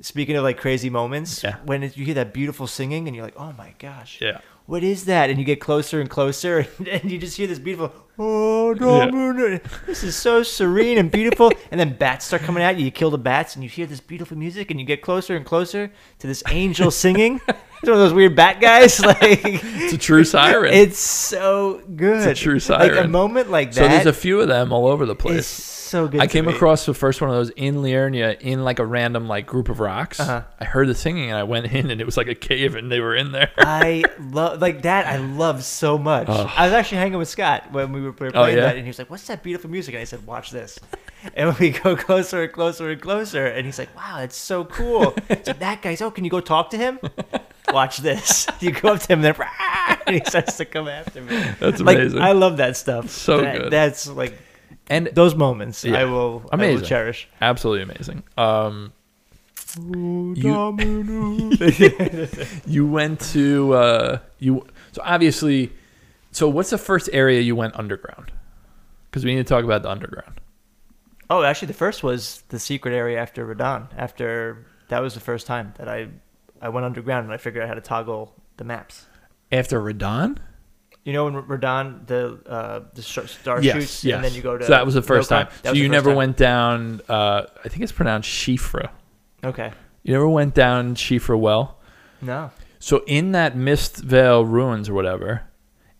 Speaking 0.00 0.36
of 0.36 0.42
like 0.44 0.58
crazy 0.58 0.90
moments, 0.90 1.42
Yeah. 1.42 1.56
when 1.64 1.82
you 1.82 2.04
hear 2.04 2.14
that 2.14 2.34
beautiful 2.34 2.66
singing 2.66 3.06
and 3.06 3.16
you're 3.16 3.24
like, 3.24 3.38
"Oh 3.40 3.52
my 3.56 3.74
gosh, 3.78 4.18
Yeah. 4.20 4.40
What 4.66 4.84
is 4.84 5.04
that?" 5.06 5.30
And 5.30 5.38
you 5.38 5.44
get 5.44 5.60
closer 5.60 6.00
and 6.00 6.10
closer, 6.10 6.66
and, 6.78 6.88
and 6.88 7.10
you 7.10 7.18
just 7.18 7.36
hear 7.36 7.46
this 7.46 7.58
beautiful, 7.58 7.92
"Oh, 8.18 8.74
Domino." 8.74 9.60
This 9.86 10.04
is 10.04 10.14
so 10.16 10.42
serene 10.42 10.98
and 10.98 11.10
beautiful. 11.10 11.50
and 11.70 11.80
then 11.80 11.96
bats 11.96 12.26
start 12.26 12.42
coming 12.42 12.62
at 12.62 12.78
you. 12.78 12.84
You 12.84 12.90
kill 12.90 13.10
the 13.10 13.18
bats, 13.18 13.54
and 13.54 13.62
you 13.64 13.70
hear 13.70 13.86
this 13.86 14.00
beautiful 14.00 14.36
music, 14.36 14.70
and 14.70 14.78
you 14.78 14.86
get 14.86 15.02
closer 15.02 15.36
and 15.36 15.44
closer 15.44 15.90
to 16.18 16.26
this 16.26 16.42
angel 16.48 16.90
singing. 17.02 17.40
It's 17.48 17.90
one 17.90 17.92
of 17.92 17.98
those 17.98 18.14
weird 18.14 18.34
bat 18.34 18.60
guys. 18.60 19.00
Like 19.00 19.18
It's 19.22 19.92
a 19.92 19.98
true 19.98 20.24
siren. 20.24 20.72
It's 20.72 20.98
so 20.98 21.82
good. 21.94 22.26
It's 22.26 22.40
a 22.40 22.42
true 22.42 22.58
Like 22.68 22.92
a 23.04 23.08
moment 23.08 23.50
like 23.50 23.72
that. 23.72 23.76
so 23.76 23.88
there's 23.88 24.06
a 24.06 24.12
few 24.12 24.40
of 24.40 24.48
them 24.48 24.72
all 24.72 24.86
over 24.86 25.06
the 25.06 25.14
place. 25.14 25.75
So 25.86 26.08
good. 26.08 26.20
I 26.20 26.26
came 26.26 26.46
me. 26.46 26.52
across 26.54 26.84
the 26.86 26.94
first 26.94 27.20
one 27.20 27.30
of 27.30 27.36
those 27.36 27.50
in 27.50 27.76
Liurnia 27.76 28.40
in 28.40 28.64
like 28.64 28.78
a 28.78 28.84
random 28.86 29.28
like 29.28 29.46
group 29.46 29.68
of 29.68 29.80
rocks. 29.80 30.20
Uh-huh. 30.20 30.42
I 30.60 30.64
heard 30.64 30.88
the 30.88 30.94
singing 30.94 31.30
and 31.30 31.38
I 31.38 31.42
went 31.44 31.72
in 31.72 31.90
and 31.90 32.00
it 32.00 32.04
was 32.04 32.16
like 32.16 32.28
a 32.28 32.34
cave 32.34 32.74
and 32.74 32.90
they 32.90 33.00
were 33.00 33.14
in 33.14 33.32
there. 33.32 33.50
I 33.58 34.04
love 34.20 34.60
like 34.60 34.82
that. 34.82 35.06
I 35.06 35.16
love 35.16 35.64
so 35.64 35.96
much. 35.98 36.26
Oh. 36.28 36.52
I 36.56 36.64
was 36.66 36.72
actually 36.72 36.98
hanging 36.98 37.18
with 37.18 37.28
Scott 37.28 37.72
when 37.72 37.92
we 37.92 38.00
were 38.02 38.12
playing 38.12 38.32
Oh, 38.34 38.46
yeah? 38.46 38.56
that, 38.56 38.76
and 38.76 38.84
he 38.84 38.88
was 38.88 38.98
like, 38.98 39.10
"What's 39.10 39.26
that 39.28 39.42
beautiful 39.42 39.70
music?" 39.70 39.94
And 39.94 40.00
I 40.02 40.04
said, 40.04 40.26
"Watch 40.26 40.50
this." 40.50 40.78
and 41.34 41.58
we 41.58 41.70
go 41.70 41.96
closer 41.96 42.42
and 42.42 42.52
closer 42.52 42.90
and 42.90 43.00
closer, 43.00 43.46
and 43.46 43.64
he's 43.66 43.78
like, 43.78 43.94
"Wow, 43.96 44.18
that's 44.18 44.36
so 44.36 44.64
cool." 44.64 45.14
so 45.44 45.52
that 45.54 45.82
guy's, 45.82 46.00
"Oh, 46.02 46.10
can 46.10 46.24
you 46.24 46.30
go 46.30 46.40
talk 46.40 46.70
to 46.70 46.76
him?" 46.76 46.98
Watch 47.72 47.98
this. 47.98 48.46
You 48.60 48.70
go 48.72 48.90
up 48.94 49.00
to 49.00 49.12
him, 49.12 49.24
and 49.24 49.34
then 49.36 49.48
and 50.06 50.14
he 50.16 50.22
starts 50.24 50.56
to 50.58 50.64
come 50.64 50.88
after 50.88 51.20
me. 51.20 51.36
That's 51.60 51.80
Like 51.80 51.98
amazing. 51.98 52.20
I 52.20 52.32
love 52.32 52.56
that 52.58 52.76
stuff. 52.76 53.10
So 53.10 53.40
That- 53.40 53.58
good. 53.58 53.72
That's 53.72 54.06
like 54.08 54.38
and 54.88 55.08
those 55.12 55.34
moments. 55.34 55.84
Yeah. 55.84 56.00
I 56.00 56.04
will. 56.04 56.48
I 56.52 56.56
will 56.56 56.80
cherish. 56.80 57.28
absolutely 57.40 57.82
amazing. 57.82 58.22
Um 58.36 58.92
you 62.66 62.86
went 62.86 63.20
to 63.20 63.74
uh 63.74 64.18
you 64.38 64.66
so 64.92 65.02
obviously 65.04 65.70
so 66.30 66.48
what's 66.48 66.70
the 66.70 66.78
first 66.78 67.10
area 67.12 67.40
you 67.40 67.56
went 67.56 67.76
underground? 67.76 68.32
Because 69.10 69.24
we 69.24 69.34
need 69.34 69.46
to 69.46 69.48
talk 69.48 69.64
about 69.64 69.82
the 69.82 69.90
underground. 69.90 70.40
Oh, 71.28 71.42
actually, 71.42 71.68
the 71.68 71.74
first 71.74 72.02
was 72.02 72.42
the 72.50 72.58
secret 72.58 72.92
area 72.92 73.18
after 73.18 73.46
Radahn. 73.46 73.88
After 73.96 74.66
that 74.88 75.00
was 75.00 75.14
the 75.14 75.20
first 75.20 75.46
time 75.46 75.74
that 75.78 75.88
I 75.88 76.08
I 76.60 76.68
went 76.68 76.86
underground 76.86 77.24
and 77.24 77.32
I 77.32 77.36
figured 77.36 77.62
out 77.62 77.68
how 77.68 77.74
to 77.74 77.80
toggle 77.80 78.34
the 78.56 78.64
maps. 78.64 79.06
After 79.50 79.80
Radahn? 79.80 80.36
You 81.06 81.12
know, 81.12 81.24
when 81.26 81.34
Radahn 81.34 82.04
the 82.08 82.40
uh, 82.46 82.80
the 82.92 83.00
star 83.02 83.62
Yes, 83.62 83.74
shoots, 83.76 84.04
yes. 84.04 84.16
and 84.16 84.24
then 84.24 84.34
you 84.34 84.42
go 84.42 84.58
to. 84.58 84.64
so 84.64 84.70
that 84.72 84.84
was 84.84 84.94
the 84.94 85.02
first 85.02 85.30
Rokon? 85.30 85.44
time. 85.44 85.48
That 85.62 85.68
So 85.70 85.76
you 85.76 85.88
never 85.88 86.10
time. 86.10 86.16
went 86.16 86.36
down. 86.36 87.00
Uh, 87.08 87.42
I 87.64 87.68
think 87.68 87.82
it's 87.82 87.92
pronounced 87.92 88.28
Siofra. 88.28 88.90
Okay. 89.44 89.70
You 90.02 90.12
never 90.14 90.28
went 90.28 90.54
down 90.54 90.96
Siofra 90.96 91.38
Well. 91.38 91.78
No. 92.20 92.50
So 92.80 93.04
in 93.06 93.32
that 93.32 93.56
Mist 93.56 93.98
Veil 93.98 94.44
ruins 94.44 94.88
or 94.88 94.94
whatever, 94.94 95.42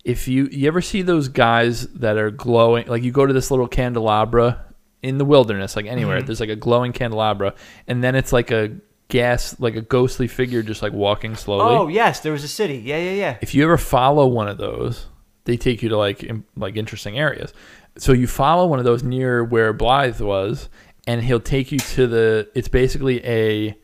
if 0.04 0.26
you 0.26 0.48
you 0.50 0.66
ever 0.66 0.80
see 0.82 1.02
those 1.02 1.28
guys 1.28 1.86
that 1.88 2.16
are 2.16 2.32
glowing, 2.32 2.88
like 2.88 3.04
you 3.04 3.12
go 3.12 3.26
to 3.26 3.32
this 3.32 3.50
little 3.52 3.68
candelabra 3.68 4.64
in 5.04 5.18
the 5.18 5.24
wilderness, 5.24 5.76
like 5.76 5.86
anywhere, 5.86 6.20
Mhm. 6.20 6.26
there's 6.26 6.40
like 6.40 6.48
a 6.48 6.56
glowing 6.56 6.92
candelabra, 6.92 7.54
and 7.86 8.02
then 8.02 8.16
it's 8.16 8.32
like 8.32 8.50
a 8.50 8.72
gas, 9.08 9.58
like 9.60 9.76
a 9.76 9.80
ghostly 9.80 10.28
figure 10.28 10.62
just 10.62 10.82
like 10.82 10.92
walking 10.92 11.36
slowly. 11.36 11.76
Oh 11.76 11.88
yes, 11.88 12.20
there 12.20 12.32
was 12.32 12.44
a 12.44 12.48
city. 12.48 12.78
Yeah, 12.78 12.98
yeah, 12.98 13.12
yeah. 13.12 13.36
If 13.40 13.54
you 13.54 13.64
ever 13.64 13.78
follow 13.78 14.26
one 14.26 14.48
of 14.48 14.58
those, 14.58 15.06
they 15.44 15.56
take 15.56 15.82
you 15.82 15.88
to 15.90 15.96
like 15.96 16.22
im- 16.24 16.44
like 16.56 16.76
interesting 16.76 17.18
areas. 17.18 17.52
So 17.98 18.12
you 18.12 18.26
follow 18.26 18.66
one 18.66 18.78
of 18.78 18.84
those 18.84 19.02
near 19.02 19.42
where 19.42 19.72
Blaidd 19.72 20.20
was, 20.20 20.68
and 21.06 21.22
he'll 21.22 21.40
take 21.40 21.72
you 21.72 21.78
to 21.78 22.06
the. 22.06 22.48
It's 22.54 22.68
basically 22.68 23.24
a, 23.24 23.76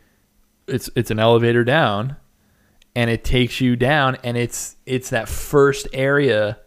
it's 0.66 0.90
it's 0.96 1.10
an 1.10 1.18
elevator 1.18 1.64
down, 1.64 2.16
and 2.94 3.08
it 3.08 3.24
takes 3.24 3.60
you 3.60 3.76
down, 3.76 4.16
and 4.22 4.36
it's 4.36 4.76
it's 4.86 5.10
that 5.10 5.28
first 5.28 5.88
area 5.92 6.58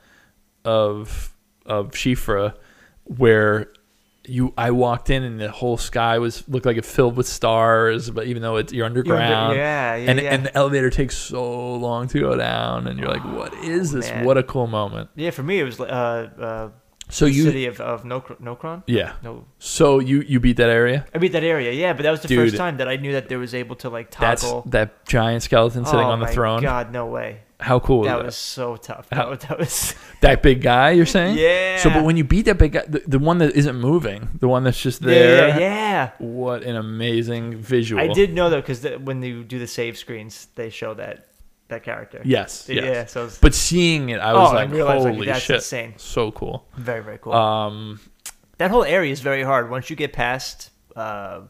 of 0.63 1.33
of 1.65 1.91
Siofra 1.91 2.55
where 3.03 3.71
you 4.29 4.53
I 4.57 4.71
walked 4.71 5.09
in 5.09 5.23
and 5.23 5.39
the 5.39 5.51
whole 5.51 5.77
sky 5.77 6.17
was 6.19 6.47
looked 6.47 6.65
like 6.65 6.77
it 6.77 6.85
filled 6.85 7.15
with 7.17 7.27
stars, 7.27 8.09
but 8.09 8.27
even 8.27 8.41
though 8.41 8.57
it's 8.57 8.71
you're 8.73 8.85
underground, 8.85 9.55
yeah, 9.57 9.95
yeah, 9.95 10.11
and 10.11 10.19
yeah. 10.21 10.33
and 10.33 10.45
the 10.45 10.55
elevator 10.55 10.89
takes 10.89 11.17
so 11.17 11.75
long 11.75 12.07
to 12.09 12.19
go 12.19 12.35
down, 12.35 12.87
and 12.87 12.99
you're 12.99 13.09
like, 13.09 13.23
what 13.25 13.53
is 13.63 13.91
this? 13.91 14.09
man. 14.09 14.25
What 14.25 14.37
a 14.37 14.43
cool 14.43 14.67
moment. 14.67 15.09
yeah, 15.15 15.31
for 15.31 15.43
me 15.43 15.59
it 15.59 15.63
was 15.63 15.79
uh, 15.79 15.85
uh, 15.85 16.69
So 17.09 17.25
the 17.25 17.31
you, 17.31 17.43
city 17.43 17.65
of 17.67 17.79
of 17.79 18.03
Nokr- 18.03 18.39
Nokron. 18.41 18.83
yeah. 18.87 19.13
No, 19.23 19.45
So 19.59 19.99
you 19.99 20.21
you 20.21 20.39
beat 20.39 20.57
that 20.57 20.69
area. 20.69 21.05
I 21.13 21.17
beat 21.19 21.31
that 21.33 21.43
area. 21.43 21.71
Yeah, 21.71 21.93
but 21.93 22.03
that 22.03 22.11
was 22.11 22.21
the 22.21 22.27
Dude. 22.27 22.39
first 22.49 22.57
time 22.57 22.77
that 22.77 22.87
I 22.87 22.95
knew 22.97 23.11
that 23.13 23.29
there 23.29 23.39
was 23.39 23.53
able 23.53 23.75
to 23.77 23.89
like 23.89 24.09
toggle. 24.11 24.63
that 24.67 25.05
giant 25.05 25.43
skeleton 25.43 25.85
sitting 25.85 25.99
oh 25.99 26.09
on 26.09 26.19
the 26.19 26.27
throne. 26.27 26.59
Oh 26.59 26.61
my 26.61 26.61
throne. 26.61 26.83
God, 26.85 26.91
no 26.91 27.05
way. 27.05 27.41
How 27.59 27.79
cool 27.79 27.99
was 27.99 28.07
that 28.07 28.17
that? 28.17 28.25
was 28.25 28.35
so 28.35 28.75
tough. 28.75 29.07
How- 29.11 29.23
That 29.25 29.29
was, 29.29 29.39
that 29.47 29.59
was 29.59 29.95
that 30.21 30.41
big 30.43 30.61
guy, 30.61 30.91
you're 30.91 31.05
saying? 31.05 31.37
yeah. 31.37 31.77
So, 31.77 31.89
but 31.89 32.03
when 32.03 32.17
you 32.17 32.23
beat 32.25 32.43
that 32.45 32.57
big 32.57 32.73
guy, 32.73 32.83
the, 32.87 32.99
the 33.07 33.17
one 33.19 33.37
that 33.37 33.55
isn't 33.55 33.77
moving, 33.77 34.27
the 34.39 34.47
one 34.49 34.63
that's 34.65 34.79
just 34.81 35.01
there, 35.01 35.47
yeah, 35.49 35.57
yeah. 35.59 36.11
what 36.19 36.63
an 36.63 36.75
amazing 36.75 37.55
visual. 37.57 38.01
I 38.01 38.07
did 38.13 38.33
know 38.33 38.49
though 38.49 38.59
because 38.61 38.83
when 38.99 39.21
you 39.23 39.43
do 39.43 39.57
the 39.57 39.67
save 39.67 39.97
screens, 39.97 40.47
they 40.55 40.69
show 40.69 40.93
that 40.95 41.27
that 41.69 41.83
character. 41.83 42.21
Yes, 42.25 42.67
yes. 42.69 42.83
Yeah. 42.83 43.05
So 43.05 43.25
it's 43.25 43.39
But 43.39 43.53
seeing 43.55 44.09
it, 44.09 44.19
I 44.19 44.33
was 44.33 44.51
Oh, 44.51 44.55
I 44.55 44.65
like, 44.65 44.71
like, 44.71 44.97
holy 44.99 45.25
that's 45.25 45.39
shit. 45.45 45.55
insane. 45.57 45.93
So 45.97 46.31
cool. 46.31 46.67
very 46.75 47.01
very 47.03 47.17
cool. 47.19 47.33
Um, 47.33 47.99
that 48.57 48.69
whole 48.69 48.83
area 48.83 49.11
is 49.11 49.21
very 49.21 49.43
hard. 49.43 49.69
Once 49.69 49.89
you 49.89 49.95
get 49.95 50.11
past, 50.13 50.71
uh, 50.95 51.41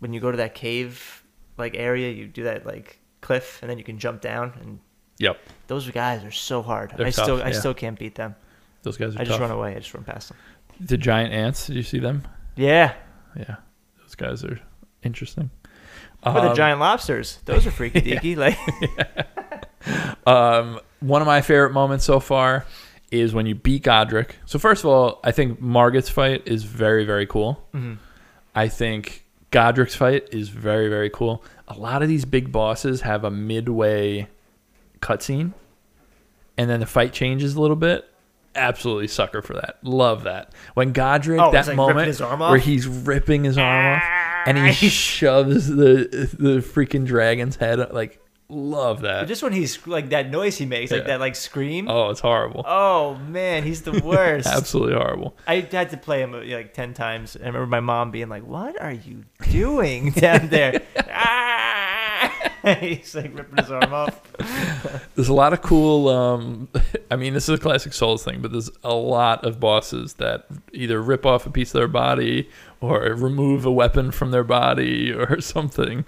when 0.00 0.12
you 0.12 0.20
go 0.20 0.30
to 0.30 0.36
that 0.36 0.54
cave 0.54 1.22
like 1.56 1.74
area, 1.76 2.10
you 2.10 2.26
do 2.26 2.44
that 2.44 2.64
like 2.66 2.97
cliff, 3.20 3.58
and 3.62 3.70
then 3.70 3.78
you 3.78 3.84
can 3.84 3.98
jump 3.98 4.20
down. 4.20 4.52
And 4.60 4.78
yep. 5.18 5.38
those 5.66 5.88
guys 5.90 6.24
are 6.24 6.30
so 6.30 6.62
hard. 6.62 6.92
They're 6.96 7.06
I 7.06 7.10
tough, 7.10 7.24
still 7.24 7.42
I 7.42 7.48
yeah. 7.48 7.58
still 7.58 7.74
can't 7.74 7.98
beat 7.98 8.14
them. 8.14 8.34
Those 8.82 8.96
guys 8.96 9.16
are 9.16 9.20
I 9.20 9.24
just 9.24 9.30
tough. 9.38 9.40
run 9.40 9.50
away. 9.50 9.74
I 9.74 9.78
just 9.78 9.92
run 9.94 10.04
past 10.04 10.28
them. 10.28 10.38
The 10.80 10.96
giant 10.96 11.32
ants, 11.32 11.66
did 11.66 11.76
you 11.76 11.82
see 11.82 11.98
them? 11.98 12.26
Yeah, 12.56 12.94
Yeah. 13.36 13.56
Those 14.00 14.14
guys 14.14 14.44
are 14.44 14.58
interesting. 15.02 15.50
the 16.22 16.30
Um, 16.30 16.56
giant 16.56 16.80
lobsters, 16.80 17.38
those 17.44 17.66
are 17.66 17.70
freaky 17.70 18.00
deaky. 18.02 18.36
Like 18.36 18.56
Um, 20.26 20.80
one 21.00 21.22
of 21.22 21.26
my 21.26 21.40
favorite 21.40 21.72
moments 21.72 22.04
so 22.04 22.20
far 22.20 22.64
is 23.10 23.32
when 23.34 23.46
you 23.46 23.54
beat 23.54 23.84
Godrick. 23.84 24.32
So 24.44 24.58
first 24.58 24.84
of 24.84 24.90
all, 24.90 25.20
I 25.24 25.30
think 25.32 25.60
Margit's 25.60 26.08
fight 26.10 26.42
is 26.46 26.64
very 26.64 27.04
very 27.04 27.26
cool. 27.26 27.66
Mhm. 27.74 27.98
I 28.54 28.68
think 28.68 29.24
Godrick's 29.50 29.94
fight 29.94 30.28
is 30.32 30.48
very 30.48 30.88
very 30.88 31.10
cool. 31.10 31.42
A 31.68 31.78
lot 31.78 32.02
of 32.02 32.08
these 32.08 32.24
big 32.24 32.52
bosses 32.52 33.02
have 33.02 33.24
a 33.24 33.30
midway 33.30 34.28
cutscene, 35.00 35.52
and 36.56 36.68
then 36.68 36.80
the 36.80 36.86
fight 36.86 37.12
changes 37.12 37.54
a 37.54 37.60
little 37.60 37.76
bit. 37.76 38.04
Absolutely 38.54 39.06
sucker 39.08 39.40
for 39.40 39.54
that. 39.54 39.78
Love 39.82 40.24
that. 40.24 40.52
When 40.74 40.92
Godrick, 40.92 41.40
Oh, 41.40 41.52
that 41.52 41.66
like 41.68 41.76
moment 41.76 42.20
where 42.50 42.58
he's 42.58 42.86
ripping 42.88 43.44
his 43.44 43.56
arm 43.56 43.96
off 43.96 44.02
and 44.46 44.58
he 44.68 44.88
shoves 44.88 45.68
the 45.68 46.08
the 46.38 46.58
freaking 46.58 47.06
dragon's 47.06 47.56
head 47.56 47.78
like 47.92 48.20
love 48.48 49.02
that. 49.02 49.28
just 49.28 49.42
when 49.42 49.52
he's 49.52 49.86
like 49.86 50.08
that 50.10 50.30
noise 50.30 50.56
he 50.58 50.64
makes, 50.66 50.90
like 50.90 51.02
Yeah. 51.02 51.06
that 51.08 51.20
like 51.20 51.36
scream. 51.36 51.88
Oh, 51.88 52.10
it's 52.10 52.20
horrible. 52.20 52.64
Oh 52.66 53.16
man, 53.16 53.62
he's 53.64 53.82
the 53.82 54.00
worst. 54.00 54.46
Absolutely 54.52 54.94
horrible. 54.94 55.36
I 55.46 55.60
had 55.70 55.90
to 55.90 55.96
play 55.96 56.22
him 56.22 56.34
uh, 56.34 56.40
like 56.44 56.72
ten 56.74 56.94
times. 56.94 57.36
I 57.36 57.40
remember 57.46 57.66
my 57.66 57.80
mom 57.80 58.10
being 58.10 58.28
like, 58.28 58.46
"What 58.46 58.80
are 58.80 58.92
you 58.92 59.24
doing 59.50 60.10
down 60.12 60.48
there?" 60.48 60.82
ah! 61.10 62.34
He's 62.80 63.14
like 63.14 63.32
ripping 63.36 63.56
his 63.64 63.70
arm 63.70 63.92
off. 63.94 64.20
There's 65.14 65.28
a 65.28 65.32
lot 65.34 65.52
of 65.52 65.62
cool. 65.62 66.08
Um, 66.08 66.68
I 67.10 67.16
mean, 67.16 67.32
this 67.32 67.48
is 67.48 67.58
a 67.58 67.62
classic 67.62 67.92
Souls 67.92 68.24
thing, 68.24 68.42
but 68.42 68.50
there's 68.52 68.68
a 68.82 68.94
lot 68.94 69.44
of 69.46 69.60
bosses 69.60 70.14
that 70.14 70.46
either 70.72 71.00
rip 71.00 71.24
off 71.24 71.46
a 71.46 71.50
piece 71.50 71.68
of 71.70 71.74
their 71.74 71.88
body 71.88 72.48
or 72.80 73.00
remove 73.14 73.64
a 73.64 73.70
weapon 73.72 74.10
from 74.10 74.32
their 74.32 74.44
body 74.44 75.12
or 75.12 75.40
something. 75.40 76.04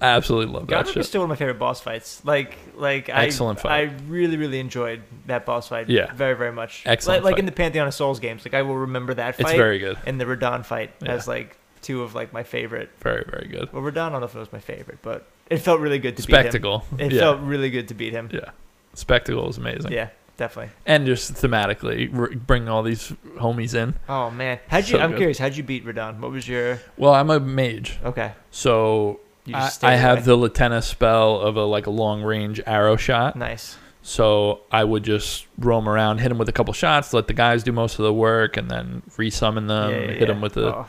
Absolutely 0.00 0.52
love 0.54 0.66
that 0.68 0.84
Godrick 0.86 0.88
is 0.88 0.92
shit. 0.94 1.06
still 1.06 1.20
one 1.22 1.30
of 1.30 1.36
my 1.36 1.38
favorite 1.38 1.58
boss 1.58 1.80
fights. 1.80 2.22
Like, 2.24 2.56
like 2.76 3.08
Excellent 3.08 3.58
I, 3.60 3.62
fight. 3.62 3.72
I 3.72 3.82
really, 4.08 4.36
really 4.36 4.60
enjoyed 4.60 5.02
that 5.26 5.44
boss 5.46 5.68
fight. 5.68 5.88
Yeah. 5.88 6.12
very, 6.14 6.34
very 6.36 6.52
much. 6.52 6.82
Excellent 6.86 7.24
Like, 7.24 7.32
like 7.32 7.38
in 7.38 7.46
the 7.46 7.52
Pantheon 7.52 7.86
of 7.86 7.94
Souls 7.94 8.20
games, 8.20 8.44
like 8.44 8.54
I 8.54 8.62
will 8.62 8.76
remember 8.76 9.14
that 9.14 9.36
fight 9.36 9.46
It's 9.46 9.56
very 9.56 9.78
good. 9.78 9.98
and 10.06 10.20
the 10.20 10.24
Radahn 10.24 10.64
fight 10.64 10.90
Yeah. 11.02 11.12
as 11.12 11.28
like 11.28 11.56
two 11.82 12.02
of 12.02 12.14
like 12.14 12.32
my 12.32 12.42
favorite. 12.42 12.90
Very, 13.00 13.24
very 13.28 13.48
good. 13.48 13.72
Well, 13.72 13.82
Radahn, 13.82 13.98
I 14.06 14.10
don't 14.10 14.20
know 14.20 14.26
if 14.26 14.34
it 14.34 14.38
was 14.38 14.52
my 14.52 14.58
favorite, 14.60 14.98
but 15.02 15.26
it 15.50 15.58
felt 15.58 15.80
really 15.80 15.98
good 15.98 16.16
to 16.16 16.22
Spectacle. 16.22 16.84
beat 16.92 17.00
him. 17.00 17.06
It 17.10 17.14
yeah. 17.14 17.20
felt 17.20 17.40
really 17.40 17.68
good 17.70 17.88
to 17.88 17.94
beat 17.94 18.12
him. 18.12 18.30
yeah. 18.32 18.50
Spectacle 18.94 19.48
is 19.50 19.58
amazing. 19.58 19.92
Yeah, 19.92 20.08
definitely. 20.36 20.72
And 20.86 21.04
just 21.04 21.34
thematically, 21.34 22.16
r- 22.16 22.28
bring 22.30 22.68
all 22.68 22.82
these 22.84 23.12
homies 23.36 23.74
in. 23.74 23.94
Oh 24.08 24.30
man, 24.30 24.60
how'd 24.68 24.84
you? 24.88 24.96
So 24.96 25.00
I'm 25.00 25.10
good. 25.10 25.18
curious. 25.18 25.38
How'd 25.38 25.56
you 25.56 25.62
beat 25.64 25.84
Radahn? 25.84 26.20
What 26.20 26.30
was 26.30 26.46
your? 26.48 26.78
Well, 26.96 27.12
I'm 27.12 27.28
a 27.28 27.40
mage. 27.40 27.98
Okay, 28.04 28.32
So 28.52 29.18
I, 29.48 29.50
just 29.60 29.76
stayed 29.76 29.88
I 29.88 29.96
have 29.96 30.24
the 30.24 30.36
Latenna 30.36 30.82
spell 30.82 31.40
of 31.40 31.56
a 31.56 31.64
like 31.64 31.86
a 31.86 31.90
long 31.90 32.22
range 32.22 32.60
arrow 32.66 32.96
shot. 32.96 33.36
nice. 33.36 33.76
So 34.06 34.60
I 34.70 34.84
would 34.84 35.02
just 35.02 35.46
roam 35.58 35.88
around, 35.88 36.18
hit 36.18 36.30
him 36.30 36.36
with 36.36 36.50
a 36.50 36.52
couple 36.52 36.74
shots, 36.74 37.14
let 37.14 37.26
the 37.26 37.32
guys 37.32 37.62
do 37.62 37.72
most 37.72 37.98
of 37.98 38.04
the 38.04 38.12
work, 38.12 38.58
and 38.58 38.70
then 38.70 39.02
resummon 39.16 39.66
them. 39.66 39.92
yeah, 39.92 39.98
yeah, 39.98 40.12
hit 40.12 40.28
yeah. 40.28 40.40
with 40.40 40.52
the. 40.52 40.76
Oh. 40.76 40.86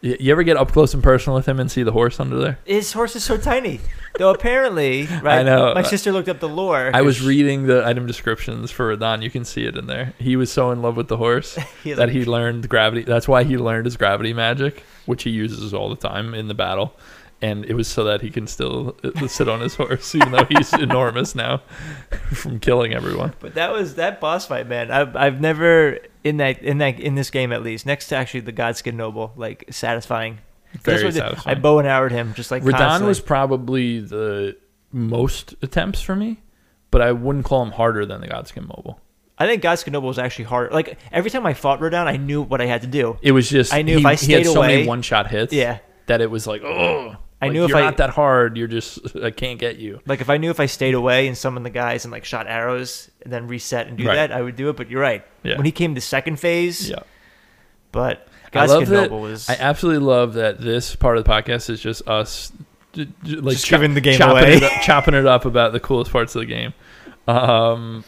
You 0.00 0.30
ever 0.30 0.44
get 0.44 0.56
up 0.56 0.70
close 0.70 0.94
and 0.94 1.02
personal 1.02 1.36
with 1.36 1.46
him 1.46 1.58
and 1.58 1.68
see 1.68 1.82
the 1.82 1.90
horse 1.90 2.20
under 2.20 2.38
there? 2.38 2.58
His 2.64 2.92
horse 2.92 3.16
is 3.16 3.24
so 3.24 3.36
tiny. 3.36 3.80
Though 4.16 4.30
apparently, 4.30 5.06
right? 5.22 5.40
I 5.40 5.42
know. 5.42 5.74
My 5.74 5.82
sister 5.82 6.12
looked 6.12 6.28
up 6.28 6.38
the 6.38 6.48
lore. 6.48 6.92
I 6.94 7.02
was 7.02 7.20
reading 7.20 7.66
the 7.66 7.84
item 7.84 8.06
descriptions 8.06 8.70
for 8.70 8.96
Radahn. 8.96 9.22
You 9.22 9.30
can 9.30 9.44
see 9.44 9.64
it 9.64 9.76
in 9.76 9.86
there. 9.86 10.14
He 10.18 10.36
was 10.36 10.52
so 10.52 10.70
in 10.70 10.82
love 10.82 10.96
with 10.96 11.08
the 11.08 11.16
horse 11.16 11.56
he 11.84 11.92
that 11.92 12.06
like- 12.06 12.10
he 12.10 12.24
learned 12.24 12.68
gravity. 12.68 13.02
That's 13.02 13.26
why 13.26 13.42
he 13.44 13.56
learned 13.56 13.86
his 13.86 13.96
gravity 13.96 14.32
magic, 14.32 14.84
which 15.06 15.24
he 15.24 15.30
uses 15.30 15.74
all 15.74 15.88
the 15.88 15.96
time 15.96 16.34
in 16.34 16.46
the 16.46 16.54
battle. 16.54 16.96
And 17.40 17.64
it 17.66 17.74
was 17.74 17.86
so 17.86 18.02
that 18.02 18.20
he 18.20 18.30
can 18.30 18.48
still 18.48 18.96
uh, 19.04 19.28
sit 19.28 19.48
on 19.48 19.60
his 19.60 19.76
horse, 19.76 20.12
even 20.14 20.32
though 20.32 20.44
he's 20.48 20.72
enormous 20.86 21.36
now 21.36 21.62
from 22.32 22.58
killing 22.58 22.92
everyone. 22.94 23.32
But 23.38 23.54
that 23.54 23.70
was 23.72 23.94
that 23.94 24.20
boss 24.20 24.46
fight, 24.46 24.66
man. 24.66 24.90
I've 24.90 25.14
I've 25.14 25.40
never 25.40 25.98
in 26.24 26.38
that 26.38 26.60
in 26.62 26.78
that 26.78 26.98
in 26.98 27.14
this 27.14 27.30
game 27.30 27.52
at 27.52 27.62
least. 27.62 27.86
Next 27.86 28.08
to 28.08 28.16
actually 28.16 28.40
the 28.40 28.52
Godskin 28.52 28.94
Noble, 28.94 29.32
like 29.36 29.64
satisfying. 29.70 30.38
That's 30.72 30.84
Very 30.84 31.04
what 31.04 31.14
I 31.14 31.18
satisfying. 31.28 31.60
bow 31.60 31.78
and 31.78 31.86
arrowed 31.88 32.10
him 32.12 32.34
just 32.34 32.50
like 32.50 32.62
Radahn 32.64 32.72
constantly. 32.78 33.08
was 33.08 33.20
probably 33.20 34.00
the 34.00 34.56
most 34.92 35.54
attempts 35.62 36.00
for 36.02 36.16
me, 36.16 36.42
but 36.90 37.00
I 37.02 37.12
wouldn't 37.12 37.44
call 37.44 37.62
him 37.62 37.70
harder 37.72 38.04
than 38.04 38.20
the 38.20 38.26
Godskin 38.26 38.62
Noble. 38.68 39.00
I 39.38 39.46
think 39.46 39.62
Godskin 39.62 39.92
Noble 39.92 40.08
was 40.08 40.18
actually 40.18 40.46
hard. 40.46 40.72
Like 40.72 40.98
every 41.12 41.30
time 41.30 41.46
I 41.46 41.54
fought 41.54 41.78
Radahn, 41.78 42.06
I 42.08 42.16
knew 42.16 42.42
what 42.42 42.60
I 42.60 42.66
had 42.66 42.80
to 42.80 42.88
do. 42.88 43.16
It 43.22 43.30
was 43.30 43.48
just 43.48 43.72
I 43.72 43.82
knew 43.82 43.94
he, 43.94 44.00
if 44.00 44.06
I 44.06 44.14
he 44.16 44.32
had 44.32 44.42
stayed 44.44 44.52
so 44.52 44.60
many 44.62 44.74
away- 44.74 44.86
one 44.86 45.02
shot 45.02 45.28
hits 45.30 45.52
Yeah. 45.52 45.78
that 46.06 46.20
it 46.20 46.30
was 46.30 46.46
like 46.48 46.62
oh 46.64 47.16
I 47.40 47.46
like, 47.46 47.52
knew 47.52 47.64
if 47.64 47.68
you're 47.70 47.78
I- 47.78 47.82
not 47.82 47.96
that 47.98 48.10
hard 48.10 48.56
you're 48.56 48.66
just 48.68 49.16
I 49.22 49.30
can't 49.30 49.58
get 49.58 49.76
you 49.78 50.00
Like 50.06 50.20
if 50.20 50.28
I 50.30 50.36
knew 50.38 50.50
if 50.50 50.58
I 50.60 50.66
stayed 50.66 50.94
away 50.94 51.28
and 51.28 51.36
summoned 51.38 51.64
the 51.64 51.70
guys 51.70 52.04
and 52.04 52.12
like 52.12 52.24
shot 52.24 52.46
arrows 52.48 53.10
and 53.22 53.32
then 53.32 53.46
reset 53.48 53.86
and 53.86 53.96
do 53.96 54.06
Right. 54.06 54.14
that, 54.16 54.32
I 54.32 54.42
would 54.42 54.56
do 54.56 54.68
it. 54.70 54.76
But 54.76 54.90
you're 54.90 55.00
right. 55.00 55.24
Yeah. 55.42 55.56
When 55.56 55.64
he 55.66 55.72
came 55.72 55.94
to 55.94 56.00
second 56.00 56.36
phase, 56.40 56.90
yeah 56.90 57.00
but 57.92 58.28
I 58.52 58.66
love 58.66 58.86
that 58.88 59.10
was 59.10 59.48
I 59.48 59.54
absolutely 59.54 60.04
love 60.06 60.34
that 60.34 60.60
this 60.60 60.94
part 60.96 61.16
of 61.16 61.24
the 61.24 61.30
podcast 61.30 61.70
is 61.70 61.80
just 61.80 62.06
us 62.08 62.52
like 62.94 63.08
Just 63.24 63.68
giving 63.68 63.94
the 63.94 64.00
game 64.00 64.18
chopping 64.18 64.36
away. 64.44 64.54
it, 64.56 64.62
up, 64.62 64.72
chopping 64.82 65.14
it 65.14 65.26
up 65.26 65.44
about 65.44 65.72
the 65.72 65.80
coolest 65.80 66.10
parts 66.12 66.34
of 66.34 66.40
the 66.40 66.46
game 66.46 66.74
um 67.26 68.04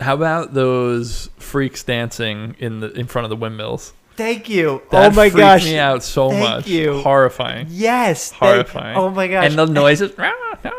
how 0.00 0.14
about 0.14 0.54
those 0.54 1.30
freaks 1.38 1.82
dancing 1.82 2.54
in 2.58 2.80
the 2.80 2.92
in 2.92 3.06
front 3.06 3.24
of 3.24 3.30
the 3.30 3.36
windmills 3.36 3.92
Thank 4.16 4.48
you. 4.48 4.82
that 4.90 5.12
oh 5.12 5.14
my 5.14 5.24
freaked 5.30 5.36
gosh. 5.36 5.64
me 5.64 5.78
out 5.78 6.02
so 6.02 6.30
Thank 6.30 6.40
much 6.42 6.66
you. 6.68 7.00
horrifying 7.02 7.66
Yes. 7.70 8.30
thank- 8.30 8.38
Horrifying. 8.40 8.96
oh 8.96 9.10
my 9.10 9.26
gosh. 9.28 9.46
and 9.46 9.58
the 9.58 9.66
noises 9.66 10.12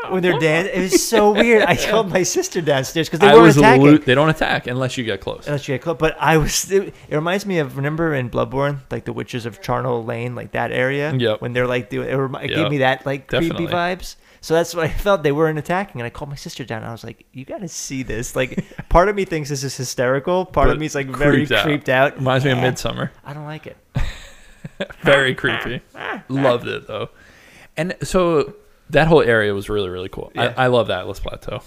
when 0.09 0.21
they're 0.23 0.39
dancing, 0.39 0.73
it 0.73 0.81
was 0.91 1.05
so 1.07 1.31
weird. 1.31 1.63
I 1.63 1.75
called 1.89 2.09
my 2.09 2.23
sister 2.23 2.61
downstairs 2.61 3.07
because 3.07 3.19
they 3.19 3.27
I 3.27 3.35
weren't 3.35 3.55
attacking. 3.57 3.85
lo- 3.85 3.97
they 3.97 4.15
don't 4.15 4.29
attack 4.29 4.67
unless 4.67 4.97
you 4.97 5.03
get 5.03 5.19
close 5.21 5.45
Unless 5.47 5.67
you 5.67 5.75
get 5.75 5.81
close, 5.83 5.97
but 5.99 6.15
I 6.19 6.37
was. 6.37 6.71
It, 6.71 6.93
it 7.09 7.15
reminds 7.15 7.45
me 7.45 7.59
of 7.59 7.75
remember 7.77 8.13
in 8.15 8.29
Bloodborne, 8.29 8.79
like 8.89 9.05
the 9.05 9.13
witches 9.13 9.45
of 9.45 9.61
Charnel 9.61 10.03
Lane, 10.03 10.33
like 10.33 10.51
that 10.53 10.71
area. 10.71 11.13
Yep. 11.13 11.41
When 11.41 11.53
they're 11.53 11.67
like 11.67 11.89
doing, 11.89 12.09
it, 12.09 12.13
remi- 12.15 12.45
it 12.45 12.49
Yep. 12.51 12.57
gave 12.59 12.69
me 12.71 12.77
that 12.79 13.05
like 13.05 13.29
Definitely. 13.29 13.67
creepy 13.67 13.73
vibes. 13.73 14.15
So 14.45 14.53
that's 14.53 14.75
what 14.75 14.85
I 14.85 14.89
felt. 15.05 15.23
They 15.23 15.31
weren't 15.31 15.57
attacking, 15.57 15.99
and 15.99 16.05
I 16.05 16.11
called 16.11 16.29
my 16.29 16.35
sister 16.35 16.63
down. 16.63 16.83
And 16.83 16.89
I 16.89 16.91
was 16.91 17.03
like, 17.03 17.25
"You 17.33 17.45
got 17.45 17.61
to 17.61 17.67
see 17.67 18.03
this." 18.03 18.35
Like, 18.35 18.63
part 18.89 19.09
of 19.09 19.15
me 19.15 19.25
thinks 19.25 19.49
this 19.49 19.63
is 19.63 19.75
hysterical. 19.75 20.45
Part 20.45 20.67
of 20.69 20.75
But 20.75 20.81
me 20.81 20.85
is 20.85 20.93
like 20.93 21.07
very 21.07 21.37
creeped 21.37 21.51
out. 21.51 21.63
creeped 21.63 21.89
out. 21.89 22.17
reminds 22.17 22.45
me 22.45 22.51
of 22.51 22.59
midsummer 22.59 23.11
I 23.23 23.33
don't 23.33 23.45
like 23.45 23.65
it. 23.65 23.77
very 25.01 25.33
creepy 25.33 25.81
loved 26.27 26.67
it 26.67 26.85
though 26.85 27.09
and 27.77 27.95
so 28.03 28.55
that 28.89 29.07
whole 29.07 29.21
area 29.21 29.53
was 29.53 29.67
really 29.69 29.89
really 29.89 30.09
cool 30.09 30.31
Yeah. 30.35 30.53
I, 30.57 30.65
I 30.65 30.67
love 30.67 30.87
that 30.87 31.05
Altus 31.05 31.21
Plateau 31.21 31.61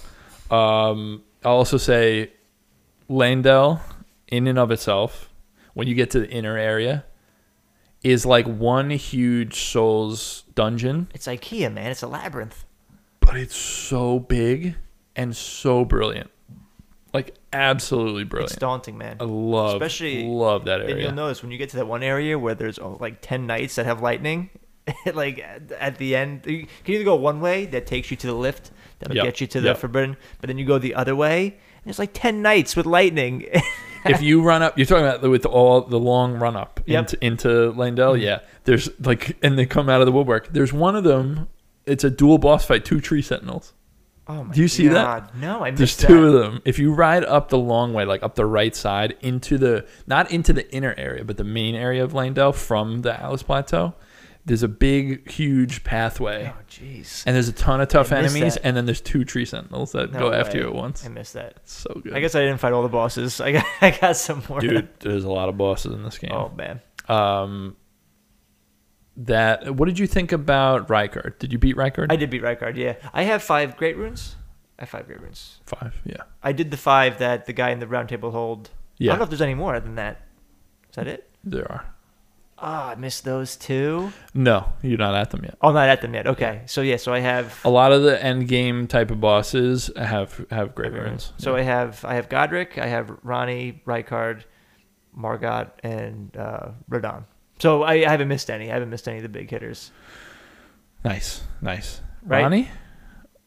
um, 0.55 1.23
I'll 1.43 1.53
also 1.55 1.77
say 1.77 2.31
Leyndell 3.09 3.81
in 4.27 4.47
and 4.47 4.59
of 4.59 4.69
itself 4.71 5.29
when 5.73 5.87
you 5.87 5.95
get 5.95 6.11
to 6.11 6.19
the 6.19 6.29
inner 6.29 6.57
area 6.57 7.03
is 8.03 8.25
like 8.25 8.45
one 8.45 8.89
huge 8.91 9.59
Souls 9.63 10.43
dungeon 10.55 11.07
It's 11.13 11.27
IKEA, 11.27 11.73
man. 11.73 11.91
It's 11.91 12.03
a 12.03 12.07
labyrinth. 12.07 12.65
But 13.29 13.37
it's 13.37 13.55
so 13.55 14.19
big 14.19 14.75
and 15.15 15.35
so 15.35 15.85
brilliant. 15.85 16.29
Like 17.13 17.35
absolutely 17.53 18.23
brilliant. 18.23 18.51
It's 18.51 18.59
daunting, 18.59 18.97
man. 18.97 19.17
I 19.19 19.23
love 19.23 19.75
Especially- 19.81 20.25
love 20.27 20.65
that 20.65 20.81
area. 20.81 20.93
And 20.95 21.01
you'll 21.03 21.11
notice 21.13 21.41
when 21.41 21.51
you 21.51 21.57
get 21.57 21.69
to 21.71 21.77
that 21.77 21.87
one 21.87 22.03
area 22.03 22.37
where 22.37 22.55
there's 22.55 22.79
oh, 22.79 22.97
like 22.99 23.17
ten 23.21 23.47
knights 23.47 23.75
that 23.75 23.85
have 23.85 24.01
lightning, 24.01 24.49
like 25.13 25.39
at- 25.79 25.97
the 25.97 26.15
end, 26.15 26.45
you 26.45 26.67
can 26.83 26.95
either 26.95 27.03
go 27.03 27.15
one 27.15 27.39
way 27.41 27.65
that 27.67 27.85
takes 27.87 28.11
you 28.11 28.17
to 28.17 28.27
the 28.27 28.33
lift 28.33 28.71
that'll 28.99 29.15
Yep, 29.15 29.25
get 29.25 29.41
you 29.41 29.47
to 29.47 29.61
the 29.61 29.67
yep. 29.69 29.77
forbidden, 29.77 30.17
but 30.41 30.47
then 30.47 30.57
you 30.57 30.65
go 30.65 30.77
the 30.77 30.93
other 30.95 31.15
way, 31.15 31.45
and 31.47 31.85
there's 31.85 31.99
like 31.99 32.11
ten 32.13 32.41
knights 32.41 32.75
with 32.75 32.85
lightning. 32.85 33.45
if 34.05 34.21
you 34.21 34.41
run 34.43 34.61
up, 34.61 34.77
you're 34.77 34.85
talking 34.85 35.05
about 35.05 35.21
the- 35.21 35.29
with 35.29 35.45
all 35.45 35.81
the 35.81 35.99
long 35.99 36.35
run 36.37 36.55
up 36.55 36.79
Yep. 36.85 36.99
into, 36.99 37.25
into 37.25 37.47
Leyndell. 37.73 38.17
Mhm. 38.17 38.21
Yeah, 38.21 38.39
there's 38.65 38.89
like, 38.99 39.37
and 39.43 39.57
they 39.57 39.65
come 39.65 39.89
out 39.89 40.01
of 40.01 40.05
the 40.05 40.11
woodwork. 40.11 40.51
There's 40.53 40.73
one 40.73 40.95
of 40.95 41.03
them. 41.03 41.47
It's 41.89 42.03
a 42.03 42.09
dual 42.09 42.37
boss 42.37 42.65
fight, 42.65 42.85
two 42.85 43.01
tree 43.01 43.21
sentinels. 43.21 43.73
oh 44.27 44.43
my 44.43 44.53
Do 44.53 44.61
you 44.61 44.67
see 44.67 44.87
that? 44.89 45.03
God. 45.03 45.31
No, 45.35 45.61
I 45.63 45.71
There's 45.71 45.79
missed 45.79 46.01
two 46.01 46.21
that. 46.31 46.37
of 46.37 46.41
them. 46.53 46.61
If 46.65 46.77
you 46.79 46.93
ride 46.93 47.23
up 47.25 47.49
the 47.49 47.57
long 47.57 47.93
way, 47.93 48.05
like 48.05 48.23
up 48.23 48.35
the 48.35 48.45
right 48.45 48.75
side 48.75 49.15
into 49.21 49.57
the 49.57 49.85
not 50.07 50.31
into 50.31 50.53
the 50.53 50.71
inner 50.73 50.93
area, 50.97 51.23
but 51.25 51.37
the 51.37 51.43
main 51.43 51.75
area 51.75 52.03
of 52.03 52.13
Leyndell 52.13 52.53
from 52.55 53.01
the 53.01 53.11
Altus 53.13 53.43
Plateau, 53.43 53.95
there's 54.45 54.63
a 54.63 54.67
big, 54.67 55.29
huge 55.29 55.83
pathway, 55.83 56.51
Oh 56.55 56.61
jeez, 56.69 57.23
and 57.25 57.35
there's 57.35 57.49
a 57.49 57.53
ton 57.53 57.81
of 57.81 57.87
tough 57.89 58.11
I 58.11 58.21
missed 58.21 58.35
enemies, 58.35 58.53
that. 58.55 58.65
and 58.65 58.77
then 58.77 58.85
there's 58.85 59.01
two 59.01 59.23
tree 59.25 59.45
sentinels 59.45 59.91
that 59.91 60.11
No 60.13 60.19
go 60.19 60.31
after 60.31 60.57
way. 60.57 60.63
you 60.63 60.69
at 60.69 60.75
once. 60.75 61.05
I 61.05 61.09
missed 61.09 61.33
that. 61.33 61.53
It's 61.57 61.73
so 61.73 61.93
good. 62.01 62.13
I 62.13 62.19
guess 62.19 62.35
I 62.35 62.39
didn't 62.41 62.59
fight 62.59 62.73
all 62.73 62.81
the 62.83 62.87
bosses. 62.89 63.41
I 63.47 63.51
got 63.51 63.65
I 63.81 63.91
got 63.91 64.15
some 64.15 64.41
more. 64.47 64.59
dude, 64.59 64.87
there's 64.99 65.23
a 65.25 65.29
lot 65.31 65.49
of 65.49 65.57
bosses 65.57 65.93
in 65.93 66.03
this 66.03 66.17
game. 66.17 66.31
Oh 66.31 66.51
man, 66.55 66.81
Um, 67.07 67.75
that 69.19 69.75
what 69.75 69.85
did 69.87 69.99
you 69.99 70.07
think 70.07 70.31
about 70.31 70.87
Rykard? 70.87 71.39
Did 71.39 71.51
you 71.51 71.59
beat 71.59 71.75
Rykard? 71.75 72.07
I 72.11 72.15
did 72.15 72.29
beat 72.29 72.41
Rykard. 72.41 72.75
Yeah, 72.77 72.95
I 73.13 73.23
have 73.23 73.43
five 73.43 73.77
great 73.77 73.97
runes. 73.97 74.35
I 74.77 74.83
have 74.83 74.89
five 74.89 75.05
great 75.07 75.21
runes. 75.21 75.59
Five. 75.65 75.99
Yeah. 76.05 76.23
I 76.41 76.51
did 76.53 76.71
the 76.71 76.77
five 76.77 77.19
that 77.19 77.45
the 77.45 77.53
guy 77.53 77.71
in 77.71 77.79
the 77.79 77.87
round 77.87 78.09
table 78.09 78.31
hold. 78.31 78.69
Yeah. 78.97 79.11
I 79.11 79.13
don't 79.13 79.19
know 79.19 79.23
if 79.25 79.29
there's 79.29 79.41
any 79.41 79.55
more 79.55 79.79
than 79.79 79.95
that. 79.95 80.21
Is 80.89 80.95
that 80.95 81.07
it? 81.07 81.29
There 81.43 81.69
are. 81.71 81.85
Ah, 82.61 82.89
I 82.91 82.95
missed 82.95 83.23
those 83.23 83.55
two. 83.55 84.11
No, 84.33 84.73
you're 84.81 84.97
not 84.97 85.15
at 85.15 85.31
them 85.31 85.43
yet. 85.45 85.57
Oh, 85.61 85.71
not 85.71 85.87
at 85.87 86.01
them 86.01 86.13
yet. 86.13 86.27
Okay, 86.27 86.61
so 86.65 86.81
yeah, 86.81 86.97
so 86.97 87.13
I 87.13 87.19
have 87.19 87.57
A 87.63 87.69
lot 87.69 87.93
of 87.93 88.03
the 88.03 88.21
end 88.21 88.49
game 88.49 88.85
type 88.87 89.11
of 89.11 89.21
bosses 89.21 89.89
have 89.95 90.45
have 90.51 90.75
great 90.75 90.91
Okay. 90.91 90.99
runes. 91.01 91.31
So 91.37 91.55
Yeah. 91.55 91.61
I 91.61 91.63
have 91.63 92.03
I 92.05 92.13
have 92.15 92.27
Godrick, 92.27 92.77
I 92.77 92.87
have 92.87 93.07
Ranni, 93.23 93.81
Rykard, 93.85 94.43
Margit, 95.17 95.69
and 95.83 96.35
uh, 96.35 96.71
Radahn. 96.89 97.23
So 97.59 97.83
I, 97.83 97.93
I 98.05 98.09
haven't 98.09 98.27
missed 98.27 98.49
any. 98.49 98.69
I 98.69 98.73
haven't 98.73 98.89
missed 98.89 99.07
any 99.07 99.17
of 99.17 99.23
the 99.23 99.29
big 99.29 99.49
hitters. 99.49 99.91
nice, 101.03 101.43
nice. 101.61 102.01
Right? 102.23 102.43
Ranni 102.43 102.67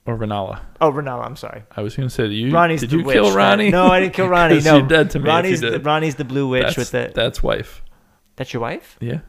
or 0.07 0.17
Renala? 0.17 0.61
Oh, 0.81 0.91
Renala, 0.91 1.25
I'm 1.25 1.37
sorry. 1.37 1.63
I 1.77 1.83
was 1.83 1.97
gonna 1.97 2.11
say, 2.11 2.25
did 2.25 2.35
you 2.35 2.53
Ranni's 2.53 2.81
did 2.81 2.91
the 2.91 2.99
you 2.99 3.05
witch. 3.05 3.15
kill 3.15 3.31
Ranni? 3.31 3.71
No, 3.71 3.87
I 3.87 4.01
didn't 4.01 4.15
kill 4.15 4.27
Ranni. 4.29 4.65
No, 4.65 4.79
you're 4.79 4.87
dead 4.87 5.11
to 5.11 5.19
me 5.19 5.29
Ranni's 5.29 5.61
the. 5.61 5.79
Ranni's 5.81 6.17
the 6.17 6.25
blue 6.25 6.49
witch 6.49 6.63
that's, 6.63 6.77
with 6.77 6.91
the. 6.91 7.13
that's 7.15 7.43
wife. 7.43 7.83
That's 8.37 8.53
your 8.53 8.63
wife? 8.63 8.97
Yeah. 9.01 9.21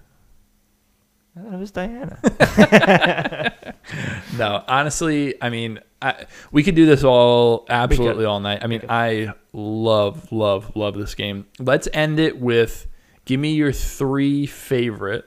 I 1.35 1.41
thought 1.41 1.53
it 1.53 1.60
was 1.60 1.72
Diana. 1.72 3.53
No, 4.38 4.64
honestly, 4.68 5.35
I 5.41 5.49
mean, 5.49 5.80
I, 6.01 6.26
we 6.51 6.64
could 6.64 6.76
do 6.76 6.85
this 6.85 7.03
all 7.03 7.65
absolutely 7.69 8.26
all 8.26 8.39
night. 8.39 8.64
I 8.64 8.68
mean. 8.68 8.81
I 8.89 9.34
love, 9.51 10.31
love, 10.31 10.76
love 10.76 10.95
this 10.95 11.14
game. 11.15 11.45
Let's 11.60 11.88
end 11.93 12.19
it 12.19 12.39
with 12.39 12.88
give 13.26 13.40
me 13.40 13.54
your 13.54 13.72
three 13.72 14.45
favorite 14.45 15.26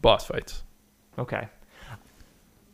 boss 0.00 0.26
fights. 0.26 0.62
okay. 1.18 1.48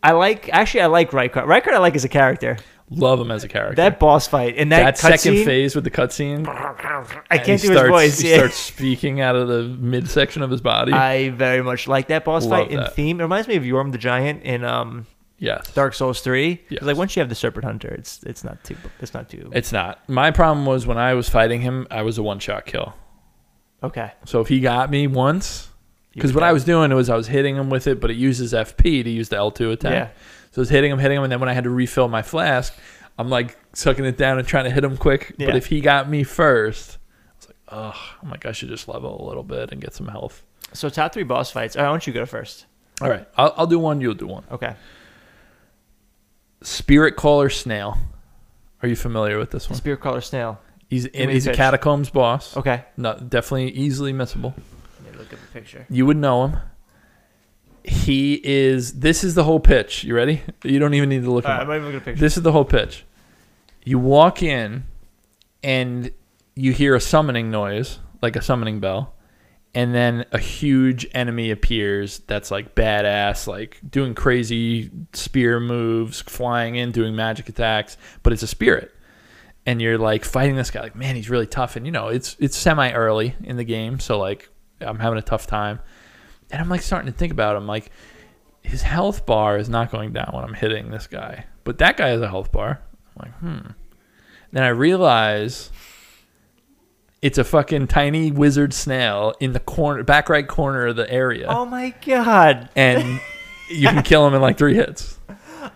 I 0.02 0.12
like 0.12 0.48
actually 0.52 0.82
I 0.82 0.86
like 0.86 1.10
Rykard. 1.10 1.46
Rykard 1.46 1.72
I 1.72 1.78
like 1.78 1.96
as 1.96 2.04
a 2.04 2.08
character. 2.08 2.58
Love 2.90 3.20
him 3.20 3.32
as 3.32 3.42
a 3.42 3.48
character. 3.48 3.74
That 3.74 3.98
boss 3.98 4.28
fight 4.28 4.54
and 4.56 4.70
that, 4.70 4.84
that 4.84 4.98
second 4.98 5.34
cutscene, 5.34 5.44
phase 5.44 5.74
with 5.74 5.82
the 5.82 5.90
cutscene, 5.90 6.46
I 7.30 7.38
can't 7.38 7.60
do 7.60 7.72
his 7.72 7.80
voice. 7.80 8.20
He 8.20 8.30
yeah. 8.30 8.36
starts 8.36 8.54
speaking 8.54 9.20
out 9.20 9.34
of 9.34 9.48
the 9.48 9.64
midsection 9.64 10.42
of 10.42 10.50
his 10.50 10.60
body. 10.60 10.92
I 10.92 11.30
very 11.30 11.62
much 11.62 11.88
like 11.88 12.06
that 12.08 12.24
boss 12.24 12.44
Love 12.46 12.68
fight 12.68 12.70
in 12.70 12.86
theme. 12.90 13.18
It 13.18 13.24
reminds 13.24 13.48
me 13.48 13.56
of 13.56 13.64
Yhorm 13.64 13.90
the 13.90 13.98
Giant 13.98 14.44
in 14.44 14.62
um, 14.64 15.06
yes, 15.38 15.68
Dark 15.72 15.94
Souls 15.94 16.20
Three. 16.20 16.62
Yes. 16.68 16.82
Like 16.82 16.96
once 16.96 17.16
you 17.16 17.20
have 17.20 17.28
the 17.28 17.34
Serpent 17.34 17.64
Hunter, 17.64 17.88
it's 17.88 18.22
it's 18.22 18.44
not 18.44 18.62
too 18.62 18.76
it's 19.00 19.12
not 19.12 19.28
too 19.28 19.50
it's 19.52 19.72
not. 19.72 20.08
My 20.08 20.30
problem 20.30 20.64
was 20.64 20.86
when 20.86 20.98
I 20.98 21.14
was 21.14 21.28
fighting 21.28 21.62
him, 21.62 21.88
I 21.90 22.02
was 22.02 22.18
a 22.18 22.22
one 22.22 22.38
shot 22.38 22.66
kill. 22.66 22.94
Okay. 23.82 24.12
So 24.24 24.40
if 24.40 24.48
he 24.48 24.60
got 24.60 24.90
me 24.90 25.06
once, 25.06 25.68
because 26.12 26.32
what 26.32 26.42
I 26.42 26.52
was 26.52 26.64
doing 26.64 26.92
was 26.94 27.10
I 27.10 27.16
was 27.16 27.26
hitting 27.26 27.56
him 27.56 27.68
with 27.68 27.86
it, 27.86 28.00
but 28.00 28.10
it 28.10 28.16
uses 28.16 28.52
FP 28.52 29.04
to 29.04 29.10
use 29.10 29.28
the 29.28 29.36
L2 29.36 29.72
attack. 29.72 29.92
Yeah. 29.92 30.08
So 30.52 30.60
I 30.60 30.62
was 30.62 30.70
hitting 30.70 30.90
him, 30.90 30.98
hitting 30.98 31.18
him, 31.18 31.24
and 31.24 31.30
then 31.30 31.40
when 31.40 31.50
I 31.50 31.52
had 31.52 31.64
to 31.64 31.70
refill 31.70 32.08
my 32.08 32.22
flask, 32.22 32.74
I'm 33.18 33.28
like 33.28 33.58
sucking 33.74 34.04
it 34.04 34.16
down 34.16 34.38
and 34.38 34.48
trying 34.48 34.64
to 34.64 34.70
hit 34.70 34.82
him 34.82 34.96
quick. 34.96 35.34
Yeah. 35.36 35.46
But 35.46 35.56
if 35.56 35.66
he 35.66 35.80
got 35.82 36.08
me 36.08 36.22
first, 36.22 36.96
I 36.98 37.36
was 37.36 37.48
like, 37.48 37.56
oh, 37.68 38.16
I'm 38.22 38.30
like, 38.30 38.46
I 38.46 38.52
should 38.52 38.70
just 38.70 38.88
level 38.88 39.22
a 39.22 39.24
little 39.26 39.42
bit 39.42 39.72
and 39.72 39.80
get 39.80 39.94
some 39.94 40.08
health. 40.08 40.42
So 40.72 40.88
top 40.88 41.12
three 41.12 41.22
boss 41.22 41.50
fights. 41.50 41.76
All 41.76 41.82
right, 41.82 41.88
why 41.88 41.92
don't 41.92 42.06
you 42.06 42.12
go 42.12 42.24
first? 42.24 42.66
All 43.02 43.10
right, 43.10 43.28
I'll, 43.36 43.52
I'll 43.56 43.66
do 43.66 43.78
one. 43.78 44.00
You'll 44.00 44.14
do 44.14 44.26
one. 44.26 44.44
Okay. 44.50 44.74
Spirit 46.62 47.16
Caller 47.16 47.50
Snail. 47.50 47.98
Are 48.82 48.88
you 48.88 48.96
familiar 48.96 49.38
with 49.38 49.50
this 49.50 49.68
one? 49.68 49.76
Spirit 49.76 50.00
Caller 50.00 50.20
Snail. 50.20 50.58
He's 50.88 51.06
a 51.12 51.30
he's 51.30 51.46
a 51.46 51.52
catacombs 51.52 52.10
boss. 52.10 52.56
Okay. 52.56 52.84
No, 52.96 53.14
definitely 53.14 53.70
easily 53.72 54.12
missable. 54.12 54.54
Let 55.04 55.12
me 55.12 55.18
look 55.18 55.32
at 55.32 55.40
the 55.40 55.46
picture. 55.52 55.86
You 55.90 56.06
would 56.06 56.16
know 56.16 56.46
him. 56.46 56.60
He 57.82 58.40
is. 58.42 59.00
This 59.00 59.24
is 59.24 59.34
the 59.34 59.44
whole 59.44 59.60
pitch. 59.60 60.04
You 60.04 60.14
ready? 60.14 60.42
You 60.64 60.78
don't 60.78 60.94
even 60.94 61.08
need 61.08 61.22
to 61.22 61.30
look 61.32 61.44
All 61.44 61.50
right. 61.50 61.60
I'm 61.62 61.70
even 61.70 61.84
looking 61.84 61.96
at 61.96 62.04
picture. 62.04 62.20
This 62.20 62.36
is 62.36 62.42
the 62.42 62.52
whole 62.52 62.64
pitch. 62.64 63.04
You 63.84 63.98
walk 63.98 64.42
in 64.42 64.84
and 65.62 66.10
you 66.54 66.72
hear 66.72 66.94
a 66.94 67.00
summoning 67.00 67.50
noise, 67.50 67.98
like 68.22 68.34
a 68.34 68.42
summoning 68.42 68.80
bell, 68.80 69.14
and 69.74 69.94
then 69.94 70.24
a 70.32 70.38
huge 70.38 71.06
enemy 71.12 71.50
appears 71.50 72.20
that's 72.20 72.50
like 72.50 72.74
badass, 72.74 73.46
like 73.46 73.78
doing 73.88 74.14
crazy 74.14 74.90
spear 75.12 75.60
moves, 75.60 76.22
flying 76.22 76.76
in, 76.76 76.92
doing 76.92 77.14
magic 77.14 77.48
attacks, 77.48 77.96
but 78.22 78.32
it's 78.32 78.42
a 78.42 78.46
spirit. 78.46 78.92
And 79.66 79.82
you're 79.82 79.98
like 79.98 80.24
fighting 80.24 80.54
this 80.54 80.70
guy, 80.70 80.80
like, 80.82 80.94
man, 80.94 81.16
he's 81.16 81.28
really 81.28 81.46
tough. 81.46 81.74
And 81.76 81.84
you 81.84 81.92
know, 81.92 82.08
it's 82.08 82.36
it's 82.38 82.56
semi 82.56 82.92
early 82.92 83.34
in 83.42 83.56
the 83.56 83.64
game, 83.64 83.98
so 83.98 84.18
like 84.18 84.48
I'm 84.80 84.98
having 85.00 85.18
a 85.18 85.22
tough 85.22 85.46
time. 85.46 85.80
And 86.52 86.62
I'm 86.62 86.68
like 86.68 86.82
starting 86.82 87.10
to 87.12 87.18
think 87.18 87.32
about 87.32 87.56
him, 87.56 87.66
like 87.66 87.90
his 88.62 88.82
health 88.82 89.26
bar 89.26 89.58
is 89.58 89.68
not 89.68 89.90
going 89.90 90.12
down 90.12 90.30
when 90.32 90.44
I'm 90.44 90.54
hitting 90.54 90.90
this 90.90 91.06
guy, 91.08 91.46
but 91.64 91.78
that 91.78 91.96
guy 91.96 92.08
has 92.08 92.20
a 92.20 92.28
health 92.28 92.52
bar. 92.52 92.80
I'm 93.16 93.22
like, 93.30 93.38
hmm. 93.40 93.70
Then 94.52 94.62
I 94.62 94.68
realize 94.68 95.70
it's 97.22 97.38
a 97.38 97.44
fucking 97.44 97.88
tiny 97.88 98.30
wizard 98.30 98.72
snail 98.72 99.34
in 99.40 99.52
the 99.52 99.60
corner, 99.60 100.04
back 100.04 100.28
right 100.28 100.46
corner 100.46 100.86
of 100.86 100.96
the 100.96 101.10
area, 101.10 101.46
Oh 101.48 101.64
my 101.66 101.92
god. 102.06 102.68
and 102.76 103.20
you 103.68 103.88
can 103.88 104.02
kill 104.04 104.24
him 104.26 104.34
in 104.34 104.40
like 104.40 104.56
three 104.58 104.74
hits. 104.74 105.18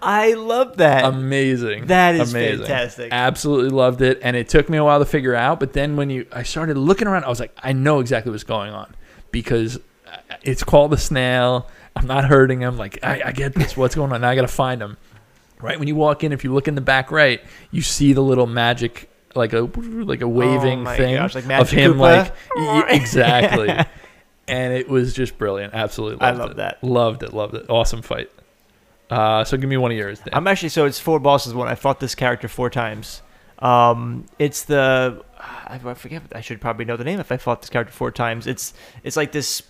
I 0.03 0.35
love 0.35 0.77
that. 0.79 1.05
Amazing. 1.05 1.87
that 1.87 2.15
is 2.15 2.33
Amazing. 2.33 2.59
fantastic. 2.67 3.09
Absolutely 3.13 3.71
loved 3.71 4.03
it, 4.03 4.19
and 4.23 4.37
it 4.37 4.49
took 4.49 4.69
me 4.69 4.79
a 4.79 4.85
while 4.85 4.99
to 4.99 5.05
figure 5.05 5.35
out. 5.35 5.61
But 5.61 5.73
then 5.73 5.97
when 5.97 6.11
you, 6.11 6.27
I 6.33 6.43
started 6.43 6.77
looking 6.77 7.09
around, 7.09 7.25
I 7.25 7.29
was 7.29 7.41
like, 7.41 7.57
I 7.63 7.73
know 7.73 8.01
exactly 8.01 8.31
what's 8.33 8.45
going 8.45 8.73
on 8.73 8.95
because 9.31 9.79
it's 10.43 10.63
called 10.65 10.93
the 10.93 10.99
snail. 10.99 11.69
I'm 11.97 12.07
not 12.07 12.25
hurting 12.25 12.61
him. 12.61 12.77
Like 12.77 12.99
I, 13.03 13.23
I 13.27 13.33
get 13.33 13.55
this. 13.55 13.77
What's 13.77 13.95
going 13.95 14.13
on? 14.13 14.21
Now 14.21 14.31
I 14.31 14.35
got 14.35 14.43
to 14.43 14.49
find 14.49 14.81
him. 14.81 14.97
Right 15.61 15.79
when 15.79 15.89
you 15.89 15.95
walk 15.97 16.25
in, 16.25 16.33
if 16.33 16.43
you 16.45 16.55
look 16.55 16.69
in 16.69 16.75
the 16.75 16.81
back 16.81 17.11
right, 17.11 17.41
you 17.71 17.83
see 17.83 18.13
the 18.15 18.23
little 18.23 18.47
magic, 18.47 19.11
like 19.35 19.53
a 19.53 19.61
like 19.61 20.23
a 20.23 20.25
oh 20.25 20.29
waving 20.29 20.87
Oh 20.87 20.97
thing 20.97 21.17
gosh, 21.17 21.35
like 21.35 21.45
of 21.51 21.71
him, 21.71 21.95
Koopa. 21.95 22.33
like 22.57 22.91
exactly. 22.91 23.69
and 24.49 24.73
it 24.73 24.89
was 24.89 25.13
just 25.13 25.37
brilliant. 25.37 25.75
Absolutely, 25.75 26.23
I 26.23 26.31
love 26.31 26.53
it. 26.53 26.57
that. 26.57 26.83
Loved 26.83 27.23
it. 27.23 27.35
Loved 27.35 27.55
it. 27.57 27.67
Awesome 27.69 28.01
fight. 28.01 28.31
Uh, 29.11 29.45
so 29.45 29.57
give 29.57 29.69
me 29.69 29.77
one 29.77 29.91
of 29.91 29.97
yours. 29.97 30.21
Dan. 30.21 30.29
I'm 30.33 30.47
actually 30.47 30.69
so 30.69 30.87
it's 30.87 31.01
four 31.01 31.19
bosses. 31.19 31.53
One 31.53 31.69
I 31.69 31.75
fought 31.75 32.01
this 32.01 32.15
character 32.15 32.49
four 32.49 32.71
times. 32.71 33.23
Um, 33.59 34.27
it's 34.39 34.65
the 34.65 35.23
I, 35.39 35.81
I 35.85 35.95
forget. 35.95 36.23
I 36.35 36.41
should 36.41 36.61
probably 36.61 36.85
know 36.85 36.97
the 36.97 37.05
name 37.05 37.21
if 37.21 37.31
I 37.33 37.37
fought 37.37 37.61
this 37.61 37.71
character 37.71 37.93
four 37.93 38.11
times. 38.11 38.47
It's 38.47 38.73
it's 39.03 39.17
like 39.17 39.33
this 39.33 39.63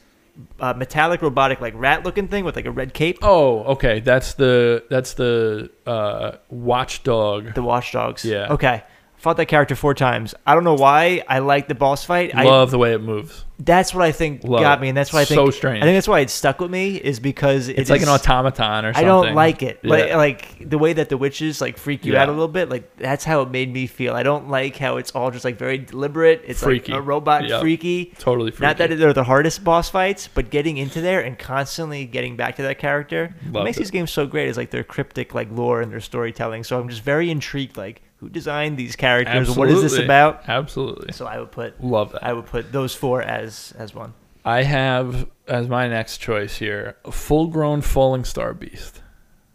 uh, 0.61 0.75
metallic 0.75 1.23
robotic 1.23 1.61
like 1.61 1.75
rat 1.77 2.05
looking 2.05 2.29
thing 2.29 2.45
with 2.45 2.57
like 2.57 2.67
a 2.67 2.71
red 2.71 2.95
cape. 2.95 3.19
Oh, 3.23 3.65
okay. 3.65 4.01
That's 4.01 4.35
the 4.35 4.85
that's 4.91 5.15
the 5.15 5.71
uh, 5.87 6.33
watchdog. 6.51 7.55
The 7.55 7.63
watchdogs. 7.63 8.25
Yeah. 8.25 8.53
Okay. 8.53 8.83
Fought 9.21 9.37
that 9.37 9.47
character 9.47 9.75
four 9.77 9.93
times. 9.95 10.35
I 10.47 10.55
don't 10.55 10.65
know 10.65 10.75
why. 10.75 11.23
I 11.29 11.41
like 11.41 11.69
the 11.69 11.75
boss 11.75 12.05
fight. 12.07 12.35
I, 12.35 12.45
Love 12.45 12.71
the 12.71 12.79
way 12.79 12.95
it 12.95 13.03
moves. 13.03 13.45
that's 13.59 13.93
what 13.93 14.03
I 14.03 14.13
think 14.13 14.45
Love 14.45 14.63
got 14.63 14.81
me, 14.81 14.89
and 14.89 14.97
that's 14.97 15.13
why 15.13 15.21
I 15.21 15.25
think 15.27 15.37
So 15.39 15.51
strange. 15.51 15.83
I 15.83 15.87
think 15.87 15.95
that's 15.99 16.09
why 16.09 16.21
it 16.21 16.31
stuck 16.31 16.59
with 16.59 16.71
me 16.71 16.97
is 16.97 17.21
because 17.21 17.69
it 17.69 17.79
It's 17.79 17.91
like 17.91 18.01
an 18.01 18.09
automaton 18.09 18.87
or 18.87 18.95
something. 18.95 19.05
I 19.05 19.07
don't 19.07 19.35
like 19.35 19.63
it. 19.63 19.85
Like 19.85 20.09
Yeah. 20.09 20.17
like 20.17 20.71
the 20.71 20.79
way 20.79 20.95
that 20.95 21.11
the 21.11 21.19
witches 21.19 21.61
like 21.61 21.77
freak 21.77 22.07
you 22.07 22.15
Yeah. 22.15 22.23
out 22.23 22.29
a 22.31 22.33
little 22.33 22.49
bit. 22.49 22.71
Like 22.71 22.97
that's 22.97 23.23
how 23.25 23.43
it 23.43 23.51
made 23.51 23.71
me 23.71 23.87
feel. 23.87 24.15
I 24.15 24.23
don't 24.23 24.49
like 24.49 24.77
how 24.79 24.97
it's 24.97 25.11
all 25.11 25.31
just 25.31 25.45
like 25.45 25.59
very 25.59 25.77
deliberate. 25.77 26.43
It's 26.47 26.63
Freaky. 26.63 26.93
like 26.93 26.99
a 27.01 27.03
robot 27.03 27.47
Yep. 27.47 27.61
freaky. 27.61 28.15
totally 28.19 28.53
freaky. 28.53 28.67
Not 28.69 28.79
that 28.79 28.99
they're 28.99 29.13
the 29.13 29.25
hardest 29.25 29.63
boss 29.65 29.91
fights, 29.91 30.31
but 30.33 30.49
getting 30.49 30.79
into 30.79 31.03
there 31.03 31.21
and 31.21 31.39
constantly 31.39 32.07
getting 32.07 32.37
back 32.37 32.57
to 32.57 32.63
that 32.63 32.79
character 32.79 33.35
what 33.51 33.65
makes 33.65 33.77
it. 33.77 33.81
these 33.81 33.91
games 33.91 34.11
so 34.11 34.27
great 34.27 34.49
is 34.49 34.57
like 34.57 34.71
their 34.71 34.83
cryptic 34.83 35.35
like 35.35 35.49
lore 35.53 35.83
and 35.83 35.93
their 35.93 36.01
storytelling. 36.01 36.65
So 36.65 36.81
I'm 36.81 36.89
just 36.89 37.03
very 37.03 37.31
intrigued. 37.31 37.77
Like 37.77 38.01
who 38.21 38.29
designed 38.29 38.77
these 38.77 38.97
characters? 38.97 39.57
What 39.57 39.71
is 39.71 39.83
this 39.83 39.99
about? 39.99 40.45
Absolutely. 40.47 41.13
So 41.13 41.27
I 41.27 41.41
would 41.41 41.51
put 41.51 41.83
Love 41.83 42.13
that. 42.13 42.23
I 42.23 42.33
would 42.35 42.47
put 42.47 42.71
those 42.71 42.95
four 42.95 43.23
as 43.23 43.73
as 43.79 43.95
one. 43.95 44.13
I 44.45 44.63
have 44.63 45.29
as 45.49 45.69
my 45.69 45.89
next 45.89 46.19
choice 46.19 46.57
here 46.57 46.97
a 47.05 47.13
full 47.13 47.47
grown 47.49 47.81
falling 47.81 48.25
star 48.25 48.55
beast. 48.55 49.03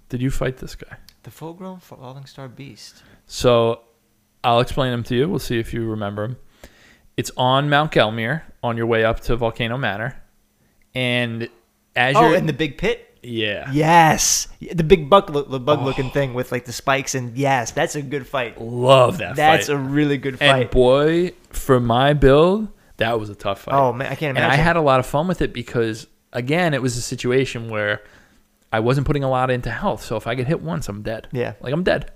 Did 0.10 0.22
you 0.22 0.30
fight 0.32 0.58
this 0.58 0.76
guy? 0.76 0.98
The 1.24 1.32
full 1.32 1.54
grown 1.54 1.80
falling 1.80 2.26
star 2.26 2.48
beast. 2.48 3.04
So 3.28 3.82
I'll 4.44 4.60
explain 4.60 4.94
him 4.94 5.04
to 5.04 5.16
you. 5.16 5.30
We'll 5.30 5.40
see 5.40 5.60
if 5.60 5.74
you 5.74 5.86
remember 5.86 6.26
him. 6.26 6.38
It's 7.18 7.32
on 7.38 7.70
Mount 7.70 7.92
Gelmir 7.92 8.42
on 8.62 8.78
your 8.78 8.86
way 8.88 9.06
up 9.06 9.22
to 9.22 9.36
Volcano 9.36 9.78
Manor. 9.78 10.22
And 10.94 11.50
as 11.96 12.16
Oh, 12.16 12.28
you're 12.28 12.38
in 12.38 12.46
the 12.46 12.54
big 12.54 12.78
pit. 12.78 13.15
Yeah. 13.26 13.70
Yes, 13.72 14.48
the 14.60 14.84
big 14.84 15.10
bug, 15.10 15.34
the 15.50 15.60
bug 15.60 15.82
looking 15.82 16.08
Oh. 16.08 16.10
thing 16.10 16.34
with 16.34 16.52
like 16.52 16.66
the 16.66 16.72
spikes 16.74 17.16
and 17.16 17.38
yes, 17.38 17.72
that's 17.72 17.96
a 17.96 18.02
good 18.02 18.26
fight. 18.28 18.60
Love 18.62 19.18
that 19.20 19.36
That's 19.36 19.68
fight. 19.68 19.74
a 19.74 19.78
really 19.78 20.18
good 20.18 20.40
fight. 20.40 20.46
and 20.62 20.70
boy, 20.70 21.32
for 21.50 21.80
my 21.80 22.14
build, 22.14 22.68
that 22.98 23.20
was 23.20 23.30
a 23.30 23.36
tough 23.36 23.62
fight. 23.64 23.76
oh 23.76 23.92
man, 23.94 24.12
I 24.12 24.16
can't 24.16 24.38
and. 24.38 24.46
I 24.46 24.56
had 24.56 24.76
a 24.76 24.82
lot 24.82 25.00
of 25.00 25.06
fun 25.06 25.28
with 25.28 25.42
it 25.42 25.54
because 25.54 26.08
again, 26.34 26.74
it 26.74 26.82
was 26.82 26.98
a 26.98 27.02
situation 27.02 27.70
where 27.70 28.02
I 28.72 28.80
wasn't 28.80 29.08
putting 29.08 29.24
a 29.24 29.30
lot 29.30 29.50
into 29.52 29.72
health. 29.72 30.04
So 30.04 30.16
if 30.18 30.28
I 30.28 30.36
get 30.36 30.48
hit 30.48 30.62
once, 30.62 30.90
I'm 30.90 31.02
dead. 31.02 31.28
Yeah. 31.32 31.54
Like 31.62 31.72
I'm 31.74 31.84
dead. 31.84 32.12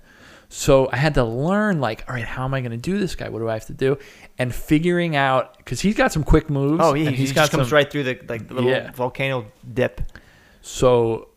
So 0.52 0.88
I 0.92 0.96
had 0.96 1.14
to 1.14 1.22
learn 1.24 1.80
like, 1.80 2.04
all 2.08 2.14
right, 2.16 2.24
how 2.24 2.44
am 2.44 2.54
I 2.54 2.60
going 2.60 2.72
to 2.72 2.76
do 2.76 2.98
this 2.98 3.14
guy? 3.14 3.28
What 3.28 3.38
do 3.38 3.48
I 3.48 3.52
have 3.54 3.66
to 3.66 3.72
do? 3.72 3.98
And 4.36 4.52
figuring 4.52 5.14
out 5.14 5.56
because 5.58 5.80
he's 5.80 5.94
got 5.94 6.10
some 6.12 6.24
quick 6.24 6.50
moves. 6.50 6.80
oh, 6.84 6.94
yeah, 6.94 7.06
and 7.06 7.14
he 7.14 7.20
he's 7.22 7.28
just 7.32 7.34
got 7.36 7.50
comes 7.56 7.68
some, 7.68 7.76
right 7.76 7.88
through 7.90 8.02
the 8.02 8.18
like 8.28 8.48
the 8.48 8.54
little 8.54 8.68
Yeah. 8.70 8.90
volcano 8.90 9.46
dip. 9.72 10.00
So 10.60 11.28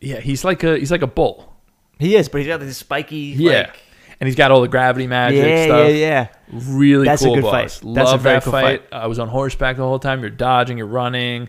yeah, 0.00 0.20
he's 0.20 0.44
like 0.44 0.62
a 0.64 0.78
he's 0.78 0.90
like 0.90 1.02
a 1.02 1.06
bull. 1.06 1.52
He 1.98 2.16
is, 2.16 2.28
but 2.28 2.38
he's 2.38 2.46
got 2.48 2.60
this 2.60 2.78
spiky. 2.78 3.34
Yeah. 3.36 3.50
like, 3.52 3.82
And 4.20 4.26
he's 4.26 4.36
got 4.36 4.50
all 4.50 4.60
the 4.62 4.68
gravity 4.68 5.06
magic 5.06 5.44
yeah, 5.44 5.64
stuff. 5.66 5.88
yeah, 5.88 5.94
yeah. 5.94 6.28
Really 6.50 7.04
That's 7.04 7.22
a 7.22 7.26
cool 7.26 7.34
good 7.36 7.42
boss. 7.42 7.52
fight. 7.52 7.94
That's 7.94 8.08
a 8.08 8.12
Love 8.12 8.22
that 8.22 8.42
cool 8.42 8.52
fight. 8.52 8.82
I 8.92 9.06
was 9.06 9.18
on 9.18 9.28
horseback 9.28 9.76
the 9.76 9.82
whole 9.82 9.98
time. 9.98 10.20
You're 10.20 10.30
dodging, 10.30 10.78
you're 10.78 10.86
running. 10.86 11.48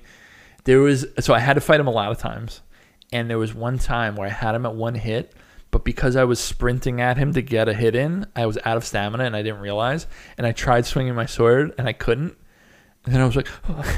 There 0.65 0.79
was 0.79 1.05
so 1.19 1.33
I 1.33 1.39
had 1.39 1.53
to 1.53 1.61
fight 1.61 1.79
him 1.79 1.87
a 1.87 1.91
lot 1.91 2.11
of 2.11 2.17
times. 2.17 2.61
And 3.13 3.29
there 3.29 3.37
was 3.37 3.53
one 3.53 3.77
time 3.77 4.15
where 4.15 4.27
I 4.27 4.31
had 4.31 4.55
him 4.55 4.65
at 4.65 4.73
one 4.73 4.95
hit, 4.95 5.33
but 5.69 5.83
because 5.83 6.15
I 6.15 6.23
was 6.23 6.39
sprinting 6.39 7.01
at 7.01 7.17
him 7.17 7.33
to 7.33 7.41
get 7.41 7.67
a 7.67 7.73
hit 7.73 7.93
in, 7.93 8.25
I 8.37 8.45
was 8.45 8.57
out 8.63 8.77
of 8.77 8.85
stamina 8.85 9.25
and 9.25 9.35
I 9.35 9.41
didn't 9.41 9.59
realize. 9.59 10.07
And 10.37 10.47
I 10.47 10.53
tried 10.53 10.85
swinging 10.85 11.13
my 11.15 11.25
sword 11.25 11.73
and 11.77 11.87
I 11.89 11.93
couldn't. 11.93 12.37
And 13.05 13.15
then 13.15 13.21
I 13.21 13.25
was 13.25 13.35
like, 13.35 13.47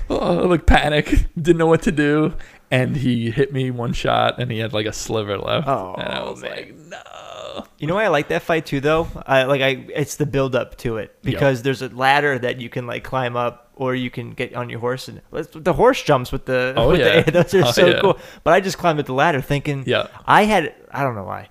oh, 0.10 0.48
like 0.48 0.66
panic, 0.66 1.28
didn't 1.36 1.58
know 1.58 1.68
what 1.68 1.82
to 1.84 1.92
do. 1.92 2.34
And 2.72 2.96
he 2.96 3.30
hit 3.32 3.52
me 3.54 3.70
one 3.70 3.94
shot 3.94 4.40
and 4.40 4.50
he 4.52 4.60
had 4.60 4.74
like 4.74 4.86
a 4.86 4.94
sliver 4.94 5.38
left. 5.38 5.68
Oh, 5.68 5.96
and 5.98 6.10
I 6.10 6.24
was 6.24 6.42
man. 6.42 6.52
like, 6.52 6.76
no. 6.76 7.66
You 7.78 7.86
know 7.88 7.96
why 7.96 8.06
I 8.06 8.08
like 8.08 8.30
that 8.30 8.42
fight 8.42 8.66
too, 8.66 8.80
though. 8.80 9.08
I 9.28 9.44
like 9.44 9.62
I. 9.62 9.86
It's 9.94 10.16
the 10.16 10.26
build 10.26 10.56
up 10.56 10.78
to 10.78 10.98
it 10.98 11.16
because 11.22 11.62
there's 11.62 11.82
a 11.84 11.90
ladder 11.90 12.40
that 12.40 12.60
you 12.60 12.70
can 12.70 12.88
like 12.88 13.04
climb 13.04 13.36
up, 13.36 13.70
or 13.76 13.94
you 13.94 14.10
can 14.10 14.32
get 14.32 14.56
on 14.56 14.70
your 14.70 14.80
horse 14.80 15.08
and 15.08 15.22
the 15.32 15.74
horse 15.74 16.02
jumps 16.02 16.32
with 16.32 16.46
the. 16.46 16.74
Oh, 16.76 16.90
with 16.90 17.02
yeah. 17.02 17.22
the, 17.22 17.32
those 17.44 17.54
are 17.54 17.64
Oh, 17.66 17.72
so 17.72 17.86
yeah. 17.88 18.02
cool. 18.02 18.20
But 18.44 18.54
I 18.56 18.60
just 18.60 18.80
climbed 18.80 19.00
up 19.00 19.06
the 19.06 19.14
ladder 19.14 19.42
thinking. 19.42 19.84
Yeah. 19.86 20.08
I 20.26 20.46
had. 20.46 20.74
I 20.92 21.04
don't 21.04 21.14
know 21.14 21.26
why. 21.26 21.50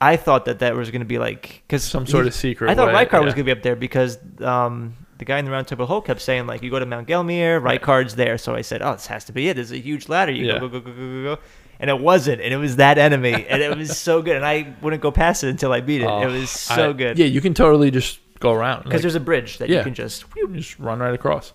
I 0.00 0.16
thought 0.16 0.46
that 0.46 0.60
that 0.60 0.74
was 0.74 0.90
going 0.90 1.02
to 1.02 1.06
be 1.06 1.18
like 1.18 1.62
because 1.66 1.84
Some 1.84 2.06
sort 2.06 2.26
of 2.26 2.34
secret 2.34 2.70
I 2.70 2.74
thought 2.74 2.88
way, 2.88 3.04
Rykard 3.04 3.22
was 3.24 3.34
going 3.34 3.44
to 3.46 3.52
be 3.54 3.58
up 3.58 3.62
there 3.62 3.76
because 3.76 4.18
um, 4.40 4.96
the 5.20 5.24
guy 5.24 5.38
in 5.38 5.44
the 5.44 5.50
round 5.52 5.68
table 5.68 5.86
hole 5.86 6.00
kept 6.00 6.20
saying 6.20 6.48
like 6.48 6.62
you 6.62 6.70
go 6.70 6.80
to 6.80 6.86
Mount 6.86 7.06
Gelmir, 7.06 7.62
Rykard's 7.62 8.16
there. 8.16 8.36
So 8.36 8.56
I 8.56 8.62
said, 8.62 8.82
oh, 8.82 8.94
this 8.94 9.06
has 9.06 9.24
to 9.26 9.32
be 9.32 9.48
it. 9.48 9.54
There's 9.54 9.70
a 9.70 9.78
huge 9.78 10.08
ladder. 10.08 10.32
You 10.32 10.46
Yeah. 10.46 10.58
go 10.58 10.68
go 10.68 10.80
go 10.80 10.90
go 10.90 10.96
go 10.96 11.36
go. 11.36 11.42
And 11.78 11.88
it 11.88 11.98
wasn't, 11.98 12.42
and 12.42 12.52
it 12.52 12.58
was 12.58 12.76
that 12.76 12.98
enemy, 12.98 13.46
and 13.48 13.62
it 13.62 13.74
was 13.78 13.96
so 13.98 14.20
good, 14.20 14.36
and 14.36 14.44
I 14.44 14.74
wouldn't 14.82 15.00
go 15.00 15.10
past 15.10 15.44
it 15.44 15.48
until 15.48 15.72
I 15.72 15.80
beat 15.80 16.02
it. 16.02 16.06
Oh, 16.06 16.20
it 16.20 16.26
was 16.32 16.50
so 16.50 16.90
I- 16.90 16.92
good. 16.92 17.18
Yeah, 17.18 17.24
you 17.24 17.40
can 17.40 17.54
totally 17.54 17.90
just 17.90 18.18
go 18.38 18.52
around. 18.52 18.80
because 18.84 18.94
Like, 18.96 19.02
there's 19.02 19.14
a 19.14 19.20
bridge 19.20 19.56
that 19.58 19.70
yeah. 19.70 19.78
you 19.78 19.84
can 19.84 19.94
just. 19.94 20.24
just 20.52 20.78
run 20.78 20.98
right 20.98 21.14
across. 21.14 21.54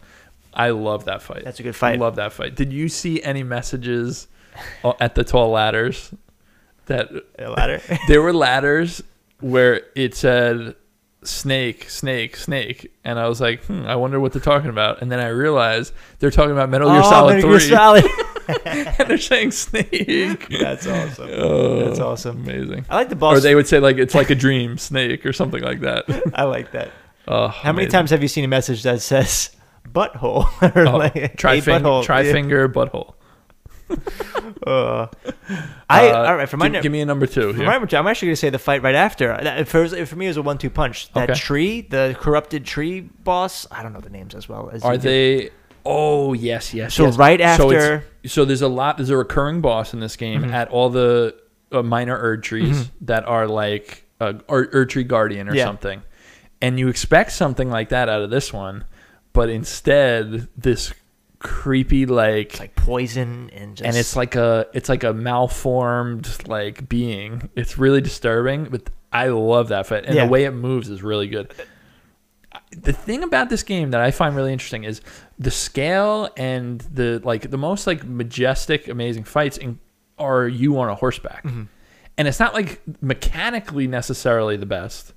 I 0.54 0.70
love 0.72 1.06
that 1.06 1.22
fight. 1.22 1.44
That's 1.44 1.60
a 1.60 1.64
good 1.64 1.76
fight. 1.76 1.96
I 1.96 1.98
love 1.98 2.16
that 2.16 2.32
fight. 2.34 2.56
Did 2.56 2.72
you 2.74 2.88
see 2.90 3.22
any 3.22 3.44
messages 3.44 4.28
uh, 4.84 4.94
at 5.00 5.14
the 5.16 5.24
tall 5.24 5.52
ladders 5.52 6.12
that 6.88 7.10
A 7.38 7.50
ladder. 7.50 7.82
there 8.08 8.22
were 8.22 8.34
ladders 8.34 9.04
where 9.42 9.82
it 9.96 10.16
said 10.16 10.76
snake, 11.28 11.90
snake, 11.90 12.36
snake, 12.36 12.92
and 13.04 13.18
I 13.20 13.28
was 13.28 13.42
like, 13.42 13.64
hmm, 13.66 13.86
I 13.86 13.96
wonder 13.96 14.20
what 14.20 14.32
they're 14.34 14.42
talking 14.42 14.70
about. 14.70 15.02
And 15.02 15.12
then 15.12 15.20
I 15.20 15.28
realized 15.30 15.94
they're 16.20 16.32
talking 16.32 16.52
about 16.52 16.70
Metal 16.70 16.90
Gear 16.90 17.02
oh, 17.04 17.10
Solid 17.10 17.36
Metal 17.36 17.50
Gear 17.52 17.60
Three, 17.60 17.70
Solid. 17.70 18.06
and 18.66 19.10
they're 19.10 19.18
saying 19.18 19.52
snake. 19.52 20.48
That's 20.50 20.86
awesome. 20.86 21.30
Oh, 21.34 21.86
That's 21.88 22.00
awesome. 22.00 22.44
Amazing. 22.48 22.86
I 22.90 22.96
like 22.96 23.10
the 23.10 23.16
boss. 23.16 23.38
Or 23.38 23.40
they 23.40 23.56
would 23.56 23.68
say 23.68 23.80
like 23.80 23.98
it's 23.98 24.14
like 24.14 24.30
a 24.30 24.36
dream, 24.46 24.78
snake, 24.78 25.26
or 25.26 25.34
something 25.34 25.64
like 25.64 25.80
that. 25.82 26.06
I 26.36 26.44
like 26.44 26.72
that. 26.74 26.92
Oh, 27.28 27.48
How 27.48 27.74
many 27.74 27.88
times 27.88 28.12
have 28.12 28.22
you 28.22 28.28
seen 28.28 28.44
a 28.46 28.48
message 28.48 28.84
that 28.84 29.02
says 29.02 29.50
butthole 29.90 30.46
or 30.76 30.88
Oh, 30.88 30.98
like 30.98 31.38
try, 31.38 31.60
fing- 31.60 31.82
butthole? 31.82 32.04
try 32.04 32.22
Yeah. 32.22 32.34
finger 32.34 32.70
butthole. 32.70 33.15
Uh, 34.66 35.08
I 35.90 36.10
uh, 36.10 36.28
all 36.28 36.36
right. 36.36 36.48
For 36.50 36.58
my 36.58 36.70
give, 36.70 36.84
give 36.84 36.92
me 36.92 37.02
a 37.02 37.06
number 37.06 37.28
two. 37.28 37.52
For 37.52 37.58
here. 37.58 37.66
my 37.66 37.74
number 37.74 37.88
two, 37.88 37.98
I'm 37.98 38.08
actually 38.08 38.30
gonna 38.30 38.36
say 38.38 38.50
the 38.50 38.60
fight 38.60 38.82
right 38.84 38.96
after. 38.96 39.28
That- 39.42 39.68
For, 39.68 39.88
for 40.06 40.16
me, 40.16 40.26
it 40.26 40.30
was 40.30 40.38
a 40.38 40.42
one-two 40.42 40.70
punch. 40.70 41.12
That 41.14 41.30
Okay. 41.30 41.40
tree, 41.40 41.82
the 41.82 42.16
corrupted 42.20 42.66
tree 42.66 43.02
boss. 43.02 43.68
I 43.72 43.84
don't 43.84 43.94
know 43.94 44.00
the 44.02 44.10
names 44.10 44.34
as 44.34 44.48
well 44.50 44.70
as 44.72 44.84
Are 44.84 44.98
they? 44.98 45.50
Oh 45.86 46.34
yes, 46.34 46.74
yes. 46.74 46.94
So 46.96 47.06
yes. 47.06 47.18
right 47.18 47.40
after- 47.42 48.04
so 48.26 48.46
there's 48.46 48.62
a 48.62 48.68
lot. 48.68 48.98
There's 48.98 49.10
a 49.12 49.18
recurring 49.18 49.62
boss 49.62 49.94
in 49.94 50.00
this 50.00 50.16
game 50.16 50.44
Mhm. 50.44 50.52
at 50.52 50.70
all 50.70 50.90
the 50.90 51.36
uh, 51.72 51.84
minor 51.84 52.18
Erd 52.18 52.42
trees 52.44 52.86
Mhm. 52.86 52.90
that 53.02 53.26
are 53.28 53.48
like 53.48 54.06
a 54.20 54.36
Erd 54.50 54.70
Erd 54.74 54.90
tree 54.90 55.04
guardian 55.04 55.48
or 55.50 55.56
Yeah. 55.56 55.66
something, 55.66 56.02
and 56.62 56.80
you 56.80 56.88
expect 56.88 57.34
something 57.34 57.70
like 57.70 57.90
that 57.90 58.10
out 58.10 58.22
of 58.22 58.30
this 58.32 58.52
one, 58.54 58.86
but 59.34 59.50
instead 59.50 60.48
this 60.58 60.94
creepy 61.46 62.06
like. 62.06 62.52
It's 62.52 62.60
like 62.60 62.76
poison 62.76 63.50
and 63.54 63.76
just 63.78 63.88
and 63.88 63.96
it's 63.96 64.16
like 64.16 64.36
a 64.36 64.68
it's 64.74 64.90
like 64.90 65.04
a 65.04 65.14
malformed 65.14 66.48
like 66.48 66.88
being. 66.90 67.50
It's 67.56 67.78
really 67.78 68.02
disturbing, 68.02 68.66
but 68.66 68.90
I 69.12 69.28
love 69.28 69.70
that 69.70 69.88
fight, 69.88 70.06
and 70.06 70.16
Yeah. 70.16 70.26
the 70.26 70.32
way 70.32 70.44
it 70.46 70.52
moves 70.52 70.90
is 70.90 71.02
really 71.04 71.28
good. 71.28 71.54
The 72.72 72.94
thing 72.94 73.24
about 73.24 73.50
this 73.50 73.64
game 73.64 73.92
that 73.92 74.02
I 74.02 74.12
find 74.12 74.36
really 74.36 74.52
interesting 74.54 74.84
is 74.84 75.02
the 75.40 75.52
scale 75.52 76.30
and 76.38 76.80
the 76.82 77.22
like 77.24 77.50
the 77.52 77.58
most 77.58 77.86
like 77.88 78.04
majestic, 78.04 78.88
amazing 78.88 79.24
fights 79.24 79.58
in, 79.58 79.80
are 80.18 80.48
you 80.48 80.78
on 80.80 80.90
a 80.90 80.96
horseback, 80.96 81.44
Mhm. 81.44 81.68
and 82.18 82.28
it's 82.28 82.40
not 82.40 82.54
like 82.54 82.82
mechanically 83.02 83.88
necessarily 83.88 84.58
the 84.58 84.66
best. 84.66 85.14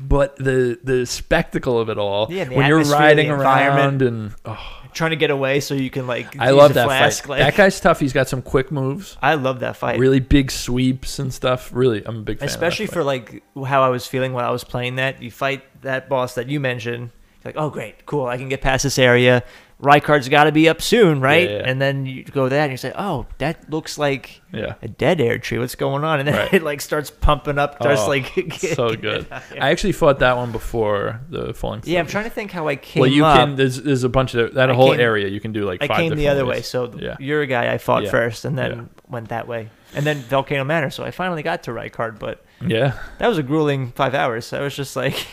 But 0.00 0.36
the 0.36 0.78
the 0.84 1.06
spectacle 1.06 1.78
of 1.80 1.88
it 1.88 1.98
all, 1.98 2.28
Yeah, 2.30 2.48
when 2.48 2.66
you're 2.68 2.84
riding 2.84 3.30
around 3.30 4.00
and 4.02 4.32
oh, 4.44 4.77
trying 4.92 5.10
to 5.10 5.16
get 5.16 5.30
away 5.30 5.60
so 5.60 5.74
you 5.74 5.90
can 5.90 6.06
like. 6.06 6.38
I 6.38 6.48
use 6.48 6.56
love 6.56 6.74
that 6.74 6.86
flask, 6.86 7.24
fight. 7.24 7.30
Like, 7.30 7.40
that 7.40 7.56
guy's 7.56 7.80
tough. 7.80 8.00
He's 8.00 8.12
got 8.12 8.28
some 8.28 8.42
quick 8.42 8.70
moves, 8.70 9.16
I 9.22 9.34
love 9.34 9.60
that 9.60 9.76
fight. 9.76 9.98
really 9.98 10.20
big 10.20 10.50
sweeps 10.50 11.18
and 11.18 11.32
stuff. 11.32 11.70
Really, 11.72 12.04
I'm 12.04 12.18
a 12.18 12.22
big 12.22 12.38
fan. 12.38 12.48
especially 12.48 12.86
of 12.86 12.90
that 12.90 12.94
for 12.94 13.04
like 13.04 13.42
how 13.66 13.82
I 13.82 13.88
was 13.88 14.06
feeling 14.06 14.32
while 14.32 14.46
I 14.46 14.50
was 14.50 14.64
playing 14.64 14.96
that. 14.96 15.22
You 15.22 15.30
fight 15.30 15.62
that 15.82 16.08
boss 16.08 16.34
that 16.34 16.48
you 16.48 16.60
mentioned. 16.60 17.10
Like, 17.44 17.54
oh 17.56 17.70
great, 17.70 18.04
cool, 18.06 18.26
I 18.26 18.36
can 18.36 18.48
get 18.48 18.60
past 18.60 18.82
this 18.82 18.98
area. 18.98 19.44
Rykard's 19.80 20.28
got 20.28 20.44
to 20.44 20.52
be 20.52 20.68
up 20.68 20.82
soon, 20.82 21.20
right? 21.20 21.48
Yeah, 21.48 21.56
yeah. 21.58 21.62
And 21.66 21.80
then 21.80 22.04
you 22.04 22.24
go 22.24 22.48
that 22.48 22.62
and 22.64 22.72
you 22.72 22.76
say, 22.76 22.92
oh, 22.98 23.26
that 23.38 23.70
looks 23.70 23.96
like 23.96 24.42
yeah. 24.52 24.74
a 24.82 24.88
dead 24.88 25.20
air 25.20 25.38
tree. 25.38 25.58
What's 25.58 25.76
going 25.76 26.02
on? 26.02 26.18
And 26.18 26.26
then 26.28 26.34
Right. 26.34 26.52
it 26.54 26.62
like 26.64 26.80
starts 26.80 27.10
pumping 27.10 27.58
up, 27.58 27.76
starts 27.76 28.00
Oh, 28.00 28.08
like 28.08 28.32
so 28.58 28.96
good. 28.96 29.26
I 29.32 29.70
actually 29.70 29.92
fought 29.92 30.18
that 30.18 30.36
one 30.36 30.50
before 30.50 31.20
the 31.30 31.54
falling. 31.54 31.82
Yeah, 31.84 32.00
I'm 32.00 32.08
trying 32.08 32.24
to 32.24 32.30
think 32.30 32.50
how 32.50 32.66
I 32.66 32.74
came 32.74 33.02
Well, 33.02 33.10
you 33.10 33.24
up. 33.24 33.38
can. 33.38 33.54
There's 33.54 33.80
there's 33.80 34.02
a 34.02 34.08
bunch 34.08 34.34
of 34.34 34.54
that 34.54 34.68
I 34.68 34.74
whole 34.74 34.90
came- 34.90 35.00
area. 35.00 35.28
You 35.28 35.38
can 35.38 35.52
do 35.52 35.64
like. 35.64 35.80
I 35.80 35.86
five 35.86 35.96
came 35.98 36.16
the 36.16 36.26
other 36.26 36.44
way, 36.44 36.62
so 36.62 36.92
Yeah. 36.98 37.14
you're 37.20 37.42
a 37.42 37.46
guy 37.46 37.72
I 37.72 37.78
fought 37.78 38.08
first, 38.08 38.44
and 38.44 38.58
then 38.58 38.88
went 39.06 39.28
that 39.28 39.46
way, 39.46 39.70
and 39.94 40.04
then 40.04 40.18
Volcano 40.22 40.64
Manor. 40.64 40.90
So 40.90 41.04
I 41.04 41.12
finally 41.12 41.44
got 41.44 41.62
to 41.64 41.70
Rykard, 41.70 42.18
but 42.18 42.44
Yeah. 42.66 42.94
that 43.18 43.28
was 43.28 43.38
a 43.38 43.44
grueling 43.44 43.92
five 43.92 44.14
hours. 44.16 44.52
I 44.52 44.60
was 44.60 44.74
just 44.74 44.96
like, 44.96 45.24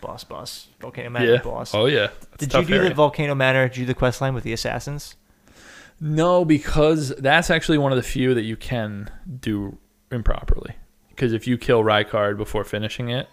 boss, 0.00 0.24
boss, 0.24 0.68
Volcano 0.86 1.10
Manor, 1.10 1.32
Yeah. 1.32 1.42
boss. 1.42 1.74
Oh 1.74 1.86
yeah. 1.86 2.08
It's 2.34 2.44
a 2.44 2.46
Did 2.46 2.54
you 2.54 2.64
do 2.66 2.74
area. 2.76 2.88
the 2.90 2.94
Volcano 2.94 3.34
Manor? 3.34 3.66
Did 3.68 3.76
you 3.78 3.82
do 3.82 3.86
the 3.88 3.94
quest 3.98 4.20
line 4.20 4.34
with 4.34 4.44
the 4.44 4.52
assassins? 4.52 5.16
No, 6.00 6.44
because 6.44 7.08
that's 7.16 7.50
actually 7.50 7.78
one 7.78 7.90
of 7.90 7.96
the 7.96 8.02
few 8.04 8.34
that 8.34 8.42
you 8.42 8.56
can 8.56 9.10
do 9.40 9.78
improperly. 10.12 10.74
Because 11.08 11.32
if 11.32 11.46
you 11.48 11.56
kill 11.58 11.82
Rykard 11.82 12.36
before 12.36 12.62
finishing 12.64 13.08
it, 13.08 13.28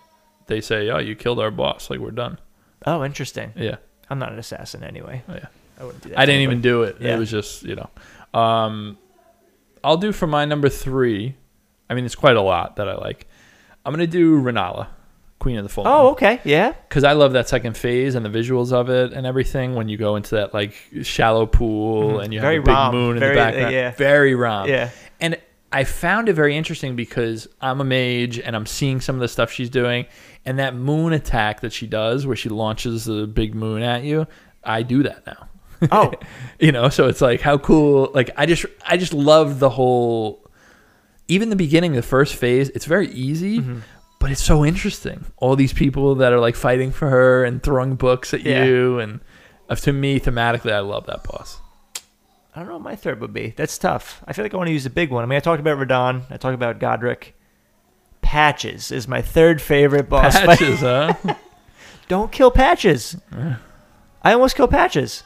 they 0.47 0.61
say, 0.61 0.89
"Oh, 0.89 0.97
you 0.99 1.15
killed 1.15 1.39
our 1.39 1.51
boss. 1.51 1.89
Like 1.89 1.99
we're 1.99 2.11
done." 2.11 2.39
Oh, 2.85 3.03
interesting. 3.03 3.53
Yeah. 3.55 3.75
I'm 4.09 4.17
not 4.19 4.31
an 4.31 4.39
assassin 4.39 4.83
anyway. 4.83 5.21
Oh, 5.29 5.33
yeah. 5.35 5.45
I 5.79 5.83
wouldn't 5.83 6.03
do 6.03 6.09
that. 6.09 6.19
I 6.19 6.25
didn't 6.25 6.41
even 6.41 6.61
do 6.61 6.83
it. 6.83 6.97
Yeah. 6.99 7.15
It 7.15 7.19
was 7.19 7.29
just 7.29 7.63
you 7.63 7.75
know. 7.75 7.89
Um, 8.39 8.97
I'll 9.83 9.97
do 9.97 10.11
for 10.11 10.25
my 10.27 10.45
number 10.45 10.69
three. 10.69 11.35
I 11.89 11.93
mean, 11.93 12.05
it's 12.05 12.15
quite 12.15 12.35
a 12.35 12.41
lot 12.41 12.77
that 12.77 12.87
I 12.89 12.95
like. 12.95 13.27
I'm 13.85 13.93
gonna 13.93 14.07
do 14.07 14.41
Renala, 14.41 14.87
Queen 15.43 15.57
of 15.57 15.63
the 15.63 15.69
Fallen. 15.69 15.91
Oh, 15.91 16.11
okay. 16.11 16.39
Yeah. 16.43 16.73
because 16.87 17.03
I 17.03 17.11
love 17.13 17.33
that 17.33 17.47
second 17.49 17.77
phase 17.77 18.15
and 18.15 18.25
the 18.25 18.29
visuals 18.29 18.71
of 18.73 18.89
it 18.89 19.13
and 19.13 19.27
everything. 19.27 19.75
When 19.75 19.89
you 19.89 19.97
go 19.97 20.15
into 20.15 20.35
that 20.35 20.53
like 20.53 20.73
shallow 21.03 21.45
pool 21.45 22.13
Mhm. 22.13 22.23
and 22.23 22.33
you 22.33 22.39
Very 22.41 22.55
have 22.55 22.63
a 22.63 22.65
big 22.65 22.73
Rom. 22.75 22.95
moon 22.95 23.13
in 23.17 23.19
Very, 23.19 23.35
the 23.35 23.41
uh, 23.41 23.45
background, 23.45 23.73
yeah. 23.75 23.91
very 23.91 24.33
rom. 24.35 24.67
Yeah. 24.69 24.89
And 25.19 25.37
I 25.71 25.83
found 25.83 26.29
it 26.29 26.33
very 26.33 26.55
interesting 26.55 26.95
because 26.95 27.47
I'm 27.61 27.81
a 27.81 27.83
mage 27.83 28.39
and 28.39 28.55
I'm 28.55 28.65
seeing 28.65 29.01
some 29.01 29.15
of 29.15 29.21
the 29.21 29.27
stuff 29.27 29.51
she's 29.51 29.69
doing, 29.69 30.05
and 30.45 30.59
that 30.59 30.75
moon 30.75 31.13
attack 31.13 31.61
that 31.61 31.73
she 31.73 31.87
does, 31.87 32.25
where 32.27 32.35
she 32.35 32.49
launches 32.49 33.05
the 33.05 33.27
big 33.27 33.53
moon 33.55 33.81
at 33.83 34.03
you. 34.03 34.27
I 34.63 34.83
do 34.83 35.03
that 35.03 35.25
now. 35.27 35.49
Oh, 35.91 36.13
you 36.59 36.71
know 36.71 36.87
so 36.89 37.07
it's 37.09 37.19
like 37.19 37.41
how 37.41 37.57
cool 37.57 38.09
like 38.13 38.29
i 38.37 38.45
just 38.45 38.65
i 38.87 38.95
just 38.95 39.13
love 39.13 39.59
the 39.59 39.69
whole 39.69 40.39
even 41.27 41.49
the 41.49 41.57
beginning 41.57 41.91
the 41.91 42.01
first 42.01 42.35
phase 42.35 42.69
it's 42.69 42.85
very 42.85 43.09
easy 43.11 43.59
Mm-hmm. 43.59 43.79
But 44.23 44.31
it's 44.31 44.43
so 44.43 44.65
interesting 44.65 45.25
all 45.37 45.55
these 45.55 45.73
people 45.73 46.15
that 46.15 46.33
are 46.33 46.39
like 46.39 46.55
fighting 46.55 46.91
for 46.91 47.09
her 47.09 47.43
and 47.43 47.61
throwing 47.61 47.95
books 47.95 48.33
at 48.33 48.41
Yeah. 48.41 48.63
you 48.63 48.97
and 48.99 49.19
uh, 49.69 49.75
to 49.75 49.93
me 49.93 50.19
thematically 50.19 50.71
i 50.73 50.79
love 50.79 51.05
that 51.07 51.23
boss 51.23 51.59
I 52.55 52.59
don't 52.59 52.67
know 52.67 52.75
what 52.75 52.83
my 52.83 52.95
third 52.95 53.19
would 53.21 53.33
be. 53.33 53.55
That's 53.57 53.79
tough. 53.79 54.23
I 54.27 54.33
feel 54.33 54.45
like 54.45 54.53
I 54.53 54.57
want 54.57 54.67
to 54.67 54.73
use 54.73 54.85
a 54.85 54.91
big 54.91 55.09
one. 55.09 55.23
I 55.23 55.25
mean, 55.25 55.37
I 55.37 55.39
talked 55.39 55.59
about 55.59 55.79
Radahn. 55.79 56.21
I 56.29 56.37
talked 56.37 56.53
about 56.53 56.79
Godrick. 56.79 57.31
Patches 58.21 58.91
is 58.91 59.07
my 59.07 59.23
third 59.23 59.59
favorite 59.59 60.07
boss. 60.07 60.39
patches 60.39 60.81
huh 60.81 61.13
Don't 62.07 62.31
kill 62.31 62.51
Patches. 62.51 63.17
I 64.21 64.33
almost 64.33 64.55
killed 64.55 64.69
Patches. 64.69 65.23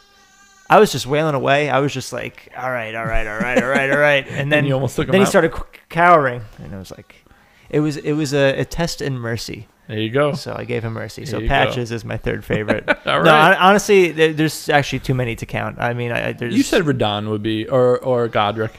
I 0.69 0.80
was 0.80 0.91
just 0.94 1.06
wailing 1.06 1.36
away. 1.36 1.69
I 1.69 1.80
was 1.80 1.94
just 1.94 2.14
like, 2.14 2.49
all 2.57 2.72
right, 2.72 2.95
all 2.95 3.06
right, 3.06 3.28
all 3.28 3.40
right, 3.40 3.61
all 3.61 3.69
right, 3.69 3.91
all 3.91 3.98
right. 3.99 4.26
And 4.30 4.49
then 4.49 4.64
you 4.65 4.74
almost 4.74 4.95
took 4.95 5.07
then 5.07 5.15
he 5.15 5.24
out? 5.24 5.28
started 5.28 5.52
cowering, 5.90 6.44
and 6.60 6.74
I 6.74 6.78
was 6.80 6.91
like, 6.91 7.26
it 7.69 7.80
was 7.81 7.98
it 7.98 8.14
was 8.14 8.34
a, 8.34 8.60
a 8.60 8.65
test 8.65 9.02
in 9.02 9.18
mercy. 9.18 9.68
there 9.88 9.98
you 9.99 10.10
go 10.10 10.34
So 10.34 10.53
I 10.57 10.64
gave 10.65 10.84
him 10.84 10.94
mercy. 10.94 11.26
So 11.26 11.34
There 11.39 11.41
go. 11.41 11.48
Patches 11.48 11.91
is 11.91 12.03
my 12.06 12.18
third 12.18 12.44
favorite. 12.45 12.88
All 13.06 13.23
No, 13.23 13.31
right. 13.31 13.57
honestly, 13.60 14.11
there's 14.11 14.69
actually 14.69 14.99
too 14.99 15.14
many 15.14 15.35
to 15.35 15.45
count. 15.45 15.80
I 15.80 15.94
mean, 15.94 16.11
I, 16.11 16.30
I- 16.30 16.34
there's 16.34 16.56
you 16.56 16.64
said 16.64 16.84
Radahn 16.84 17.30
would 17.30 17.44
be 17.44 17.68
or 17.68 17.99
or 17.99 18.27
godrick 18.30 18.72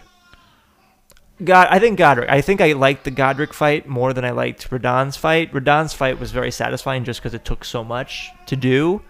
God. 1.44 1.68
I 1.70 1.78
think 1.78 1.98
Godrick. 1.98 2.28
I 2.28 2.40
think 2.40 2.60
I 2.60 2.72
liked 2.72 3.04
the 3.04 3.12
Godrick 3.12 3.52
fight 3.52 3.86
more 3.88 4.12
than 4.12 4.24
I 4.24 4.30
liked 4.32 4.70
Radahn's 4.70 5.16
fight. 5.16 5.52
Radahn's 5.52 5.92
fight 5.94 6.18
was 6.18 6.32
very 6.32 6.50
satisfying 6.50 7.04
just 7.04 7.20
because 7.20 7.32
it 7.34 7.44
took 7.44 7.64
so 7.64 7.84
much 7.84 8.30
to 8.46 8.56
do. 8.56 9.02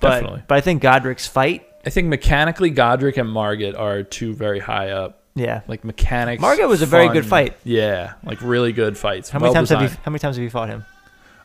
But 0.00 0.10
Definitely. 0.10 0.42
but 0.48 0.54
I 0.56 0.60
think 0.60 0.82
Godrick's 0.82 1.26
fight, 1.26 1.66
i 1.86 1.90
think 1.90 2.08
mechanically 2.08 2.70
godrick 2.72 3.16
and 3.16 3.30
margit 3.30 3.74
are 3.76 4.02
two 4.02 4.34
very 4.34 4.58
high 4.58 4.90
up 4.90 5.22
yeah. 5.36 5.60
like 5.68 5.84
mechanics 5.84 6.40
Margit 6.40 6.66
was 6.66 6.82
a 6.82 6.86
very 6.86 7.08
good 7.10 7.24
fight. 7.24 7.56
yeah 7.62 8.14
like 8.24 8.40
really 8.42 8.72
good 8.72 8.98
fights 8.98 9.28
How 9.30 9.38
many 9.38 9.50
Well 9.50 9.54
times 9.54 9.68
have 9.68 9.82
you. 9.82 9.88
How 9.88 10.10
many 10.10 10.18
times 10.18 10.36
have 10.36 10.42
you 10.42 10.50
fought 10.50 10.68
him? 10.68 10.84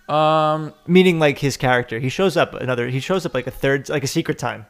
um 0.10 0.74
Meaning 0.88 1.20
like 1.20 1.38
his 1.38 1.58
character. 1.58 2.00
He 2.00 2.10
shows 2.10 2.36
up 2.36 2.54
another. 2.56 2.88
He 2.88 3.00
shows 3.00 3.26
up 3.26 3.34
like 3.34 3.46
a 3.48 3.52
third, 3.52 3.88
like 3.90 4.04
a 4.04 4.08
secret 4.08 4.40
time. 4.40 4.66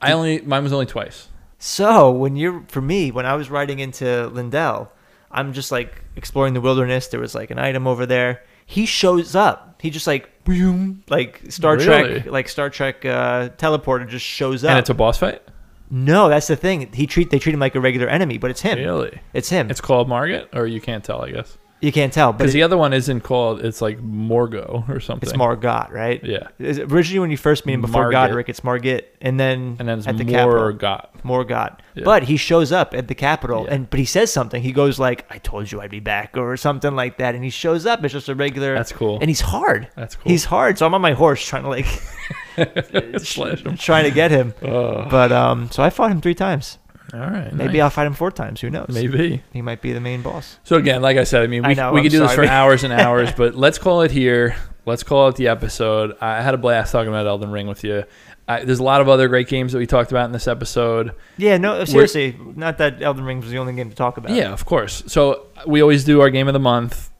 I 0.00 0.12
only 0.12 0.40
mine 0.42 0.62
was 0.62 0.72
only 0.72 0.86
twice. 0.86 1.28
So 1.58 2.10
when 2.10 2.36
you're 2.36 2.64
for 2.68 2.80
me, 2.80 3.10
when 3.10 3.26
I 3.26 3.34
was 3.34 3.50
riding 3.50 3.80
into 3.80 4.04
Leyndell, 4.32 4.88
I'm 5.30 5.52
just 5.52 5.70
like 5.70 6.02
exploring 6.16 6.54
the 6.54 6.60
wilderness. 6.60 7.08
There 7.08 7.20
was 7.20 7.34
like 7.34 7.50
an 7.50 7.58
item 7.58 7.86
over 7.86 8.06
there. 8.06 8.42
He 8.64 8.86
shows 8.86 9.34
up. 9.34 9.80
He 9.82 9.90
just 9.90 10.06
like 10.06 10.44
boom, 10.44 11.02
like 11.08 11.42
Star 11.48 11.76
Really? 11.76 12.20
Trek, 12.20 12.26
like 12.26 12.48
Star 12.48 12.70
Trek 12.70 13.04
uh, 13.04 13.50
teleporter 13.50 14.08
just 14.08 14.24
shows 14.24 14.64
up. 14.64 14.70
And 14.70 14.78
it's 14.78 14.90
a 14.90 14.94
boss 14.94 15.18
fight? 15.18 15.42
No, 15.90 16.28
that's 16.28 16.46
the 16.46 16.56
thing. 16.56 16.92
He 16.92 17.06
treat 17.06 17.30
they 17.30 17.38
treat 17.38 17.52
him 17.52 17.60
like 17.60 17.74
a 17.74 17.80
regular 17.80 18.08
enemy, 18.08 18.38
but 18.38 18.50
it's 18.50 18.60
him. 18.60 18.78
Really? 18.78 19.20
It's 19.34 19.48
him. 19.48 19.70
It's 19.70 19.80
called 19.80 20.08
Margit, 20.08 20.48
or 20.54 20.66
you 20.66 20.80
can't 20.80 21.02
tell, 21.04 21.22
I 21.22 21.32
guess. 21.32 21.58
You 21.80 21.92
can't 21.92 22.12
tell, 22.12 22.32
but 22.32 22.38
Because 22.38 22.52
the 22.52 22.62
other 22.62 22.76
one 22.76 22.92
isn't 22.92 23.20
called. 23.22 23.64
It's 23.64 23.80
like 23.80 23.98
Morgo 24.00 24.84
or 24.88 25.00
something. 25.00 25.28
it's 25.28 25.36
Margot, 25.36 25.86
right? 25.90 26.22
Yeah, 26.22 26.48
Is 26.58 26.76
it- 26.78 26.92
Originally, 26.92 27.20
when 27.20 27.30
you 27.30 27.36
first 27.38 27.64
meet 27.64 27.72
him 27.74 27.80
before 27.80 28.10
Margit. 28.10 28.34
Godrick, 28.36 28.48
it's 28.50 28.62
Margit, 28.62 29.16
and 29.22 29.40
then 29.40 29.76
and 29.78 29.88
then 29.88 29.98
it's 29.98 30.06
at 30.06 30.18
the. 30.18 30.24
Morgott. 30.24 31.06
Morgott. 31.24 31.78
Yeah. 31.94 32.04
But 32.04 32.24
he 32.24 32.36
shows 32.36 32.70
up 32.72 32.94
at 32.94 33.08
the 33.08 33.14
Capitol, 33.14 33.64
Yeah. 33.66 33.74
and 33.74 33.88
but 33.90 33.98
he 33.98 34.04
says 34.06 34.32
something. 34.32 34.62
He 34.62 34.72
goes 34.72 34.98
like, 34.98 35.24
"I 35.30 35.38
told 35.38 35.72
you 35.72 35.80
I'd 35.80 35.90
be 35.90 36.00
back," 36.00 36.36
or 36.36 36.56
something 36.56 36.94
like 36.94 37.16
that. 37.18 37.34
And 37.34 37.42
he 37.44 37.50
shows 37.50 37.86
up. 37.86 38.04
It's 38.04 38.12
just 38.12 38.28
a 38.28 38.34
regular. 38.34 38.74
That's 38.74 38.92
cool. 38.92 39.18
And 39.20 39.28
he's 39.30 39.40
hard. 39.40 39.88
That's 39.96 40.16
cool. 40.16 40.30
He's 40.30 40.44
hard. 40.44 40.76
So 40.78 40.86
I'm 40.86 40.94
on 40.94 41.00
my 41.00 41.12
horse 41.12 41.44
trying 41.46 41.62
to 41.62 41.68
like 41.70 41.86
Slash 43.18 43.64
him. 43.64 43.76
trying 43.76 44.04
to 44.04 44.10
get 44.10 44.30
him. 44.30 44.52
Oh, 44.62 45.06
But 45.08 45.32
um, 45.32 45.70
so 45.70 45.82
I 45.82 45.90
fought 45.90 46.10
him 46.10 46.20
three 46.20 46.34
times. 46.34 46.78
All 47.12 47.20
right. 47.20 47.52
Maybe 47.52 47.74
nice. 47.74 47.82
I'll 47.82 47.90
fight 47.90 48.06
him 48.06 48.14
four 48.14 48.30
times. 48.30 48.60
Who 48.60 48.70
knows? 48.70 48.88
Maybe. 48.88 49.42
he 49.52 49.62
might 49.62 49.82
be 49.82 49.92
the 49.92 50.00
main 50.00 50.22
boss. 50.22 50.58
So 50.64 50.76
again, 50.76 51.02
like 51.02 51.16
I 51.16 51.24
said, 51.24 51.42
I 51.42 51.46
mean, 51.46 51.62
we, 51.62 51.70
I 51.70 51.74
know, 51.74 51.92
we 51.92 52.00
I'm 52.00 52.04
could 52.04 52.12
do 52.12 52.20
this 52.20 52.34
for 52.34 52.44
hours 52.44 52.84
and 52.84 52.92
hours, 53.00 53.32
but 53.32 53.54
let's 53.54 53.78
call 53.78 54.02
it 54.02 54.10
here. 54.10 54.56
Let's 54.86 55.02
call 55.02 55.28
it 55.28 55.36
the 55.36 55.48
episode. 55.48 56.16
I 56.20 56.42
had 56.42 56.54
a 56.54 56.58
blast 56.58 56.92
talking 56.92 57.08
about 57.08 57.26
Elden 57.26 57.50
Ring 57.50 57.66
with 57.66 57.84
you. 57.84 58.04
I, 58.48 58.64
there's 58.64 58.80
a 58.80 58.84
lot 58.84 59.00
of 59.00 59.08
other 59.08 59.28
great 59.28 59.46
games 59.48 59.72
that 59.72 59.78
we 59.78 59.86
talked 59.86 60.10
about 60.10 60.24
in 60.24 60.32
this 60.32 60.48
episode. 60.48 61.14
Yeah. 61.36 61.58
No. 61.58 61.84
Seriously. 61.84 62.36
Not 62.56 62.78
that 62.78 63.00
Elden 63.02 63.24
Ring 63.24 63.40
was 63.40 63.50
the 63.50 63.58
only 63.58 63.74
game 63.74 63.90
to 63.90 63.96
talk 63.96 64.16
about. 64.16 64.32
Yeah, 64.32 64.52
of 64.52 64.64
course. 64.64 65.04
So 65.06 65.46
we 65.66 65.82
always 65.82 66.04
do 66.04 66.20
our 66.20 66.30
game 66.30 66.48
of 66.48 66.54
the 66.54 66.60
month. 66.60 67.10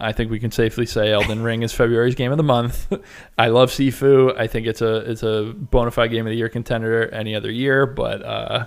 I 0.00 0.12
think 0.12 0.30
we 0.30 0.40
can 0.40 0.50
safely 0.50 0.86
say 0.86 1.12
Elden 1.12 1.42
Ring 1.42 1.62
is 1.62 1.72
February's 1.74 2.14
game 2.14 2.30
of 2.32 2.38
the 2.38 2.42
month. 2.42 2.90
I 3.38 3.48
love 3.48 3.70
Sifu. 3.70 4.34
I 4.36 4.46
think 4.46 4.66
it's 4.66 4.80
a 4.80 4.96
it's 5.10 5.22
a 5.22 5.52
bona 5.54 5.90
fide 5.90 6.10
game 6.10 6.26
of 6.26 6.30
the 6.30 6.36
year 6.36 6.48
contender 6.48 7.08
any 7.10 7.34
other 7.34 7.50
year. 7.50 7.84
But 7.84 8.24
uh, 8.24 8.66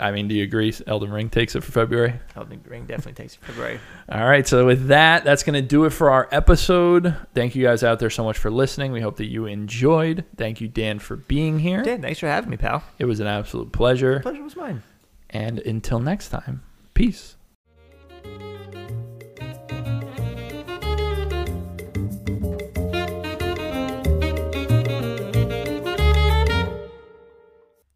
I 0.00 0.10
mean, 0.10 0.28
do 0.28 0.34
you 0.34 0.44
agree? 0.44 0.74
Elden 0.86 1.12
Ring 1.12 1.30
takes 1.30 1.54
it 1.54 1.62
for 1.62 1.72
February. 1.72 2.14
Elden 2.36 2.62
Ring 2.66 2.86
definitely 2.86 3.12
takes 3.12 3.34
it 3.34 3.40
for 3.40 3.46
February. 3.46 3.80
All 4.08 4.24
right. 4.26 4.46
So 4.46 4.66
with 4.66 4.88
that, 4.88 5.24
that's 5.24 5.42
going 5.42 5.54
to 5.54 5.62
do 5.62 5.84
it 5.84 5.90
for 5.90 6.10
our 6.10 6.28
episode. 6.32 7.14
Thank 7.34 7.54
you 7.54 7.64
guys 7.64 7.82
out 7.82 7.98
there 7.98 8.10
so 8.10 8.24
much 8.24 8.38
for 8.38 8.50
listening. 8.50 8.92
We 8.92 9.00
hope 9.00 9.16
that 9.16 9.26
you 9.26 9.46
enjoyed. 9.46 10.24
Thank 10.36 10.60
you, 10.60 10.68
Dan, 10.68 10.98
for 10.98 11.16
being 11.16 11.58
here. 11.58 11.82
Dan, 11.82 12.02
thanks 12.02 12.18
for 12.18 12.26
having 12.26 12.50
me, 12.50 12.56
pal. 12.56 12.82
It 12.98 13.04
was 13.04 13.20
an 13.20 13.26
absolute 13.26 13.72
pleasure. 13.72 14.20
Pleasure 14.20 14.42
was 14.42 14.56
mine. 14.56 14.82
And 15.30 15.58
until 15.60 15.98
next 15.98 16.28
time, 16.28 16.62
peace. 16.94 17.36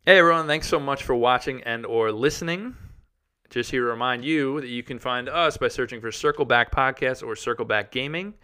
Hey 0.08 0.18
everyone, 0.18 0.46
thanks 0.46 0.68
so 0.68 0.78
much 0.78 1.02
for 1.02 1.16
watching 1.16 1.64
and 1.64 1.84
or 1.84 2.12
listening. 2.12 2.76
Just 3.50 3.72
here 3.72 3.80
to 3.80 3.88
remind 3.88 4.24
you 4.24 4.60
that 4.60 4.68
you 4.68 4.84
can 4.84 5.00
find 5.00 5.28
us 5.28 5.56
by 5.56 5.66
searching 5.66 6.00
for 6.00 6.12
Circle 6.12 6.44
Back 6.44 6.70
Podcast 6.70 7.26
or 7.26 7.34
Circle 7.34 7.64
Back 7.64 7.90
Gaming 7.90 8.34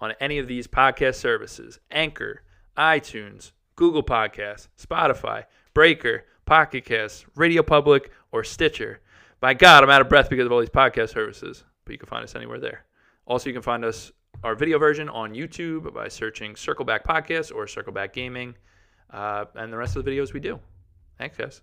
on 0.00 0.14
any 0.20 0.38
of 0.38 0.48
these 0.48 0.66
podcast 0.66 1.14
services. 1.14 1.78
Anchor, 1.92 2.42
iTunes, 2.76 3.52
Google 3.76 4.02
Podcasts, 4.02 4.66
Spotify, 4.76 5.44
Breaker, 5.74 6.24
Pocket 6.44 6.84
Casts, 6.84 7.24
Radio 7.36 7.62
Public, 7.62 8.10
or 8.32 8.42
Stitcher. 8.42 8.98
By 9.38 9.54
God, 9.54 9.84
I'm 9.84 9.90
out 9.90 10.00
of 10.00 10.08
breath 10.08 10.28
because 10.28 10.46
of 10.46 10.50
all 10.50 10.58
these 10.58 10.70
podcast 10.70 11.10
services, 11.10 11.62
but 11.84 11.92
you 11.92 11.98
can 11.98 12.08
find 12.08 12.24
us 12.24 12.34
anywhere 12.34 12.58
there. 12.58 12.84
Also, 13.26 13.48
you 13.48 13.54
can 13.54 13.62
find 13.62 13.84
us 13.84 14.10
our 14.42 14.56
video 14.56 14.76
version 14.76 15.08
on 15.08 15.34
YouTube 15.34 15.94
by 15.94 16.08
searching 16.08 16.56
Circle 16.56 16.84
Back 16.84 17.06
Podcast 17.06 17.54
or 17.54 17.68
Circle 17.68 17.92
Back 17.92 18.12
Gaming, 18.12 18.56
uh, 19.10 19.44
and 19.54 19.72
the 19.72 19.76
rest 19.76 19.94
of 19.94 20.04
the 20.04 20.10
videos 20.10 20.32
we 20.32 20.40
do. 20.40 20.58
Thanks, 21.18 21.36
guys. 21.36 21.62